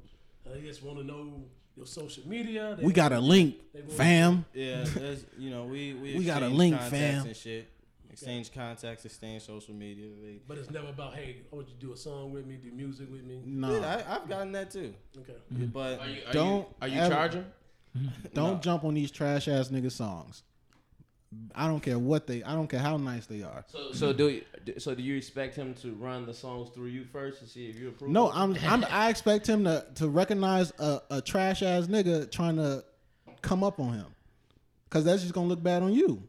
Uh, 0.46 0.54
they 0.54 0.62
just 0.62 0.82
want 0.82 0.98
to 0.98 1.04
know 1.04 1.44
your 1.76 1.86
social 1.86 2.26
media. 2.26 2.74
They 2.78 2.84
We 2.84 2.92
got 2.92 3.12
a 3.12 3.20
link, 3.20 3.56
fam. 3.90 4.44
Yeah, 4.54 4.84
you 5.38 5.50
know 5.50 5.64
we 5.64 5.94
we, 5.94 6.16
We 6.18 6.24
got 6.24 6.42
a 6.42 6.48
link, 6.48 6.80
fam. 6.80 7.26
and 7.26 7.36
shit. 7.36 7.70
Exchange 8.10 8.52
contacts, 8.52 9.04
exchange 9.04 9.42
social 9.42 9.74
media. 9.74 10.06
They, 10.22 10.38
But 10.46 10.58
it's 10.58 10.70
never 10.70 10.88
about 10.88 11.14
hey, 11.14 11.42
I 11.52 11.54
want 11.56 11.68
you 11.68 11.74
to 11.74 11.80
do 11.80 11.92
a 11.92 11.96
song 11.96 12.32
with 12.32 12.46
me, 12.46 12.56
do 12.56 12.70
music 12.72 13.10
with 13.10 13.24
me. 13.24 13.42
No, 13.44 13.78
yeah, 13.78 14.02
I, 14.08 14.16
I've 14.16 14.28
gotten 14.28 14.52
that 14.52 14.70
too. 14.70 14.94
Okay. 15.18 15.34
Mm-hmm. 15.52 15.66
But 15.66 16.00
Are 16.00 16.08
you, 16.08 16.22
are 16.26 16.32
Don't 16.32 16.60
you, 16.60 16.66
are 16.82 16.88
you 16.88 17.00
ever- 17.00 17.14
charging? 17.14 17.44
don't 18.34 18.62
jump 18.62 18.84
on 18.84 18.94
these 18.94 19.10
trash 19.10 19.48
ass 19.48 19.68
nigga 19.68 19.90
songs. 19.90 20.42
I 21.54 21.66
don't 21.66 21.80
care 21.80 21.98
what 21.98 22.26
they. 22.26 22.42
I 22.42 22.54
don't 22.54 22.68
care 22.68 22.80
how 22.80 22.96
nice 22.96 23.26
they 23.26 23.42
are. 23.42 23.62
So, 23.68 23.92
so 23.92 24.12
do 24.14 24.28
you, 24.30 24.42
so 24.78 24.94
do 24.94 25.02
you 25.02 25.14
expect 25.16 25.56
him 25.56 25.74
to 25.74 25.92
run 25.94 26.24
the 26.24 26.32
songs 26.32 26.70
through 26.70 26.86
you 26.86 27.04
first 27.04 27.40
to 27.40 27.46
see 27.46 27.68
if 27.68 27.76
you 27.76 27.88
approve? 27.88 28.10
No. 28.10 28.30
I'm. 28.30 28.56
I'm 28.66 28.84
I 28.90 29.10
expect 29.10 29.46
him 29.46 29.64
to 29.64 29.84
to 29.96 30.08
recognize 30.08 30.72
a, 30.78 31.02
a 31.10 31.20
trash 31.20 31.62
ass 31.62 31.86
nigga 31.86 32.30
trying 32.30 32.56
to 32.56 32.82
come 33.42 33.62
up 33.62 33.78
on 33.78 33.92
him, 33.92 34.06
cause 34.88 35.04
that's 35.04 35.20
just 35.20 35.34
gonna 35.34 35.48
look 35.48 35.62
bad 35.62 35.82
on 35.82 35.92
you. 35.92 36.22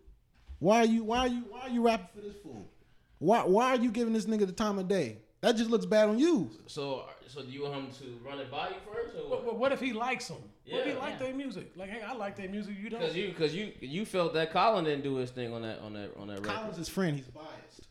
Why 0.59 0.79
are 0.79 0.85
you? 0.85 1.03
Why 1.03 1.19
are 1.19 1.27
you? 1.27 1.43
Why 1.49 1.61
are 1.61 1.69
you 1.69 1.85
rapping 1.85 2.07
for 2.13 2.21
this 2.21 2.35
fool? 2.43 2.69
Why 3.19 3.43
Why 3.45 3.71
are 3.71 3.77
you 3.77 3.91
giving 3.91 4.13
this 4.13 4.25
nigga 4.25 4.45
the 4.45 4.51
time 4.51 4.77
of 4.79 4.87
day? 4.87 5.17
That 5.41 5.55
just 5.55 5.69
looks 5.69 5.85
bad 5.85 6.09
on 6.09 6.19
you. 6.19 6.51
So, 6.67 7.05
so 7.27 7.41
do 7.43 7.49
you 7.49 7.63
want 7.63 7.75
him 7.75 7.87
to 8.01 8.19
run 8.27 8.39
it 8.39 8.51
by 8.51 8.69
you 8.69 8.75
first, 8.85 9.15
or 9.15 9.21
But, 9.21 9.29
what? 9.29 9.45
but 9.45 9.57
what 9.57 9.71
if 9.71 9.79
he 9.79 9.93
likes 9.93 10.27
them? 10.27 10.37
what 10.69 10.79
if 10.81 10.85
he 10.85 10.91
Yeah. 10.91 10.97
like 10.99 11.17
their 11.17 11.33
music? 11.33 11.71
Like, 11.77 11.89
hey, 11.89 12.01
I 12.01 12.13
like 12.13 12.35
their 12.35 12.49
music. 12.49 12.75
You 12.77 12.89
don't. 12.89 12.99
Because 12.99 13.15
you, 13.15 13.29
because 13.29 13.55
you, 13.55 13.71
you 13.79 14.05
felt 14.05 14.33
that 14.33 14.51
Colin 14.51 14.83
didn't 14.83 15.03
do 15.05 15.15
his 15.15 15.31
thing 15.31 15.53
on 15.53 15.61
that, 15.61 15.79
on 15.79 15.93
that, 15.93 16.11
on 16.17 16.27
that 16.27 16.41
record. 16.41 16.55
Colin's 16.57 16.77
his 16.77 16.89
friend. 16.89 17.15
He's 17.15 17.27
biased. 17.27 17.87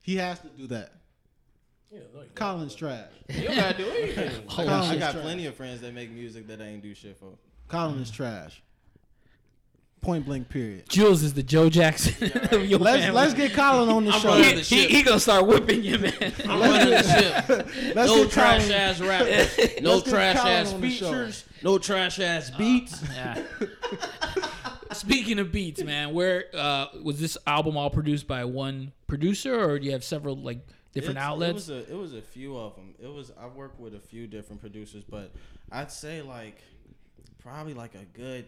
He 0.00 0.16
has 0.16 0.40
to 0.40 0.48
do 0.48 0.66
that. 0.68 0.90
Yeah, 1.92 2.00
no, 2.12 2.22
Colin's 2.34 2.74
trash. 2.74 3.10
You 3.28 3.44
don't 3.44 3.54
gotta 3.56 3.78
do 3.78 3.88
anything. 4.02 4.42
I 4.48 4.64
got, 4.64 4.84
I 4.84 4.96
got 4.96 5.12
trash. 5.12 5.22
plenty 5.22 5.46
of 5.46 5.54
friends 5.54 5.82
that 5.82 5.94
make 5.94 6.10
music 6.10 6.48
that 6.48 6.60
I 6.60 6.64
ain't 6.64 6.82
do 6.82 6.94
shit 6.94 7.16
for. 7.16 7.34
Colin 7.68 8.00
is 8.00 8.10
trash. 8.10 8.60
Point 10.02 10.26
blank. 10.26 10.48
Period. 10.48 10.88
Jules 10.88 11.22
is 11.22 11.32
the 11.32 11.44
Joe 11.44 11.70
Jackson 11.70 12.30
of 12.50 12.66
your 12.66 12.80
Let's 12.80 13.02
family. 13.04 13.20
let's 13.20 13.34
get 13.34 13.52
Colin 13.52 13.88
on 13.88 14.04
the 14.04 14.10
I'm 14.10 14.20
show. 14.20 14.28
running 14.30 14.44
He, 14.46 14.54
the 14.54 14.60
he, 14.60 14.82
ship. 14.82 14.90
he 14.90 15.02
gonna 15.04 15.20
start 15.20 15.46
whipping 15.46 15.84
you, 15.84 15.96
man. 15.98 16.12
I'm 16.44 16.60
running 16.60 16.90
the 16.90 17.02
ship. 17.04 17.94
Let's 17.94 18.10
no 18.10 18.24
get 18.24 18.30
trash 18.32 18.62
Colin- 18.62 18.72
ass 18.76 19.00
rappers. 19.00 19.80
No 19.80 19.94
Let's 19.94 20.10
trash 20.10 20.36
Colin 20.38 20.52
ass 20.52 20.72
on 20.72 20.80
the 20.80 20.90
show. 20.90 21.06
features. 21.08 21.44
No 21.62 21.78
trash 21.78 22.18
ass 22.18 22.50
beats. 22.50 23.00
Yeah. 23.14 23.42
Speaking 24.92 25.38
of 25.38 25.52
beats, 25.52 25.82
man, 25.84 26.12
where 26.12 26.46
uh, 26.52 26.86
was 27.02 27.20
this 27.20 27.38
album 27.46 27.76
all 27.76 27.88
produced 27.88 28.26
by 28.26 28.44
one 28.44 28.92
producer, 29.06 29.54
or 29.70 29.78
do 29.78 29.86
you 29.86 29.92
have 29.92 30.02
several 30.04 30.34
like 30.36 30.66
different 30.92 31.16
It's- 31.18 31.26
outlets? 31.26 31.68
It 31.68 31.74
was 31.74 31.88
a 31.88 31.92
it 31.92 31.96
was 31.96 32.14
a 32.14 32.22
few 32.22 32.56
of 32.58 32.74
them. 32.74 32.94
It 33.00 33.06
was 33.12 33.30
I 33.40 33.46
worked 33.46 33.78
with 33.78 33.94
a 33.94 34.00
few 34.00 34.26
different 34.26 34.60
producers, 34.60 35.04
but 35.08 35.30
I'd 35.70 35.92
say 35.92 36.22
like 36.22 36.60
probably 37.40 37.74
like 37.74 37.94
a 37.94 38.04
good 38.18 38.46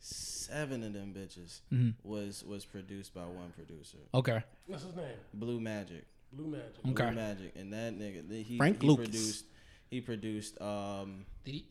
seven 0.00 0.82
of 0.82 0.92
them 0.92 1.14
bitches 1.16 1.60
Mm-hmm. 1.72 1.90
was 2.08 2.42
was 2.44 2.64
produced 2.64 3.14
by 3.14 3.22
one 3.22 3.52
producer, 3.54 3.98
okay, 4.14 4.42
What's 4.66 4.84
his 4.84 4.96
name? 4.96 5.06
Blue 5.34 5.60
Magic. 5.60 6.04
Blue 6.32 6.46
Magic. 6.46 6.74
Okay. 6.88 7.04
Blue 7.06 7.14
Magic, 7.14 7.52
and 7.56 7.72
that 7.72 7.98
nigga 7.98 8.44
he 8.44 8.56
Frank 8.56 8.80
he 8.82 8.88
Lucas. 8.88 9.06
produced 9.08 9.44
he 9.90 10.00
produced 10.00 10.60
um 10.62 11.24
did 11.44 11.54
he? 11.54 11.66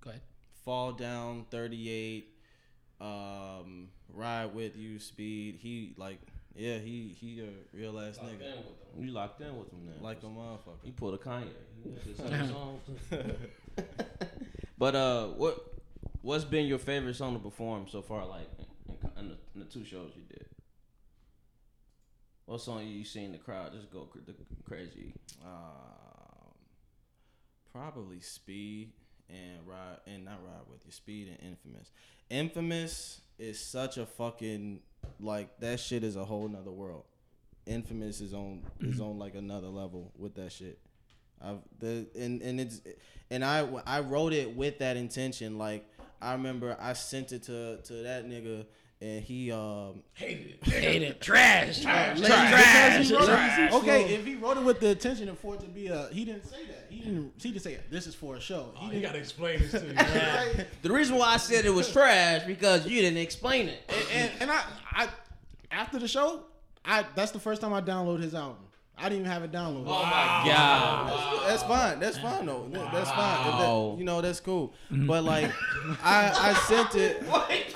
Go 0.00 0.10
ahead. 0.10 0.22
Fall 0.64 0.92
Down 0.92 1.46
38 1.50 2.28
um 3.00 3.88
Ride 4.12 4.54
With 4.54 4.76
You 4.76 4.98
Speed. 4.98 5.56
He 5.60 5.94
like 5.96 6.18
yeah, 6.56 6.78
he 6.78 7.16
he 7.18 7.40
a 7.40 7.48
real 7.76 7.98
ass 7.98 8.18
Locked 8.18 8.30
nigga. 8.34 8.46
in 8.52 8.56
with 8.58 8.94
them. 8.94 9.04
You 9.04 9.10
locked 9.12 9.40
in 9.40 9.58
with 9.58 9.72
him 9.72 9.80
now. 9.86 10.04
Like 10.06 10.22
a 10.22 10.26
motherfucker. 10.26 10.84
He 10.84 10.90
pulled 10.92 11.14
a 11.14 11.18
Kanye. 11.18 11.48
He 11.82 11.90
did 12.12 12.16
some 12.16 12.48
songs. 12.48 12.80
but 14.78 14.94
uh, 14.94 15.26
what 15.28 15.73
what's 16.24 16.44
been 16.44 16.66
your 16.66 16.78
favorite 16.78 17.14
song 17.14 17.34
to 17.34 17.38
perform 17.38 17.86
so 17.86 18.02
far? 18.02 18.26
Like 18.26 18.48
in, 18.88 18.94
in, 19.20 19.28
the, 19.28 19.36
in 19.54 19.60
the 19.60 19.66
two 19.66 19.84
shows 19.84 20.12
you 20.16 20.22
did. 20.28 20.46
What 22.46 22.60
song 22.60 22.86
you 22.86 23.04
seen 23.04 23.32
the 23.32 23.38
crowd 23.38 23.72
just 23.72 23.90
go 23.90 24.08
cr- 24.10 24.18
crazy? 24.66 25.14
Um, 25.44 26.54
probably 27.72 28.20
Speed 28.20 28.92
and 29.28 29.66
Ride 29.66 29.98
and 30.06 30.24
not 30.24 30.42
Ride 30.44 30.66
with 30.70 30.84
you. 30.84 30.92
Speed 30.92 31.28
and 31.28 31.50
Infamous. 31.52 31.90
Infamous 32.30 33.20
is 33.38 33.60
such 33.60 33.98
a 33.98 34.06
fucking 34.06 34.80
like 35.20 35.58
that 35.60 35.78
shit 35.78 36.02
is 36.02 36.16
a 36.16 36.24
whole 36.24 36.48
nother 36.48 36.70
world. 36.70 37.04
Infamous 37.66 38.20
is 38.20 38.32
on 38.34 38.62
is 38.80 39.00
on 39.00 39.18
like 39.18 39.34
another 39.34 39.68
level 39.68 40.12
with 40.16 40.34
that 40.36 40.52
shit. 40.52 40.78
I've 41.40 41.58
the 41.78 42.06
and 42.18 42.42
and 42.42 42.60
it's 42.60 42.80
and 43.30 43.44
I 43.44 43.66
I 43.86 44.00
wrote 44.00 44.32
it 44.32 44.54
with 44.54 44.78
that 44.78 44.96
intention. 44.96 45.58
Like 45.58 45.86
I 46.24 46.32
remember 46.32 46.76
I 46.80 46.92
sent 46.94 47.32
it 47.32 47.42
to 47.44 47.78
to 47.82 47.92
that 48.02 48.26
nigga 48.26 48.66
and 49.00 49.22
he 49.22 49.50
um 49.52 50.02
Hated 50.14 50.46
it. 50.62 50.64
Hate 50.68 51.02
it. 51.02 51.20
Trash. 51.20 51.82
Trash. 51.82 52.20
Because 52.20 52.28
Trash. 52.28 53.08
he 53.08 53.14
wrote 53.14 53.24
Trash. 53.26 53.72
Okay, 53.74 54.14
if 54.14 54.24
he 54.24 54.34
wrote 54.36 54.56
it 54.56 54.62
with 54.64 54.80
the 54.80 54.90
intention 54.90 55.28
of 55.28 55.38
for 55.38 55.54
it 55.54 55.60
to 55.60 55.66
be 55.66 55.88
a, 55.88 56.08
he 56.12 56.24
didn't 56.24 56.44
say 56.46 56.64
that. 56.66 56.86
He 56.88 57.00
didn't. 57.00 57.32
He 57.40 57.50
didn't 57.50 57.62
say 57.62 57.78
this 57.90 58.06
is 58.06 58.14
for 58.14 58.36
a 58.36 58.40
show. 58.40 58.72
He 58.76 58.80
Oh, 58.80 58.86
you 58.86 58.90
didn't. 58.92 59.02
gotta 59.02 59.18
explain 59.18 59.58
this 59.60 59.72
to 59.72 59.86
you. 60.58 60.64
The 60.82 60.92
reason 60.92 61.16
why 61.16 61.28
I 61.34 61.36
said 61.36 61.66
it 61.66 61.70
was 61.74 61.90
trash 61.92 62.46
because 62.46 62.86
you 62.86 63.00
didn't 63.02 63.18
explain 63.18 63.68
it. 63.68 63.80
and, 64.12 64.30
and 64.40 64.50
I, 64.50 64.62
I, 64.92 65.08
after 65.70 65.98
the 65.98 66.08
show, 66.08 66.44
I 66.84 67.04
that's 67.14 67.32
the 67.32 67.40
first 67.40 67.60
time 67.60 67.72
I 67.74 67.80
downloaded 67.82 68.22
his 68.22 68.34
album. 68.34 68.58
I 68.96 69.08
didn't 69.08 69.20
even 69.20 69.30
have 69.32 69.42
it 69.42 69.50
downloaded. 69.52 69.84
Oh 69.88 70.04
my 70.04 70.42
god! 70.46 71.10
That's, 71.10 71.46
that's 71.48 71.62
fine. 71.64 72.00
That's 72.00 72.18
fine 72.18 72.46
though. 72.46 72.68
That- 72.70 72.92
That's 72.92 73.10
fine. 73.10 73.48
If 73.48 73.58
that- 73.58 73.94
you 73.98 74.04
know, 74.04 74.20
that's 74.20 74.40
cool. 74.40 74.72
Mm-hmm. 74.92 75.06
But 75.06 75.24
like, 75.24 75.50
I 76.02 76.32
I 76.50 76.54
sent 76.68 76.94
it. 76.94 77.22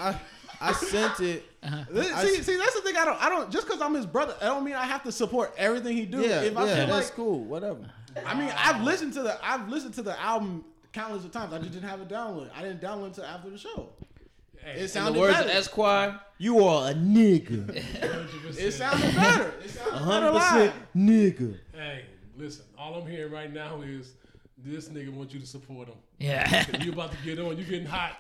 I, 0.01 0.19
I 0.61 0.73
sent 0.73 1.21
it. 1.21 1.45
Uh-huh. 1.63 1.85
I- 2.15 2.25
see, 2.25 2.43
see, 2.43 2.57
that's 2.57 2.75
the 2.75 2.83
thing. 2.83 2.97
I 2.97 3.05
don't, 3.05 3.21
I 3.23 3.29
don't. 3.29 3.51
Just 3.51 3.67
because 3.67 3.83
I'm 3.83 3.95
his 3.95 4.07
brother, 4.07 4.35
I 4.41 4.45
don't 4.47 4.65
mean 4.65 4.75
I 4.75 4.87
have 4.87 5.03
to 5.05 5.13
support 5.13 5.53
everything 5.59 5.97
he 5.97 6.07
do. 6.07 6.21
Yeah, 6.21 6.43
if 6.43 6.57
I 6.57 6.67
yeah, 6.67 6.77
feel 6.77 6.87
that's 6.95 7.09
like, 7.09 7.17
cool. 7.17 7.41
Whatever. 7.45 7.81
I 8.25 8.35
mean, 8.39 8.53
I've 8.57 8.83
listened 8.83 9.13
to 9.15 9.23
the, 9.23 9.39
I've 9.45 9.69
listened 9.69 9.95
to 9.95 10.03
the 10.03 10.19
album 10.21 10.65
countless 10.93 11.25
of 11.25 11.31
times. 11.33 11.53
I 11.53 11.59
just 11.59 11.73
didn't 11.73 11.89
have 11.89 12.01
it 12.01 12.09
downloaded. 12.09 12.51
I 12.57 12.63
didn't 12.63 12.81
download 12.81 13.03
it 13.05 13.07
until 13.09 13.25
after 13.25 13.51
the 13.51 13.59
show. 13.59 13.91
Hey, 14.65 14.81
It 14.81 14.97
In 14.97 15.05
the 15.05 15.13
words 15.13 15.35
better. 15.37 15.49
of 15.51 15.57
Esquire, 15.57 16.21
you 16.39 16.65
are 16.65 16.91
a 16.91 16.95
nigga. 16.95 17.71
it 18.59 18.73
sounded 18.73 19.15
better. 19.17 19.53
It 19.65 19.71
sounded 19.71 19.93
better 19.93 20.05
Hundred 20.05 20.31
live. 20.33 20.53
percent, 20.53 20.75
nigga. 20.97 21.57
Hey, 21.75 22.05
listen. 22.37 22.65
All 22.79 22.95
I'm 23.01 23.07
hearing 23.07 23.33
right 23.33 23.53
now 23.53 23.81
is 23.83 24.13
this 24.57 24.89
nigga 24.89 25.13
wants 25.13 25.33
you 25.35 25.41
to 25.41 25.47
support 25.47 25.89
him. 25.89 25.97
Yeah. 26.19 26.65
You 26.83 26.93
about 26.93 27.13
to 27.13 27.19
get 27.25 27.39
on. 27.39 27.57
You 27.59 27.65
getting 27.65 27.87
hot. 27.87 28.17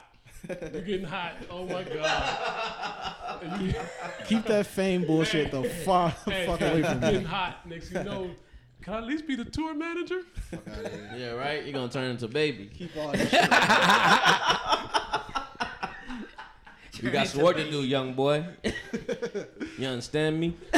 You're 0.49 0.83
getting 0.83 1.05
hot. 1.07 1.35
Oh 1.51 1.65
my 1.67 1.83
god. 1.83 3.75
Keep 4.27 4.45
that 4.47 4.67
fame 4.67 5.05
bullshit 5.05 5.51
the 5.51 5.65
far 5.65 6.11
hey, 6.27 6.47
fuck 6.47 6.61
away 6.61 6.83
from 6.83 7.01
me. 7.01 7.11
getting 7.11 7.25
hot. 7.25 7.67
Next 7.69 7.91
you 7.93 8.05
know, 8.05 8.31
Can 8.83 8.95
I 8.95 8.99
at 8.99 9.05
least 9.05 9.27
be 9.27 9.35
the 9.35 9.45
tour 9.45 9.75
manager? 9.75 10.21
Yeah, 11.17 11.33
right. 11.33 11.65
You're 11.65 11.73
gonna 11.73 11.91
turn 11.91 12.11
into 12.13 12.29
baby. 12.29 12.67
Keep 12.73 12.97
all 12.97 13.11
this 13.13 13.29
shit. 13.31 13.41
You 17.03 17.11
got 17.11 17.29
some 17.29 17.43
work 17.43 17.57
to 17.57 17.71
do, 17.71 17.83
young 17.83 18.15
boy. 18.15 18.45
you 19.79 19.87
understand 19.87 20.41
me? 20.41 20.57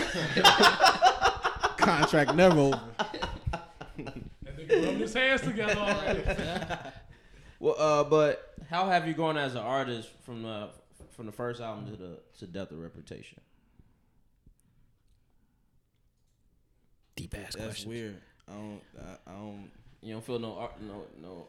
Contract 1.77 2.35
never 2.35 2.59
over. 2.59 2.81
That 3.47 4.57
nigga 4.57 4.85
rubbing 4.85 4.99
his 4.99 5.14
hands 5.14 5.41
together 5.43 5.77
already. 5.77 6.23
Well, 7.62 7.77
uh, 7.79 8.05
but 8.05 8.55
how 8.71 8.89
have 8.89 9.07
you 9.07 9.12
grown 9.12 9.37
as 9.37 9.55
an 9.55 9.61
artist 9.61 10.09
from 10.23 10.43
the 10.43 10.71
from 11.11 11.27
the 11.27 11.33
first 11.33 11.61
album 11.61 11.91
to 11.91 11.97
the 11.97 12.18
to 12.39 12.47
Death 12.47 12.71
of 12.71 12.79
Reputation? 12.79 13.39
Deep 17.16 17.35
ass 17.35 17.53
That's 17.55 17.66
question. 17.66 17.91
weird. 17.91 18.16
I 18.49 18.53
don't. 18.53 18.81
I, 18.99 19.31
I 19.31 19.35
don't. 19.35 19.71
You 20.01 20.14
don't 20.14 20.25
feel 20.25 20.39
no 20.39 20.55
art, 20.55 20.81
no 20.81 21.03
no. 21.21 21.49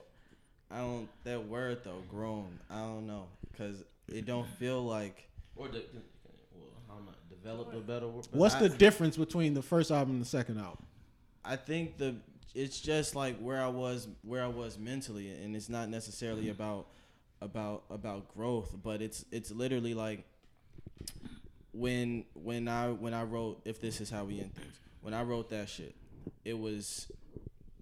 I 0.69 0.79
don't. 0.79 1.07
That 1.23 1.47
word 1.47 1.79
though, 1.85 2.03
grown. 2.09 2.59
I 2.69 2.79
don't 2.79 3.07
know, 3.07 3.27
cause 3.57 3.81
it 4.11 4.25
don't 4.25 4.47
feel 4.47 4.83
like. 4.83 5.27
Or 5.55 5.67
the, 5.67 5.83
well, 6.53 6.69
how 6.87 6.95
am 6.95 7.07
I 7.09 7.13
develop 7.29 7.73
a 7.73 7.79
better 7.79 8.07
word? 8.07 8.27
What's 8.31 8.55
I- 8.55 8.67
the 8.67 8.69
difference 8.69 9.17
between 9.17 9.53
the 9.53 9.61
first 9.61 9.91
album 9.91 10.15
and 10.15 10.21
the 10.21 10.29
second 10.29 10.59
album? 10.59 10.85
I 11.43 11.55
think 11.55 11.97
the 11.97 12.15
it's 12.53 12.79
just 12.79 13.15
like 13.15 13.37
where 13.39 13.61
I 13.61 13.67
was 13.67 14.07
where 14.23 14.43
I 14.43 14.47
was 14.47 14.77
mentally 14.77 15.31
and 15.31 15.55
it's 15.55 15.69
not 15.69 15.89
necessarily 15.89 16.43
mm-hmm. 16.43 16.51
about 16.51 16.87
about 17.41 17.83
about 17.89 18.33
growth 18.35 18.75
but 18.83 19.01
it's 19.01 19.25
it's 19.31 19.51
literally 19.51 19.93
like 19.93 20.25
when 21.73 22.25
when 22.33 22.67
I 22.67 22.89
when 22.89 23.13
I 23.13 23.23
wrote 23.23 23.61
if 23.65 23.79
this 23.79 24.01
is 24.01 24.09
how 24.09 24.25
we 24.25 24.39
end 24.39 24.53
things 24.53 24.79
when 25.01 25.13
I 25.13 25.23
wrote 25.23 25.49
that 25.49 25.69
shit 25.69 25.95
it 26.43 26.57
was 26.57 27.11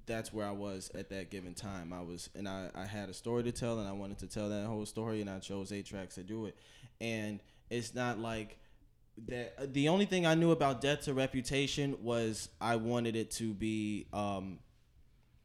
that's 0.10 0.34
where 0.34 0.46
I 0.46 0.52
was 0.52 0.92
at 0.94 1.10
that 1.12 1.30
given 1.32 1.54
time 1.54 1.94
I 1.94 2.02
was 2.02 2.30
and 2.36 2.50
I 2.50 2.70
I 2.76 2.86
had 2.86 3.08
a 3.08 3.14
story 3.14 3.44
to 3.44 3.54
tell 3.54 3.80
and 3.80 3.88
I 3.88 3.94
wanted 3.94 4.18
to 4.20 4.28
tell 4.28 4.50
that 4.50 4.66
whole 4.66 4.86
story 4.86 5.22
and 5.22 5.30
I 5.30 5.40
chose 5.40 5.72
eight 5.72 5.86
tracks 5.86 6.16
to 6.16 6.24
do 6.24 6.48
it 6.48 6.58
and 7.00 7.40
it's 7.70 7.96
not 7.96 8.20
like 8.20 8.58
that 9.28 9.74
the 9.74 9.90
only 9.90 10.06
thing 10.06 10.26
I 10.26 10.36
knew 10.36 10.52
about 10.52 10.82
Death 10.82 11.02
to 11.02 11.14
Reputation 11.14 11.98
was 12.02 12.50
I 12.60 12.78
wanted 12.78 13.16
it 13.16 13.32
to 13.32 13.54
be 13.54 14.08
um, 14.14 14.60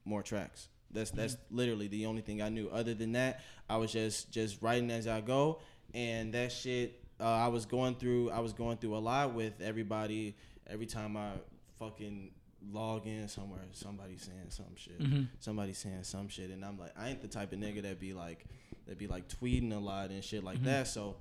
more 0.05 0.23
tracks. 0.23 0.69
That's 0.91 1.11
that's 1.11 1.37
literally 1.51 1.89
the 1.89 2.07
only 2.07 2.23
thing 2.23 2.41
I 2.41 2.49
knew. 2.49 2.69
Other 2.69 2.95
than 2.95 3.13
that, 3.13 3.41
I 3.69 3.77
was 3.79 3.93
just 3.93 4.31
just 4.31 4.63
writing 4.63 4.91
as 4.91 5.07
I 5.07 5.21
go, 5.21 5.61
and 5.93 6.33
that 6.35 6.53
shit. 6.53 7.01
Uh, 7.21 7.25
I 7.27 7.49
was 7.49 7.65
going 7.65 7.95
through. 7.95 8.31
I 8.31 8.41
was 8.41 8.53
going 8.53 8.77
through 8.77 8.97
a 8.97 8.99
lot 8.99 9.35
with 9.35 9.61
everybody. 9.61 10.37
Every 10.67 10.87
time 10.87 11.17
I 11.17 11.31
fucking 11.79 12.31
log 12.73 13.07
in 13.07 13.29
somewhere, 13.29 13.61
somebody 13.73 14.17
saying 14.17 14.51
some 14.51 14.77
shit. 14.77 15.01
Mm-hmm. 15.01 15.25
Somebody 15.41 15.73
saying 15.73 16.05
some 16.05 16.29
shit, 16.29 16.51
and 16.51 16.65
I'm 16.65 16.79
like, 16.79 16.93
I 16.99 17.11
ain't 17.11 17.23
the 17.23 17.29
type 17.29 17.53
of 17.53 17.59
nigga 17.59 17.83
that 17.83 18.01
be 18.01 18.13
like, 18.13 18.45
that 18.87 18.99
be 18.99 19.07
like 19.07 19.29
tweeting 19.29 19.73
a 19.73 19.79
lot 19.79 20.11
and 20.11 20.23
shit 20.23 20.45
like 20.45 20.57
mm-hmm. 20.57 20.67
that. 20.67 20.89
So 20.89 21.17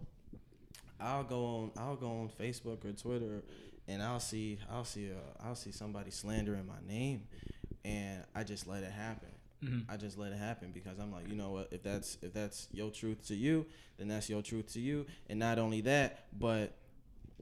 I'll 0.99 1.23
go 1.23 1.45
on 1.45 1.71
I'll 1.77 1.95
go 1.95 2.07
on 2.07 2.29
Facebook 2.39 2.85
or 2.85 2.91
Twitter 2.91 3.43
and 3.87 4.01
I'll 4.01 4.19
see 4.19 4.59
I'll 4.71 4.85
see 4.85 5.11
uh, 5.11 5.45
I'll 5.45 5.55
see 5.55 5.71
somebody 5.71 6.11
slandering 6.11 6.65
my 6.65 6.79
name 6.87 7.23
and 7.83 8.23
I 8.33 8.43
just 8.43 8.67
let 8.67 8.83
it 8.83 8.91
happen. 8.91 9.29
Mm-hmm. 9.63 9.91
I 9.91 9.97
just 9.97 10.17
let 10.17 10.31
it 10.33 10.37
happen 10.37 10.71
because 10.73 10.99
I'm 10.99 11.11
like, 11.11 11.29
you 11.29 11.35
know 11.35 11.51
what, 11.51 11.69
if 11.71 11.83
that's 11.83 12.17
if 12.21 12.33
that's 12.33 12.67
your 12.71 12.89
truth 12.89 13.27
to 13.27 13.35
you, 13.35 13.65
then 13.97 14.07
that's 14.07 14.29
your 14.29 14.41
truth 14.41 14.73
to 14.73 14.79
you. 14.79 15.05
And 15.29 15.39
not 15.39 15.59
only 15.59 15.81
that, 15.81 16.25
but 16.37 16.73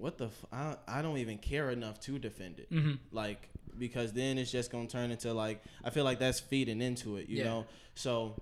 what 0.01 0.17
the 0.17 0.25
f- 0.25 0.45
I, 0.51 0.75
I 0.87 1.01
don't 1.01 1.17
even 1.17 1.37
care 1.37 1.69
enough 1.71 1.99
to 2.01 2.19
defend 2.19 2.59
it. 2.59 2.71
Mm-hmm. 2.71 2.93
Like 3.11 3.49
because 3.77 4.11
then 4.13 4.37
it's 4.37 4.51
just 4.51 4.71
going 4.71 4.87
to 4.87 4.91
turn 4.91 5.11
into 5.11 5.33
like 5.33 5.63
I 5.83 5.89
feel 5.91 6.03
like 6.03 6.19
that's 6.19 6.39
feeding 6.39 6.81
into 6.81 7.17
it, 7.17 7.29
you 7.29 7.37
Yeah. 7.39 7.43
know. 7.45 7.65
So 7.95 8.35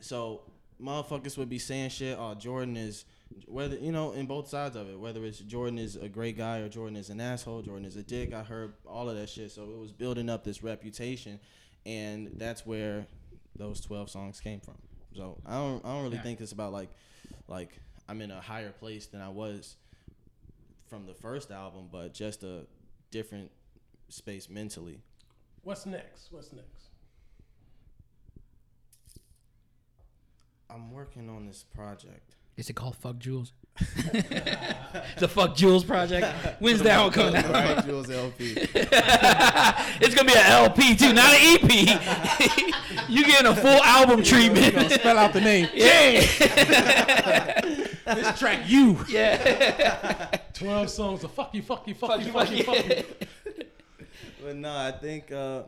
so 0.00 0.42
motherfuckers 0.82 1.36
would 1.38 1.48
be 1.48 1.58
saying 1.58 1.90
shit. 1.90 2.16
Oh, 2.18 2.34
Jordan 2.34 2.76
is 2.76 3.04
whether 3.46 3.76
you 3.76 3.92
know 3.92 4.12
in 4.12 4.26
both 4.26 4.48
sides 4.48 4.76
of 4.76 4.88
it. 4.88 4.98
Whether 4.98 5.24
it's 5.24 5.38
Jordan 5.40 5.78
is 5.78 5.96
a 5.96 6.08
great 6.08 6.36
guy 6.36 6.58
or 6.58 6.68
Jordan 6.68 6.96
is 6.96 7.10
an 7.10 7.20
asshole, 7.20 7.62
Jordan 7.62 7.84
is 7.84 7.96
a 7.96 8.02
dick. 8.02 8.32
I 8.32 8.42
heard 8.42 8.74
all 8.86 9.08
of 9.08 9.16
that 9.16 9.28
shit. 9.28 9.50
So 9.50 9.64
it 9.64 9.78
was 9.78 9.92
building 9.92 10.30
up 10.30 10.44
this 10.44 10.62
reputation, 10.62 11.40
and 11.84 12.30
that's 12.36 12.64
where 12.64 13.06
those 13.56 13.80
twelve 13.80 14.10
songs 14.10 14.40
came 14.40 14.60
from. 14.60 14.76
So 15.16 15.38
I 15.46 15.54
don't 15.54 15.84
I 15.84 15.92
don't 15.94 16.02
really 16.04 16.16
Yeah. 16.16 16.22
think 16.22 16.40
it's 16.40 16.52
about 16.52 16.72
like 16.72 16.90
like 17.48 17.70
I'm 18.08 18.20
in 18.20 18.30
a 18.30 18.40
higher 18.40 18.70
place 18.70 19.06
than 19.06 19.20
I 19.20 19.28
was 19.30 19.76
from 20.88 21.06
the 21.06 21.14
first 21.14 21.50
album, 21.50 21.88
but 21.90 22.14
just 22.14 22.42
a 22.42 22.66
different 23.10 23.50
space 24.08 24.48
mentally. 24.48 25.00
What's 25.62 25.86
next? 25.86 26.28
What's 26.30 26.52
next? 26.52 26.90
I'm 30.70 30.90
working 30.92 31.28
on 31.28 31.46
this 31.46 31.64
project. 31.74 32.34
Is 32.56 32.70
it 32.70 32.74
called 32.74 32.96
Fuck 32.96 33.18
Jules? 33.18 33.52
the 35.18 35.28
Fuck 35.28 35.54
Jules 35.56 35.84
project. 35.84 36.26
When's 36.60 36.82
that 36.82 37.00
one 37.00 37.12
coming 37.12 37.36
out? 37.36 37.52
Right, 37.52 37.84
Jules 37.84 38.10
LP. 38.10 38.56
It's 39.98 40.14
gonna 40.14 40.28
be 40.28 40.38
an 40.38 40.46
LP 40.46 40.94
too, 40.94 41.12
not 41.12 41.32
an 41.34 41.58
EP. 41.62 43.08
you 43.08 43.24
getting 43.24 43.46
a 43.46 43.54
full 43.56 43.82
album 43.82 44.22
treatment. 44.22 44.90
Spell 44.92 45.18
out 45.18 45.32
the 45.32 45.40
name. 45.40 45.68
yeah. 45.74 46.20
This 48.14 48.38
track, 48.38 48.68
you. 48.68 48.98
Twelve 50.56 50.88
songs 50.90 51.22
of 51.22 51.32
fuck 51.32 51.54
you, 51.54 51.62
fuck 51.62 51.86
you, 51.86 51.94
fuck 51.94 52.24
you, 52.24 52.32
fuck 52.32 52.50
you, 52.50 52.62
fuck 52.62 52.88
you. 52.88 53.04
But 54.42 54.56
no, 54.56 54.70
I 54.70 54.92
think 54.92 55.32
uh, 55.32 55.64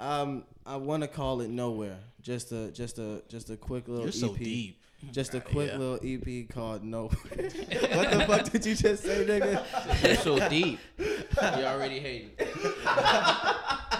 um, 0.00 0.44
I 0.64 0.76
want 0.76 1.02
to 1.02 1.08
call 1.08 1.42
it 1.42 1.50
nowhere. 1.50 1.98
Just 2.22 2.50
a 2.52 2.70
just 2.70 2.98
a 2.98 3.22
just 3.28 3.50
a 3.50 3.56
quick 3.56 3.88
little 3.88 4.04
You're 4.04 4.12
so 4.12 4.32
EP. 4.32 4.38
deep. 4.38 4.78
Just 5.10 5.34
a 5.34 5.40
quick 5.40 5.72
little 5.76 5.98
EP 6.02 6.48
called 6.48 6.82
No. 6.84 7.08
what 7.08 8.10
the 8.10 8.24
fuck 8.26 8.50
did 8.50 8.64
you 8.64 8.74
just 8.74 9.02
say, 9.02 9.26
nigga? 9.26 9.64
You're 10.02 10.16
so 10.16 10.48
deep. 10.48 10.78
You 10.98 11.64
already 11.64 11.98
hating. 11.98 12.30
It 12.38 12.46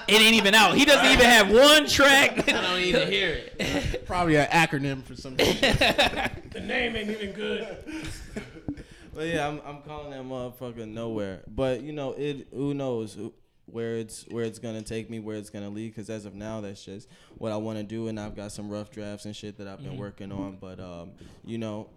It 0.09 0.21
ain't 0.21 0.35
even 0.35 0.55
out. 0.55 0.77
He 0.77 0.85
doesn't 0.85 1.11
even 1.13 1.25
have 1.27 1.51
one 1.51 1.87
track. 1.89 2.49
I 2.49 2.61
don't 2.61 2.81
even 2.81 3.09
hear 3.11 3.41
it. 3.59 4.07
Probably 4.07 4.37
an 4.37 4.47
acronym 4.47 5.03
for 5.03 5.17
some 5.17 5.37
shit. 5.39 5.61
The 5.61 6.61
name 6.61 6.95
ain't 6.95 7.11
even 7.11 7.33
good. 7.33 7.77
But 9.15 9.27
yeah, 9.27 9.47
I'm 9.47 9.61
I'm 9.65 9.83
calling 9.83 10.11
that 10.11 10.23
motherfucker 10.23 10.89
nowhere. 10.89 11.43
But 11.47 11.83
you 11.83 11.93
know, 11.93 12.13
it 12.13 12.49
who 12.53 12.75
knows 12.75 13.19
where 13.67 13.97
it's 13.97 14.25
where 14.29 14.45
it's 14.45 14.59
gonna 14.59 14.83
take 14.83 15.11
me, 15.11 15.21
where 15.21 15.37
it's 15.37 15.51
gonna 15.51 15.69
lead. 15.69 15.89
Because 15.95 16.09
as 16.11 16.25
of 16.25 16.35
now, 16.35 16.61
that's 16.61 16.85
just 16.85 17.09
what 17.37 17.53
I 17.53 17.57
want 17.57 17.79
to 17.79 17.85
do, 17.85 18.09
and 18.09 18.19
I've 18.19 18.35
got 18.35 18.53
some 18.53 18.71
rough 18.71 18.91
drafts 18.91 19.25
and 19.25 19.37
shit 19.37 19.59
that 19.59 19.69
I've 19.69 19.83
been 19.83 19.99
working 19.99 20.33
on. 20.33 20.57
But 20.61 20.81
um, 20.81 21.13
you 21.45 21.59
know, 21.59 21.91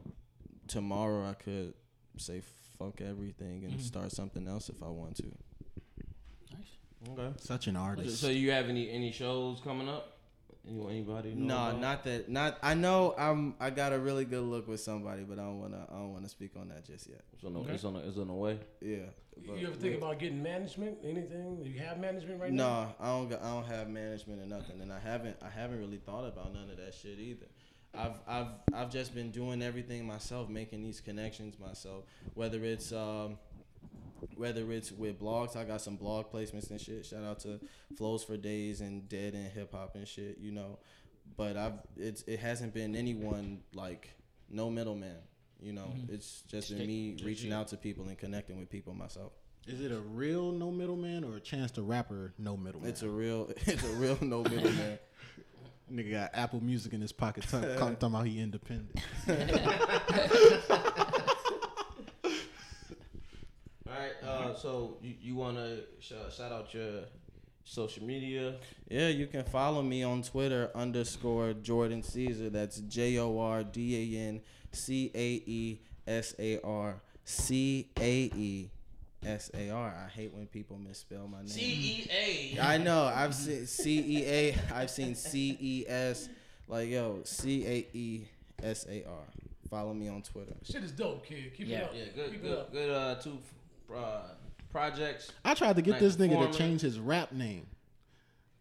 tomorrow 0.67 1.29
I 1.29 1.33
could 1.33 1.73
say 2.17 2.41
fuck 2.77 3.01
everything 3.01 3.65
and 3.65 3.79
start 3.81 4.11
something 4.11 4.47
else 4.47 4.69
if 4.69 4.83
I 4.83 4.87
want 4.87 5.15
to. 5.17 5.31
Nice. 6.51 7.17
Okay. 7.17 7.33
Such 7.39 7.67
an 7.67 7.75
artist. 7.75 8.19
So 8.19 8.29
you 8.29 8.51
have 8.51 8.67
any 8.69 8.89
any 8.89 9.11
shows 9.11 9.61
coming 9.63 9.87
up? 9.87 10.14
Any, 10.67 10.87
anybody? 10.89 11.33
No, 11.35 11.55
about? 11.55 11.79
not 11.79 12.03
that. 12.05 12.29
Not 12.29 12.57
I 12.63 12.73
know 12.73 13.13
I'm. 13.17 13.55
I 13.59 13.69
got 13.69 13.93
a 13.93 13.99
really 13.99 14.25
good 14.25 14.43
look 14.43 14.67
with 14.67 14.79
somebody, 14.79 15.23
but 15.23 15.37
I 15.39 15.43
don't 15.43 15.59
wanna. 15.59 15.85
I 15.89 15.93
don't 15.93 16.13
wanna 16.13 16.29
speak 16.29 16.51
on 16.59 16.69
that 16.69 16.85
just 16.85 17.07
yet. 17.07 17.21
So 17.41 17.47
on 17.47 17.53
the, 17.53 17.73
it's 17.73 17.83
on 17.83 17.93
the, 17.93 17.99
it's 18.07 18.17
on 18.17 18.27
the 18.27 18.33
way. 18.33 18.59
Yeah. 18.81 18.97
but- 19.45 19.57
You 19.57 19.67
ever 19.67 19.75
think 19.75 19.97
about 19.97 20.17
getting 20.19 20.41
management? 20.41 20.97
Anything? 21.03 21.63
Do 21.63 21.69
you 21.69 21.79
have 21.79 21.99
management 21.99 22.41
right 22.41 22.51
now? 22.51 22.63
No, 22.63 22.95
I 22.99 23.07
don't. 23.07 23.33
I 23.43 23.49
don't 23.53 23.67
have 23.67 23.89
management 23.89 24.41
or 24.41 24.45
nothing, 24.47 24.81
and 24.81 24.91
I 24.91 24.99
haven't. 24.99 25.37
I 25.41 25.49
haven't 25.49 25.79
really 25.79 25.97
thought 25.97 26.25
about 26.25 26.53
none 26.53 26.69
of 26.69 26.77
that 26.77 26.93
shit 26.93 27.19
either. 27.19 27.45
I've 27.97 28.19
I've 28.27 28.47
I've 28.73 28.91
just 28.91 29.13
been 29.13 29.31
doing 29.31 29.61
everything 29.61 30.05
myself, 30.05 30.49
making 30.49 30.83
these 30.83 30.99
connections 30.99 31.59
myself. 31.59 32.05
Whether 32.33 32.63
it's 32.63 32.91
um, 32.91 33.37
whether 34.35 34.71
it's 34.71 34.91
with 34.91 35.19
blogs, 35.19 35.55
I 35.55 35.63
got 35.63 35.81
some 35.81 35.95
blog 35.95 36.31
placements 36.31 36.69
and 36.69 36.79
shit. 36.79 37.05
Shout 37.05 37.23
out 37.23 37.39
to 37.41 37.59
Flows 37.97 38.23
for 38.23 38.37
Days 38.37 38.81
and 38.81 39.07
Dead 39.07 39.35
End 39.35 39.51
Hip 39.53 39.73
Hop 39.73 39.95
and 39.95 40.07
shit, 40.07 40.37
you 40.39 40.51
know. 40.51 40.79
But 41.37 41.57
I've 41.57 41.79
it's 41.97 42.21
it 42.23 42.39
hasn't 42.39 42.73
been 42.73 42.95
anyone 42.95 43.61
like 43.73 44.09
no 44.49 44.69
middleman. 44.69 45.17
You 45.61 45.73
know, 45.73 45.93
mm-hmm. 45.95 46.13
it's 46.13 46.41
just 46.47 46.69
been 46.69 46.85
me 46.85 47.17
reaching 47.23 47.53
out 47.53 47.69
to 47.69 47.77
people 47.77 48.05
and 48.07 48.17
connecting 48.17 48.59
with 48.59 48.69
people 48.69 48.93
myself. 48.93 49.31
Is 49.67 49.81
it 49.81 49.91
a 49.91 49.99
real 49.99 50.51
no 50.51 50.69
middleman 50.69 51.23
or 51.23 51.37
a 51.37 51.39
chance 51.39 51.71
to 51.71 51.81
rapper 51.81 52.33
no 52.37 52.55
middleman? 52.55 52.89
It's 52.89 53.01
a 53.01 53.09
real, 53.09 53.49
it's 53.65 53.83
a 53.83 53.93
real 53.95 54.17
no 54.21 54.43
middleman. 54.43 54.99
nigga 55.91 56.11
got 56.11 56.31
Apple 56.33 56.63
Music 56.63 56.93
in 56.93 57.01
his 57.01 57.11
pocket, 57.11 57.43
t- 57.43 57.49
talking 57.77 57.97
about 57.99 58.25
he 58.25 58.39
independent. 58.39 58.99
All 64.27 64.44
right. 64.55 64.61
So 64.61 64.97
you, 65.01 65.13
you 65.21 65.35
want 65.35 65.57
to 65.57 65.83
shout, 65.99 66.31
shout 66.31 66.51
out 66.51 66.73
your 66.73 67.01
social 67.63 68.03
media? 68.03 68.55
Yeah, 68.89 69.07
you 69.09 69.27
can 69.27 69.43
follow 69.43 69.81
me 69.81 70.03
on 70.03 70.21
Twitter 70.23 70.71
underscore 70.75 71.53
Jordan 71.53 72.03
Caesar. 72.03 72.49
That's 72.49 72.79
J 72.81 73.17
O 73.19 73.37
R 73.39 73.63
D 73.63 74.15
A 74.15 74.19
N 74.29 74.41
C 74.71 75.11
A 75.13 75.43
E 75.45 75.79
S 76.07 76.35
A 76.39 76.59
R 76.61 77.01
C 77.23 77.89
A 77.99 78.11
E 78.35 78.69
S 79.25 79.49
A 79.55 79.69
R. 79.71 79.95
I 80.05 80.09
hate 80.09 80.33
when 80.33 80.45
people 80.47 80.77
misspell 80.77 81.27
my 81.27 81.39
name. 81.39 81.47
C 81.47 82.07
E 82.11 82.55
A. 82.57 82.61
I 82.61 82.77
know. 82.77 83.05
I've 83.05 83.33
seen 83.33 83.65
C 83.65 83.99
E 83.99 84.23
A. 84.25 84.55
I've 84.73 84.89
seen 84.89 85.15
C 85.15 85.57
E 85.59 85.85
S. 85.87 86.29
Like 86.67 86.89
yo, 86.89 87.21
C 87.23 87.65
A 87.65 87.87
E 87.93 88.27
S 88.63 88.85
A 88.89 89.03
R. 89.07 89.23
Follow 89.69 89.93
me 89.95 90.07
on 90.07 90.21
Twitter. 90.21 90.55
Shit 90.63 90.83
is 90.83 90.91
dope, 90.91 91.25
kid. 91.25 91.51
Keep 91.57 91.67
Yeah. 91.67 91.77
it 91.79 91.83
up. 91.85 91.91
Yeah, 91.95 92.03
good, 92.15 92.31
Keep 92.31 92.39
it 92.39 92.43
good, 92.43 92.57
up. 92.57 92.71
good. 92.71 92.89
Uh, 92.91 93.15
two 93.15 93.37
uh, 93.95 94.21
projects. 94.75 95.31
I 95.45 95.53
tried 95.53 95.77
to 95.77 95.81
get 95.81 95.91
Like 95.91 95.99
this 96.01 96.15
nigga 96.17 96.51
to 96.51 96.57
change 96.57 96.81
his 96.81 96.99
rap 96.99 97.31
name. 97.31 97.65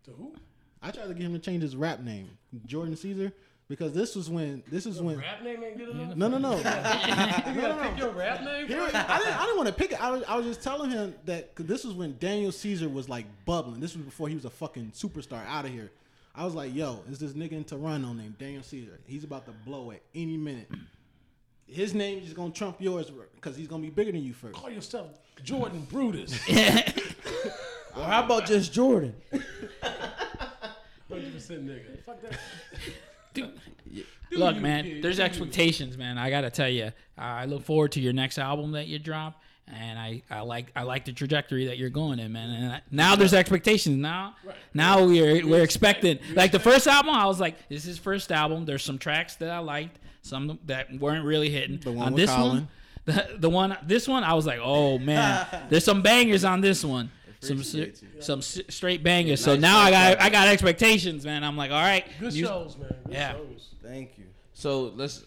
To 0.05 0.13
who? 0.13 0.35
I 0.83 0.91
tried 0.91 1.09
to 1.09 1.15
get 1.15 1.23
him 1.23 1.33
to 1.33 1.39
change 1.39 1.63
his 1.63 1.75
rap 1.75 2.01
name, 2.01 2.29
Jordan 2.67 2.95
Caesar, 2.95 3.33
because 3.69 3.93
this 3.95 4.15
was 4.15 4.31
when 4.31 4.63
this 4.71 4.87
is 4.87 5.01
when. 5.01 5.19
Rap 5.19 5.43
name 5.43 5.65
ain't 5.65 5.77
good 5.79 5.89
enough. 5.89 6.15
No, 6.17 6.29
no, 6.29 6.39
no. 6.39 6.57
You 6.59 6.63
gotta 6.63 7.89
pick 7.89 7.99
your 7.99 8.11
rap 8.11 8.45
name. 8.45 8.69
Here- 8.69 8.81
I 8.81 9.19
didn't, 9.19 9.41
I 9.41 9.45
didn't 9.45 9.57
want 9.57 9.69
to 9.69 9.75
pick 9.75 9.93
it. 9.93 10.01
I 10.03 10.11
was, 10.11 10.23
I 10.29 10.37
was 10.37 10.47
just 10.47 10.63
telling 10.63 10.91
him 10.91 11.15
that 11.25 11.55
'cause 11.55 11.67
this 11.67 11.85
was 11.85 11.95
when 11.95 12.17
Daniel 12.21 12.53
Caesar 12.53 12.89
was 12.89 13.09
like 13.09 13.27
bubbling. 13.45 13.81
This 13.81 13.97
was 13.97 14.05
before 14.05 14.29
he 14.29 14.35
was 14.37 14.45
a 14.45 14.51
fucking 14.51 14.93
superstar 14.95 15.45
out 15.47 15.65
of 15.65 15.73
here. 15.73 15.91
I 16.37 16.45
was 16.45 16.55
like, 16.55 16.75
yo, 16.75 17.03
is 17.11 17.19
this 17.19 17.33
nigga 17.33 17.53
in 17.53 17.65
Toronto 17.65 18.13
named 18.13 18.39
Daniel 18.39 18.63
Caesar? 18.63 18.99
He's 19.07 19.25
about 19.25 19.47
to 19.47 19.53
blow 19.65 19.91
at 19.93 20.01
any 20.15 20.37
minute. 20.37 20.69
His 21.67 21.95
name 21.95 22.23
is 22.23 22.33
gonna 22.33 22.53
trump 22.53 22.77
yours 22.81 23.11
because 23.35 23.57
he's 23.57 23.69
gonna 23.69 23.83
be 23.83 23.91
bigger 23.91 24.13
than 24.13 24.23
you 24.23 24.33
first. 24.33 24.55
Call 24.55 24.71
yourself 24.71 25.11
Jordan 25.43 25.87
Brutus. 25.91 26.39
Well, 27.97 28.07
how 28.07 28.25
about 28.25 28.47
just 28.47 28.73
Jordan? 28.73 29.15
Hundred 31.09 31.33
percent 31.33 31.67
nigga. 31.67 32.03
Fuck 32.05 32.21
that. 32.23 32.39
dude. 33.33 33.53
Look, 34.33 34.57
man, 34.57 34.85
kid. 34.85 35.03
there's 35.03 35.19
Do 35.19 35.23
expectations, 35.23 35.97
man. 35.97 36.19
I 36.19 36.29
gotta 36.29 36.51
tell 36.51 36.69
you, 36.69 36.91
I 37.17 37.45
look 37.45 37.63
forward 37.63 37.93
to 37.93 38.01
your 38.01 38.13
next 38.13 38.39
album 38.39 38.73
that 38.73 38.89
you 38.89 38.99
drop, 38.99 39.41
and 39.69 39.97
I, 39.97 40.23
I 40.29 40.41
like 40.41 40.73
I 40.75 40.83
like 40.83 41.05
the 41.05 41.13
trajectory 41.13 41.67
that 41.67 41.79
you're 41.79 41.91
going 41.91 42.19
in, 42.19 42.33
man. 42.33 42.51
And 42.51 42.73
I, 42.73 42.81
now 42.91 43.15
there's 43.15 43.33
expectations. 43.35 43.97
Now, 43.97 44.35
now 44.73 45.05
we're 45.05 45.47
we're 45.47 45.63
expecting 45.63 46.19
like 46.35 46.51
the 46.51 46.59
first 46.59 46.89
album. 46.89 47.15
I 47.15 47.27
was 47.27 47.39
like, 47.39 47.69
this 47.69 47.83
is 47.83 47.85
his 47.85 47.99
first 47.99 48.33
album. 48.33 48.65
There's 48.65 48.83
some 48.83 48.99
tracks 48.99 49.37
that 49.37 49.51
I 49.51 49.61
liked, 49.61 50.01
some 50.25 50.59
that 50.65 50.93
weren't 50.99 51.25
really 51.25 51.51
hitting. 51.51 51.79
The 51.79 51.93
one 51.93 52.07
on 52.09 52.13
with 52.15 52.23
this 52.23 52.31
Colin. 52.31 52.57
one, 52.57 52.69
the, 53.05 53.29
the 53.39 53.51
one 53.51 53.77
this 53.85 54.09
one, 54.09 54.25
I 54.25 54.35
was 54.35 54.47
like, 54.47 54.59
oh 54.63 54.99
man, 54.99 55.47
there's 55.69 55.85
some 55.85 56.03
bangers 56.03 56.45
on 56.45 56.61
this 56.61 56.85
one. 56.85 57.11
Some 57.41 57.61
s- 57.61 58.03
some 58.21 58.41
straight 58.41 59.03
bangers. 59.03 59.45
So 59.45 59.53
Nice 59.53 59.61
now 59.61 59.81
I 59.81 59.91
track 59.91 60.19
got 60.19 60.25
I 60.25 60.31
got 60.31 60.49
expectations, 60.49 61.27
man. 61.27 61.45
I'm 61.45 61.59
like, 61.59 61.71
all 61.71 61.83
right, 61.83 62.07
Good 62.19 62.33
you- 62.33 62.47
shows, 62.47 62.77
man. 62.79 62.89
Good 63.05 63.13
Yeah. 63.13 63.33
shows. 63.33 63.75
Thank 63.83 64.17
you. 64.17 64.25
So 64.55 64.93
let's, 64.97 65.25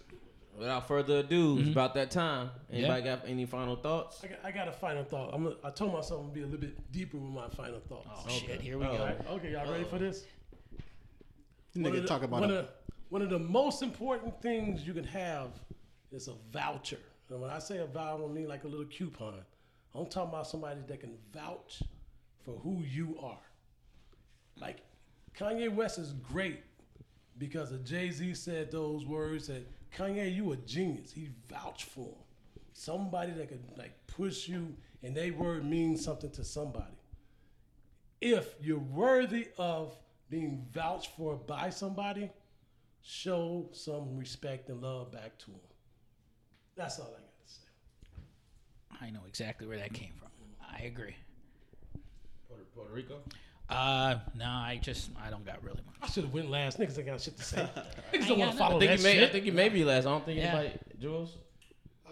without 0.58 0.88
further 0.88 1.20
ado, 1.20 1.54
it's 1.54 1.62
mm-hmm. 1.62 1.72
about 1.74 1.94
that 1.94 2.10
time. 2.10 2.50
Anybody 2.72 3.04
got 3.04 3.22
any 3.28 3.46
final 3.46 3.76
thoughts? 3.76 4.24
I 4.24 4.28
got, 4.30 4.40
I 4.46 4.52
got 4.52 4.68
a 4.68 4.72
final 4.72 5.04
thought. 5.04 5.30
I'm 5.32 5.44
gonna, 5.44 5.58
I 5.64 5.70
told 5.70 5.94
myself 5.94 6.22
I'm 6.22 6.28
gonna 6.30 6.34
be 6.34 6.42
a 6.42 6.46
little 6.46 6.60
bit 6.62 6.92
deeper 6.92 7.18
with 7.18 7.32
my 7.32 7.48
final 7.50 7.80
thoughts. 7.82 8.08
Oh 8.26 8.30
shit, 8.30 8.62
here 8.62 8.80
we 8.80 8.86
All 8.86 8.98
go. 8.98 9.04
right. 9.04 9.28
Okay, 9.34 9.52
y'all 9.52 9.72
ready 9.72 9.84
for 9.84 10.00
this? 10.00 10.24
Nigga 11.76 11.84
One 11.84 11.96
of 11.98 12.02
the- 12.02 12.08
talk 12.08 12.24
about 12.24 12.42
one 12.42 12.50
a- 12.52 12.54
of, 12.56 12.68
one 13.10 13.22
of 13.22 13.30
the 13.30 13.40
most 13.40 13.82
important 13.82 14.42
things 14.42 14.86
you 14.86 14.94
can 14.94 15.04
have 15.04 15.50
is 16.12 16.28
a 16.28 16.34
voucher. 16.52 17.00
And 17.30 17.42
when 17.42 17.50
I 17.50 17.60
say 17.60 17.78
a 17.78 17.86
voucher, 17.86 18.24
I 18.24 18.28
mean 18.28 18.48
like 18.48 18.64
a 18.64 18.68
little 18.68 18.86
coupon. 18.86 19.34
I'm 19.94 20.06
talking 20.06 20.30
about 20.30 20.48
somebody 20.48 20.82
that 20.88 21.00
can 21.00 21.18
vouch 21.34 21.82
for 22.44 22.58
who 22.60 22.84
you 22.84 23.18
are. 23.22 23.40
Like 24.60 24.80
Kanye 25.38 25.74
West 25.74 26.00
is 26.00 26.14
great 26.14 26.62
because 27.38 27.72
Jay 27.84 28.12
Z 28.12 28.34
said 28.36 28.72
those 28.72 29.06
words 29.06 29.48
that 29.48 29.68
Kanye, 29.96 30.34
you 30.34 30.52
a 30.52 30.58
genius. 30.58 31.12
He 31.12 31.30
vouched 31.50 31.86
for 31.86 32.06
him. 32.06 32.24
Somebody 32.74 33.32
that 33.34 33.50
could 33.50 33.64
like 33.78 33.94
push 34.08 34.48
you, 34.48 34.76
and 35.02 35.16
they 35.16 35.32
word 35.32 35.66
means 35.66 36.04
something 36.04 36.30
to 36.32 36.44
somebody 36.44 36.98
if 38.22 38.56
you're 38.62 38.80
worthy 38.80 39.48
of 39.58 39.96
being 40.30 40.66
vouched 40.74 41.12
for 41.16 41.36
by 41.36 41.70
somebody, 41.70 42.30
show 43.08 43.70
some 43.72 44.18
respect 44.18 44.68
and 44.70 44.82
love 44.82 45.12
back 45.14 45.38
to 45.40 45.46
them. 45.52 45.60
That's 46.76 47.00
all 47.00 47.08
I 47.08 47.22
got 47.22 47.48
to 47.48 47.54
say. 47.54 47.62
I 49.02 49.10
know 49.10 49.22
exactly 49.28 49.66
where 49.66 49.78
that 49.78 49.94
came 49.94 50.12
from. 50.20 50.28
I 50.62 50.82
agree. 50.84 51.16
Puerto, 52.48 52.64
Puerto 52.76 52.94
Rico. 52.94 53.20
Uh, 53.70 54.16
no, 54.36 54.46
I 54.46 54.80
just 54.82 55.10
I 55.22 55.30
don't 55.30 55.46
got 55.46 55.64
really 55.64 55.82
much. 55.86 55.96
I 56.02 56.08
should 56.08 56.24
have 56.26 56.34
went 56.34 56.50
last. 56.50 56.80
Niggas 56.80 56.98
ain't 56.98 57.08
got 57.08 57.22
shit 57.22 57.38
to 57.38 57.44
say. 57.44 57.70
Niggas 58.14 58.28
don't 58.28 58.40
want 58.40 58.52
to 58.52 58.58
follow 58.58 58.78
I 58.78 58.80
think 58.80 58.92
that 58.92 59.00
you 59.10 59.16
may. 59.20 59.26
I 59.26 59.30
think 59.30 59.46
you 59.46 59.52
may 59.54 59.70
be 59.70 59.84
last. 59.86 60.06
I 60.06 60.10
don't 60.10 60.26
think 60.26 60.40
Yeah. 60.40 60.56
anybody. 60.56 60.80
Jules. 61.00 61.38
Uh, 62.06 62.12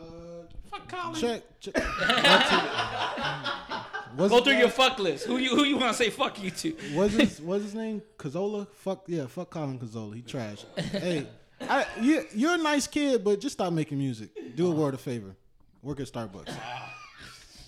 Fuck 0.70 0.88
Colin. 0.90 1.20
Check. 1.20 1.44
check. 1.60 1.76
What's 4.16 4.32
Go 4.32 4.42
through 4.42 4.54
name? 4.54 4.62
your 4.62 4.70
fuck 4.70 5.00
list. 5.00 5.26
Who 5.26 5.38
you 5.38 5.56
who 5.56 5.64
you 5.64 5.78
want 5.78 5.96
to 5.96 6.04
say 6.04 6.10
fuck 6.10 6.42
you 6.42 6.52
to? 6.52 6.72
What's 6.94 7.14
his 7.14 7.42
What's 7.48 7.64
his 7.64 7.76
name? 7.76 8.02
Kazola. 8.18 8.68
Fuck 8.74 9.04
yeah. 9.08 9.28
Fuck 9.28 9.50
Colin 9.52 9.78
Kazola. 9.80 10.16
He 10.16 10.22
trash. 10.22 10.64
hey, 10.78 11.28
I, 11.62 11.86
you 12.02 12.24
you're 12.34 12.54
a 12.56 12.58
nice 12.58 12.88
kid, 12.88 13.24
but 13.24 13.40
just 13.40 13.54
stop 13.54 13.74
making 13.74 13.98
music. 13.98 14.30
Do 14.56 14.68
a 14.68 14.72
word 14.72 14.94
of 14.94 15.02
favor. 15.02 15.36
Work 15.82 16.00
at 16.00 16.08
Starbucks. 16.08 16.54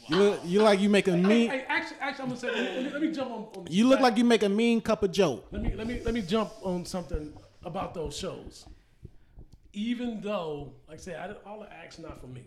You 0.10 0.15
look, 0.15 0.40
you 0.45 0.61
like 0.61 0.80
you 0.80 0.90
make 0.90 1.10
a 1.10 1.18
Hey, 1.18 1.22
mean. 1.22 1.49
hey, 1.49 1.65
actually, 1.68 1.98
actually, 1.99 2.24
I'm 2.24 2.30
gonna 2.30 2.40
say. 2.40 2.48
Let 2.49 2.84
me, 2.86 2.90
let 2.91 3.02
me 3.02 3.11
jump 3.11 3.30
on. 3.30 3.49
on 3.57 3.68
You 3.69 3.90
look 3.90 3.99
like 3.99 4.15
you 4.15 4.24
make 4.24 4.41
a 4.41 4.48
mean 4.48 4.80
cup 4.80 5.03
of 5.03 5.11
Joe. 5.11 5.44
Let 5.52 5.61
me 5.61 5.74
let 5.76 5.86
me 5.86 5.99
let 6.06 6.14
me 6.14 6.22
jump 6.22 6.53
on 6.61 6.86
something 6.86 7.34
about 7.65 7.94
those 7.94 8.15
shows. 8.15 8.65
Even 9.74 10.22
though, 10.22 10.72
like 10.88 10.99
I 10.99 11.02
said, 11.02 11.15
I 11.19 11.28
didn't, 11.28 11.40
all 11.45 11.60
the 11.60 11.72
acts 11.74 11.99
not 11.99 12.22
for 12.22 12.28
me, 12.28 12.44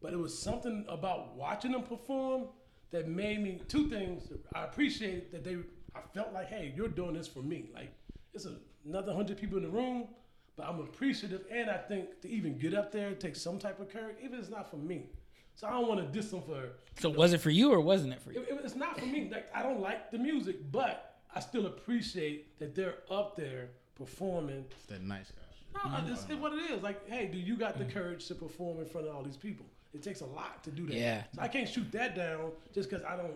but 0.00 0.12
it 0.12 0.18
was 0.20 0.38
something 0.38 0.84
about 0.88 1.34
watching 1.34 1.72
them 1.72 1.82
perform 1.82 2.44
that 2.92 3.08
made 3.08 3.42
me 3.42 3.60
two 3.68 3.88
things. 3.88 4.30
I 4.54 4.64
appreciate 4.64 5.32
that 5.32 5.44
they. 5.44 5.56
I 5.94 6.00
felt 6.14 6.32
like, 6.32 6.48
hey, 6.48 6.72
you're 6.76 6.88
doing 6.88 7.14
this 7.14 7.26
for 7.26 7.40
me. 7.40 7.70
Like 7.74 7.92
it's 8.32 8.46
a, 8.46 8.56
another 8.86 9.12
hundred 9.12 9.38
people 9.38 9.56
in 9.58 9.64
the 9.64 9.70
room, 9.70 10.08
but 10.56 10.66
I'm 10.66 10.80
appreciative, 10.80 11.44
and 11.50 11.68
I 11.68 11.76
think 11.78 12.20
to 12.22 12.28
even 12.28 12.58
get 12.58 12.74
up 12.74 12.92
there, 12.92 13.14
take 13.14 13.36
some 13.36 13.58
type 13.58 13.80
of 13.80 13.90
courage, 13.90 14.16
even 14.22 14.34
if 14.34 14.40
it's 14.40 14.50
not 14.50 14.70
for 14.70 14.76
me. 14.76 15.06
So 15.54 15.66
I 15.66 15.72
don't 15.72 15.86
want 15.86 16.00
to 16.00 16.06
diss 16.06 16.30
them 16.30 16.42
for 16.42 16.70
So 16.98 17.10
was 17.10 17.34
it 17.34 17.40
for 17.42 17.50
you 17.50 17.72
or 17.72 17.80
wasn't 17.80 18.14
it 18.14 18.22
for 18.22 18.32
you? 18.32 18.40
it, 18.40 18.48
it- 18.50 18.60
it's 18.64 18.74
not 18.76 18.98
for 18.98 19.06
me. 19.06 19.28
Like 19.30 19.50
I 19.54 19.62
don't 19.62 19.80
like 19.80 20.10
the 20.10 20.18
music, 20.18 20.70
but 20.70 21.16
I 21.34 21.40
still 21.40 21.66
appreciate 21.66 22.58
that 22.58 22.74
they're 22.74 22.98
up 23.10 23.36
there 23.36 23.70
performing. 23.94 24.64
It's 24.70 24.86
that 24.86 25.02
nice 25.02 25.30
guy. 25.30 25.42
No, 25.74 25.96
it's, 25.96 26.22
mm-hmm. 26.22 26.32
it's 26.32 26.40
what 26.40 26.52
it 26.52 26.70
is. 26.70 26.82
Like, 26.82 27.08
hey, 27.08 27.26
do 27.26 27.38
you 27.38 27.56
got 27.56 27.78
the 27.78 27.84
courage 27.84 28.26
to 28.28 28.34
perform 28.34 28.80
in 28.80 28.86
front 28.86 29.08
of 29.08 29.14
all 29.16 29.22
these 29.22 29.38
people? 29.38 29.64
It 29.94 30.02
takes 30.02 30.20
a 30.22 30.26
lot 30.26 30.64
to 30.64 30.70
do 30.70 30.86
that. 30.86 30.96
Yeah. 30.96 31.22
So 31.34 31.42
I 31.42 31.48
can't 31.48 31.68
shoot 31.68 31.90
that 31.92 32.16
down 32.16 32.52
just 32.74 32.88
because 32.88 33.04
I 33.04 33.16
don't 33.16 33.34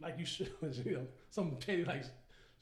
like 0.00 0.18
you 0.18 0.26
should. 0.26 0.50
You 0.84 0.92
know, 0.92 1.06
some 1.30 1.56
petty 1.56 1.84
like 1.84 2.04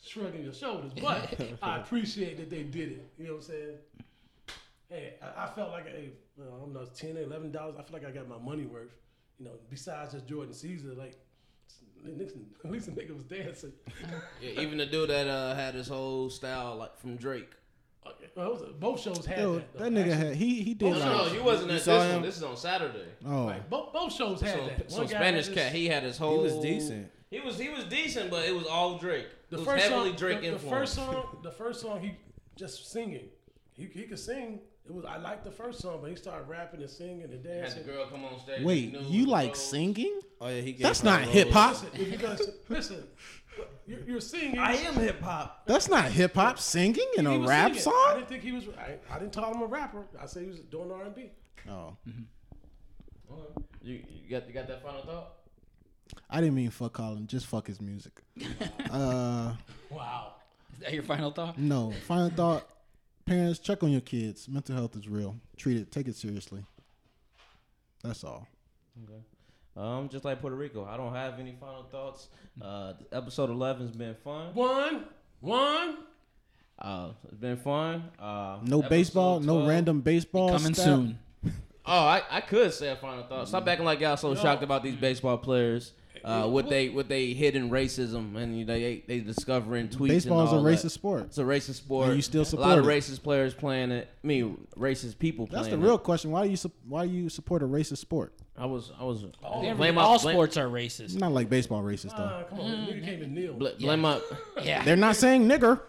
shrugging 0.03 0.45
your 0.45 0.53
shoulders. 0.53 0.93
But 1.01 1.41
I 1.63 1.79
appreciate 1.79 2.37
that 2.39 2.51
they 2.51 2.63
did 2.63 2.93
it. 2.93 3.11
You 3.19 3.27
know 3.27 3.31
what 3.33 3.37
I'm 3.39 3.43
saying? 3.43 3.77
Hey, 4.89 5.15
I, 5.23 5.45
I 5.45 5.47
felt 5.49 5.71
like 5.71 5.87
hey, 5.89 6.11
well, 6.37 6.55
I 6.55 6.61
don't 6.61 6.73
know, 6.73 6.81
it's 6.81 6.99
10 7.01 7.17
11 7.17 7.51
dollars. 7.51 7.75
I 7.79 7.83
feel 7.83 7.93
like 7.95 8.07
I 8.07 8.11
got 8.11 8.29
my 8.29 8.39
money 8.39 8.67
worth. 8.67 8.95
You 9.39 9.47
know, 9.47 9.53
besides 9.69 10.13
just 10.13 10.27
Jordan 10.27 10.55
Caesar, 10.55 10.95
like. 10.95 11.17
At 12.07 12.19
least 12.19 12.35
at 12.63 12.71
least 12.71 12.87
the 12.87 12.93
nigga 12.93 13.15
was 13.15 13.25
dancing. 13.25 13.73
Yeah, 14.43 14.61
even 14.61 14.77
the 14.77 14.85
dude 14.85 15.09
that 15.09 15.27
uh, 15.27 15.55
had 15.55 15.75
his 15.75 15.89
whole 15.89 16.29
style 16.29 16.77
like 16.77 16.99
from 16.99 17.17
Drake. 17.17 17.51
Well, 18.37 18.51
was- 18.53 18.63
both 18.81 19.01
shows 19.01 19.25
had 19.25 19.39
Yo, 19.39 19.55
that. 19.57 19.73
though. 19.75 19.85
that 19.85 19.93
nigga 19.93 20.11
Actually, 20.13 20.27
had 20.27 20.37
he 20.37 20.63
he 20.63 20.71
Oh, 20.73 20.75
did 20.75 20.99
no, 20.99 21.27
no, 21.27 21.33
you 21.33 21.43
wasn't 21.45 21.71
You 21.71 21.77
at 21.77 21.85
this 21.85 21.87
him? 21.87 22.13
one. 22.15 22.23
This 22.23 22.37
is 22.37 22.43
on 22.43 22.57
Saturday. 22.57 23.09
oh 23.27 23.47
Right, 23.49 23.71
both, 23.71 23.93
both 23.93 24.13
shows 24.13 24.41
had 24.41 24.55
So, 24.55 24.67
that. 24.67 24.91
so 24.91 24.99
One 24.99 25.07
guy 25.07 25.11
Spanish 25.13 25.47
had 25.47 25.55
cat, 25.55 25.73
he 25.73 25.87
had 25.89 26.03
his 26.03 26.19
whole. 26.19 26.39
He 26.39 26.43
was 26.53 26.59
decent. 26.59 27.11
He 27.31 27.41
was 27.41 27.59
he 27.59 27.69
was 27.69 27.85
decent, 27.85 28.31
but 28.31 28.45
it 28.47 28.55
was 28.55 28.67
all 28.67 28.99
Drake. 28.99 29.27
the 29.51 29.57
it 29.57 29.59
was 29.61 29.67
first 29.69 29.85
heavily 29.85 30.11
song, 30.11 30.19
Drake 30.19 30.41
the, 30.43 30.51
the 30.51 30.59
first 30.59 30.95
song, 30.95 31.39
the 31.43 31.51
first 31.51 31.81
song, 31.81 32.01
he 32.01 32.13
just 32.57 32.91
singing. 32.91 33.29
He, 33.77 33.87
he 33.87 34.03
could 34.05 34.19
sing. 34.19 34.61
It 34.87 34.93
was 34.95 35.05
I 35.07 35.17
liked 35.17 35.45
the 35.45 35.51
first 35.51 35.81
song, 35.81 35.99
but 36.03 36.11
he 36.11 36.17
started 36.17 36.47
rapping 36.49 36.81
and 36.83 36.91
singing 36.91 37.23
and 37.23 37.43
dancing. 37.43 37.53
had 37.53 37.61
dancing. 37.63 37.87
the 37.87 37.93
girl 37.93 38.07
come 38.07 38.25
on 38.25 38.39
stage. 38.39 38.63
wait, 38.63 38.93
knew 38.93 39.01
you 39.09 39.27
like 39.27 39.57
singing? 39.57 40.21
Oh 40.41 40.49
yeah, 40.49 40.61
he. 40.61 40.73
Gave 40.73 40.83
That's 40.83 41.03
not 41.03 41.23
hip 41.23 41.51
hop. 41.51 41.71
Listen, 41.73 41.89
if 41.95 42.21
you're 42.21 42.37
listen, 42.69 43.05
you're, 43.87 44.01
you're 44.01 44.21
singing. 44.21 44.59
I 44.59 44.75
am 44.75 44.95
hip 44.95 45.21
hop. 45.21 45.63
That's 45.67 45.89
not 45.89 46.07
hip 46.11 46.35
hop. 46.35 46.59
Singing 46.59 47.07
in 47.17 47.27
He 47.27 47.35
a 47.35 47.39
rap 47.41 47.75
singing. 47.75 47.99
I 47.99 48.15
didn't 48.17 48.29
think 48.29 48.43
he 48.43 48.53
was. 48.53 48.65
I, 48.79 48.97
I 49.15 49.19
didn't 49.19 49.35
call 49.35 49.53
him 49.55 49.63
a 49.63 49.67
rapper. 49.67 50.05
I 50.21 50.27
said 50.27 50.43
he 50.43 50.49
was 50.49 50.61
doing 50.61 50.91
R 50.91 51.05
and 51.05 51.15
B. 51.15 51.31
Oh, 51.71 51.97
Okay. 53.33 53.63
You, 53.83 53.95
you 54.09 54.31
got 54.31 54.47
you 54.47 54.55
got 54.55 54.69
that 54.69 54.83
final 54.83 55.03
thought? 55.03 55.33
I 56.31 56.41
didn't 56.41 56.55
mean 56.55 56.71
fuck 56.71 56.93
Colin. 56.93 57.27
Just 57.27 57.47
fuck 57.47 57.67
his 57.67 57.81
music. 57.81 58.13
uh, 58.91 59.55
Wow. 59.91 60.35
Is 60.73 60.81
that 60.81 60.93
your 60.93 61.03
final 61.03 61.31
thought? 61.31 61.59
no. 61.59 61.93
Final 62.07 62.31
thought. 62.31 62.69
Parents, 63.27 63.59
check 63.59 63.83
on 63.83 63.91
your 63.91 64.03
kids. 64.03 64.49
Mental 64.49 64.75
health 64.77 64.95
is 64.97 65.09
real. 65.09 65.37
Treat 65.57 65.79
it. 65.79 65.91
Take 65.91 66.09
it 66.09 66.17
seriously. 66.17 66.65
That's 68.03 68.23
all. 68.23 68.47
Um, 69.77 70.09
just 70.09 70.25
like 70.25 70.41
Puerto 70.41 70.57
Rico, 70.57 70.85
I 70.85 70.97
don't 70.97 71.13
have 71.15 71.41
any 71.41 71.57
final 71.59 71.83
thoughts. 71.85 72.29
Uh, 72.63 72.93
episode 73.13 73.51
eleven's 73.51 73.91
been 73.97 74.15
fun. 74.23 74.55
One, 74.55 75.05
one. 75.41 75.97
Uh, 76.79 77.11
it's 77.29 77.37
been 77.41 77.57
fun. 77.57 78.05
Uh, 78.19 78.59
No 78.63 78.79
episode 78.79 78.89
baseball. 78.91 79.41
No 79.41 79.67
random 79.67 80.01
baseball. 80.01 80.51
Coming 80.51 80.75
stat. 80.75 80.85
soon. 80.85 81.19
Oh, 81.87 81.99
I, 82.07 82.23
I 82.31 82.41
could 82.41 82.73
say 82.73 82.89
a 82.89 82.97
final 82.97 83.25
thought. 83.25 83.47
Stop 83.49 83.69
acting 83.69 83.85
like 83.85 84.01
y'all 84.01 84.17
so 84.17 84.35
shocked 84.35 84.63
about 84.63 84.83
these 84.83 84.97
baseball 84.97 85.39
players. 85.39 85.93
Uh, 86.25 86.49
with 86.51 86.71
they 86.71 86.89
with 86.89 87.07
they 87.07 87.35
hidden 87.35 87.69
racism 87.69 88.35
and 88.37 88.59
you 88.59 88.65
know, 88.65 88.73
they 88.73 89.05
they 89.07 89.21
discovering 89.21 89.89
tweets. 89.89 90.09
Baseball 90.09 90.41
and 90.41 90.49
is 90.49 90.53
a 90.55 90.57
all 90.57 90.63
racist 90.65 90.83
that. 90.83 90.91
sport. 90.91 91.23
It's 91.25 91.37
a 91.37 91.43
racist 91.43 91.75
sport. 91.75 92.07
And 92.09 92.17
you 92.17 92.23
still 92.23 92.43
a 92.43 92.47
support 92.47 92.69
lot 92.69 92.79
of 92.79 92.87
it. 92.87 92.89
racist 92.89 93.23
players 93.23 93.53
playing 93.53 93.91
it. 93.91 94.09
I 94.23 94.27
mean, 94.27 94.67
racist 94.79 95.19
people 95.19 95.45
That's 95.47 95.69
playing 95.69 95.81
the 95.81 95.87
real 95.87 95.97
it. 95.97 96.03
question. 96.03 96.31
Why 96.31 96.45
do 96.45 96.51
you 96.51 96.57
sup- 96.57 96.73
why 96.89 97.07
do 97.07 97.13
you 97.13 97.29
support 97.29 97.63
a 97.63 97.67
racist 97.67 97.99
sport? 97.99 98.33
I 98.57 98.67
was 98.67 98.93
I 99.01 99.03
was 99.05 99.25
Every- 99.45 99.75
blame 99.75 99.97
my- 99.97 100.03
all 100.03 100.19
blame- 100.21 100.35
sports 100.37 100.57
are 100.57 100.69
racist. 100.69 101.19
Not 101.19 101.33
like 101.33 101.49
baseball 101.51 101.83
racist 101.83 102.17
though. 102.17 102.23
Uh, 102.23 102.45
come 102.45 102.61
on, 102.61 102.71
nigga 102.87 103.05
came 103.05 103.23
and 103.23 103.35
kneel. 103.35 103.55
bl- 103.55 103.69
blame 103.81 104.01
my 104.01 104.21
Yeah. 104.63 104.83
They're 104.85 104.95
not 104.97 105.17
saying 105.17 105.49
nigger. 105.49 105.81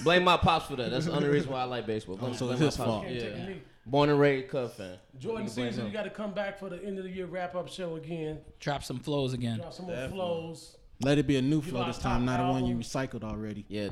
blame 0.02 0.24
my 0.24 0.36
pops 0.36 0.66
for 0.66 0.76
that. 0.76 0.90
That's 0.90 1.06
the 1.06 1.12
only 1.12 1.28
reason 1.28 1.50
why 1.52 1.60
I 1.60 1.64
like 1.64 1.86
baseball. 1.86 2.16
Blame, 2.16 2.34
so 2.34 2.46
blame 2.46 2.54
it's 2.54 2.60
my 2.60 2.66
his 2.66 2.76
pops. 2.76 2.88
fault. 2.88 3.04
Can't 3.06 3.20
take 3.20 3.34
a 3.34 3.38
Yeah. 3.50 3.54
Born 3.86 4.10
and 4.10 4.20
raised 4.20 4.48
Cub 4.50 4.70
fan. 4.72 4.98
Jordan 5.18 5.44
You 5.46 5.50
can 5.50 5.54
blame 5.54 5.70
season, 5.72 5.86
you 5.86 5.92
got 5.92 6.02
to 6.02 6.10
come 6.10 6.32
back 6.34 6.58
for 6.58 6.68
the 6.68 6.82
end 6.84 6.98
of 6.98 7.04
the 7.04 7.10
year 7.10 7.24
wrap 7.26 7.54
up 7.54 7.68
show 7.68 7.96
again. 7.96 8.38
Drop 8.60 8.84
some 8.84 8.98
flows 8.98 9.32
again. 9.32 9.58
Drop 9.58 9.72
some 9.72 9.86
more 9.86 10.08
flows. 10.08 10.76
Let 11.00 11.16
it 11.18 11.28
be 11.28 11.36
a 11.36 11.42
new 11.42 11.62
flow 11.62 11.84
this 11.86 11.96
time, 11.98 12.26
top 12.26 12.38
not 12.38 12.44
the 12.44 12.52
one 12.52 12.66
you 12.66 12.74
recycled 12.74 13.22
already. 13.22 13.64
Yeah. 13.68 13.90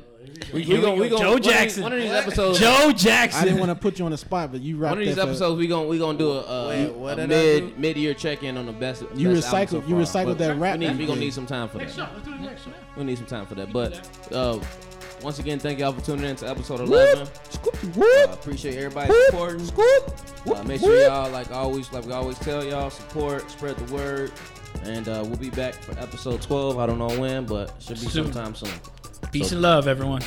We, 0.53 0.65
We 0.65 0.81
gonna 0.81 0.95
we 0.95 1.07
gonna 1.07 1.23
Joe 1.23 1.31
one 1.33 1.41
Jackson. 1.41 1.83
One 1.83 1.93
of 1.93 2.01
these 2.01 2.11
episodes. 2.11 2.59
Joe 2.59 2.91
Jackson. 2.91 3.41
I 3.41 3.45
didn't 3.45 3.59
want 3.61 3.69
to 3.71 3.75
put 3.75 3.97
you 3.97 4.03
on 4.03 4.11
the 4.11 4.17
spot, 4.17 4.51
but 4.51 4.59
you 4.59 4.75
rocked 4.75 4.97
it. 4.97 4.99
One 4.99 5.07
of 5.07 5.15
these 5.15 5.17
episodes, 5.17 5.57
we 5.57 5.67
gonna 5.67 5.87
we 5.87 5.99
gonna 5.99 6.17
do 6.17 6.31
a, 6.31 6.41
a, 6.41 6.67
Wait, 6.67 6.89
what 6.91 7.17
a 7.17 7.25
did 7.27 7.31
I 7.31 7.59
do? 7.59 7.65
mid 7.67 7.79
mid 7.79 7.97
year 7.97 8.13
check 8.13 8.43
in 8.43 8.57
on 8.57 8.65
the 8.65 8.73
best. 8.73 9.03
You 9.15 9.31
best 9.33 9.47
album 9.47 9.61
recycled- 9.67 9.69
so 9.83 9.87
you 9.87 9.95
recycled 9.95 10.25
But 10.25 10.37
that 10.39 10.57
rap 10.59 10.79
We 10.79 10.87
need 10.87 10.97
we 10.97 11.05
gonna 11.05 11.21
need 11.21 11.33
some 11.33 11.45
time 11.45 11.69
for 11.69 11.77
Next 11.77 11.95
that. 11.95 12.07
show. 12.09 12.13
Let's 12.13 12.25
do 12.27 12.31
the 12.35 12.43
next 12.43 12.65
show. 12.65 12.71
We 12.97 13.03
need 13.05 13.17
some 13.17 13.25
time 13.27 13.45
for 13.45 13.55
that. 13.55 13.71
But 13.71 14.33
uh, 14.33 14.59
once 15.23 15.39
again, 15.39 15.59
thank 15.59 15.79
y'all 15.79 15.93
for 15.93 16.01
tuning 16.01 16.25
in 16.25 16.35
to 16.35 16.49
episode 16.49 16.81
eleven. 16.81 17.25
Uh, 17.25 18.33
appreciate 18.33 18.75
everybody 18.75 19.13
supporting. 19.27 19.69
Uh, 20.53 20.63
make 20.63 20.81
sure 20.81 21.01
y'all 21.07 21.31
like 21.31 21.51
always 21.51 21.89
like 21.93 22.05
we 22.05 22.11
always 22.11 22.37
tell 22.39 22.65
y'all 22.65 22.89
support, 22.89 23.49
spread 23.49 23.77
the 23.77 23.93
word, 23.93 24.31
and 24.87 25.07
uh, 25.07 25.23
we'll 25.25 25.37
be 25.37 25.49
back 25.49 25.73
for 25.75 25.91
episode 25.99 26.41
twelve. 26.41 26.79
I 26.79 26.85
don't 26.85 26.99
know 26.99 27.19
when, 27.19 27.45
but 27.45 27.71
should 27.79 27.99
be 27.99 28.07
Soon. 28.07 28.31
sometime 28.31 28.55
soon. 28.55 28.71
Peace 29.31 29.51
and 29.51 29.61
love, 29.61 29.87
everyone. 29.87 30.21